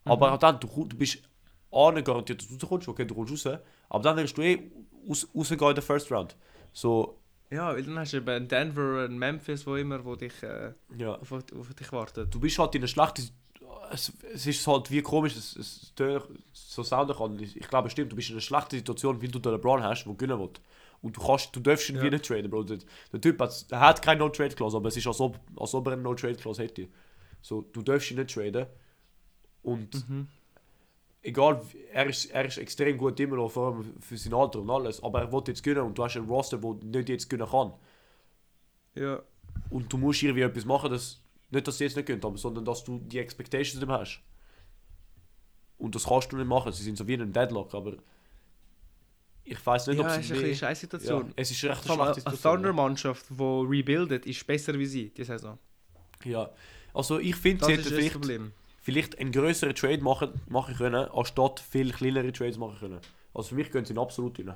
Aber 0.04 0.32
auch 0.32 0.38
dann, 0.38 0.60
du, 0.60 0.68
du 0.84 0.96
bist 0.96 1.14
nicht 1.16 2.04
garantiert, 2.04 2.40
dass 2.40 2.48
du 2.48 2.54
rauskommst. 2.66 2.88
Okay, 2.88 3.04
du 3.04 3.14
kommst 3.14 3.46
raus. 3.46 3.58
Aber 3.88 4.02
dann 4.02 4.16
wirst 4.16 4.36
du 4.38 4.42
eh 4.42 4.70
raus, 5.08 5.28
rausgehen 5.34 5.68
in 5.68 5.74
der 5.74 5.82
First 5.82 6.10
Round. 6.12 6.36
So, 6.72 7.18
Ja, 7.51 7.72
weil 7.74 7.82
dann 7.82 7.99
hast 7.99 8.12
du 8.12 8.18
eben 8.18 8.46
Denver 8.49 9.05
und 9.07 9.16
Memphis, 9.18 9.66
wo 9.66 9.76
immer, 9.76 10.05
wo 10.05 10.16
dich, 10.16 10.42
äh, 10.42 10.72
ja. 10.96 11.14
auf, 11.14 11.32
auf 11.32 11.74
dich 11.74 11.90
wartet. 11.92 12.34
Du 12.34 12.40
bist 12.40 12.59
halt 12.59 12.74
in 12.74 12.82
einer 12.82 12.88
schlechten 12.88 13.30
es, 13.90 14.12
es 14.34 14.46
ist 14.46 14.66
halt 14.66 14.90
wie 14.90 15.03
komisch, 15.03 15.36
es, 15.36 15.57
es 15.57 15.92
so 16.53 16.82
sounden 16.82 17.16
kann. 17.16 17.38
Ich, 17.38 17.57
ich 17.57 17.68
glaube, 17.68 17.86
es 17.86 17.92
stimmt, 17.92 18.12
du 18.12 18.16
bist 18.16 18.28
in 18.28 18.34
einer 18.34 18.40
schlechten 18.42 18.76
Situation, 18.76 19.20
wie 19.20 19.28
du 19.28 19.38
den 19.38 19.53
LeBron 19.53 19.82
hast, 19.82 20.05
der 20.05 20.14
gewinnen 20.14 20.38
will. 20.38 20.51
Und 21.01 21.16
du 21.16 21.20
kannst, 21.24 21.55
du 21.55 21.61
darfst 21.61 21.88
ihn 21.88 21.96
Ja. 21.96 22.03
wie 22.03 22.11
nicht 22.11 22.24
traden, 22.26 22.51
Bro. 22.51 22.64
Der, 22.64 22.78
der 23.12 23.20
Typ 23.20 23.40
hat, 23.40 23.66
er 23.70 23.80
hat 23.80 24.03
keine 24.03 24.18
No-Trade-Clause, 24.20 24.76
aber 24.76 24.88
es 24.88 24.96
ist, 24.96 25.07
als 25.07 25.20
ob, 25.20 25.38
als 25.57 25.72
ob 25.74 25.86
er 25.86 25.92
eine 25.94 26.03
No-Trade-Clause 26.03 26.62
hätte. 26.62 26.88
So, 27.40 27.62
du 27.62 27.82
darfst 27.82 28.11
ihn 28.11 28.18
nicht 28.18 28.34
traden. 28.34 28.66
Und 29.62 29.94
Mhm. 30.09 30.28
Egal, 31.29 31.62
er 31.93 32.07
ist, 32.07 32.26
er 32.26 32.45
ist 32.45 32.59
extrem 32.59 32.99
gut 32.99 33.18
immer 33.20 33.37
noch, 33.37 33.51
vor 33.51 33.74
allem 33.74 33.95
für 34.01 34.16
sein 34.16 34.35
Alter 34.35 34.61
und 34.61 34.70
alles, 34.70 35.03
aber 35.03 35.20
er 35.22 35.33
will 35.33 35.43
jetzt 35.47 35.62
gewinnen 35.62 35.87
und 35.87 35.97
du 35.97 36.05
hast 36.05 36.16
einen 36.16 36.29
Roster, 36.29 36.59
der 36.59 36.74
nicht 37.01 37.09
jetzt 37.09 37.29
gewinnen 37.31 37.49
kann. 37.51 37.72
Ja. 38.95 39.22
Und 39.70 39.93
du 39.93 39.99
musst 39.99 40.22
irgendwie 40.22 40.43
etwas 40.43 40.64
machen, 40.64 40.91
dass, 40.91 41.20
nicht, 41.51 41.66
dass 41.66 41.79
sie 41.79 41.85
jetzt 41.85 41.97
nicht 41.97 42.07
können, 42.07 42.37
sondern 42.37 42.64
dass 42.64 42.85
du 42.85 42.99
die 42.99 43.18
Expectations 43.18 43.81
nicht 43.81 43.89
hast. 43.89 44.20
Und 45.79 45.95
das 45.95 46.05
kannst 46.05 46.33
du 46.33 46.37
nicht 46.37 46.47
machen, 46.49 46.72
sie 46.72 46.83
sind 46.83 46.99
so 46.99 47.07
wie 47.07 47.14
in 47.14 47.22
einem 47.22 47.33
Deadlock, 47.33 47.72
aber 47.74 47.95
ich 49.45 49.64
weiß 49.64 49.87
nicht, 49.87 49.99
Ja, 49.99 50.03
ob 50.05 50.09
es 50.11 50.14
sie 50.16 50.20
ist 50.20 50.33
eine 50.33 50.41
mehr- 50.43 50.55
scheiß 50.57 50.81
Situation. 50.81 51.26
Ja, 51.29 51.33
es 51.37 51.51
ist 51.51 51.64
recht 51.64 51.85
Vor 51.85 52.03
eine 52.03 52.14
Eine. 52.26 52.37
Thunder-Mannschaft, 52.41 53.26
die 53.31 53.43
rebuildet, 53.43 54.26
ist 54.26 54.47
besser 54.47 54.79
wie 54.79 54.87
sie, 54.87 55.11
diese 55.11 55.33
Saison. 55.33 55.59
Ja, 56.24 56.51
also 56.93 57.18
ich 57.18 57.37
finde, 57.37 57.59
Das 57.61 57.66
sie 57.68 57.72
hätten 57.74 57.85
das 57.85 57.93
vielleicht, 57.93 58.12
Problem. 58.12 58.53
Vielleicht 58.89 59.18
einen 59.18 59.32
größeren 59.32 59.74
Trade 59.74 60.03
machen, 60.03 60.30
machen 60.49 60.74
können, 60.74 61.11
anstatt 61.11 61.61
viel 61.61 61.93
kleinere 61.93 62.32
Trades 62.32 62.57
machen 62.57 62.78
können. 62.80 63.01
Also 63.34 63.51
für 63.51 63.57
mich 63.57 63.70
gehen 63.70 63.84
sie 63.84 63.93
in 63.93 63.99
absolut 63.99 64.39
rein. 64.39 64.55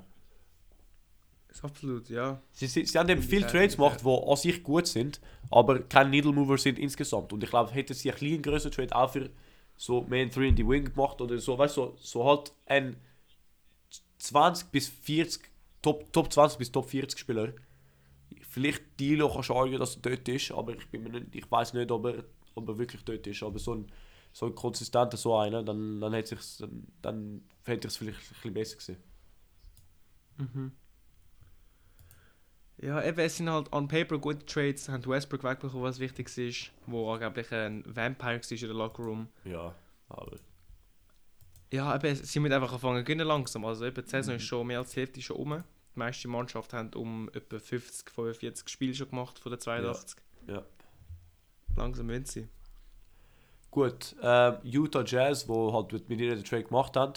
Absolut, 1.61 2.09
ja. 2.09 2.41
Sie, 2.51 2.67
sie, 2.67 2.87
sie 2.87 2.99
haben 2.99 3.11
eben 3.11 3.21
viele 3.21 3.47
Trades 3.47 3.77
gemacht, 3.77 4.01
die 4.03 4.09
an 4.09 4.37
sich 4.37 4.63
gut 4.63 4.87
sind, 4.87 5.21
aber 5.51 5.81
kein 5.81 6.09
Needle 6.09 6.33
Mover 6.33 6.57
sind 6.57 6.79
insgesamt. 6.79 7.31
Und 7.35 7.45
ich 7.45 7.51
glaube, 7.51 7.73
hätten 7.73 7.93
sie 7.93 8.09
einen 8.09 8.19
kleinen 8.19 8.41
größeren 8.41 8.73
Trade 8.73 8.97
auch 8.97 9.13
für 9.13 9.29
so 9.77 10.01
Main 10.09 10.31
3 10.31 10.47
in 10.47 10.57
die 10.57 10.67
Wing 10.67 10.87
gemacht 10.87 11.21
oder 11.21 11.37
so, 11.39 11.59
weißt 11.59 11.77
du, 11.77 11.81
so, 11.83 11.97
so 11.99 12.25
halt 12.25 12.53
ein 12.65 12.97
20 14.17 14.69
bis 14.69 14.89
40, 14.89 15.43
Top, 15.83 16.11
Top 16.11 16.33
20 16.33 16.59
bis 16.59 16.73
Top 16.73 16.89
40 16.89 17.19
Spieler. 17.19 17.53
Vielleicht 18.49 18.99
Dilo 18.99 19.31
kannst 19.31 19.51
du 19.51 19.53
argumentieren, 19.53 19.81
dass 19.81 19.97
er 19.97 20.01
dort 20.01 20.27
ist, 20.27 20.53
aber 20.53 20.73
ich, 20.73 20.89
bin 20.89 21.03
mir 21.03 21.11
nicht, 21.11 21.35
ich 21.35 21.51
weiß 21.51 21.75
nicht, 21.75 21.91
ob 21.91 22.07
er, 22.07 22.25
ob 22.55 22.67
er 22.67 22.79
wirklich 22.79 23.05
dort 23.05 23.27
ist. 23.27 23.43
Aber 23.43 23.59
so 23.59 23.75
ein, 23.75 23.93
so 24.33 24.47
ein 24.47 24.55
konsistenter 24.55 25.17
so 25.17 25.37
einer, 25.37 25.63
dann, 25.63 26.01
dann 26.01 26.13
hätte 26.15 26.35
ich 26.35 26.57
dann, 26.59 26.87
dann 27.03 27.43
hätte 27.65 27.87
ich 27.89 27.93
es 27.95 27.97
vielleicht 27.99 28.19
ein 28.19 28.29
bisschen 28.35 28.55
besser 28.55 28.77
gesehen. 28.77 28.97
Mhm. 30.39 30.73
Ja, 32.79 33.03
eben, 33.05 33.19
es 33.21 33.37
sind 33.37 33.49
halt 33.49 33.73
on 33.73 33.87
paper 33.87 34.19
gute 34.19 34.45
Trades, 34.45 34.89
haben 34.89 35.05
Westbrook 35.07 35.45
wegbekommen, 35.45 35.85
was 35.85 36.01
wichtig 36.01 36.37
ist, 36.37 36.73
wo 36.87 37.13
angeblich 37.13 37.53
ein 37.53 37.85
Vampire 37.87 38.41
war 38.41 38.51
in 38.51 38.59
der 38.59 38.75
Lockerroom. 38.75 39.29
Ja, 39.45 39.75
aber 40.09 40.37
Ja, 41.73 41.95
eben, 41.95 42.17
sie 42.17 42.41
müssen 42.41 42.53
einfach 42.53 42.73
anfangen 42.73 43.05
gewinnen 43.05 43.27
langsam. 43.27 43.65
Also 43.65 43.85
eben, 43.87 44.03
die 44.05 44.11
Saison 44.11 44.35
Mhm. 44.35 44.37
ist 44.41 44.45
schon 44.47 44.67
mehr 44.67 44.79
als 44.81 44.91
die 44.91 45.01
Hälfte 45.01 45.23
schon 45.23 45.37
um. 45.37 45.63
Die 45.95 45.99
meisten 45.99 46.29
Mannschaften 46.31 46.77
haben 46.77 46.95
um 46.95 47.29
etwa 47.35 47.59
50, 47.59 48.11
45 48.11 48.69
Spiele 48.69 48.95
schon 48.95 49.11
gemacht 49.11 49.39
von 49.39 49.53
den 49.53 49.61
82. 49.61 50.19
ja. 50.49 50.63
Langsam 51.77 52.07
müssen 52.07 52.27
sie. 52.27 52.49
Gut, 53.73 54.15
ähm, 54.23 54.57
Utah 54.65 55.03
Jazz, 55.05 55.49
wo 55.49 55.73
halt 55.73 55.93
mit 55.93 56.21
ihnen 56.21 56.37
den 56.37 56.45
Trade 56.45 56.65
gemacht 56.65 56.95
haben, 56.95 57.15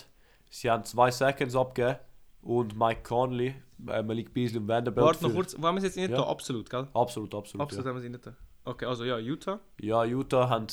sie 0.50 0.72
haben 0.72 0.86
zwei 0.86 1.12
Seconds 1.12 1.54
abgegeben 1.54 2.00
und 2.42 2.80
Mike 2.80 3.02
Conley, 3.04 3.56
äh, 3.88 4.02
Malik 4.02 4.34
Beasley 4.34 4.60
und 4.62 4.68
Vanderbilt. 4.70 5.06
Warte 5.06 5.24
noch 5.28 5.34
kurz, 5.34 5.54
wo 5.60 5.68
haben 5.68 5.76
wir 5.76 5.80
es 5.80 5.84
jetzt 5.84 5.98
nicht 5.98 6.12
Ja. 6.12 6.18
da? 6.18 6.24
Absolut, 6.28 6.70
gell? 6.70 6.88
Absolut, 6.94 7.36
absolut. 7.36 7.62
Absolut 7.62 7.86
haben 7.86 7.96
wir 7.96 8.04
es 8.04 8.10
nicht 8.10 8.26
da. 8.26 8.34
Okay, 8.64 8.86
also 8.86 9.04
ja, 9.04 9.18
Utah. 9.18 9.60
Ja. 9.82 10.06
ja, 10.06 10.12
Utah 10.12 10.48
haben 10.50 10.68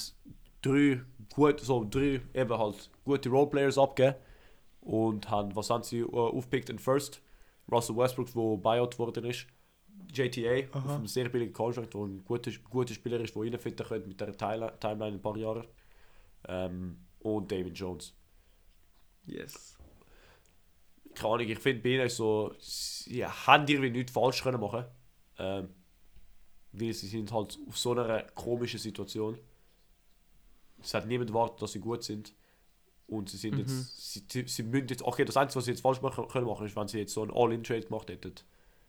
drei, 0.62 1.03
gut, 1.35 1.59
so 1.59 1.85
drei 1.91 2.20
eben 2.33 2.59
halt 2.59 2.89
gute 3.05 3.28
Roleplayers 3.28 3.76
abgegeben 3.76 4.14
und 4.83 5.30
haben, 5.30 5.55
was 5.57 5.68
haben 5.68 5.83
sie 5.83 5.99
äh, 5.99 6.07
aufgepickt 6.12 6.70
in 6.70 6.78
First? 6.78 7.20
Russell 7.70 7.97
Westbrook, 7.97 8.35
wo 8.37 8.57
Buyout 8.57 9.01
worden 9.01 9.24
ist. 9.24 9.49
JTA, 10.12 10.68
Aha. 10.72 10.84
auf 10.84 10.90
einem 10.96 11.07
sehr 11.07 11.28
billigen 11.28 11.53
Contract, 11.53 11.92
der 11.94 12.00
ein 12.00 12.24
guter, 12.24 12.50
guter 12.70 12.94
Spieler 12.94 13.20
ist, 13.20 13.34
der 13.34 13.42
reinfinden 13.42 13.86
könnte 13.86 14.09
mit 14.09 14.20
dieser 14.20 14.36
Timeline 14.36 15.09
in 15.09 15.14
ein 15.14 15.22
paar 15.22 15.36
Jahren. 15.36 15.66
Ähm, 16.48 16.98
und 17.20 17.50
David 17.53 17.76
Jones. 17.78 18.14
Yes. 19.26 19.76
keine 21.14 21.34
Ahnung, 21.34 21.48
ich 21.48 21.59
finde 21.59 21.82
bei 21.82 21.90
ihnen 21.90 22.09
so, 22.09 22.55
sie 22.59 23.24
haben 23.24 23.66
irgendwie 23.68 23.90
nichts 23.90 24.12
falsch 24.12 24.42
können 24.42 24.61
machen. 24.61 24.84
Ähm, 25.38 25.68
weil 26.72 26.92
sie 26.94 27.07
sind 27.07 27.30
halt 27.32 27.59
auf 27.68 27.76
so 27.78 27.92
einer 27.92 28.22
komischen 28.34 28.80
Situation. 28.80 29.38
Es 30.82 30.94
hat 30.94 31.07
niemand 31.07 31.30
erwartet, 31.30 31.62
dass 31.62 31.72
sie 31.72 31.80
gut 31.80 32.03
sind. 32.03 32.34
Und 33.07 33.28
sie 33.28 33.36
sind 33.36 33.55
Mhm. 33.55 33.61
jetzt, 33.61 34.30
sie, 34.32 34.46
sie 34.46 34.62
müssen 34.62 34.88
jetzt, 34.88 35.03
okay, 35.03 35.24
das 35.24 35.36
Einzige, 35.36 35.59
was 35.59 35.66
sie 35.66 35.72
jetzt 35.72 35.82
falsch 35.82 36.00
machen 36.00 36.26
können 36.28 36.46
machen, 36.46 36.66
ist, 36.66 36.74
wenn 36.74 36.88
sie 36.88 36.98
jetzt 37.00 37.12
so 37.12 37.22
einen 37.22 37.30
All-In-Trade 37.30 37.82
gemacht 37.82 38.09
hätten. 38.09 38.34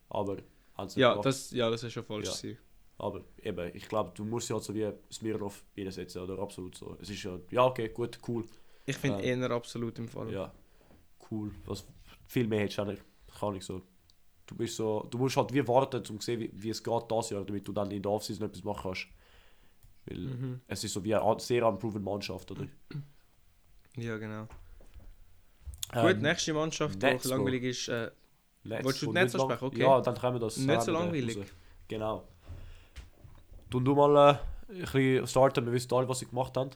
Aber 0.09 0.37
nicht 0.77 0.97
Ja, 0.97 1.11
gemacht. 1.11 1.25
das, 1.25 1.51
ja, 1.51 1.69
das 1.69 1.83
ist 1.83 1.93
schon 1.93 2.03
falsch. 2.03 2.43
Ja. 2.43 2.53
Aber 2.97 3.21
eben, 3.41 3.71
ich 3.75 3.87
glaube, 3.89 4.11
du 4.15 4.23
musst 4.23 4.47
sie 4.47 4.53
halt 4.53 4.63
so 4.63 4.73
wie 4.73 4.89
Smirnov 5.11 5.63
einsetzen, 5.77 6.21
oder 6.21 6.39
absolut 6.39 6.75
so. 6.75 6.97
Es 7.01 7.09
ist 7.09 7.23
ja, 7.23 7.39
ja 7.51 7.65
okay, 7.65 7.89
gut, 7.89 8.19
cool. 8.27 8.45
Ich 8.85 8.97
finde 8.97 9.17
Ja. 9.25 9.35
eher 9.37 9.51
absolut 9.51 9.97
im 9.99 10.07
Fall. 10.07 10.31
Ja, 10.31 10.53
cool. 11.31 11.51
Was, 11.65 11.85
viel 12.27 12.47
mehr 12.47 12.59
hättest 12.61 12.77
du 12.79 12.85
nicht. 12.85 13.03
Kann 13.39 13.55
ich 13.55 13.63
so. 13.65 13.81
Du 14.45 14.55
bist 14.55 14.75
so, 14.75 15.07
du 15.09 15.17
musst 15.17 15.37
halt 15.37 15.53
wie 15.53 15.65
warten, 15.67 16.03
um 16.09 16.19
zu 16.19 16.25
sehen, 16.25 16.39
wie, 16.41 16.51
wie 16.53 16.69
es 16.69 16.83
geht 16.83 17.03
das 17.09 17.29
Jahr, 17.29 17.43
damit 17.45 17.67
du 17.67 17.71
dann 17.71 17.89
in 17.91 18.01
der 18.01 18.11
Offseason 18.11 18.45
etwas 18.47 18.63
machen 18.63 18.81
kannst. 18.83 19.07
Weil 20.05 20.17
Mhm. 20.19 20.61
es 20.67 20.83
ist 20.83 20.93
so 20.93 21.03
wie 21.03 21.15
eine 21.15 21.39
sehr 21.39 21.65
unproven 21.67 22.03
Mannschaft, 22.03 22.51
oder? 22.51 22.67
Ja, 23.95 24.17
genau. 24.17 24.47
Ähm, 25.93 26.07
Gut, 26.07 26.21
nächste 26.21 26.53
Mannschaft, 26.53 27.01
die 27.01 27.05
auch 27.07 27.23
langweilig 27.25 27.63
ist. 27.63 27.87
Äh, 27.87 28.11
Willst 28.63 29.01
du 29.01 29.11
nicht 29.11 29.33
lang- 29.33 29.41
ansprechen? 29.41 29.65
Okay. 29.65 29.81
Ja, 29.81 30.01
dann 30.01 30.15
können 30.15 30.35
wir 30.35 30.39
das. 30.39 30.57
Nicht 30.57 30.81
so 30.81 30.91
langweilig. 30.91 31.37
raus. 31.37 31.45
Genau. 31.87 32.27
Tun 33.69 33.83
du 33.85 33.95
mal 33.95 34.39
äh, 34.69 34.73
ein 34.73 34.79
bisschen 34.81 35.27
starten, 35.27 35.65
wir 35.65 35.73
wissen 35.73 35.93
alle, 35.93 36.07
was 36.07 36.19
sie 36.19 36.25
gemacht 36.27 36.55
haben. 36.55 36.69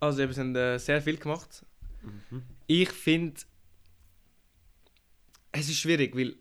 also, 0.00 0.16
sie 0.16 0.40
haben 0.40 0.54
äh, 0.56 0.78
sehr 0.78 1.00
viel 1.02 1.16
gemacht. 1.16 1.64
Mhm. 2.30 2.42
Ich 2.66 2.90
finde, 2.90 3.40
es 5.52 5.68
ist 5.68 5.78
schwierig, 5.78 6.14
weil 6.16 6.36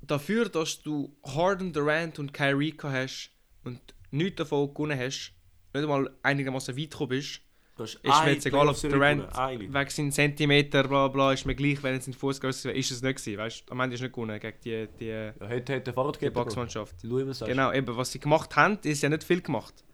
dafür, 0.00 0.48
dass 0.48 0.80
du 0.82 1.14
Harden, 1.24 1.72
Durant 1.72 2.18
und 2.18 2.32
Kyrie 2.32 2.74
hast 2.82 3.30
und 3.64 3.80
nichts 4.10 4.36
davon 4.36 4.72
gewonnen 4.72 4.98
hast, 4.98 5.32
nicht 5.74 5.82
einmal 5.82 6.10
einigermaßen 6.22 6.76
weit 6.76 6.90
gekommen 6.90 7.10
bist, 7.10 7.40
ist 7.78 8.04
mir 8.04 8.32
jetzt 8.32 8.46
egal, 8.46 8.68
ob 8.68 8.80
Durant 8.80 9.34
wegen 9.36 9.90
seinen 9.90 10.12
Zentimeter, 10.12 10.86
bla 10.86 11.08
bla, 11.08 11.32
ist 11.32 11.46
mir 11.46 11.54
gleich, 11.54 11.82
wenn 11.82 11.94
es 11.94 12.06
in 12.06 12.12
Fuß 12.12 12.42
wäre, 12.42 12.50
ist 12.72 12.90
es 12.90 13.02
nicht 13.02 13.16
gewesen, 13.16 13.38
weißt 13.38 13.64
du? 13.68 13.72
Am 13.72 13.80
Ende 13.80 13.94
ist 13.94 14.02
nicht 14.02 14.12
gewonnen 14.12 14.38
gegen 14.38 14.58
die, 14.64 14.88
die, 14.98 15.06
Ja, 15.06 15.32
hätte, 15.46 15.72
hätte 15.74 15.92
Fahrrad 15.92 16.20
die. 16.20 16.30
Boxmannschaft. 16.30 16.96
Genau, 17.02 17.72
eben, 17.72 17.96
was 17.96 18.12
sie 18.12 18.20
gemacht 18.20 18.54
haben, 18.56 18.78
ist 18.82 19.02
ja 19.02 19.08
nicht 19.08 19.24
viel 19.24 19.40
gemacht. 19.40 19.84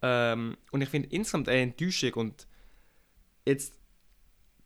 Ähm, 0.00 0.56
und 0.72 0.80
ich 0.80 0.88
finde 0.88 1.08
insgesamt 1.10 1.48
eine 1.48 1.60
Enttäuschung 1.60 2.14
und 2.14 2.46
jetzt, 3.46 3.78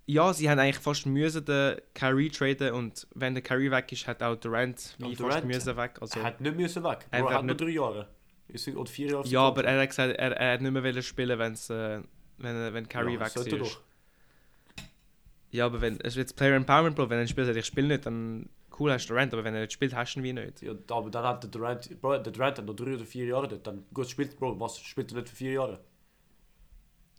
ja, 0.06 0.32
sie 0.32 0.48
haben 0.48 0.58
eigentlich 0.58 0.78
fast 0.78 1.04
müssen 1.04 1.44
den 1.44 1.76
Kyrie 1.94 2.30
traden 2.30 2.72
und 2.72 3.06
wenn 3.14 3.34
der 3.34 3.42
Kyrie 3.42 3.70
weg 3.70 3.90
ist, 3.92 4.06
hat 4.06 4.22
auch 4.22 4.36
Durant 4.36 4.94
wie 4.98 5.04
Und 5.04 5.10
fast 5.16 5.20
Durant 5.20 5.46
müssen 5.46 5.76
weg. 5.76 5.98
Also, 6.00 6.20
Er 6.20 6.26
hat 6.26 6.40
nicht 6.40 6.56
müssen 6.56 6.82
weg. 6.84 7.06
Er 7.10 7.28
hat 7.28 7.44
nur 7.44 7.56
drei 7.56 7.70
Jahre. 7.70 8.08
Es 8.48 8.68
Oder 8.68 8.88
vier 8.90 9.10
Jahre. 9.10 9.26
ja, 9.26 9.40
aber 9.40 9.64
er 9.64 9.80
hat 9.82 9.88
gesagt, 9.88 10.14
er, 10.16 10.32
er 10.36 10.52
hat 10.54 10.60
nicht 10.60 10.70
mehr 10.70 10.84
wollen 10.84 11.02
spielen, 11.02 11.38
wenn's, 11.38 11.68
äh, 11.68 12.00
wenn, 12.38 12.74
wenn 12.74 12.88
Kyrie 12.88 13.14
ja, 13.14 13.20
weg 13.20 13.36
ist. 13.36 13.52
doch. 13.52 13.80
Ja, 15.50 15.66
aber 15.66 15.80
wenn, 15.80 15.94
es 16.00 16.08
ist 16.08 16.16
jetzt 16.16 16.36
Player 16.36 16.54
Empowerment, 16.54 16.96
Bro, 16.96 17.08
wenn 17.08 17.18
er 17.18 17.26
spielt, 17.26 17.46
sagt, 17.46 17.58
ich 17.58 17.64
spiele 17.66 17.88
nicht, 17.88 18.04
dann 18.06 18.48
cool 18.78 18.92
hast 18.92 19.06
du 19.06 19.14
Durant, 19.14 19.32
aber 19.32 19.44
wenn 19.44 19.54
er 19.54 19.62
nicht 19.62 19.72
spielt, 19.72 19.94
hast 19.94 20.14
du 20.14 20.20
ihn 20.20 20.24
wie 20.24 20.32
nicht. 20.32 20.60
Ja, 20.62 20.72
aber 20.90 21.08
dann 21.10 21.24
hat 21.24 21.42
der 21.42 21.50
Durant, 21.50 22.00
Bro, 22.00 22.18
der 22.18 22.32
Durant 22.32 22.58
hat 22.58 22.66
noch 22.66 22.74
drei 22.74 22.94
oder 22.94 23.04
vier 23.06 23.26
Jahre 23.26 23.48
dort. 23.48 23.66
Dann 23.66 23.84
gut 23.94 24.08
spielt, 24.10 24.38
Bro, 24.38 24.58
was 24.60 24.78
spielt 24.78 25.12
er 25.12 25.16
nicht 25.18 25.28
für 25.30 25.36
vier 25.36 25.52
Jahre? 25.52 25.80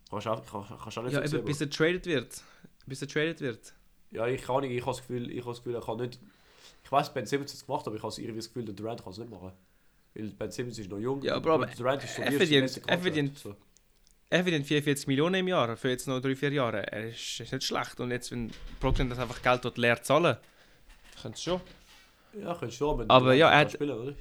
Kannst 0.10 0.26
du 0.26 0.30
auch, 0.30 0.46
kann, 0.46 0.78
kannst 0.78 0.98
auch 0.98 1.04
nicht 1.04 1.14
Ja, 1.14 1.28
so 1.28 1.38
eben, 1.38 1.46
bis 1.46 1.62
er 1.62 1.70
traded 1.70 2.06
wird. 2.06 2.42
Bis 2.86 3.02
er 3.02 3.08
traded 3.08 3.42
wird. 3.42 3.74
Ja, 4.12 4.28
ich 4.28 4.42
kann 4.44 4.62
nicht, 4.62 4.72
ich 4.72 4.82
habe 4.82 4.92
das 4.92 5.00
Gefühl, 5.02 5.30
ich 5.32 5.40
habe 5.42 5.50
das 5.52 5.58
Gefühl, 5.58 5.76
er 5.76 5.82
kann 5.82 5.98
nicht. 5.98 6.20
Ich 6.84 6.92
weiß, 6.92 7.14
Ben 7.14 7.26
Simmons 7.26 7.52
hat 7.52 7.58
es 7.60 7.66
gemacht, 7.66 7.86
aber 7.88 7.96
ich 7.98 8.04
habe 8.04 8.14
irgendwie 8.18 8.38
das 8.38 8.48
Gefühl, 8.48 8.66
der 8.66 8.76
Durant 8.76 9.04
kann 9.04 9.12
es 9.12 9.18
nicht 9.18 9.30
machen. 9.30 9.52
Weil 10.14 10.30
Ben 10.30 10.52
Simmons 10.52 10.80
ist 10.80 10.90
noch 10.90 11.00
jung. 11.00 11.22
Ja, 11.24 11.40
Bro, 11.40 11.56
aber 11.56 11.66
Durant 11.68 12.04
ist 12.04 12.16
so 12.16 12.22
er 12.22 12.32
er 12.32 13.00
verdient- 13.00 13.38
So. 13.38 13.56
Er 14.30 14.44
verdient 14.44 14.66
44 14.68 15.08
Millionen 15.08 15.36
im 15.36 15.48
Jahr 15.48 15.78
für 15.78 15.90
jetzt 15.90 16.08
noch 16.08 16.20
3-4 16.20 16.52
Jahre. 16.52 16.86
Er 16.92 17.08
ist, 17.10 17.40
ist 17.40 17.52
nicht 17.52 17.64
schlecht. 17.64 18.00
Und 18.00 18.12
jetzt, 18.12 18.32
wenn 18.32 18.52
Brooklyn 18.80 19.10
das 19.10 19.20
einfach 19.20 19.42
Geld 19.42 19.64
dort 19.64 19.78
leer 19.78 20.02
zahlen, 20.04 20.36
können 21.22 21.34
sie 21.34 21.44
schon. 21.44 21.62
Ja, 22.34 22.54
könntest 22.54 22.80
du 22.82 22.86
schon, 22.86 23.02
aber, 23.02 23.06
Aber 23.14 23.34
ja, 23.34 23.50
er 23.50 23.60
hat- 23.60 23.72
spielen, 23.72 23.98
oder? 23.98 24.14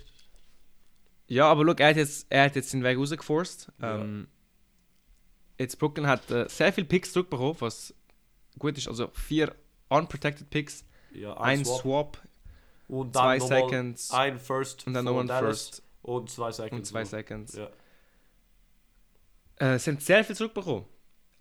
Ja, 1.29 1.51
aber 1.51 1.65
schau, 1.67 1.73
er 1.79 1.89
hat 1.89 1.97
jetzt, 1.97 2.27
er 2.31 2.45
hat 2.45 2.55
jetzt 2.55 2.73
den 2.73 2.85
Weg 2.85 2.97
rausgeforst. 2.99 3.73
Ja. 3.83 3.97
Ähm, 3.99 4.29
jetzt 5.59 5.77
Brooklyn 5.79 6.07
hat 6.07 6.31
äh, 6.31 6.49
sehr 6.49 6.73
viele 6.73 6.87
Picks 6.87 7.13
zurückbekommen, 7.13 7.57
was 7.59 7.93
gut 8.61 8.79
ist. 8.79 8.87
Also 8.87 9.09
vier 9.13 9.53
unprotected 9.89 10.49
Picks, 10.51 10.85
Ja, 11.13 11.37
ein 11.39 11.65
Swap. 11.65 11.81
Swap, 11.81 12.19
und 12.89 13.13
zwei 13.17 13.41
Seconds 13.41 14.13
ein 14.13 14.39
First 14.39 14.87
und 14.87 14.95
dann 14.95 15.05
nochmal 15.05 15.29
ein 15.29 15.45
First 15.45 15.83
und 16.03 16.31
zwei 16.31 16.53
Seconds. 16.53 16.73
und 16.79 16.85
zwei 16.87 17.03
noch. 17.03 17.09
Seconds. 17.09 17.57
Ja. 17.57 17.69
Äh, 19.59 19.79
sie 19.79 19.91
haben 19.91 19.99
sehr 20.01 20.25
viel 20.25 20.37
zurückbekommen. 20.37 20.85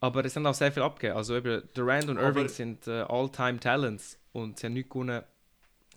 Aber 0.01 0.23
es 0.25 0.33
sind 0.33 0.45
auch 0.45 0.53
sehr 0.53 0.71
viel 0.71 0.83
abgegeben. 0.83 1.17
Also 1.17 1.35
eben 1.35 1.63
Durant 1.73 2.07
und 2.09 2.17
Aber- 2.17 2.27
Irving 2.27 2.47
sind 2.49 2.87
äh, 2.87 3.01
All-Time 3.01 3.59
Talents 3.59 4.19
und 4.33 4.59
sie 4.59 4.67
haben 4.67 4.73
nicht 4.73 4.89
gewonnen. 4.89 5.23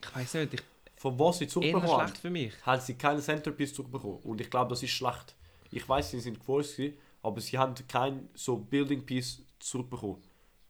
Ich 0.02 0.14
weiß 0.16 0.34
nicht, 0.34 0.54
ich, 0.54 0.60
Von 0.96 1.18
was 1.18 1.38
sie 1.38 1.48
zurückbekommen 1.48 1.90
haben, 1.90 2.06
schlecht 2.08 2.18
für 2.18 2.30
mich. 2.30 2.52
haben 2.64 2.80
sie 2.80 2.94
keinen 2.94 3.20
Centerpiece 3.20 3.74
zurückbekommen. 3.74 4.18
Und 4.22 4.40
ich 4.40 4.48
glaube, 4.50 4.70
das 4.70 4.82
ist 4.82 4.90
schlecht. 4.90 5.34
Ich 5.70 5.86
weiß, 5.86 6.12
sie 6.12 6.20
sind 6.20 6.38
geforst, 6.38 6.80
aber 7.22 7.40
sie 7.40 7.58
haben 7.58 7.74
kein 7.88 8.28
so 8.34 8.56
Building 8.56 9.04
Piece 9.04 9.42
zurückbekommen, 9.58 10.22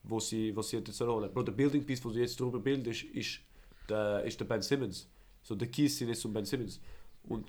wo 0.03 0.19
sie, 0.19 0.57
was 0.57 0.71
sie 0.71 0.79
jetzt 0.79 1.01
holen. 1.01 1.31
Bro, 1.33 1.43
der 1.45 1.53
Building 1.53 1.85
Piece, 1.85 2.05
wo 2.05 2.11
sie 2.11 2.21
jetzt 2.21 2.41
drüber 2.41 2.59
bilden, 2.59 2.91
ist, 2.91 3.03
ist, 3.05 3.41
der, 3.89 4.25
ist 4.25 4.41
der 4.41 4.47
Ben 4.47 4.63
Simmons. 4.63 5.09
So, 5.43 5.55
der 5.55 5.69
Keys 5.69 5.99
sind 5.99 6.09
jetzt 6.09 6.23
zum 6.23 6.33
Ben 6.33 6.45
Simmons. 6.45 6.81
Und 7.25 7.47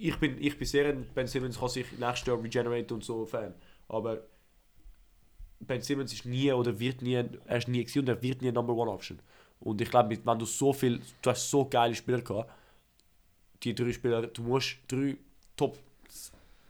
ich 0.00 0.16
bin, 0.16 0.42
ich 0.42 0.56
bin 0.56 0.66
sehr 0.66 0.88
ein 0.88 1.06
Ben 1.14 1.26
Simmons 1.26 1.60
kann 1.60 1.68
sich 1.68 1.86
nächstes 1.98 2.26
Jahr 2.26 2.42
regenerate 2.42 2.94
und 2.94 3.04
so 3.04 3.26
Fan. 3.26 3.54
Aber 3.88 4.22
Ben 5.60 5.82
Simmons 5.82 6.12
ist 6.12 6.24
nie 6.24 6.50
oder 6.52 6.78
wird 6.78 7.02
nie, 7.02 7.14
er 7.14 7.56
ist 7.56 7.68
nie 7.68 7.86
und 7.96 8.08
er 8.08 8.22
wird 8.22 8.40
nie 8.40 8.50
Number 8.50 8.74
One 8.74 8.90
Option. 8.90 9.18
Und 9.60 9.80
ich 9.80 9.90
glaube, 9.90 10.18
wenn 10.24 10.38
du 10.38 10.46
so 10.46 10.72
viel, 10.72 11.00
du 11.20 11.30
hast 11.30 11.50
so 11.50 11.66
geile 11.66 11.94
Spieler 11.94 12.22
gehabt, 12.22 12.50
die 13.62 13.74
drei 13.74 13.92
Spieler, 13.92 14.26
du 14.26 14.42
musst 14.42 14.78
drei 14.88 15.18
Top 15.54 15.78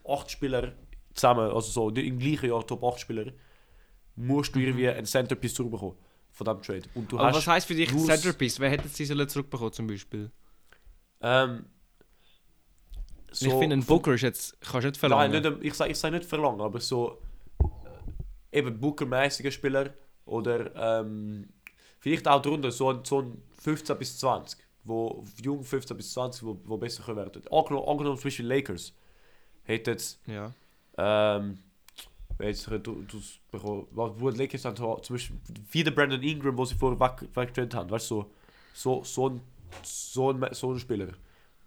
8 0.04 0.28
Spieler 0.28 0.72
zusammen, 1.14 1.50
also 1.52 1.70
so 1.70 1.88
im 1.90 2.18
gleichen 2.18 2.50
Jahr 2.50 2.66
Top 2.66 2.82
8 2.82 2.98
Spieler, 2.98 3.32
musst 4.16 4.56
du 4.56 4.58
irgendwie 4.58 4.88
ein 4.88 5.06
Centerpiece 5.06 5.54
zurückbekommen 5.54 5.96
von 6.32 6.44
diesem 6.44 6.62
Trade. 6.62 6.82
Und 6.96 7.12
du 7.12 7.18
Aber 7.18 7.28
hast, 7.28 7.36
was 7.36 7.46
heisst 7.46 7.68
für 7.68 7.74
dich 7.76 7.96
Centerpiece? 7.96 8.58
Wer 8.58 8.70
hätte 8.70 8.88
sie 8.88 9.04
sollen 9.04 9.28
zurückbekommen 9.28 9.72
zum 9.72 9.86
Beispiel? 9.86 10.32
ähm, 11.20 11.66
so 13.32 13.46
ich 13.46 13.54
finde, 13.54 13.76
ein 13.76 13.84
Booker 13.84 14.14
ist 14.14 14.22
jetzt, 14.22 14.60
kannst 14.60 14.84
du 14.84 14.88
nicht 14.88 14.96
verlangen. 14.96 15.32
Nein, 15.32 15.52
nicht, 15.52 15.64
ich 15.64 15.74
sage 15.74 15.90
ich 15.92 15.98
sag 15.98 16.12
nicht 16.12 16.24
verlangen, 16.24 16.60
aber 16.60 16.80
so 16.80 17.18
äh, 18.52 18.58
eben 18.58 18.78
Booker-mäßiger 18.78 19.50
Spieler 19.50 19.94
oder 20.26 21.00
ähm, 21.00 21.48
vielleicht 21.98 22.26
auch 22.28 22.42
drunter, 22.42 22.70
so 22.70 22.90
ein, 22.90 23.04
so 23.04 23.22
ein 23.22 23.42
15 23.62 23.98
bis 23.98 24.18
20, 24.18 24.58
wo 24.84 25.24
jung 25.42 25.62
15 25.62 25.96
bis 25.96 26.12
20, 26.12 26.44
wo, 26.44 26.58
wo 26.64 26.76
besser 26.76 27.02
können 27.02 27.18
werden. 27.18 27.42
Angenommen, 27.50 27.88
angenommen 27.88 28.16
zum 28.16 28.24
Beispiel 28.24 28.46
Lakers 28.46 28.92
hätte 29.64 29.92
jetzt 29.92 30.20
ja. 30.26 30.52
ähm, 30.96 31.58
jetzt 32.40 32.66
du, 32.66 32.78
du 32.78 33.20
was- 33.52 34.34
die 34.34 34.38
Lakers 34.38 34.62
dann 34.62 34.76
zum 34.76 34.96
Beispiel 35.08 35.36
wie 35.70 35.84
der 35.84 35.90
Brandon 35.90 36.22
Ingram, 36.22 36.56
wo 36.56 36.64
sie 36.64 36.74
vorher 36.74 36.98
weg, 36.98 37.28
weggetradet 37.34 37.74
haben, 37.74 37.90
weißt 37.90 38.10
du, 38.10 38.24
so, 38.72 39.04
so, 39.04 39.04
so, 39.04 39.28
ein, 39.28 39.40
so, 39.82 40.30
ein, 40.32 40.48
so 40.52 40.72
ein 40.72 40.78
Spieler, 40.78 41.08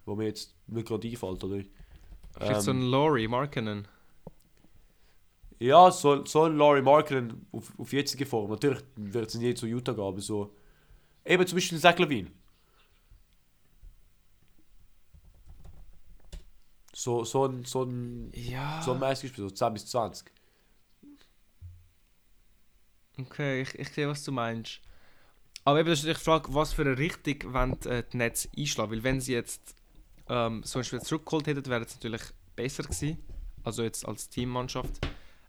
wo 0.05 0.15
mir 0.15 0.25
jetzt 0.25 0.52
nicht 0.67 0.87
gerade 0.87 1.07
einfällt, 1.07 1.43
oder? 1.43 1.63
Vielleicht 2.39 2.61
so 2.61 2.71
Ähm, 2.71 2.79
ein 2.79 2.81
Laurie 2.81 3.27
Markkanen. 3.27 3.87
Ja, 5.59 5.89
so, 5.91 6.25
so 6.25 6.43
ein 6.43 6.57
Laurie 6.57 6.81
Markkinen 6.81 7.45
auf, 7.51 7.71
auf 7.79 7.93
jetzige 7.93 8.25
Form. 8.25 8.49
Natürlich 8.51 8.83
wird 8.95 9.27
es 9.29 9.35
nie 9.35 9.53
zu 9.53 9.65
Utah 9.67 9.93
gehen, 9.93 10.03
aber 10.03 10.19
so. 10.21 10.53
Eben 11.25 11.45
zum 11.47 11.57
Beispiel 11.57 11.79
Zach 11.79 11.97
Levine. 11.99 12.31
So, 16.95 17.23
so 17.25 17.45
ein, 17.47 17.65
so 17.65 17.83
ein, 17.83 18.31
Ja. 18.33 18.81
so 18.81 18.93
ein 18.93 18.99
mäßiges 18.99 19.31
Spiel, 19.31 19.43
so 19.45 19.49
10 19.49 19.73
bis 19.73 19.85
20. 19.87 20.31
Okay, 23.19 23.61
ich, 23.61 23.75
ich 23.77 23.89
sehe, 23.89 24.07
was 24.07 24.23
du 24.23 24.31
meinst. 24.31 24.79
Aber 25.65 25.79
eben, 25.79 25.89
das 25.89 25.99
ist 25.99 26.05
natürlich 26.05 26.19
die 26.19 26.25
Frage, 26.25 26.53
was 26.55 26.73
für 26.73 26.83
eine 26.83 26.97
Richtung 26.97 27.53
wollen 27.53 27.81
äh, 27.83 28.03
die 28.11 28.17
Netz 28.17 28.49
einschlagen. 28.57 28.91
Weil 28.91 29.03
wenn 29.03 29.21
sie 29.21 29.33
jetzt 29.33 29.75
ähm, 30.29 30.61
so 30.63 30.79
ein 30.79 30.85
Spiel 30.85 31.01
zurückgeholt 31.01 31.47
hätten, 31.47 31.65
wäre 31.67 31.83
es 31.83 31.93
natürlich 31.95 32.21
besser 32.55 32.83
gewesen. 32.83 33.17
Also 33.63 33.83
jetzt 33.83 34.05
als 34.07 34.29
Teammannschaft. 34.29 34.99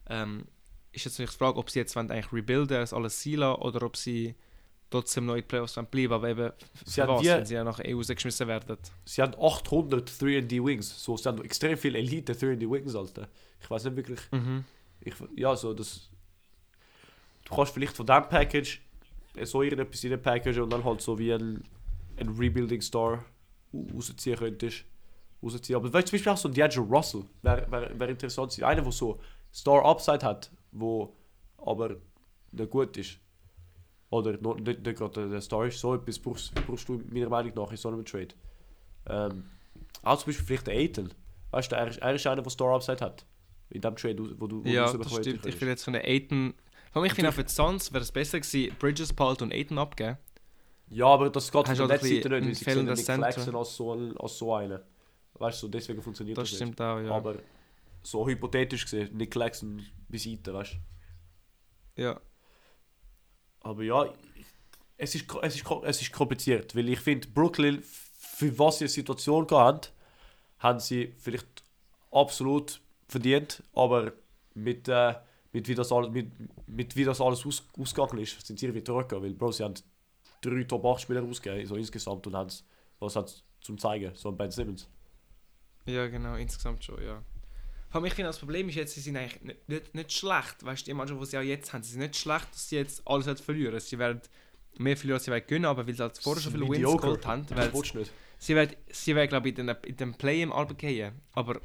Ähm, 0.08 0.44
ist 0.92 1.04
jetzt 1.04 1.14
natürlich 1.14 1.32
die 1.32 1.38
Frage, 1.38 1.58
ob 1.58 1.70
sie 1.70 1.80
jetzt 1.80 1.96
wollen 1.96 2.10
eigentlich 2.10 2.32
rebuilden, 2.32 2.78
das 2.78 2.92
alles 2.92 3.20
sein 3.22 3.34
lassen, 3.34 3.60
oder 3.62 3.82
ob 3.84 3.96
sie 3.96 4.34
trotzdem 4.90 5.26
noch 5.26 5.34
in 5.34 5.40
die 5.40 5.46
Playoffs 5.46 5.74
bleiben. 5.90 6.12
Aber 6.12 6.28
eben, 6.28 6.52
Sie 6.84 7.02
haben 7.02 7.08
was, 7.08 7.22
wie- 7.22 7.26
wenn 7.38 7.46
sie 7.46 7.54
ja 7.54 7.64
nach 7.64 7.80
EU 7.84 7.96
rausgeschmissen 7.96 8.46
werden. 8.46 8.76
Sie 9.04 9.20
haben 9.22 9.34
800 9.34 10.08
3D 10.08 10.64
Wings. 10.64 11.02
So, 11.02 11.16
sie 11.16 11.28
haben 11.28 11.42
extrem 11.44 11.76
viele 11.76 11.98
Elite 11.98 12.32
3D 12.34 12.70
Wings, 12.70 12.94
Alter. 12.94 13.28
Ich 13.60 13.68
weiß 13.68 13.84
nicht 13.84 13.96
wirklich. 13.96 14.20
Mhm. 14.30 14.64
Ich, 15.00 15.14
ja, 15.36 15.56
so 15.56 15.74
das. 15.74 16.10
Du 17.44 17.54
kannst 17.54 17.74
vielleicht 17.74 17.96
von 17.96 18.06
diesem 18.06 18.28
Package 18.28 18.80
so 19.42 19.62
irgendetwas 19.62 20.04
in 20.04 20.10
den 20.10 20.22
Package 20.22 20.58
und 20.58 20.70
dann 20.72 20.84
halt 20.84 21.00
so 21.00 21.18
wie 21.18 21.32
ein, 21.32 21.62
ein 22.18 22.28
Rebuilding 22.28 22.80
Star 22.80 23.14
ra- 23.14 23.24
rausziehen 23.94 24.38
könntest. 24.38 24.84
Rausziehen. 25.42 25.76
Aber 25.76 25.92
weißt 25.92 26.08
du, 26.08 26.10
zum 26.10 26.16
Beispiel 26.16 26.32
auch 26.32 26.36
so 26.36 26.48
ein 26.48 26.54
D'Angelo 26.54 26.88
Russell 26.88 27.24
wäre 27.42 27.70
wär, 27.70 27.98
wär 27.98 28.08
interessant 28.08 28.52
sein. 28.52 28.64
Einer, 28.64 28.82
der 28.82 28.92
so 28.92 29.20
Star 29.52 29.84
Upside 29.84 30.24
hat, 30.24 30.50
wo 30.72 31.14
aber 31.58 31.96
nicht 32.52 32.70
gut 32.70 32.96
ist. 32.96 33.18
Oder 34.10 34.38
noch 34.40 34.56
nicht, 34.56 34.84
nicht 34.84 34.98
gerade 34.98 35.28
der 35.28 35.40
Star 35.40 35.66
ist. 35.66 35.78
So 35.78 35.94
etwas 35.94 36.18
brauchst, 36.18 36.54
brauchst 36.66 36.88
du 36.88 37.02
meiner 37.10 37.28
Meinung 37.28 37.52
nach 37.54 37.70
in 37.70 37.76
so 37.76 37.88
einem 37.88 38.04
Trade. 38.04 38.28
Ähm, 39.06 39.44
auch 40.02 40.18
zum 40.18 40.26
Beispiel 40.26 40.46
vielleicht 40.46 40.66
der 40.66 40.74
Aiton. 40.74 41.12
Weißt 41.50 41.72
du, 41.72 41.76
er 41.76 41.88
ist, 41.88 41.98
er 41.98 42.14
ist 42.14 42.26
einer, 42.26 42.42
der 42.42 42.50
Star 42.50 42.74
Upside 42.74 43.00
hat. 43.00 43.24
In 43.70 43.80
dem 43.80 43.96
Trade, 43.96 44.40
wo 44.40 44.46
du 44.46 44.64
wo 44.64 44.68
Ja, 44.68 44.92
das 44.92 45.12
stimmt. 45.14 45.46
Ich 45.46 45.56
finde 45.56 45.70
jetzt 45.72 45.84
von 45.84 45.94
den 45.94 46.02
Aiton. 46.04 46.54
Ich 47.04 47.12
finde 47.12 47.30
auch 47.30 47.34
für 47.34 47.44
die 47.44 47.52
Suns 47.52 47.92
wäre 47.92 48.02
es 48.02 48.12
besser 48.12 48.38
gewesen, 48.38 48.74
Bridges, 48.78 49.12
Palt 49.12 49.42
und 49.42 49.52
Aiton 49.52 49.78
abgeben. 49.78 50.16
Ja, 50.88 51.06
aber 51.06 51.30
das 51.30 51.50
geht 51.50 51.66
von 51.66 51.76
der 51.76 51.86
Netzseite 51.86 52.28
nicht, 52.28 52.30
weil 52.30 52.54
sie 52.54 52.64
sehen 52.64 52.84
nicht 52.86 53.04
flexen 53.04 53.56
als 53.56 53.76
so, 53.76 53.92
ein- 53.94 54.16
als 54.16 54.38
so 54.38 54.54
einen. 54.54 54.80
Weißt 55.34 55.62
du, 55.62 55.68
deswegen 55.68 56.00
funktioniert 56.02 56.38
Das 56.38 56.48
das, 56.50 56.56
stimmt 56.56 56.80
auch, 56.80 56.98
nicht. 56.98 57.08
ja. 57.08 57.14
Aber 57.14 57.36
so 58.02 58.26
hypothetisch 58.28 58.84
gesehen, 58.84 59.16
nicht 59.16 59.32
Claxton 59.32 59.82
beiseite, 60.08 60.52
weißt 60.54 60.74
du. 61.96 62.02
ja. 62.02 62.20
Aber 63.60 63.82
ja, 63.82 64.12
es 64.98 65.14
ist, 65.14 65.24
es 65.42 65.54
ist, 65.56 65.64
es 65.84 66.02
ist 66.02 66.12
kompliziert, 66.12 66.76
weil 66.76 66.88
ich 66.90 67.00
finde, 67.00 67.28
Brooklyn, 67.28 67.82
für 67.82 68.56
was 68.58 68.78
sie 68.78 68.84
eine 68.84 68.90
Situation 68.90 69.46
gehabt 69.46 69.86
haben, 70.58 70.74
haben 70.74 70.80
sie 70.80 71.14
vielleicht 71.18 71.62
absolut 72.10 72.80
verdient, 73.08 73.62
aber 73.72 74.12
mit, 74.54 74.86
äh, 74.88 75.14
mit, 75.52 75.66
wie, 75.66 75.74
das 75.74 75.90
alles, 75.92 76.10
mit, 76.10 76.30
mit 76.68 76.94
wie 76.94 77.04
das 77.04 77.20
alles 77.20 77.44
aus, 77.46 77.62
ausgegangen 77.78 78.18
ist, 78.18 78.46
sind 78.46 78.58
sie 78.58 78.66
irgendwie 78.66 78.84
zurückgegangen, 78.84 79.30
weil 79.30 79.34
Bro, 79.34 79.52
sie 79.52 79.64
haben 79.64 79.74
drei 80.44 80.64
Top 80.64 80.84
8 80.84 81.00
Spieler 81.02 81.22
ausgegeben, 81.22 81.66
so 81.66 81.76
insgesamt, 81.76 82.26
und 82.26 82.34
haben 82.34 82.50
was 83.00 83.16
hat 83.16 83.44
zum 83.60 83.78
zeigen, 83.78 84.14
so 84.14 84.28
ein 84.30 84.36
Ben 84.36 84.50
Simmons. 84.50 84.88
Ja, 85.86 86.06
genau, 86.06 86.34
insgesamt 86.36 86.82
schon, 86.84 87.02
ja. 87.02 87.22
Vor 87.90 88.00
allem, 88.00 88.06
ich 88.06 88.14
finde, 88.14 88.28
das 88.28 88.38
Problem 88.38 88.68
ist 88.68 88.74
jetzt, 88.74 88.94
sie 88.94 89.00
sind 89.00 89.16
eigentlich 89.16 89.40
nicht, 89.42 89.68
nicht, 89.68 89.94
nicht 89.94 90.12
schlecht. 90.12 90.64
Weißt 90.64 90.82
du, 90.82 90.90
die 90.90 90.94
Mannschaft, 90.94 91.20
die 91.20 91.26
sie 91.26 91.38
auch 91.38 91.42
jetzt 91.42 91.72
haben, 91.72 91.82
sie 91.82 91.92
sind 91.92 92.00
nicht 92.00 92.16
schlecht, 92.16 92.48
dass 92.52 92.68
sie 92.68 92.76
jetzt 92.76 93.06
alles 93.06 93.26
halt 93.26 93.40
verlieren. 93.40 93.78
Sie 93.78 93.98
werden 93.98 94.20
mehr 94.78 94.96
verlieren, 94.96 95.16
als 95.16 95.24
sie 95.24 95.30
werden 95.30 95.44
gönnen, 95.46 95.66
aber 95.66 95.86
weil 95.86 95.94
sie 95.94 96.02
halt 96.02 96.18
vorher 96.18 96.42
schon 96.42 96.52
viele 96.52 96.68
Wins 96.68 97.00
geholt 97.00 97.26
haben, 97.26 97.46
Das 97.46 97.56
werden 97.56 97.80
nicht. 98.00 98.12
sie 98.38 98.54
werden, 98.56 98.76
sie 98.90 99.14
werden 99.14 99.28
glaube 99.28 99.48
ich, 99.50 99.58
in, 99.58 99.66
den- 99.66 99.76
in 99.84 99.96
dem 99.96 100.14
Play 100.14 100.42
im 100.42 100.52
Album 100.52 100.76
gehen. 100.76 101.20
Aber 101.32 101.60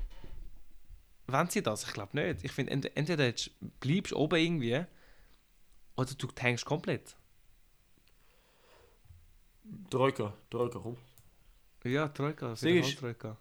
wenn 1.28 1.48
sie 1.50 1.62
das? 1.64 1.84
Ich 1.86 1.94
glaube 1.94 2.16
nicht. 2.20 2.44
Ich 2.44 2.52
finde, 2.52 2.72
ent 2.74 2.96
entweder 2.98 3.32
bleibst 3.80 4.12
du 4.12 4.18
oben 4.18 4.40
irgendwie, 4.40 4.84
oder 5.96 6.14
du 6.16 6.28
tankst 6.28 6.66
komplett. 6.66 7.16
Troika, 9.90 10.34
Troika, 10.50 10.80
komm. 10.80 10.98
Ja, 11.84 12.06
ist- 12.06 13.00
Troika. 13.00 13.38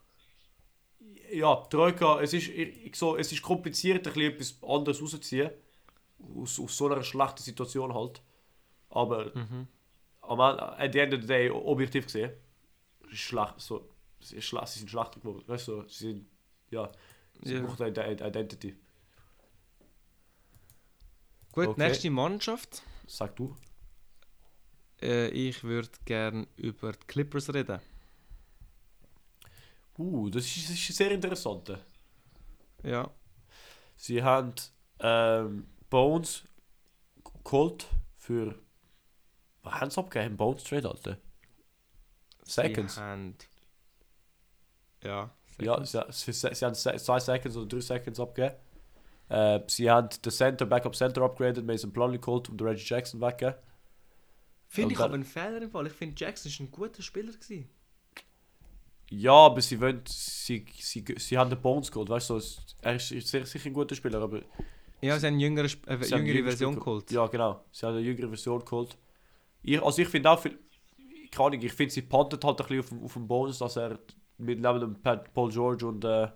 Ja, 1.32 1.54
Troika, 1.56 2.20
es 2.20 2.32
ist, 2.32 2.48
ich, 2.48 2.94
so, 2.96 3.16
es 3.16 3.30
ist 3.32 3.42
kompliziert, 3.42 4.06
ein 4.06 4.12
bisschen 4.12 4.32
etwas 4.32 4.62
anderes 4.62 5.00
rauszuziehen. 5.02 5.50
Aus, 6.36 6.58
aus 6.58 6.76
so 6.76 6.86
einer 6.90 7.02
schlechten 7.02 7.42
Situation 7.42 7.94
halt. 7.94 8.22
Aber 8.90 9.34
Mhm. 9.36 9.68
am 10.22 10.40
Ende, 10.40 10.78
at 10.78 10.92
the 10.92 10.98
end 10.98 11.14
of 11.14 11.20
the 11.22 11.26
day, 11.26 11.50
objektiv 11.50 12.06
gesehen, 12.06 12.32
ist 13.10 13.18
schlecht, 13.20 13.54
so, 13.60 13.88
es 14.20 14.32
ist 14.32 14.44
schlecht, 14.44 14.68
sie 14.68 14.78
sind 14.80 14.90
schlechter 14.90 15.20
geworden. 15.20 15.44
Weißt 15.46 15.68
du, 15.68 15.86
sie 15.88 16.12
sind, 16.12 16.26
ja, 16.70 16.90
sie 17.42 17.54
Ja. 17.54 17.60
brauchen 17.62 17.82
eine 17.82 18.12
Ide- 18.12 18.26
Identity. 18.26 18.74
Gut, 21.52 21.68
Okay. 21.68 21.82
nächste 21.88 22.10
Mannschaft. 22.10 22.82
Sag 23.06 23.36
du. 23.36 23.56
Äh, 25.00 25.28
ich 25.28 25.62
würde 25.64 25.88
gerne 26.04 26.46
über 26.56 26.92
die 26.92 27.06
Clippers 27.06 27.52
reden. 27.52 27.80
Uh, 29.96 30.28
das 30.30 30.44
ist, 30.44 30.70
das 30.70 30.76
ist 30.76 30.96
sehr 30.96 31.10
interessant. 31.10 31.76
Ja. 32.84 33.10
Sie 33.96 34.22
haben 34.22 34.54
ähm, 35.00 35.66
Bones 35.90 36.44
geholt 37.44 37.86
für. 38.16 38.54
Was 39.62 39.74
haben 39.74 39.90
sie 39.90 39.98
abgegeben? 39.98 40.36
Bones 40.36 40.62
Trade, 40.64 40.88
Alter. 40.88 41.18
Seconds. 42.44 42.94
Sie 42.94 43.00
haben... 43.00 43.34
Ja, 45.02 45.30
Ja, 45.60 45.84
sie, 45.84 46.00
sie, 46.10 46.32
sie 46.32 46.64
haben 46.64 46.74
se- 46.74 46.96
zwei 46.96 47.18
Seconds 47.18 47.56
oder 47.56 47.66
drei 47.66 47.80
Seconds 47.80 48.20
abgegeben. 48.20 48.54
Äh, 49.28 49.60
sie 49.66 49.90
haben 49.90 50.08
den 50.24 50.32
Center, 50.32 50.64
Backup 50.66 50.94
Center 50.94 51.22
upgraded, 51.22 51.66
Mason 51.66 51.92
Plumlee 51.92 52.18
geholt 52.18 52.48
und 52.48 52.62
Reggie 52.62 52.86
Jackson 52.86 53.20
weggegeben. 53.20 53.60
Finde 54.68 54.94
ich 54.94 55.00
aber 55.00 55.14
einen 55.14 55.24
Fehler 55.24 55.62
im 55.62 55.70
Fall. 55.70 55.86
Ich 55.86 55.92
finde, 55.94 56.14
Jackson 56.18 56.50
ist 56.52 56.60
ein 56.60 56.70
guter 56.70 57.02
Spieler 57.02 57.32
gewesen. 57.32 57.68
Ja, 59.10 59.32
aber 59.32 59.62
sie 59.62 59.80
wollen, 59.80 60.02
sie, 60.06 60.66
sie, 60.78 61.02
sie 61.16 61.38
haben 61.38 61.48
den 61.48 61.60
Bones 61.60 61.90
geholt, 61.90 62.10
weißt 62.10 62.28
du, 62.30 62.40
er 62.82 62.96
ist 62.96 63.10
ist 63.10 63.28
sehr 63.28 63.46
sicher 63.46 63.70
ein 63.70 63.72
guter 63.72 63.94
Spieler, 63.94 64.20
aber 64.20 64.42
Ja, 65.00 65.18
sie 65.18 65.26
haben 65.26 65.34
eine 65.34 65.42
jüngere, 65.42 65.64
äh, 65.64 65.68
haben 65.92 66.02
jüngere 66.02 66.18
jüngere 66.26 66.44
Version 66.44 66.74
geholt. 66.78 67.10
Ja, 67.10 67.26
genau. 67.26 67.64
Sie 67.72 67.86
haben 67.86 67.94
eine 67.96 68.04
jüngere 68.04 68.28
Version 68.28 68.62
geholt. 68.64 68.98
Ich, 69.62 69.82
also 69.82 70.02
ich 70.02 70.08
finde 70.08 70.30
auch 70.30 70.38
viel... 70.40 70.58
Keine 71.30 71.46
Ahnung, 71.46 71.62
ich 71.62 71.72
finde, 71.72 71.92
sie 71.92 72.02
puntet 72.02 72.44
halt 72.44 72.60
ein 72.60 72.66
bisschen 72.66 72.80
auf, 72.80 72.88
dem- 72.90 73.04
auf 73.04 73.12
dem 73.14 73.26
Bonus, 73.28 73.58
dass 73.58 73.76
er 73.76 73.98
mit 74.38 74.60
neben 74.60 74.96
Paul 75.34 75.50
George 75.50 75.86
und, 75.86 76.04
äh, 76.04 76.28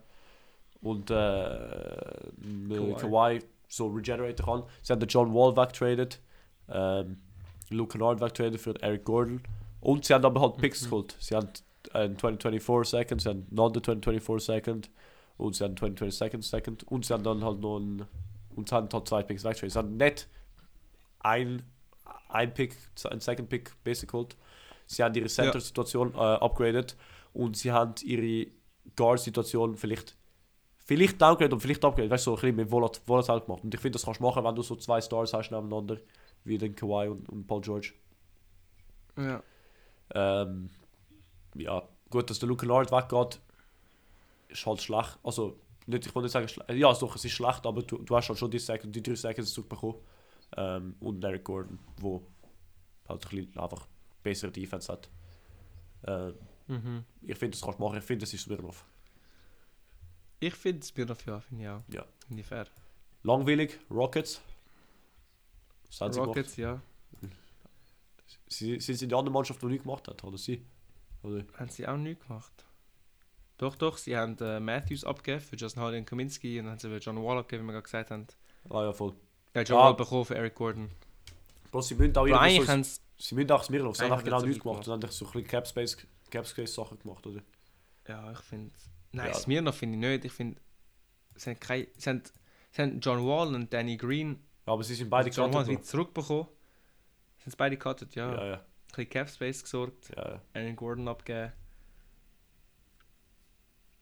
und 0.80 1.10
äh, 1.10 1.14
Kawhi. 1.14 2.94
Kawhi. 2.98 3.38
So 3.68 3.88
regeneraten 3.88 4.44
kann. 4.44 4.64
Sie 4.82 4.92
haben 4.92 5.00
den 5.00 5.08
John 5.08 5.32
Wall 5.34 5.56
weggetradet, 5.56 6.20
ähm, 6.68 7.16
Luke 7.72 7.92
Kennard 7.92 8.20
weggetradet 8.20 8.60
für 8.60 8.80
Eric 8.82 9.04
Gordon. 9.04 9.42
Und 9.80 10.04
sie 10.04 10.14
haben 10.14 10.24
aber 10.24 10.40
halt 10.40 10.56
Picks 10.58 10.82
Mhm. 10.82 10.90
geholt. 10.90 11.16
Sie 11.18 11.34
haben 11.34 11.48
einen 11.92 12.18
2024 12.18 12.90
Second, 12.90 13.22
sie 13.22 13.28
haben 13.28 13.46
noch 13.50 13.66
einen 13.66 13.82
2024 13.82 14.46
Second 14.46 14.90
und 15.36 15.54
sie 15.56 15.64
haben 15.64 15.70
einen 15.70 15.96
2022 15.96 16.48
Second 16.50 16.84
und 16.84 17.04
sie 17.04 17.12
haben 17.12 17.24
dann 17.24 17.44
halt 17.44 17.60
noch 17.60 17.76
einen 17.76 18.06
und 18.54 18.68
sie 18.68 18.74
haben 18.74 18.88
halt 18.92 19.08
zwei 19.08 19.22
Picks 19.22 19.44
weggetradet. 19.44 19.72
Sie 19.72 19.78
haben 19.78 19.96
nicht 19.96 20.28
ein, 21.20 21.62
ein 22.28 22.54
Pick, 22.54 22.76
ein 23.10 23.20
Second 23.20 23.48
Pick 23.48 23.72
besser 23.82 24.06
geholt. 24.06 24.36
Sie 24.86 25.02
haben 25.02 25.14
ihre 25.14 25.26
Center-Situation 25.28 26.14
äh, 26.14 26.18
upgraded 26.18 26.96
und 27.32 27.56
sie 27.56 27.72
haben 27.72 27.94
ihre 28.04 28.50
Guard-Situation 28.96 29.76
vielleicht 29.76 30.16
vielleicht 30.84 31.20
downgrade 31.22 31.54
und 31.54 31.60
vielleicht 31.60 31.84
upgrade, 31.84 32.10
weißt 32.10 32.26
du, 32.26 32.30
so 32.32 32.36
ein 32.36 32.40
bisschen 32.40 32.56
mit 32.56 32.70
volat 32.70 33.04
gemacht. 33.46 33.62
Und 33.64 33.72
ich 33.72 33.80
finde, 33.80 33.92
das 33.96 34.04
kannst 34.04 34.20
du 34.20 34.24
machen, 34.24 34.44
wenn 34.44 34.54
du 34.54 34.62
so 34.62 34.76
zwei 34.76 35.00
Stars 35.00 35.32
hast 35.32 35.50
nebeneinander, 35.50 35.96
wie 36.44 36.58
den 36.58 36.74
Kawhi 36.74 37.08
und, 37.08 37.28
und 37.28 37.46
Paul 37.46 37.60
George. 37.60 37.92
Ja. 39.16 39.42
Ähm, 40.14 40.70
ja, 41.54 41.82
gut, 42.10 42.30
dass 42.30 42.38
der 42.38 42.48
Luke 42.48 42.66
Kennard 42.66 42.90
weggeht, 42.92 43.40
ist 44.48 44.66
halt 44.66 44.80
schlecht. 44.82 45.18
Also, 45.22 45.58
nicht, 45.86 46.06
ich 46.06 46.14
wollte 46.14 46.24
nicht 46.26 46.32
sagen, 46.52 46.78
ja, 46.78 46.92
doch, 46.92 47.16
es 47.16 47.24
ist 47.24 47.32
schlecht, 47.32 47.66
aber 47.66 47.82
du, 47.82 47.98
du 47.98 48.16
hast 48.16 48.28
halt 48.28 48.38
schon 48.38 48.50
die, 48.50 48.58
Second, 48.58 48.94
die 48.94 49.02
drei 49.02 49.14
Seconds 49.14 49.52
zurückbekommen. 49.52 49.96
Ähm, 50.56 50.94
und 51.00 51.22
Eric 51.24 51.44
Gordon, 51.44 51.78
wo 51.98 52.22
halt 53.08 53.24
ein 53.24 53.28
bisschen 53.30 53.58
einfach 53.58 53.86
bessere 54.22 54.50
Defense 54.50 54.92
hat. 54.92 55.08
Ähm, 56.06 56.34
Mhm. 56.68 57.04
ich 57.22 57.36
finde, 57.36 57.56
das 57.56 57.60
kannst 57.60 57.80
du 57.80 57.82
machen. 57.84 57.98
Ich 57.98 58.04
finde, 58.04 58.22
das 58.22 58.32
ist 58.32 58.42
Smirnov. 58.42 58.84
Ich 60.38 60.54
finde 60.54 60.80
es 60.80 60.96
mir 60.96 61.04
dafür, 61.04 61.40
finde 61.40 61.64
ich 61.64 61.68
auch. 61.68 61.82
Ja. 61.88 62.06
Finde 62.26 62.40
ich 62.40 62.46
fair. 62.46 62.66
Langweilig, 63.24 63.78
Rockets. 63.90 64.40
Haben 66.00 66.12
gemacht? 66.12 66.28
Rockets, 66.28 66.56
ja. 66.56 66.80
Sie, 68.48 68.78
sind 68.80 68.96
sie 68.96 69.08
die 69.08 69.14
andere 69.14 69.32
Mannschaft, 69.32 69.62
die 69.62 69.66
nichts 69.66 69.84
gemacht 69.84 70.08
hat, 70.08 70.22
oder 70.24 70.38
sie? 70.38 70.64
Oder? 71.22 71.44
Haben 71.58 71.68
sie 71.70 71.86
auch 71.86 71.96
nichts 71.96 72.26
gemacht. 72.26 72.52
Doch, 73.58 73.76
doch, 73.76 73.96
sie 73.96 74.16
haben 74.16 74.36
äh, 74.40 74.58
Matthews 74.60 75.04
abgegeben 75.04 75.40
für 75.40 75.56
Justin 75.56 75.82
Hardy 75.82 75.98
und 75.98 76.04
Kaminski 76.06 76.58
und 76.58 76.66
dann 76.66 76.72
haben 76.72 76.78
sie 76.80 76.96
John 76.96 77.22
Wall 77.22 77.38
abgegeben, 77.38 77.64
wie 77.64 77.68
wir 77.68 77.72
gerade 77.74 77.84
gesagt 77.84 78.10
haben. 78.10 78.26
Ah 78.70 78.84
ja, 78.84 78.92
voll. 78.92 79.14
Ja, 79.54 79.62
John 79.62 79.78
Ah. 79.78 79.84
Wall 79.84 79.94
bekommen 79.94 80.24
für 80.24 80.34
Eric 80.34 80.54
Gordon. 80.54 80.90
Bro, 81.70 81.82
sie 81.82 81.94
müssen 81.94 82.16
auch 82.16 82.26
irgendwie 82.26 82.44
eigentlich 82.44 82.66
so, 82.66 82.72
haben 82.72 82.84
sie... 82.84 83.34
müssen 83.34 83.50
auch 83.52 83.62
Smirnov, 83.64 83.96
sie 83.96 84.04
haben 84.04 84.12
Eigentlich 84.12 84.20
auch 84.20 84.24
genau 84.24 84.40
nichts 84.40 84.54
viel 84.54 84.62
gemacht. 84.62 84.84
Sie 84.84 84.90
haben 84.90 85.00
so 85.00 85.24
ein 85.26 85.32
bisschen 85.32 85.46
Cap 85.46 85.68
Space, 85.68 85.96
Cap 86.30 86.46
Space 86.46 86.74
Sachen 86.74 86.98
gemacht, 86.98 87.26
oder? 87.26 87.40
Ja, 88.08 88.32
ich 88.32 88.38
finde... 88.40 88.72
Nein, 89.12 89.28
Ja. 89.28 89.34
Smirnoff 89.34 89.76
finde 89.76 89.94
ich 89.96 90.00
nicht. 90.12 90.24
Ich 90.24 90.32
finde... 90.32 90.60
Sie 91.36 91.50
haben, 91.50 91.60
kein, 91.60 91.86
sie, 91.96 92.10
haben, 92.10 92.22
sie 92.72 92.82
haben 92.82 93.00
John 93.00 93.24
Wall 93.26 93.54
und 93.54 93.72
Danny 93.72 93.96
Green... 93.96 94.42
Ja, 94.66 94.72
aber 94.72 94.82
sie 94.84 94.94
sind 94.94 95.10
beide 95.10 95.28
also 95.28 95.44
gecuttet, 95.44 95.68
wieder 95.68 95.82
zurückbekommen. 95.82 96.46
Sind 97.38 97.56
beide 97.56 97.76
gecuttet, 97.76 98.14
ja. 98.14 98.30
Ja. 98.30 98.34
Ja, 98.34 98.40
Ein 98.42 98.50
ja, 98.50 98.64
bisschen 98.88 99.08
Cap 99.10 99.28
Space 99.30 99.62
gesorgt. 99.62 100.10
ja, 100.16 100.28
ja. 100.34 100.42
Aaron 100.54 100.76
Gordon 100.76 101.08
abgeben. 101.08 101.52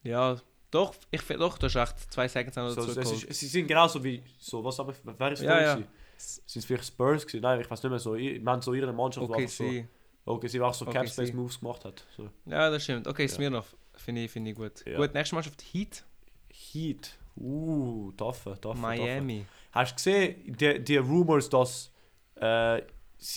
Ja, 0.03 0.37
doch, 0.71 0.95
ich 1.11 1.21
finde 1.23 1.41
doch, 1.45 1.59
du 1.59 1.67
hast 1.67 1.77
echt 1.77 2.13
zwei 2.13 2.29
Seconds 2.29 2.57
an 2.57 2.71
So, 2.71 2.83
es 2.83 2.97
ist, 3.25 3.41
sie 3.41 3.47
sind 3.47 3.67
genauso 3.67 4.03
wie, 4.03 4.23
so, 4.39 4.63
was 4.65 4.79
aber, 4.81 4.95
wer 5.03 5.33
ist 5.33 5.43
Ja, 5.43 5.57
ja, 5.57 5.61
ja. 5.61 5.79
ja. 5.79 5.85
Sind 6.17 6.57
es 6.57 6.65
vielleicht 6.67 6.87
Spurs 6.87 7.27
gewesen? 7.27 7.43
Nein, 7.43 7.61
ich 7.61 7.71
weiß 7.71 7.83
nicht 7.83 7.91
mehr 7.91 7.99
so. 7.99 8.15
Ich 8.15 8.41
meine, 8.43 8.61
so 8.61 8.75
ihre 8.75 8.93
Mannschaft 8.93 9.29
Okay, 9.29 9.47
so, 9.47 9.65
sie. 9.65 9.87
okay, 10.27 10.49
sie 10.49 10.61
auch 10.61 10.75
so 10.75 10.87
Okay, 10.87 10.99
Cap 10.99 11.09
Space 11.09 11.29
sie. 11.29 11.33
Moves 11.35 11.59
gemacht 11.59 11.85
hat. 11.85 12.05
So. 12.15 12.29
Ja, 12.45 12.69
das 12.71 12.85
stimmt. 12.85 13.09
Okay, 13.09 13.23
Ja. 13.23 13.29
Smirnoff. 13.29 13.75
Finde 13.95 14.23
ich, 14.25 14.31
finde 14.31 14.51
ich 14.51 14.57
gut. 14.57 14.85
Ja. 14.87 14.99
Gut, 14.99 15.15
nächste 15.15 15.35
Mannschaft 15.35 15.63
Heat. 15.73 16.05
Heat. 16.51 17.19
Uh, 17.41 18.13
taffe, 18.17 18.59
taffe. 18.61 18.79
Miami. 18.79 19.47
Hast 19.73 19.93
du 19.93 19.97
gesehen, 19.97 20.57
die, 20.59 20.85
die 20.85 20.97
Rumors, 20.99 21.49
dass 21.49 21.91
äh, 22.37 22.83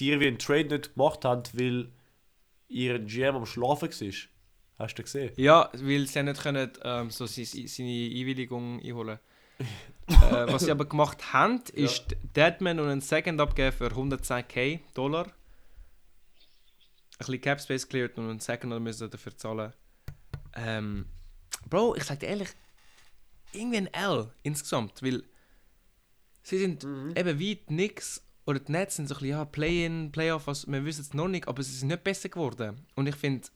einen 0.02 0.38
Trade 0.38 0.66
nicht 0.66 0.94
gemacht 0.94 1.24
haben, 1.26 1.44
weil 1.54 1.92
ihr 2.68 3.00
GM 3.00 3.36
am 3.36 3.46
Schlafen 3.46 3.90
war? 3.90 4.30
Hast 4.80 4.96
du 4.96 5.04
gesehen? 5.04 5.32
Ja, 5.38 5.70
weil 5.74 6.08
sie 6.08 6.24
nicht 6.24 6.42
können, 6.42 6.72
ähm, 6.84 7.10
so 7.12 7.26
seine, 7.28 7.68
seine 7.68 7.90
Einwilligung 7.90 8.82
einholen 8.82 9.20
äh, 10.08 10.52
Was 10.52 10.64
sie 10.64 10.72
aber 10.72 10.86
gemacht 10.86 11.32
haben, 11.32 11.62
Ja. 11.76 11.86
ist 11.86 12.16
Deadman 12.36 12.80
und 12.80 12.90
einen 12.90 13.02
Second 13.02 13.40
abgeben 13.40 13.72
für 13.72 13.88
110k 13.88 14.80
Dollar. 14.96 15.28
Ein 15.28 15.32
bisschen 17.20 17.42
Cap 17.42 17.62
Space 17.62 17.88
cleared 17.88 18.18
und 18.18 18.30
einen 18.30 18.40
Second 18.40 18.78
müssen 18.82 19.10
dafür 19.10 19.38
zahlen. 19.38 19.72
Ähm, 20.56 21.06
Bro, 21.70 21.96
ich 21.96 22.04
sag 22.04 22.20
dir 22.20 22.28
ehrlich, 22.28 22.50
irgendwie 23.56 23.78
ein 23.78 23.94
L 23.94 24.32
insgesamt, 24.44 25.02
weil 25.04 25.24
sie 26.44 26.60
sind 26.60 26.84
Mhm. 26.84 27.14
eben 27.16 27.40
weit 27.40 27.72
nix 27.72 28.22
oder 28.46 28.60
die 28.60 28.72
Nets 28.72 28.98
sind 28.98 29.08
so 29.08 29.16
ein 29.16 29.20
bisschen, 29.20 29.30
ja, 29.38 29.46
Play-in, 29.46 30.12
Playoff, 30.12 30.48
was, 30.48 30.68
wir 30.68 30.84
wissen 30.86 31.02
es 31.02 31.14
noch 31.14 31.28
nicht, 31.30 31.48
aber 31.48 31.64
sie 31.64 31.74
sind 31.76 31.88
nicht 31.88 32.04
besser 32.04 32.30
geworden. 32.30 32.86
Und 32.96 33.08
ich 33.08 33.16
finde, 33.16 33.48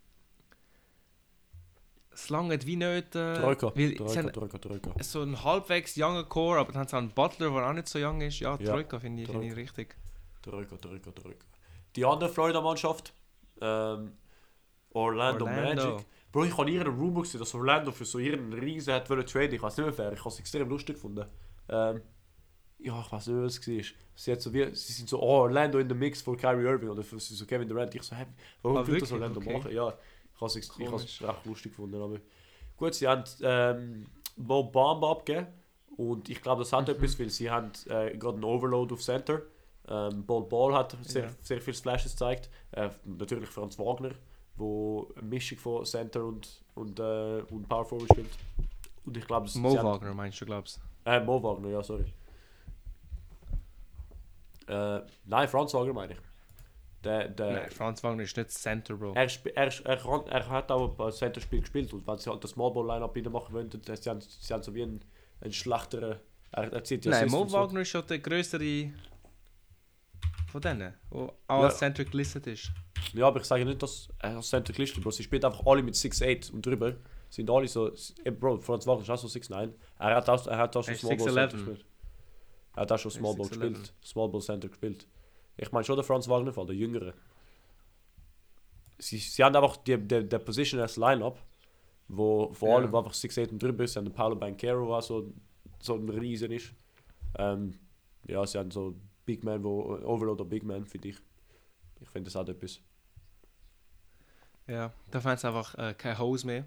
es 2.12 2.30
langt 2.30 2.66
wie 2.66 2.76
nicht, 2.78 3.16
äh, 3.16 3.34
Troika. 3.36 3.72
weil 3.76 3.96
Troika, 3.96 4.16
haben 4.16 4.34
Troika, 4.34 4.58
Troika. 4.58 4.92
so 5.04 5.22
einen 5.22 5.44
halbwegs 5.44 5.96
jungen 5.96 6.28
Core, 6.28 6.60
aber 6.60 6.72
dann 6.72 6.82
haben 6.82 6.88
sie 6.88 6.96
auch 6.96 7.00
einen 7.00 7.12
Butler, 7.12 7.50
der 7.52 7.70
auch 7.70 7.74
nicht 7.74 7.88
so 7.88 8.00
jung 8.00 8.22
ist. 8.22 8.40
Ja, 8.40 8.58
Ja, 8.60 8.72
Troika 8.74 9.00
finde 9.00 9.24
ich, 9.24 9.30
find 9.30 9.44
ich 9.44 9.56
richtig. 9.56 9.96
Troika, 10.42 10.78
Troika, 10.78 11.12
Troika. 11.12 11.46
Die 11.96 12.06
andere 12.06 12.30
Florida-Mannschaft, 12.30 13.14
ähm, 13.62 14.14
Orlando, 14.92 15.46
Orlando. 15.46 15.92
Magic. 15.92 16.08
Bro, 16.32 16.46
ich 16.46 16.58
habe 16.58 16.70
ihren 16.70 16.88
Rumor 16.88 17.24
gesehen, 17.24 17.40
dass 17.40 17.54
Orlando 17.56 17.92
für 17.92 18.06
so 18.06 18.20
ihren 18.20 18.52
Riesen 18.54 18.94
hat 18.94 19.10
wollen 19.10 19.26
traden. 19.26 19.56
Ich 19.56 19.62
weiß 19.62 19.78
nicht 19.78 19.86
mehr 19.86 19.94
fair, 19.94 20.12
ich 20.14 20.20
habe 20.20 20.30
es 20.30 20.40
extrem 20.40 20.70
lustig 20.70 20.96
gefunden. 20.96 21.26
Ähm, 21.70 22.02
ja, 22.80 23.00
ich 23.02 23.12
weiß 23.12 23.28
nicht, 23.28 23.38
was 23.38 23.58
es 23.60 23.68
war. 23.68 23.84
Sie, 24.16 24.32
hat 24.32 24.42
so 24.42 24.54
wie, 24.54 24.66
sie 24.76 24.94
sind 24.94 25.10
so, 25.10 25.22
oh, 25.22 25.42
Orlando 25.42 25.80
in 25.80 25.88
the 25.90 25.96
Mix 25.96 26.22
für 26.22 26.36
Kyrie 26.36 26.64
Irving 26.64 26.90
oder 26.90 27.04
für 27.04 27.20
so 27.20 27.46
Kevin 27.46 27.68
Durant. 27.68 27.94
Ich 27.96 28.04
so, 28.04 28.16
hä, 28.16 28.26
warum 28.62 28.78
Ah, 28.78 28.84
tut 28.84 29.02
das? 29.02 29.12
Orlando 29.12 29.40
Okay. 29.40 29.54
machen? 29.54 29.72
Ja, 29.72 29.90
ich 30.36 30.42
habe 30.42 30.60
es 30.60 31.22
recht 31.22 31.46
lustig 31.46 31.72
gefunden. 31.72 32.02
Aber 32.02 32.20
gut, 32.76 32.94
sie 32.94 33.08
haben 33.08 33.24
ähm, 33.42 34.06
Bob 34.36 34.72
Bamba 34.74 35.12
abgegeben. 35.12 35.48
Und 35.98 36.30
ich 36.30 36.42
glaube, 36.42 36.62
das 36.62 36.74
hat 36.74 36.88
Mhm. 36.88 36.94
etwas, 36.96 37.20
weil 37.20 37.30
sie 37.30 37.50
haben 37.50 37.72
äh, 37.90 38.16
gerade 38.18 38.36
einen 38.36 38.44
Overload 38.44 38.94
auf 38.94 39.02
Center. 39.02 39.42
Ähm, 39.88 40.26
Ball 40.26 40.44
Ball 40.44 40.76
hat 40.76 40.96
sehr, 41.02 41.24
Ja. 41.26 41.32
sehr 41.42 41.62
viele 41.62 41.76
Flashes 41.78 42.12
gezeigt. 42.12 42.50
Äh, 42.72 42.90
natürlich 43.06 43.50
Franz 43.50 43.80
Wagner, 43.80 44.12
wo 44.58 45.08
eine 45.16 45.28
Mischung 45.28 45.58
von 45.58 45.86
Center 45.86 46.26
und, 46.26 46.64
und, 46.76 47.00
äh, 47.00 47.42
und 47.50 47.68
Power 47.70 47.86
Forward 47.86 48.10
spielt. 48.12 48.30
Und 49.06 49.16
ich 49.18 49.26
glaube, 49.26 49.50
Mo 49.56 49.76
Wagner 49.84 50.14
meinst 50.14 50.42
du, 50.42 50.46
glaubst 50.46 50.82
Äh, 51.06 51.20
Mo 51.22 51.42
Wagner, 51.42 51.70
ja, 51.70 51.82
sorry. 51.84 52.06
Äh, 54.68 55.02
nein, 55.26 55.48
Franz 55.48 55.74
Wagner 55.74 55.94
meine 55.94 56.14
ich. 56.14 56.20
Der, 57.04 57.28
du? 57.30 57.36
der, 57.36 57.52
Nein, 57.54 57.72
Franz 57.72 58.04
Wagner 58.04 58.24
ist 58.24 58.36
nicht 58.36 58.52
Center, 58.52 58.96
Bro. 58.96 59.14
er, 59.14 59.28
er, 59.56 59.86
er, 59.86 59.98
kann, 59.98 60.28
er 60.28 60.50
hat 60.50 60.72
auch 60.72 61.00
ein 61.00 61.12
Center-Spiel 61.12 61.62
gespielt 61.62 61.94
und 61.94 62.06
wenn 62.08 62.18
sie 62.18 62.30
halt 62.30 62.44
das 62.44 62.52
Small 62.52 62.72
Ball 62.74 62.86
Line-Up 62.88 63.16
machen 63.32 63.54
wollen, 63.54 63.70
dann 63.70 63.96
sie 63.96 64.10
haben 64.10 64.20
sie 64.20 64.54
haben 64.54 64.64
so 64.64 64.74
wie 64.74 64.84
einen, 64.84 65.00
einen 65.40 65.54
schlechteren. 65.54 66.18
Er, 66.52 66.74
er 66.74 66.84
zieht 66.84 67.06
Nein, 67.06 67.30
Mo 67.30 67.42
und 67.42 67.50
so. 67.50 67.58
Wagner 67.58 67.82
ist 67.82 67.90
schon 67.90 68.06
der 68.08 68.20
größere 68.20 68.92
von 70.52 70.62
denen, 70.62 70.80
der 70.80 70.94
auch 71.12 71.34
Ja. 71.50 71.66
als 71.66 71.78
Center 71.78 72.04
gelistet 72.04 72.48
ist. 72.48 72.72
Ja, 73.14 73.28
aber 73.28 73.40
ich 73.40 73.46
sage 73.46 73.66
nicht, 73.66 73.82
dass 73.82 74.10
er 74.20 74.42
Center 74.42 74.74
gelistet 74.74 75.02
Bro. 75.04 75.12
Sie 75.12 75.24
spielt 75.24 75.44
einfach 75.46 75.66
alle 75.66 75.82
mit 75.84 75.96
6'8 75.96 76.52
und 76.52 76.66
drüber. 76.66 76.96
Sind 77.30 77.50
alle 77.50 77.68
so. 77.68 77.92
eh, 78.24 78.32
Bro, 78.32 78.60
Franz 78.60 78.86
Wagner 78.88 79.04
ist 79.04 79.10
auch 79.10 79.18
so 79.18 79.28
6'9. 79.28 79.72
Er 80.00 80.16
hat 80.16 80.30
auch, 80.30 80.48
er 80.48 80.58
hat 80.58 80.76
auch 80.76 80.84
schon 80.84 80.96
Small 80.96 81.18
Ball 81.18 81.28
6'11. 81.28 81.34
Center 81.34 81.58
gespielt. 81.58 81.86
Er 82.76 82.82
hat 82.82 82.92
auch 82.92 83.00
schon 83.00 83.12
Small 83.12 83.36
Ball 83.36 83.46
6'11. 83.48 83.50
gespielt. 83.50 83.94
Small 84.04 84.30
Ball 84.30 84.42
Center 84.42 84.68
gespielt. 84.68 85.08
Ich 85.58 85.72
meine 85.72 85.84
schon 85.84 85.96
der 85.96 86.04
Franz 86.06 86.28
Wagner 86.28 86.54
Fall, 86.54 86.66
der 86.68 86.76
Jüngere. 86.76 87.14
Sie, 89.00 89.18
sie 89.18 89.44
haben 89.44 89.56
einfach 89.56 89.78
die, 89.78 89.98
die, 89.98 90.28
die 90.28 90.40
Position 90.40 90.80
als 90.82 90.98
Line-Up, 90.98 91.40
wo 92.08 92.52
vor 92.54 92.70
Ja. 92.70 92.76
allem 92.78 92.96
einfach 92.96 93.14
6'8 93.14 93.52
und 93.52 93.62
drüber 93.64 93.84
ist. 93.84 93.94
Sie 93.94 94.00
haben 94.00 94.06
den 94.06 94.14
Paulo 94.14 94.36
Banquero, 94.36 94.88
der 94.92 95.02
so, 95.02 95.34
so 95.80 95.96
ein 95.96 96.10
Riesen 96.10 96.52
ist. 96.52 96.74
Ähm, 97.38 97.74
ja, 98.28 98.46
sie 98.46 98.58
haben 98.58 98.72
so 98.72 98.96
Big 99.26 99.44
Man, 99.44 99.64
wo 99.64 99.82
Overload 100.04 100.42
oder 100.42 100.46
Big 100.50 100.64
Man, 100.64 100.86
finde 100.86 101.10
ich. 101.10 101.18
Ich 102.00 102.10
finde, 102.10 102.26
das 102.30 102.36
hat 102.36 102.50
etwas. 102.50 102.80
Ja, 104.68 104.92
da 105.12 105.22
fand 105.22 105.40
sie 105.40 105.48
einfach 105.48 105.76
äh, 105.78 105.94
keine 105.94 106.18
Hose 106.20 106.46
mehr. 106.46 106.66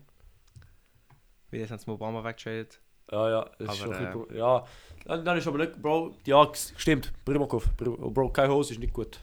Weil 1.51 1.61
jetzt 1.61 1.71
haben 1.71 1.79
sie 1.79 1.91
Obama 1.91 2.23
weggetradet. 2.25 2.81
Ja, 3.11 3.29
ja, 3.29 3.51
es 3.59 3.61
ist 3.61 3.69
Aber, 3.69 3.75
schon 3.77 3.93
ein 3.95 4.07
äh, 4.07 4.17
bisschen, 4.19 4.37
ja. 4.37 4.65
Dann, 5.05 5.37
ist 5.37 5.47
aber 5.49 5.59
nicht, 5.59 5.83
Bro, 5.83 6.15
ja, 6.25 6.45
g- 6.45 6.59
stimmt, 6.77 7.13
Primakov, 7.25 7.69
Bro, 7.77 8.11
Bro 8.11 8.29
keine 8.31 8.53
Hose 8.53 8.75
ist 8.75 8.79
nicht 8.81 8.93
gut. 8.93 9.19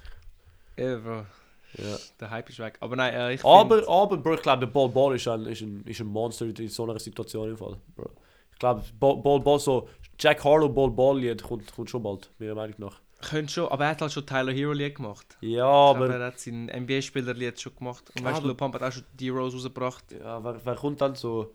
Ja, 0.77 0.97
Bro, 0.97 1.25
Ja. 1.77 1.97
der 2.19 2.29
Hype 2.29 2.49
ist 2.49 2.59
weg. 2.59 2.77
Aber 2.81 2.95
nein, 2.97 3.13
äh, 3.13 3.33
ich 3.35 3.45
Aber, 3.45 3.77
find- 3.77 3.87
aber, 3.87 4.17
Bro, 4.17 4.33
ich 4.35 4.41
glaube, 4.41 4.65
der 4.65 4.73
Ball 4.73 4.89
Ball 4.89 5.15
ist 5.15 5.27
ein, 5.27 5.45
ist, 5.45 5.61
ein, 5.61 5.83
ist 5.85 6.01
ein 6.01 6.07
Monster 6.07 6.45
in 6.45 6.67
so 6.67 6.83
einer 6.83 6.99
Situation 6.99 7.49
im 7.49 7.57
Fall, 7.57 7.77
Bro. 7.95 8.09
Ich 8.51 8.59
glaube, 8.59 8.83
Ball 8.99 9.17
Ball, 9.17 9.39
Ball 9.39 9.59
so, 9.59 9.87
Jack 10.19 10.43
Harlow 10.43 10.67
Ball 10.67 10.89
Ball 10.91 11.19
Lied 11.19 11.41
kommt, 11.41 11.71
kommt 11.73 11.89
schon 11.89 12.03
bald, 12.03 12.29
meiner 12.39 12.55
Meinung 12.55 12.75
nach. 12.79 12.99
Könnte 13.21 13.51
schon, 13.51 13.67
aber 13.69 13.85
er 13.85 13.89
hat 13.91 14.01
halt 14.01 14.11
schon 14.11 14.25
Tyler 14.25 14.51
Hero 14.53 14.73
Lied 14.73 14.95
gemacht. 14.95 15.37
Ja, 15.41 15.47
Ich 15.49 15.53
glaube, 15.55 16.05
aber 16.05 16.15
er 16.19 16.25
hat 16.27 16.39
sein 16.39 16.69
NBA-Spieler-Lied 16.69 17.59
schon 17.59 17.75
gemacht. 17.75 18.03
Und 18.15 18.23
weißt 18.23 18.35
du, 18.35 18.39
aber- 18.39 18.47
Lil 18.47 18.55
Pump 18.55 18.75
hat 18.75 18.83
auch 18.83 18.91
schon 18.91 19.03
die 19.19 19.29
Rose 19.29 19.55
rausgebracht. 19.57 20.03
ja, 20.11 20.43
wer, 20.43 20.59
wer 20.63 20.75
kommt 20.75 21.01
dann 21.01 21.15
so? 21.15 21.51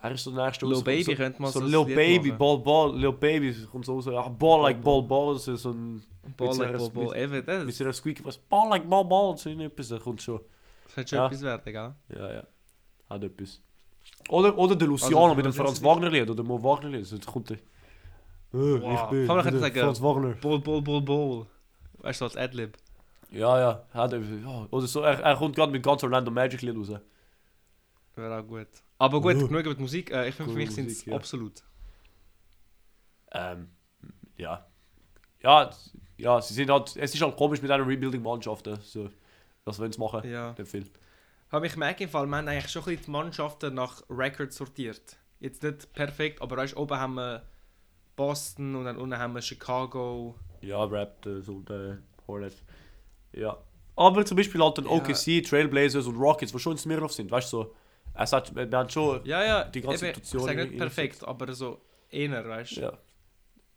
Er 0.00 0.12
ist 0.12 0.24
so 0.24 0.30
der 0.30 0.46
nächste 0.46 0.64
Lil 0.64 0.74
raus- 0.76 0.84
Baby 0.84 1.02
so, 1.02 1.14
könnte 1.14 1.42
man 1.42 1.50
so 1.52 1.60
so 1.60 1.66
Lil 1.84 1.94
Baby, 1.94 2.28
machen. 2.28 2.38
Ball 2.38 2.58
Ball, 2.58 2.96
Lil 2.98 3.12
Baby 3.12 3.54
kommt 3.70 3.84
so 3.84 3.94
raus. 3.96 4.06
Ja, 4.06 4.28
Ball 4.28 4.62
like 4.62 4.80
Ball 4.82 5.02
Ball, 5.02 5.34
das 5.34 5.48
ist 5.48 5.62
so 5.62 5.70
ein 5.72 6.02
Ball 6.36 6.56
like 6.56 6.78
Ball 6.78 6.90
Ball. 6.90 7.16
Eben, 7.18 7.44
das, 7.44 7.64
mit 7.64 7.74
seiner 7.74 7.92
Squeaky 7.92 8.24
was 8.24 8.38
Ball 8.38 8.68
like 8.70 8.88
Ball 8.88 9.04
Ball, 9.04 9.36
so 9.36 9.50
etwas, 9.50 9.88
das 9.88 10.00
kommt 10.02 10.22
schon. 10.22 10.40
das 10.84 10.94
könnte 10.94 11.08
schon 11.10 11.18
Ja. 11.18 11.26
etwas 11.26 11.42
werden, 11.42 11.72
gell? 11.72 11.94
Ja, 12.16 12.32
ja. 12.32 12.42
Hat 13.10 13.24
etwas. 13.24 13.60
Oder, 14.30 14.56
oder 14.56 14.76
der 14.76 14.88
Luciano 14.88 15.24
Also, 15.24 15.34
mit 15.34 15.44
dem 15.44 15.52
Franz 15.52 15.70
jetzt- 15.72 15.82
Wagner 15.84 16.10
Lied 16.10 16.30
oder 16.30 16.42
Mo 16.44 16.62
Wagner 16.62 16.90
Lied. 16.90 17.04
So 17.04 17.18
kommt 17.18 17.50
der. 17.50 17.58
Äh, 18.52 18.56
Wow. 18.56 19.02
Ich 19.04 19.10
bin 19.10 19.26
Kann 19.26 19.36
man 19.36 19.58
sagen- 19.60 19.80
Franz 19.80 20.00
Wagner. 20.02 20.34
Ball, 20.40 20.58
Ball, 20.60 20.82
Ball, 20.82 21.02
Ball. 21.02 21.46
Weißt 21.98 22.20
du, 22.20 22.24
als 22.24 22.36
Adlib. 22.36 22.76
Ja, 23.30 23.58
ja. 23.58 23.84
Er. 23.92 24.68
Oder 24.72 24.86
so, 24.86 25.00
er, 25.02 25.20
er 25.20 25.36
kommt 25.36 25.54
gerade 25.56 25.70
mit 25.72 25.82
ganz 25.82 26.02
Orlando 26.02 26.30
Magic 26.30 26.62
Lied 26.62 26.76
raus. 26.76 26.92
Wäre 28.16 28.40
auch 28.40 28.46
gut. 28.46 28.68
Aber 28.98 29.20
gut, 29.20 29.34
genug 29.34 29.50
über 29.64 29.74
die 29.74 29.82
Musik. 29.82 30.10
Äh, 30.10 30.28
ich 30.28 30.34
finde, 30.34 30.52
für 30.52 30.58
mich 30.58 30.70
sind 30.70 30.90
es 30.90 31.04
ja. 31.04 31.14
absolut. 31.14 31.62
Ähm, 33.32 33.68
ja. 34.36 34.66
Ja, 35.42 35.70
ja, 36.16 36.40
sie 36.40 36.54
sind 36.54 36.70
halt, 36.70 36.96
es 36.96 37.14
ist 37.14 37.20
halt 37.22 37.36
komisch 37.36 37.62
mit 37.62 37.70
einer 37.70 37.86
Rebuilding-Mannschaft, 37.86 38.68
so, 38.82 39.08
was 39.64 39.78
wollen 39.78 39.92
sie 39.92 40.00
machen, 40.00 40.28
Ja. 40.28 40.52
den 40.52 40.66
Film. 40.66 40.86
Aber 41.50 41.64
ich 41.66 41.76
merke 41.76 42.04
im 42.04 42.10
Fall, 42.10 42.26
wir 42.26 42.36
haben 42.36 42.48
eigentlich 42.48 42.68
schon 42.72 42.82
ein 42.82 42.86
bisschen 42.86 43.04
die 43.04 43.10
Mannschaften 43.12 43.74
nach 43.74 44.02
Record 44.10 44.52
sortiert. 44.52 45.16
Jetzt 45.38 45.62
nicht 45.62 45.92
perfekt, 45.92 46.42
aber 46.42 46.56
weißt, 46.56 46.76
oben 46.76 46.98
haben 46.98 47.14
wir 47.14 47.42
Boston 48.18 48.74
und 48.74 48.84
dann 48.84 48.96
unten 48.98 49.16
haben 49.18 49.34
wir 49.34 49.40
Chicago. 49.40 50.34
Ja, 50.60 50.84
Raptors 50.84 51.48
und 51.48 51.70
äh, 51.70 51.96
Hornets. 52.26 52.62
Ja. 53.32 53.56
Aber 53.96 54.24
zum 54.26 54.36
Beispiel 54.36 54.62
halt 54.62 54.76
dann 54.78 54.84
Ja. 54.84 54.90
OKC, 54.90 55.42
Trailblazers 55.44 56.06
und 56.06 56.16
Rockets, 56.16 56.52
die 56.52 56.58
schon 56.58 56.72
in 56.72 56.78
Smirnoff 56.78 57.12
sind, 57.12 57.30
weißt 57.30 57.52
du, 57.52 57.56
so. 57.62 57.74
Es 58.14 58.32
hat, 58.32 58.54
wir 58.54 58.68
haben 58.76 58.90
schon, 58.90 59.24
Ja, 59.24 59.44
ja, 59.44 59.64
Die 59.64 59.80
ganze 59.80 60.06
eben, 60.08 60.14
Situation 60.16 60.40
Ich 60.40 60.46
sage 60.56 60.66
nicht 60.68 60.78
perfekt, 60.78 61.24
aber 61.26 61.52
so 61.54 61.80
eher, 62.10 62.46
weißt 62.48 62.76
du. 62.76 62.80
ja. 62.82 62.98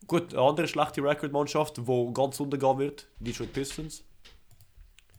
Gut, 0.07 0.33
eine 0.33 0.41
andere 0.41 0.67
schlechte 0.67 1.03
Record-Mannschaft, 1.03 1.77
die 1.77 2.11
ganz 2.13 2.39
untergehen 2.39 2.79
wird, 2.79 3.07
die 3.19 3.25
Detroit 3.31 3.53
Pistons. 3.53 4.03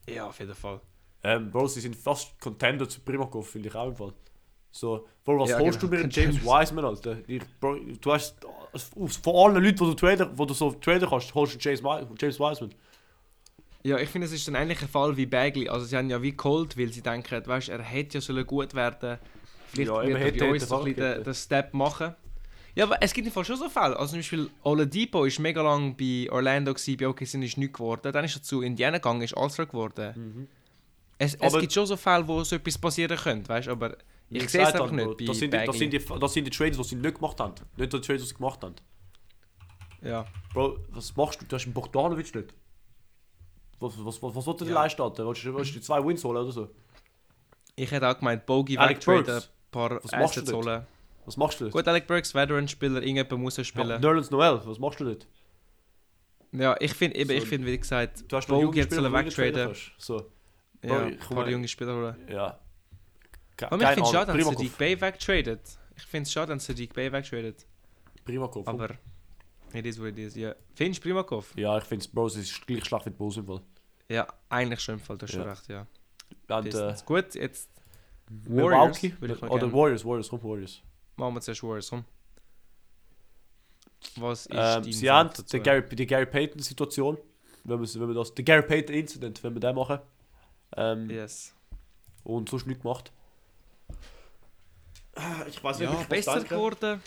Ja, 0.09 0.27
auf 0.27 0.39
jeden 0.41 0.55
Fall. 0.55 0.81
Ähm, 1.23 1.51
Bro, 1.53 1.69
sie 1.69 1.81
sind 1.81 1.95
fast 1.95 2.41
Contender 2.41 2.89
zu 2.89 3.01
Primakov, 3.01 3.49
finde 3.49 3.69
ich 3.69 3.75
auch 3.77 3.87
im 3.87 3.95
Fall. 3.97 4.13
So, 4.75 5.07
Bro, 5.25 5.39
was 5.41 5.51
Ja, 5.51 5.59
holst 5.61 5.79
genau, 5.81 5.91
du 5.91 5.97
mir 5.97 6.03
einen 6.03 6.11
James. 6.11 6.43
Wiseman, 6.43 6.85
Alter? 6.87 7.19
Ich, 7.27 7.43
Bro, 7.61 7.77
du 8.01 8.13
hast, 8.13 8.37
von 9.23 9.35
allen 9.37 9.63
Leuten, 9.63 9.77
die 9.77 9.85
du 9.85 9.95
traden, 9.95 10.31
wo 10.35 10.45
du 10.47 10.55
so 10.55 10.73
traden 10.73 11.09
kannst, 11.09 11.35
holst 11.35 11.55
du 11.55 11.59
James, 11.61 11.83
James 12.19 12.41
Wiseman. 12.41 12.75
Ja, 13.85 13.99
ich 13.99 14.09
finde, 14.09 14.27
es 14.27 14.33
ist 14.33 14.49
ein 14.49 14.55
ähnlicher 14.55 14.89
Fall 14.89 15.17
wie 15.17 15.27
Bagley. 15.27 15.69
Also 15.69 15.85
sie 15.87 15.97
haben 15.97 16.09
ja 16.09 16.23
wie 16.23 16.35
geholt, 16.37 16.79
weil 16.79 16.93
sie 16.93 17.03
denken, 17.03 17.43
weißt, 17.47 17.69
er 17.69 17.83
hätte 17.83 18.15
ja 18.19 18.21
sollen 18.21 18.47
gut 18.47 18.75
werden. 18.75 19.19
Vielleicht 19.67 19.91
Ja, 19.91 20.03
wird 20.03 20.17
er 20.17 20.19
hätte, 20.25 20.39
bei 20.39 20.51
uns 20.53 20.63
hätte, 20.63 20.77
ein 20.77 20.95
den, 20.95 21.25
den 21.25 21.35
Step 21.35 21.75
machen. 21.75 22.15
Ja, 22.75 22.85
aber 22.85 22.97
es 23.03 23.13
gibt 23.13 23.27
im 23.27 23.33
Fall 23.33 23.45
schon 23.45 23.57
so 23.57 23.69
Fälle. 23.69 23.97
Also 23.99 24.13
zum 24.13 24.21
Beispiel 24.21 24.49
Oladipo 24.63 25.25
ist 25.25 25.39
mega 25.39 25.61
lang 25.63 25.95
bei 25.97 26.29
Orlando 26.31 26.73
gewesen, 26.73 26.97
bei 26.97 27.07
OKC 27.09 27.23
ist 27.45 27.57
nichts 27.59 27.75
geworden. 27.77 28.11
Dann 28.13 28.25
ist 28.25 28.37
er 28.37 28.43
zu 28.43 28.63
Indiana 28.63 28.97
gegangen, 28.99 29.21
ist 29.23 29.37
All-Star 29.37 29.67
geworden. 29.67 30.49
Es, 31.19 31.35
es 31.35 31.41
Aber- 31.43 31.61
gibt 31.61 31.73
schon 31.75 31.85
so 31.87 31.97
Fälle, 31.97 32.27
wo 32.27 32.43
so 32.45 32.57
etwas 32.57 32.79
passieren 32.79 33.19
könnte, 33.19 33.49
weißt 33.49 33.67
du, 33.67 33.73
aber 33.73 33.97
Ich 34.33 34.49
sehe 34.51 34.63
es 34.63 34.73
einfach 34.75 34.91
nicht 34.91 35.29
das 35.29 35.39
sind, 35.39 35.53
die, 35.53 35.65
das, 35.67 35.77
sind 35.79 35.93
die, 35.93 35.99
das 35.99 36.33
sind 36.33 36.45
die 36.47 36.51
Trades, 36.51 36.77
die 36.79 36.85
sie 36.85 36.97
nicht 36.97 37.15
gemacht 37.17 37.39
haben. 37.41 37.55
Nicht 37.77 37.93
die 37.93 38.01
Trades, 38.01 38.23
die 38.23 38.29
sie 38.29 38.35
gemacht 38.35 38.63
haben. 38.63 38.75
Ja. 40.03 40.27
Bro, 40.53 40.79
was 40.91 41.15
machst 41.17 41.41
du? 41.43 41.47
Du 41.47 41.57
hast 41.57 41.65
einen 41.65 41.75
Bogdanovic 41.75 42.35
nicht. 42.35 42.55
Was, 43.79 43.95
was, 44.05 44.23
was, 44.23 44.35
was 44.37 44.45
soll 44.45 44.57
der 44.57 44.69
Ja. 44.69 44.75
leisten? 44.75 45.03
Willst 45.03 45.45
du, 45.45 45.55
willst 45.55 45.71
du 45.71 45.75
die 45.75 45.81
zwei 45.81 46.05
Wins 46.05 46.25
holen 46.25 46.39
oder 46.43 46.53
so? 46.53 46.69
Ich 47.77 47.91
hätte 47.91 48.09
auch 48.09 48.19
gemeint, 48.19 48.45
Bogey 48.47 48.79
wegtraden, 48.79 49.37
ein 49.37 49.43
paar 49.71 49.97
Was 50.03 50.13
machst 50.13 50.15
du 50.15 50.41
Assets 50.41 50.51
dort? 50.51 50.65
holen. 50.67 50.87
Was 51.25 51.37
machst 51.37 51.61
du 51.61 51.65
jetzt? 51.67 51.73
Gut, 51.73 51.87
Alec 51.89 52.07
Burks, 52.07 52.35
Veteran-Spieler, 52.35 53.01
irgendjemand 53.03 53.43
muss 53.43 53.57
er 53.59 53.63
Ja, 53.63 53.65
spielen. 53.65 54.01
Nerlens 54.01 54.31
Noel, 54.31 54.61
was 54.65 54.79
machst 54.79 55.01
du 55.01 55.05
nicht? 55.05 55.27
Ja, 56.53 56.77
ich 56.81 56.93
finde, 56.95 57.17
eben, 57.17 57.29
So, 57.31 57.35
ich 57.37 57.45
finde, 57.49 57.67
wie 57.67 57.79
gesagt, 57.79 58.25
Du 58.31 58.37
hast 58.37 58.47
Bogey 58.49 58.81
jetzt 58.81 58.95
sollen 58.95 59.13
wegtraden. 59.13 59.75
So, 59.99 60.17
Ja, 60.83 60.89
Bro, 60.89 60.97
ein 60.99 61.13
ich 61.15 61.29
paar 61.29 61.49
junge 61.49 61.69
Spieler 61.69 61.95
holen. 61.95 62.17
ja. 62.29 62.59
Aber 63.71 63.83
ich 63.83 63.89
finde 63.89 64.03
es 64.03 64.11
schade, 64.11 64.33
dass. 64.39 64.47
Sadiq 64.47 64.79
Bay 64.79 65.01
wegtradet. 65.01 65.61
Ich 65.97 66.03
finde 66.05 66.23
es 66.27 66.33
schade, 66.33 66.55
dass 66.55 66.65
Sadiq 66.67 66.93
Bay 66.95 67.11
wegtradet. 67.13 67.67
Primakov. 68.25 68.67
Aber, 68.69 68.91
it 69.73 69.87
is 69.87 69.99
what 70.01 70.09
it 70.09 70.19
is, 70.19 70.35
ja. 70.37 70.55
Findest 70.75 71.01
du 71.05 71.09
Primakov? 71.09 71.53
Ja, 71.57 71.77
ich 71.79 71.85
finde 71.85 72.05
es, 72.05 72.09
Bro, 72.09 72.27
es 72.29 72.37
ist 72.37 72.67
gleich 72.67 72.85
schlecht 72.85 73.07
wie 73.07 73.11
die 73.11 73.17
Bulls 73.17 73.37
im 73.37 73.47
Fall. 73.47 73.61
Ja, 74.09 74.27
eigentlich 74.49 74.81
schon 74.81 74.95
im 74.95 75.01
Fall, 75.01 75.17
du 75.19 75.27
hast 75.27 75.33
schon 75.33 75.43
Ja. 75.43 75.51
recht, 75.51 75.69
ja. 75.69 75.87
Und, 76.57 76.75
äh. 76.75 76.95
Gut, 77.05 77.35
jetzt? 77.35 77.69
Warriors 78.47 79.03
Oder. 79.51 79.73
Warriors, 79.73 80.05
Warriors, 80.05 80.29
komm, 80.29 80.43
Warriors. 80.45 80.81
machen 81.17 81.35
wir 81.35 81.41
zuerst 81.41 81.63
Warriors, 81.63 81.91
komm. 81.91 82.05
Was 84.17 84.47
ist 84.47 84.55
Ähm, 84.57 84.93
sie 84.93 85.11
haben 85.11 85.31
die 85.53 85.61
Gary, 85.61 85.97
die 85.97 86.07
Gary 86.07 86.27
Payton-Situation, 86.27 87.19
wenn 87.65 87.81
wir, 87.81 87.95
wenn 88.01 88.09
wir 88.09 88.15
das, 88.15 88.35
der 88.35 88.45
Gary 88.45 88.63
Payton-Incident, 88.63 89.43
wenn 89.45 89.55
wir 89.55 89.61
den 89.61 89.75
machen. 89.77 89.99
Ähm, 90.77 91.11
Yes. 91.11 91.55
Und 92.25 92.49
sonst 92.49 92.67
nichts 92.67 92.83
gemacht. 92.83 93.13
Ich 95.49 95.63
weiß 95.63 95.81
Ja, 95.81 95.93
besser 96.09 96.43
geworden. 96.43 97.03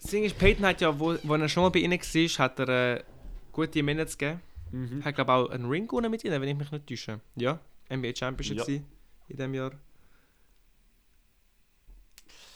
Das 0.00 0.10
Ding 0.10 0.24
ist, 0.24 0.38
Peyton 0.38 0.64
hat 0.64 0.80
ja, 0.80 0.98
wo, 0.98 1.16
wo 1.22 1.34
er 1.34 1.48
schon 1.48 1.62
mal 1.62 1.68
bei 1.70 1.80
ihnen 1.80 1.98
war, 2.00 2.38
hat 2.44 2.58
er 2.58 2.68
äh, 2.96 3.04
gute 3.52 3.82
Minutes 3.82 4.16
gegeben. 4.16 4.40
Mhm. 4.70 5.04
Hat 5.04 5.14
glaube 5.14 5.32
auch 5.32 5.50
einen 5.50 5.66
Ring 5.66 5.86
gewonnen 5.86 6.10
mit 6.10 6.24
ihnen, 6.24 6.40
wenn 6.40 6.48
ich 6.48 6.56
mich 6.56 6.70
nicht 6.70 6.86
täusche. 6.86 7.20
Ja, 7.36 7.58
NBA 7.92 8.14
Championship 8.16 8.58
Ja. 8.68 8.74
in 8.74 8.86
diesem 9.36 9.54
Jahr. 9.54 9.72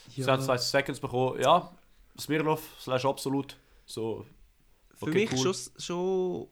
Sie 0.08 0.24
haben 0.24 0.40
zwei 0.42 0.56
Seconds 0.56 1.00
bekommen. 1.00 1.40
Ja, 1.40 1.70
Smirnov 2.18 2.62
slash 2.80 3.04
absolut. 3.04 3.56
So, 3.84 4.24
Für 4.94 5.06
okay, 5.06 5.28
mich 5.28 5.32
cool. 5.32 5.52
schon, 5.54 5.80
schon 5.82 6.48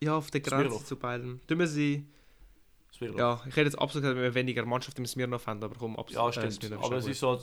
ja, 0.00 0.16
auf 0.16 0.30
der 0.30 0.40
Grenze 0.40 0.66
Smirnoff. 0.66 0.84
zu 0.84 0.96
beiden. 0.96 1.40
Tun 1.46 1.58
wir 1.58 1.66
sie. 1.66 2.04
Ja, 3.00 3.40
ich 3.48 3.56
hätte 3.56 3.62
jetzt 3.62 3.78
absolut 3.78 4.02
gesagt, 4.02 4.16
wenn 4.16 4.22
wir 4.24 4.34
weniger 4.34 4.64
Mannschaft 4.64 4.98
im 4.98 5.06
Smirnoff 5.06 5.46
haben, 5.46 5.62
aber 5.62 5.74
komm, 5.78 5.96
absolut. 5.98 6.34
Ja, 6.34 6.42
äh, 6.42 6.50
stimmt. 6.50 6.64
Smirnoff 6.64 6.84
aber 6.84 6.96
es 6.96 7.06
ist 7.06 7.22
halt. 7.22 7.40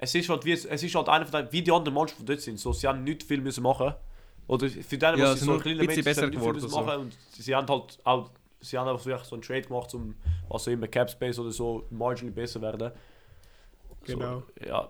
Es 0.00 0.14
ist 0.14 0.28
halt 0.28 0.44
wie, 0.44 0.52
es 0.52 0.64
ist 0.64 0.94
halt 0.94 1.08
einer 1.08 1.26
von 1.26 1.42
den, 1.42 1.52
wie 1.52 1.60
die 1.60 1.72
anderen 1.72 1.94
Mannschaften 1.94 2.24
dort 2.24 2.40
sind. 2.40 2.58
So, 2.60 2.72
sie 2.72 2.86
haben 2.86 3.02
nicht 3.02 3.24
viel 3.24 3.40
müssen 3.40 3.64
machen. 3.64 3.94
Oder 4.46 4.68
für 4.68 4.96
die, 4.96 5.04
Ja, 5.04 5.18
was 5.18 5.32
sie 5.34 5.38
sie 5.40 5.44
so 5.44 5.52
sind 5.52 5.54
ein 5.54 5.60
kleiner 5.60 5.80
ein 5.80 5.86
bisschen 5.86 5.86
Mensch 5.86 5.94
sind, 5.94 6.04
besser 6.04 6.30
geworden, 6.30 6.54
müssen 6.54 6.68
so. 6.68 6.80
machen. 6.80 7.00
Und 7.00 7.18
sie 7.32 7.54
haben 7.54 7.66
halt 7.68 7.98
auch, 8.04 8.30
sie 8.60 8.78
haben 8.78 8.88
einfach 8.88 9.24
so 9.24 9.34
einen 9.34 9.42
Trade 9.42 9.62
gemacht, 9.62 9.92
um 9.94 10.14
was 10.48 10.68
auch 10.68 10.72
immer 10.72 10.86
Cap 10.86 11.10
Space 11.10 11.38
oder 11.40 11.50
so 11.50 11.84
marginally 11.90 12.32
besser 12.32 12.60
werden. 12.62 12.92
Genau. 14.04 14.40
So, 14.40 14.66
ja, 14.66 14.88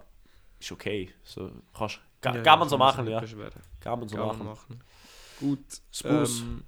ist 0.60 0.72
okay. 0.72 1.10
So, 1.24 1.50
kannst, 1.76 2.00
kann, 2.20 2.36
Ja, 2.36 2.42
kann 2.42 2.58
man 2.58 2.68
so 2.68 2.76
kann 2.76 2.86
machen, 2.86 3.08
ja. 3.08 3.22
Kann 3.80 3.98
man 4.00 4.08
so 4.08 4.16
Kann 4.16 4.26
man 4.26 4.36
machen. 4.38 4.46
machen. 4.46 4.80
Gut. 5.40 5.64
Spurs. 5.90 6.40
Ähm, 6.40 6.64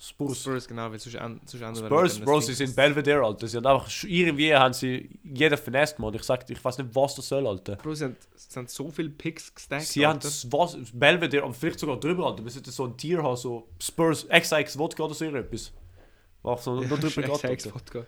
Spurs. 0.00 0.40
Spurs, 0.42 0.68
genau, 0.68 0.90
weil 0.92 0.98
sonst, 1.00 1.16
an, 1.16 1.40
sonst 1.44 1.60
ändern 1.62 1.82
wir 1.82 1.88
Spurs, 1.88 2.20
Bro, 2.20 2.40
sie 2.40 2.54
sind 2.54 2.76
Belvedere, 2.76 3.24
Alter. 3.24 3.48
Sie 3.48 3.56
haben 3.56 3.66
einfach, 3.66 3.90
irgendwie 4.04 4.54
haben 4.54 4.72
sie 4.72 5.18
jeden 5.24 5.58
finest, 5.58 5.98
Mann. 5.98 6.14
Ich 6.14 6.22
sag, 6.22 6.48
ich 6.48 6.64
weiß 6.64 6.78
nicht, 6.78 6.94
was 6.94 7.16
das 7.16 7.28
soll, 7.28 7.46
Alter. 7.46 7.76
Bro, 7.76 7.94
sie 7.94 8.04
haben, 8.04 8.16
sie 8.36 8.58
haben 8.58 8.68
so 8.68 8.90
viele 8.90 9.10
Picks 9.10 9.52
gestackt. 9.52 9.86
Sie 9.86 10.06
haben 10.06 10.16
Alter. 10.16 10.28
was, 10.50 10.76
Belvedere, 10.92 11.42
aber 11.42 11.52
vielleicht 11.54 11.80
sogar 11.80 11.98
drüber, 11.98 12.26
Alter. 12.26 12.44
Wir 12.44 12.50
sollten 12.50 12.70
so 12.70 12.84
ein 12.86 12.96
Tier 12.96 13.22
haben, 13.22 13.36
so 13.36 13.68
Spurs, 13.82 14.26
XX 14.28 14.78
Wodka 14.78 15.02
oder 15.02 15.14
so 15.14 15.24
irgendetwas. 15.24 15.72
Was 16.42 16.62
so 16.64 16.74
noch 16.76 16.82
Ja, 16.82 16.88
drüber 16.96 17.06
ist 17.06 17.14
geht, 17.16 17.36
sechs 17.36 17.66
Alter. 17.66 17.74
Wodka. 17.74 18.06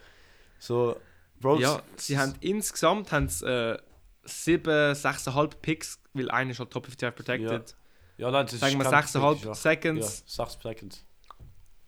So, 0.60 0.96
Bro, 1.40 1.58
Ja, 1.58 1.82
sie 1.96 2.16
haben 2.18 2.34
insgesamt 2.40 3.10
haben 3.10 3.28
sie, 3.28 3.44
äh, 3.46 3.78
7, 4.24 4.94
6,5 4.94 5.56
Picks, 5.60 5.98
weil 6.12 6.30
einer 6.30 6.50
ist 6.52 6.60
halt 6.60 6.70
Top 6.70 6.84
55 6.86 7.16
Protected. 7.16 7.74
ja, 8.18 8.30
nein, 8.30 8.44
das 8.46 8.54
ist 8.54 8.60
Sagen 8.60 8.78
wir 8.78 8.84
kein 8.84 9.02
6,5 9.02 9.34
Pick, 9.34 9.44
ja. 9.44 9.54
Seconds. 9.54 10.24
Ja, 10.36 10.46
6 10.46 10.58
Seconds. 10.62 11.04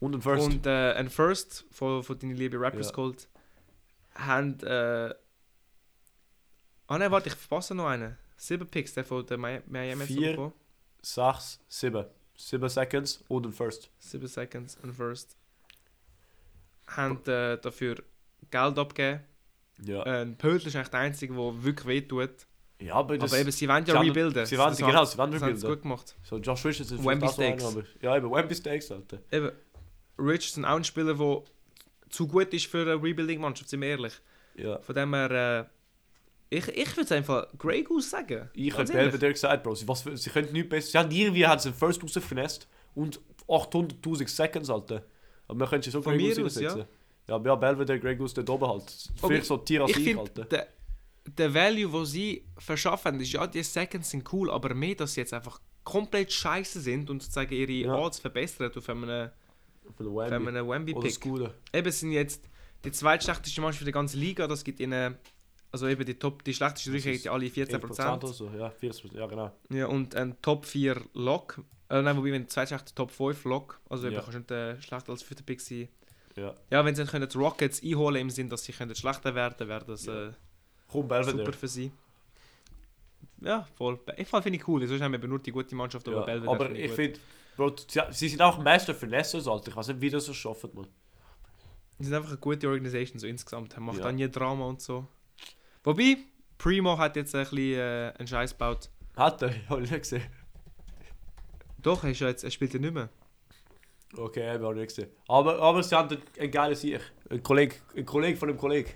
Und 0.03 0.15
ein 0.17 0.21
First. 0.23 0.47
Und 0.47 0.67
äh, 0.67 0.93
ein 0.95 1.09
First 1.09 1.65
von, 1.71 2.03
von 2.03 2.19
deinen 2.19 2.35
lieben 2.37 2.61
Rappers 2.61 2.87
Ja. 2.89 2.93
geholt. 2.93 3.29
Haben. 4.17 4.59
Äh, 4.61 5.15
ah 6.89 6.99
nein, 6.99 7.11
warte, 7.11 7.29
ich 7.29 7.35
verpasse 7.35 7.75
noch 7.75 7.87
einen. 7.87 8.17
7 8.37 8.67
Picks, 8.67 8.95
der 8.95 9.05
von 9.05 9.25
der 9.25 9.39
Mi- 9.39 9.63
Miami 9.67 10.05
Vier. 10.07 10.53
6, 11.03 11.61
7. 11.69 12.05
7 12.37 12.69
Seconds 12.69 13.23
und 13.29 13.47
ein 13.47 13.53
First. 13.53 13.91
7 14.01 14.27
Seconds, 14.27 14.77
ein 14.83 14.93
First. 14.93 15.37
Haben 16.89 17.19
äh, 17.27 17.59
dafür 17.59 18.03
Geld 18.51 18.79
abgegeben. 18.79 19.21
Ja. 19.85 20.03
Ein 20.03 20.37
Pödel 20.37 20.67
ist 20.67 20.75
eigentlich 20.77 20.89
der 20.89 21.01
einzige, 21.01 21.35
der 21.35 21.63
wirklich 21.63 21.87
wehtut. 21.87 22.47
ja, 22.81 22.95
aber 22.95 23.17
das... 23.19 23.33
Aber 23.33 23.41
eben, 23.41 23.51
sie 23.53 23.69
wollen 23.69 23.85
sie 23.87 23.93
ja 23.93 23.99
haben- 23.99 24.09
rebuilden. 24.09 24.47
sie 24.47 24.59
wollen- 24.59 24.69
Das 24.71 24.79
genau, 24.79 25.05
sie 25.05 25.19
wollen 25.19 25.31
das 25.33 25.43
haben 25.43 25.57
sie 25.57 25.67
rebuilden. 25.67 25.71
gut 25.71 25.83
gemacht. 25.83 26.17
so, 26.25 26.37
Josh 26.39 26.65
Richardson 26.65 26.99
ist 26.99 27.05
Wemby 27.07 27.29
Stakes. 27.29 27.65
aber... 27.65 27.83
Ja, 28.01 28.17
eben, 28.17 28.31
Wemby 28.31 28.55
Stakes, 28.55 28.91
Alter. 28.91 29.19
Eben, 29.31 29.53
Richardson 30.19 30.65
auch 30.65 30.77
ein 30.77 30.85
Spieler, 30.85 31.15
der 31.15 31.43
zu 32.11 32.29
gut 32.29 32.53
ist 32.53 32.67
für 32.67 32.83
eine 32.83 33.03
Rebuilding-Mannschaft, 33.03 33.71
sind 33.71 33.81
wir 33.81 33.89
ehrlich. 33.89 34.13
Ja. 34.55 34.79
Von 34.81 34.95
dem 34.95 35.15
her, 35.15 35.31
äh, 36.51 36.57
Ich, 36.57 36.69
ich 36.69 36.97
würde 36.97 37.15
einfach 37.15 37.47
Grey 37.57 37.83
Goose 37.83 38.09
sagen. 38.11 38.51
Ich 38.55 38.77
hätte. 38.77 38.93
Belvedere 38.93 39.33
gesagt, 39.33 39.63
Bro. 39.63 39.75
Sie, 39.75 39.89
was, 39.89 40.05
sie 40.05 40.31
können 40.31 40.53
nichts 40.53 40.69
besser. 40.69 40.91
Sie 40.91 40.99
haben 40.99 41.11
irgendwie 41.11 41.47
haben 41.47 41.59
sie 41.59 41.71
den 41.71 41.79
First 41.79 42.03
rausgefinest 42.03 42.69
und 42.95 43.21
800.000 43.49 44.29
Seconds, 44.29 44.69
Alter. 44.69 45.03
Aber 45.49 45.61
wir 45.61 45.67
können 45.67 45.83
sie 45.83 45.91
so 45.91 46.03
Grey 46.03 46.19
Goose 46.19 46.45
aus, 46.45 46.61
ja. 46.61 46.77
Ja, 47.29 47.41
ja, 47.43 47.55
Belvedere, 47.55 47.99
Grey 48.01 48.17
Goose 48.17 48.35
dort 48.35 48.51
oben 48.51 48.69
halt. 48.69 49.11
Vielleicht 49.17 49.47
so 49.47 49.57
Tier 49.59 49.83
Alter. 49.83 50.45
der, 50.45 50.67
der 51.27 51.55
Value, 51.55 51.91
den 51.91 52.05
sie 52.05 52.45
verschaffen, 52.59 53.19
ist 53.21 53.33
ja, 53.33 53.47
die 53.47 53.63
Seconds 53.63 54.11
sind 54.11 54.31
cool, 54.33 54.51
aber 54.51 54.75
mehr, 54.75 54.95
dass 54.97 55.15
sie 55.15 55.21
jetzt 55.21 55.33
einfach 55.33 55.61
komplett 55.85 56.33
scheiße 56.33 56.81
sind 56.81 57.09
und 57.11 57.23
sozusagen 57.23 57.53
ihre 57.55 57.73
Ja. 57.73 57.95
Odds 57.97 58.19
verbessern 58.19 58.71
auf 58.77 58.89
einem, 58.89 59.31
Der 59.99 60.07
auf 60.07 60.31
Wemby. 60.31 60.49
einem 60.49 60.67
Oder 60.67 60.69
Wemby-Pick. 60.69 61.27
Eben 61.73 61.87
es 61.89 62.01
sind 62.01 62.13
jetzt 62.13 62.45
die 62.85 62.93
zweitschlechteste 62.93 63.61
Mannschaft 63.61 63.79
für 63.81 63.85
die 63.85 63.93
ganze 63.93 64.17
Liga, 64.17 64.47
das 64.47 64.65
gibt 64.65 64.81
ihnen, 64.81 65.17
also 65.71 65.87
eben 65.89 66.05
die 66.05 66.15
Top, 66.19 66.43
die 66.45 66.55
schlechteste 66.55 66.91
Drüche 66.91 67.11
ist 67.11 67.29
alle 67.29 67.47
14%. 67.47 67.71
11% 67.81 68.17
oder 68.17 68.27
so. 68.29 68.51
Ja, 68.57 68.69
40%. 68.81 69.17
Ja, 69.17 69.27
genau. 69.27 69.53
Ja, 69.71 69.87
und 69.87 70.15
ein 70.15 70.41
Top 70.43 70.65
4 70.67 71.01
Lock. 71.15 71.61
Äh, 71.89 72.03
nein, 72.03 72.17
wobei, 72.17 72.33
wenn 72.33 72.49
zwei 72.49 72.67
schlechte 72.67 72.95
Top 72.95 73.11
5 73.11 73.45
Lock, 73.45 73.81
also 73.89 74.07
eben 74.07 74.17
Ja. 74.17 74.23
kannst 74.23 74.35
du 74.35 74.39
nicht 74.39 74.51
äh, 74.51 74.81
schlechter 74.83 75.13
als 75.13 75.23
vierter 75.23 75.45
Pick 75.45 75.61
sein. 75.61 75.89
Ja. 76.37 76.55
Ja, 76.71 76.85
wenn 76.85 76.95
sie 76.95 77.05
können 77.05 77.29
die 77.29 77.37
Rockets 77.39 77.83
einholen 77.83 78.23
im 78.23 78.31
Sinn, 78.31 78.49
dass 78.49 78.65
sie 78.65 78.73
können 78.73 78.95
schlechter 78.95 79.35
werden, 79.35 79.69
wäre 79.69 79.85
das 79.85 80.07
Ja. 80.07 80.29
äh, 80.29 80.33
Komm, 80.89 81.09
super 81.09 81.53
für 81.53 81.69
sie. 81.69 81.93
Ja, 83.41 83.67
voll. 83.77 83.99
Ich 84.17 84.29
finde 84.29 84.51
ich 84.57 84.69
cool. 84.69 84.87
Sonst 84.87 85.01
haben 85.03 85.13
wir 85.13 85.19
eben 85.19 85.29
nur 85.29 85.39
die 85.41 85.51
gute 85.51 85.75
Mannschaft, 85.75 86.07
aber 86.09 86.19
Ja, 86.19 86.23
Belvedere 86.25 86.55
aber 86.55 86.71
ich 86.71 86.93
finde, 86.93 87.19
Bro, 87.57 87.77
sie, 87.89 88.01
sie 88.11 88.29
sind 88.29 88.41
auch 88.43 88.59
Meister 88.59 88.95
Finesse, 88.95 89.39
Alter. 89.51 89.69
Ich 89.69 89.77
weiß 89.77 89.89
nicht, 89.89 90.01
wie 90.01 90.11
das 90.11 90.25
so 90.25 90.35
schaffen, 90.35 90.71
man. 90.75 90.87
Die 91.99 92.05
sind 92.05 92.15
einfach 92.15 92.31
eine 92.31 92.39
gute 92.39 92.69
Organisation 92.69 93.19
so 93.21 93.27
insgesamt. 93.27 93.79
Macht 93.79 93.99
Ja. 93.99 94.07
auch 94.07 94.13
nie 94.13 94.29
Drama 94.29 94.67
und 94.67 94.81
so. 94.81 95.07
Wobei, 95.85 96.17
Primo 96.59 96.97
hat 96.99 97.17
jetzt 97.17 97.35
ein 97.35 97.43
bisschen 97.43 97.79
äh, 97.79 98.13
einen 98.19 98.27
Scheiß 98.27 98.53
gebaut. 98.53 98.91
Hat 99.17 99.43
er? 99.43 99.51
Ich 99.71 99.91
nicht 99.91 99.91
gesehen. 100.03 100.23
Doch, 101.79 102.05
er, 102.05 102.11
ist 102.11 102.21
ja 102.21 102.29
jetzt, 102.29 102.45
er 102.45 102.51
spielt 102.51 102.73
ja 102.75 102.81
nicht 102.81 102.95
mehr. 102.95 103.09
Okay, 104.17 104.47
habe 104.49 104.59
ich 104.59 104.65
auch 104.65 104.73
nicht 104.73 104.89
gesehen. 104.89 105.11
Aber, 105.29 105.61
aber 105.61 105.83
sie 105.83 105.95
haben 105.97 106.17
einen, 106.39 106.51
geilen 106.51 106.75
Sieg. 106.75 107.01
Ein 107.31 107.43
Kollege, 107.43 107.77
ein 107.97 108.05
Kollege 108.07 108.37
von 108.37 108.49
einem 108.49 108.59
Kollegen. 108.59 108.91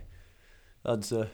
Und, 0.85 1.11
äh, 1.13 1.27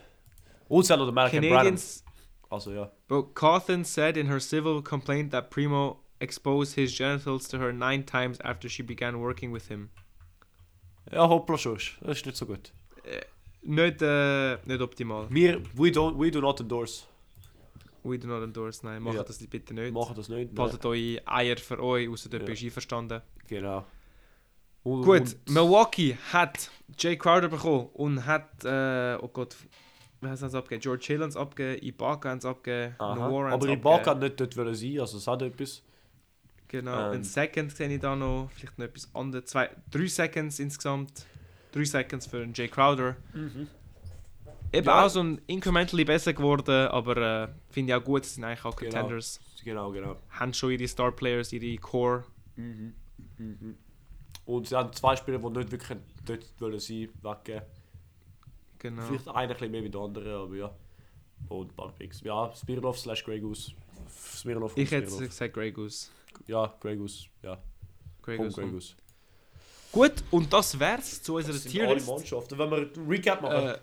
und 0.68 0.84
sie 0.86 0.92
haben 0.92 1.00
noch 1.00 1.06
den 1.06 1.18
American. 1.18 1.42
Canadians 1.42 2.04
Also 2.48 2.72
ja. 2.72 2.90
Bro, 3.08 3.24
Cawthon 3.34 3.84
said 3.84 4.16
in 4.16 4.28
her 4.28 4.40
civil 4.40 4.82
complaint 4.82 5.32
that 5.32 5.50
Primo 5.50 6.01
exposed 6.22 6.74
his 6.74 6.96
genitals 6.96 7.48
to 7.48 7.58
her 7.58 7.72
nine 7.72 8.04
times 8.06 8.40
after 8.40 8.68
she 8.68 8.82
began 8.82 9.20
working 9.20 9.52
with 9.52 9.68
him. 9.68 9.90
Ja, 11.10 11.28
hoppla 11.28 11.58
schuss. 11.58 11.92
Das 12.00 12.18
ist 12.18 12.26
nicht 12.26 12.36
so 12.36 12.46
gut. 12.46 12.72
Nicht, 13.64 14.02
äh, 14.02 14.56
nicht 14.66 14.80
optimal. 14.80 15.26
Wir, 15.30 15.60
we, 15.74 15.88
don't, 15.90 16.18
we 16.18 16.30
do 16.30 16.40
not 16.40 16.60
endorse. 16.60 17.04
We 18.04 18.18
do 18.18 18.26
not 18.26 18.42
endorse, 18.42 18.84
nein, 18.84 19.00
macht 19.02 19.14
Ja. 19.16 19.22
das 19.22 19.38
bitte 19.46 19.72
nicht. 19.74 19.92
machen 19.92 20.14
das 20.16 20.28
nicht. 20.28 20.52
Behaltet 20.54 20.84
eure 20.84 21.20
Eier 21.26 21.56
für 21.56 21.80
euch, 21.80 22.08
außer 22.08 22.28
der 22.28 22.40
Ja. 22.40 22.46
bist 22.46 22.64
einverstanden. 22.64 23.20
Genau. 23.46 23.84
Und, 24.82 25.02
Gut, 25.04 25.20
und- 25.20 25.50
Milwaukee 25.50 26.16
hat 26.32 26.70
Jay 26.98 27.16
Crowder 27.16 27.48
bekommen 27.48 27.88
und 27.92 28.26
hat, 28.26 28.64
äh, 28.64 29.16
oh 29.22 29.28
Gott, 29.28 29.54
wer 30.20 30.30
hat 30.30 30.42
es 30.42 30.54
abgegeben? 30.54 30.80
George 30.82 31.04
Hill 31.06 31.22
hat's 31.22 31.36
abgegeben, 31.36 31.86
Ibaka 31.86 32.30
hat 32.30 32.38
es 32.38 32.44
abgegeben, 32.44 32.96
Aber 32.98 33.16
Ibaka 33.28 33.54
abgegeben. 33.54 34.02
kann 34.04 34.18
nicht 34.18 34.40
dort 34.40 34.56
wollen 34.56 34.74
sein, 34.74 34.98
also 34.98 35.18
es 35.18 35.26
hat 35.28 35.42
etwas. 35.42 35.82
Genau, 36.72 37.08
Ähm. 37.10 37.18
ein 37.18 37.24
Second 37.24 37.70
sehe 37.70 37.86
ich 37.94 38.00
da 38.00 38.16
noch, 38.16 38.50
vielleicht 38.54 38.78
noch 38.78 38.86
etwas 38.86 39.14
anderes. 39.14 39.44
Zwei, 39.44 39.68
drei 39.90 40.06
Seconds 40.06 40.58
insgesamt. 40.58 41.26
Drei 41.70 41.84
Seconds 41.84 42.26
für 42.26 42.42
einen 42.42 42.54
Jay 42.54 42.66
Crowder. 42.66 43.14
Eben 44.72 44.86
Ja. 44.86 45.04
auch 45.04 45.08
so 45.10 45.20
ein 45.22 45.38
incrementally 45.46 46.04
besser 46.06 46.32
geworden, 46.32 46.88
aber 46.88 47.16
äh, 47.18 47.48
finde 47.70 47.92
ich 47.92 47.98
auch 47.98 48.02
gut, 48.04 48.24
sind 48.24 48.44
eigentlich 48.44 48.64
auch 48.64 48.74
Genau. 48.74 48.90
Contenders. 48.90 49.38
Genau, 49.62 49.92
genau. 49.92 50.16
Haben 50.30 50.54
schon 50.54 50.70
ihre 50.72 50.88
Star 50.88 51.12
Players, 51.12 51.52
ihre 51.52 51.76
Core. 51.78 52.24
Mhm. 52.56 52.94
Mhm. 53.36 53.76
Und 54.46 54.66
sie 54.68 54.74
haben 54.74 54.92
zwei 54.94 55.14
Spieler, 55.14 55.38
die 55.38 55.48
nicht 55.58 55.70
wirklich 55.70 55.98
dort 56.24 56.44
wollen 56.58 56.80
sein, 56.80 57.08
weggeben. 57.22 57.62
Genau. 58.78 59.02
Vielleicht 59.02 59.28
einer 59.28 59.60
ein 59.60 59.70
mehr 59.70 59.84
wie 59.84 59.90
der 59.90 60.00
andere, 60.00 60.36
aber 60.38 60.56
ja. 60.56 60.70
Und 61.48 61.70
ein 61.70 61.76
paar 61.76 61.92
Picks. 61.92 62.22
Ja, 62.22 62.50
Smirnov 62.54 62.98
slash 62.98 63.22
Grey 63.24 63.40
Goose. 63.40 63.72
Smirnov 64.08 64.74
und 64.74 64.82
Ich 64.82 64.90
hätte 64.90 65.14
gesagt 65.18 65.52
Grey 65.54 65.70
Goose. 65.70 66.08
Ja, 66.46 66.74
Grey 66.80 66.96
Goose. 66.96 67.26
Ja, 67.42 67.58
Grey 68.22 68.36
Goose. 68.36 68.60
Grey 68.60 68.70
Goose. 68.70 68.94
Gut, 69.92 70.12
und 70.30 70.52
das 70.52 70.78
wär's 70.78 71.22
zu 71.22 71.36
unserer 71.36 71.52
Das 71.54 71.62
sind 71.64 71.74
alle 71.80 71.86
Tierlist. 71.88 72.06
Mannschaften. 72.08 72.58
Wenn 72.58 72.70
wir 72.70 72.76
einen 72.78 73.06
Recap 73.08 73.42
machen. 73.42 73.66
Äh, 73.68 73.78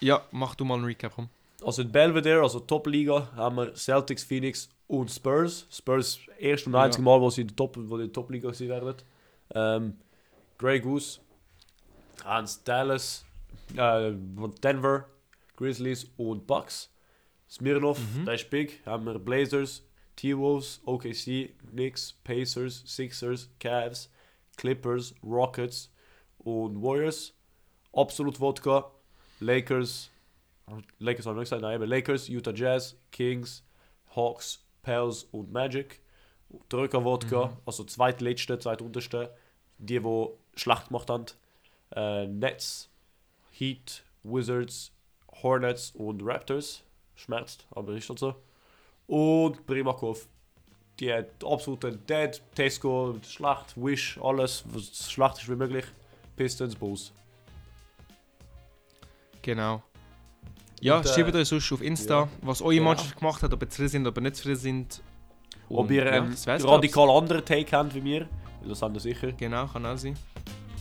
ja, 0.00 0.22
mach 0.30 0.54
du 0.54 0.64
mal 0.64 0.74
einen 0.74 0.84
Recap, 0.84 1.12
komm. 1.14 1.28
Also 1.64 1.82
in 1.82 1.90
Belvedere, 1.90 2.42
also 2.42 2.60
Top-Liga, 2.60 3.30
haben 3.34 3.56
wir 3.56 3.74
Celtics, 3.74 4.22
Phoenix 4.22 4.68
und 4.86 5.10
Spurs. 5.10 5.66
Spurs 5.70 6.18
erst 6.38 6.66
und 6.66 6.74
Ja. 6.74 6.82
einzige 6.82 7.02
Mal, 7.02 7.18
wo 7.20 7.30
sie 7.30 7.40
in 7.40 7.46
der 7.48 7.56
Top- 7.56 7.76
wo 7.78 7.96
die 7.96 8.08
Top-Liga 8.12 8.52
sein 8.52 8.68
werden. 8.68 8.94
Ähm, 9.54 9.96
Grey 10.58 10.80
Goose, 10.80 11.20
haben 12.24 12.46
sie 12.46 12.58
Dallas, 12.64 13.24
äh, 13.74 14.12
Denver, 14.62 15.06
Grizzlies 15.56 16.10
und 16.18 16.46
Bucks. 16.46 16.90
Smirnov, 17.48 17.98
Mhm. 17.98 18.26
der 18.26 18.34
ist 18.34 18.50
big, 18.50 18.84
haben 18.84 19.06
wir 19.06 19.18
Blazers, 19.18 19.82
T-Wolves, 20.16 20.80
OKC, 20.86 21.52
Knicks, 21.72 22.12
Pacers, 22.24 22.82
Sixers, 22.86 23.48
Cavs, 23.60 24.10
Clippers, 24.56 25.14
Rockets 25.22 25.90
und 26.38 26.82
Warriors. 26.82 27.32
Absolut 27.92 28.40
Wodka, 28.40 28.90
Lakers, 29.40 30.10
Lakers 30.98 31.26
haben 31.26 31.36
wir 31.36 31.40
nicht 31.40 31.50
gesagt, 31.50 31.62
nein, 31.62 31.80
Lakers, 31.82 32.28
Utah 32.28 32.52
Jazz, 32.54 32.96
Kings, 33.12 33.62
Hawks, 34.14 34.64
Pels 34.82 35.24
und 35.24 35.52
Magic. 35.52 36.00
Drücker 36.68 37.04
Wodka, 37.04 37.46
Mhm. 37.46 37.56
also 37.66 37.84
zweitletzte, 37.84 38.58
zweitunterste, 38.58 39.34
die, 39.78 40.00
die 40.00 40.28
schlecht 40.54 40.88
gemacht 40.88 41.10
haben. 41.10 41.26
Äh, 41.94 42.26
Nets, 42.26 42.88
Heat, 43.50 44.04
Wizards, 44.22 44.92
Hornets 45.42 45.90
und 45.92 46.22
Raptors. 46.22 46.82
Schmerzt, 47.14 47.66
aber 47.70 47.94
ist 47.94 48.08
halt 48.08 48.18
so. 48.18 48.34
Und 49.06 49.66
Primakov. 49.66 50.26
Die 50.98 51.12
hat 51.12 51.44
absolute 51.44 51.92
Dead, 51.96 52.40
Tesco, 52.54 53.16
schlecht, 53.22 53.74
Wish, 53.76 54.18
alles, 54.22 54.64
was 54.66 54.86
so 54.92 55.10
schlecht 55.10 55.38
ist 55.38 55.48
wie 55.48 55.54
möglich. 55.56 55.84
Pistons, 56.36 56.74
Bulls. 56.74 57.12
Genau. 59.42 59.82
Ja, 60.80 60.98
Und, 60.98 61.06
äh, 61.06 61.08
schreibt 61.08 61.34
euch 61.34 61.48
sonst 61.48 61.72
auf 61.72 61.82
Insta, 61.82 62.20
ja. 62.22 62.28
was 62.42 62.60
eure 62.62 62.74
Ja. 62.74 62.82
Mannschaft 62.82 63.18
gemacht 63.18 63.42
hat, 63.42 63.52
ob 63.52 63.62
ihr 63.62 63.68
zufrieden 63.68 63.88
sind, 63.90 64.06
ob 64.06 64.16
ihr 64.16 64.22
nicht 64.22 64.36
zufrieden 64.36 64.56
sind. 64.56 65.02
Ob 65.68 65.78
Und 65.80 65.90
ihr 65.90 66.04
ja, 66.04 66.12
einen 66.12 66.30
wär's, 66.30 66.44
glaub's. 66.44 66.64
radikal 66.64 67.10
anderen 67.10 67.44
Take 67.44 67.76
habt 67.76 67.94
wie 67.94 68.00
mir, 68.00 68.28
das 68.66 68.82
haben 68.82 68.94
wir 68.94 69.00
sicher. 69.00 69.32
Genau, 69.32 69.66
kann 69.66 69.84
auch 69.86 69.96
sein. 69.96 70.16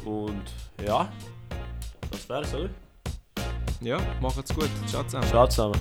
Und 0.03 0.43
ja, 0.85 1.11
das 2.11 2.27
wär's, 2.29 2.53
oder? 2.53 2.69
Ja, 3.81 3.99
macht's 4.21 4.53
gut. 4.53 4.69
Ciao 4.87 5.03
zusammen. 5.03 5.27
Ciao 5.27 5.47
zusammen. 5.47 5.79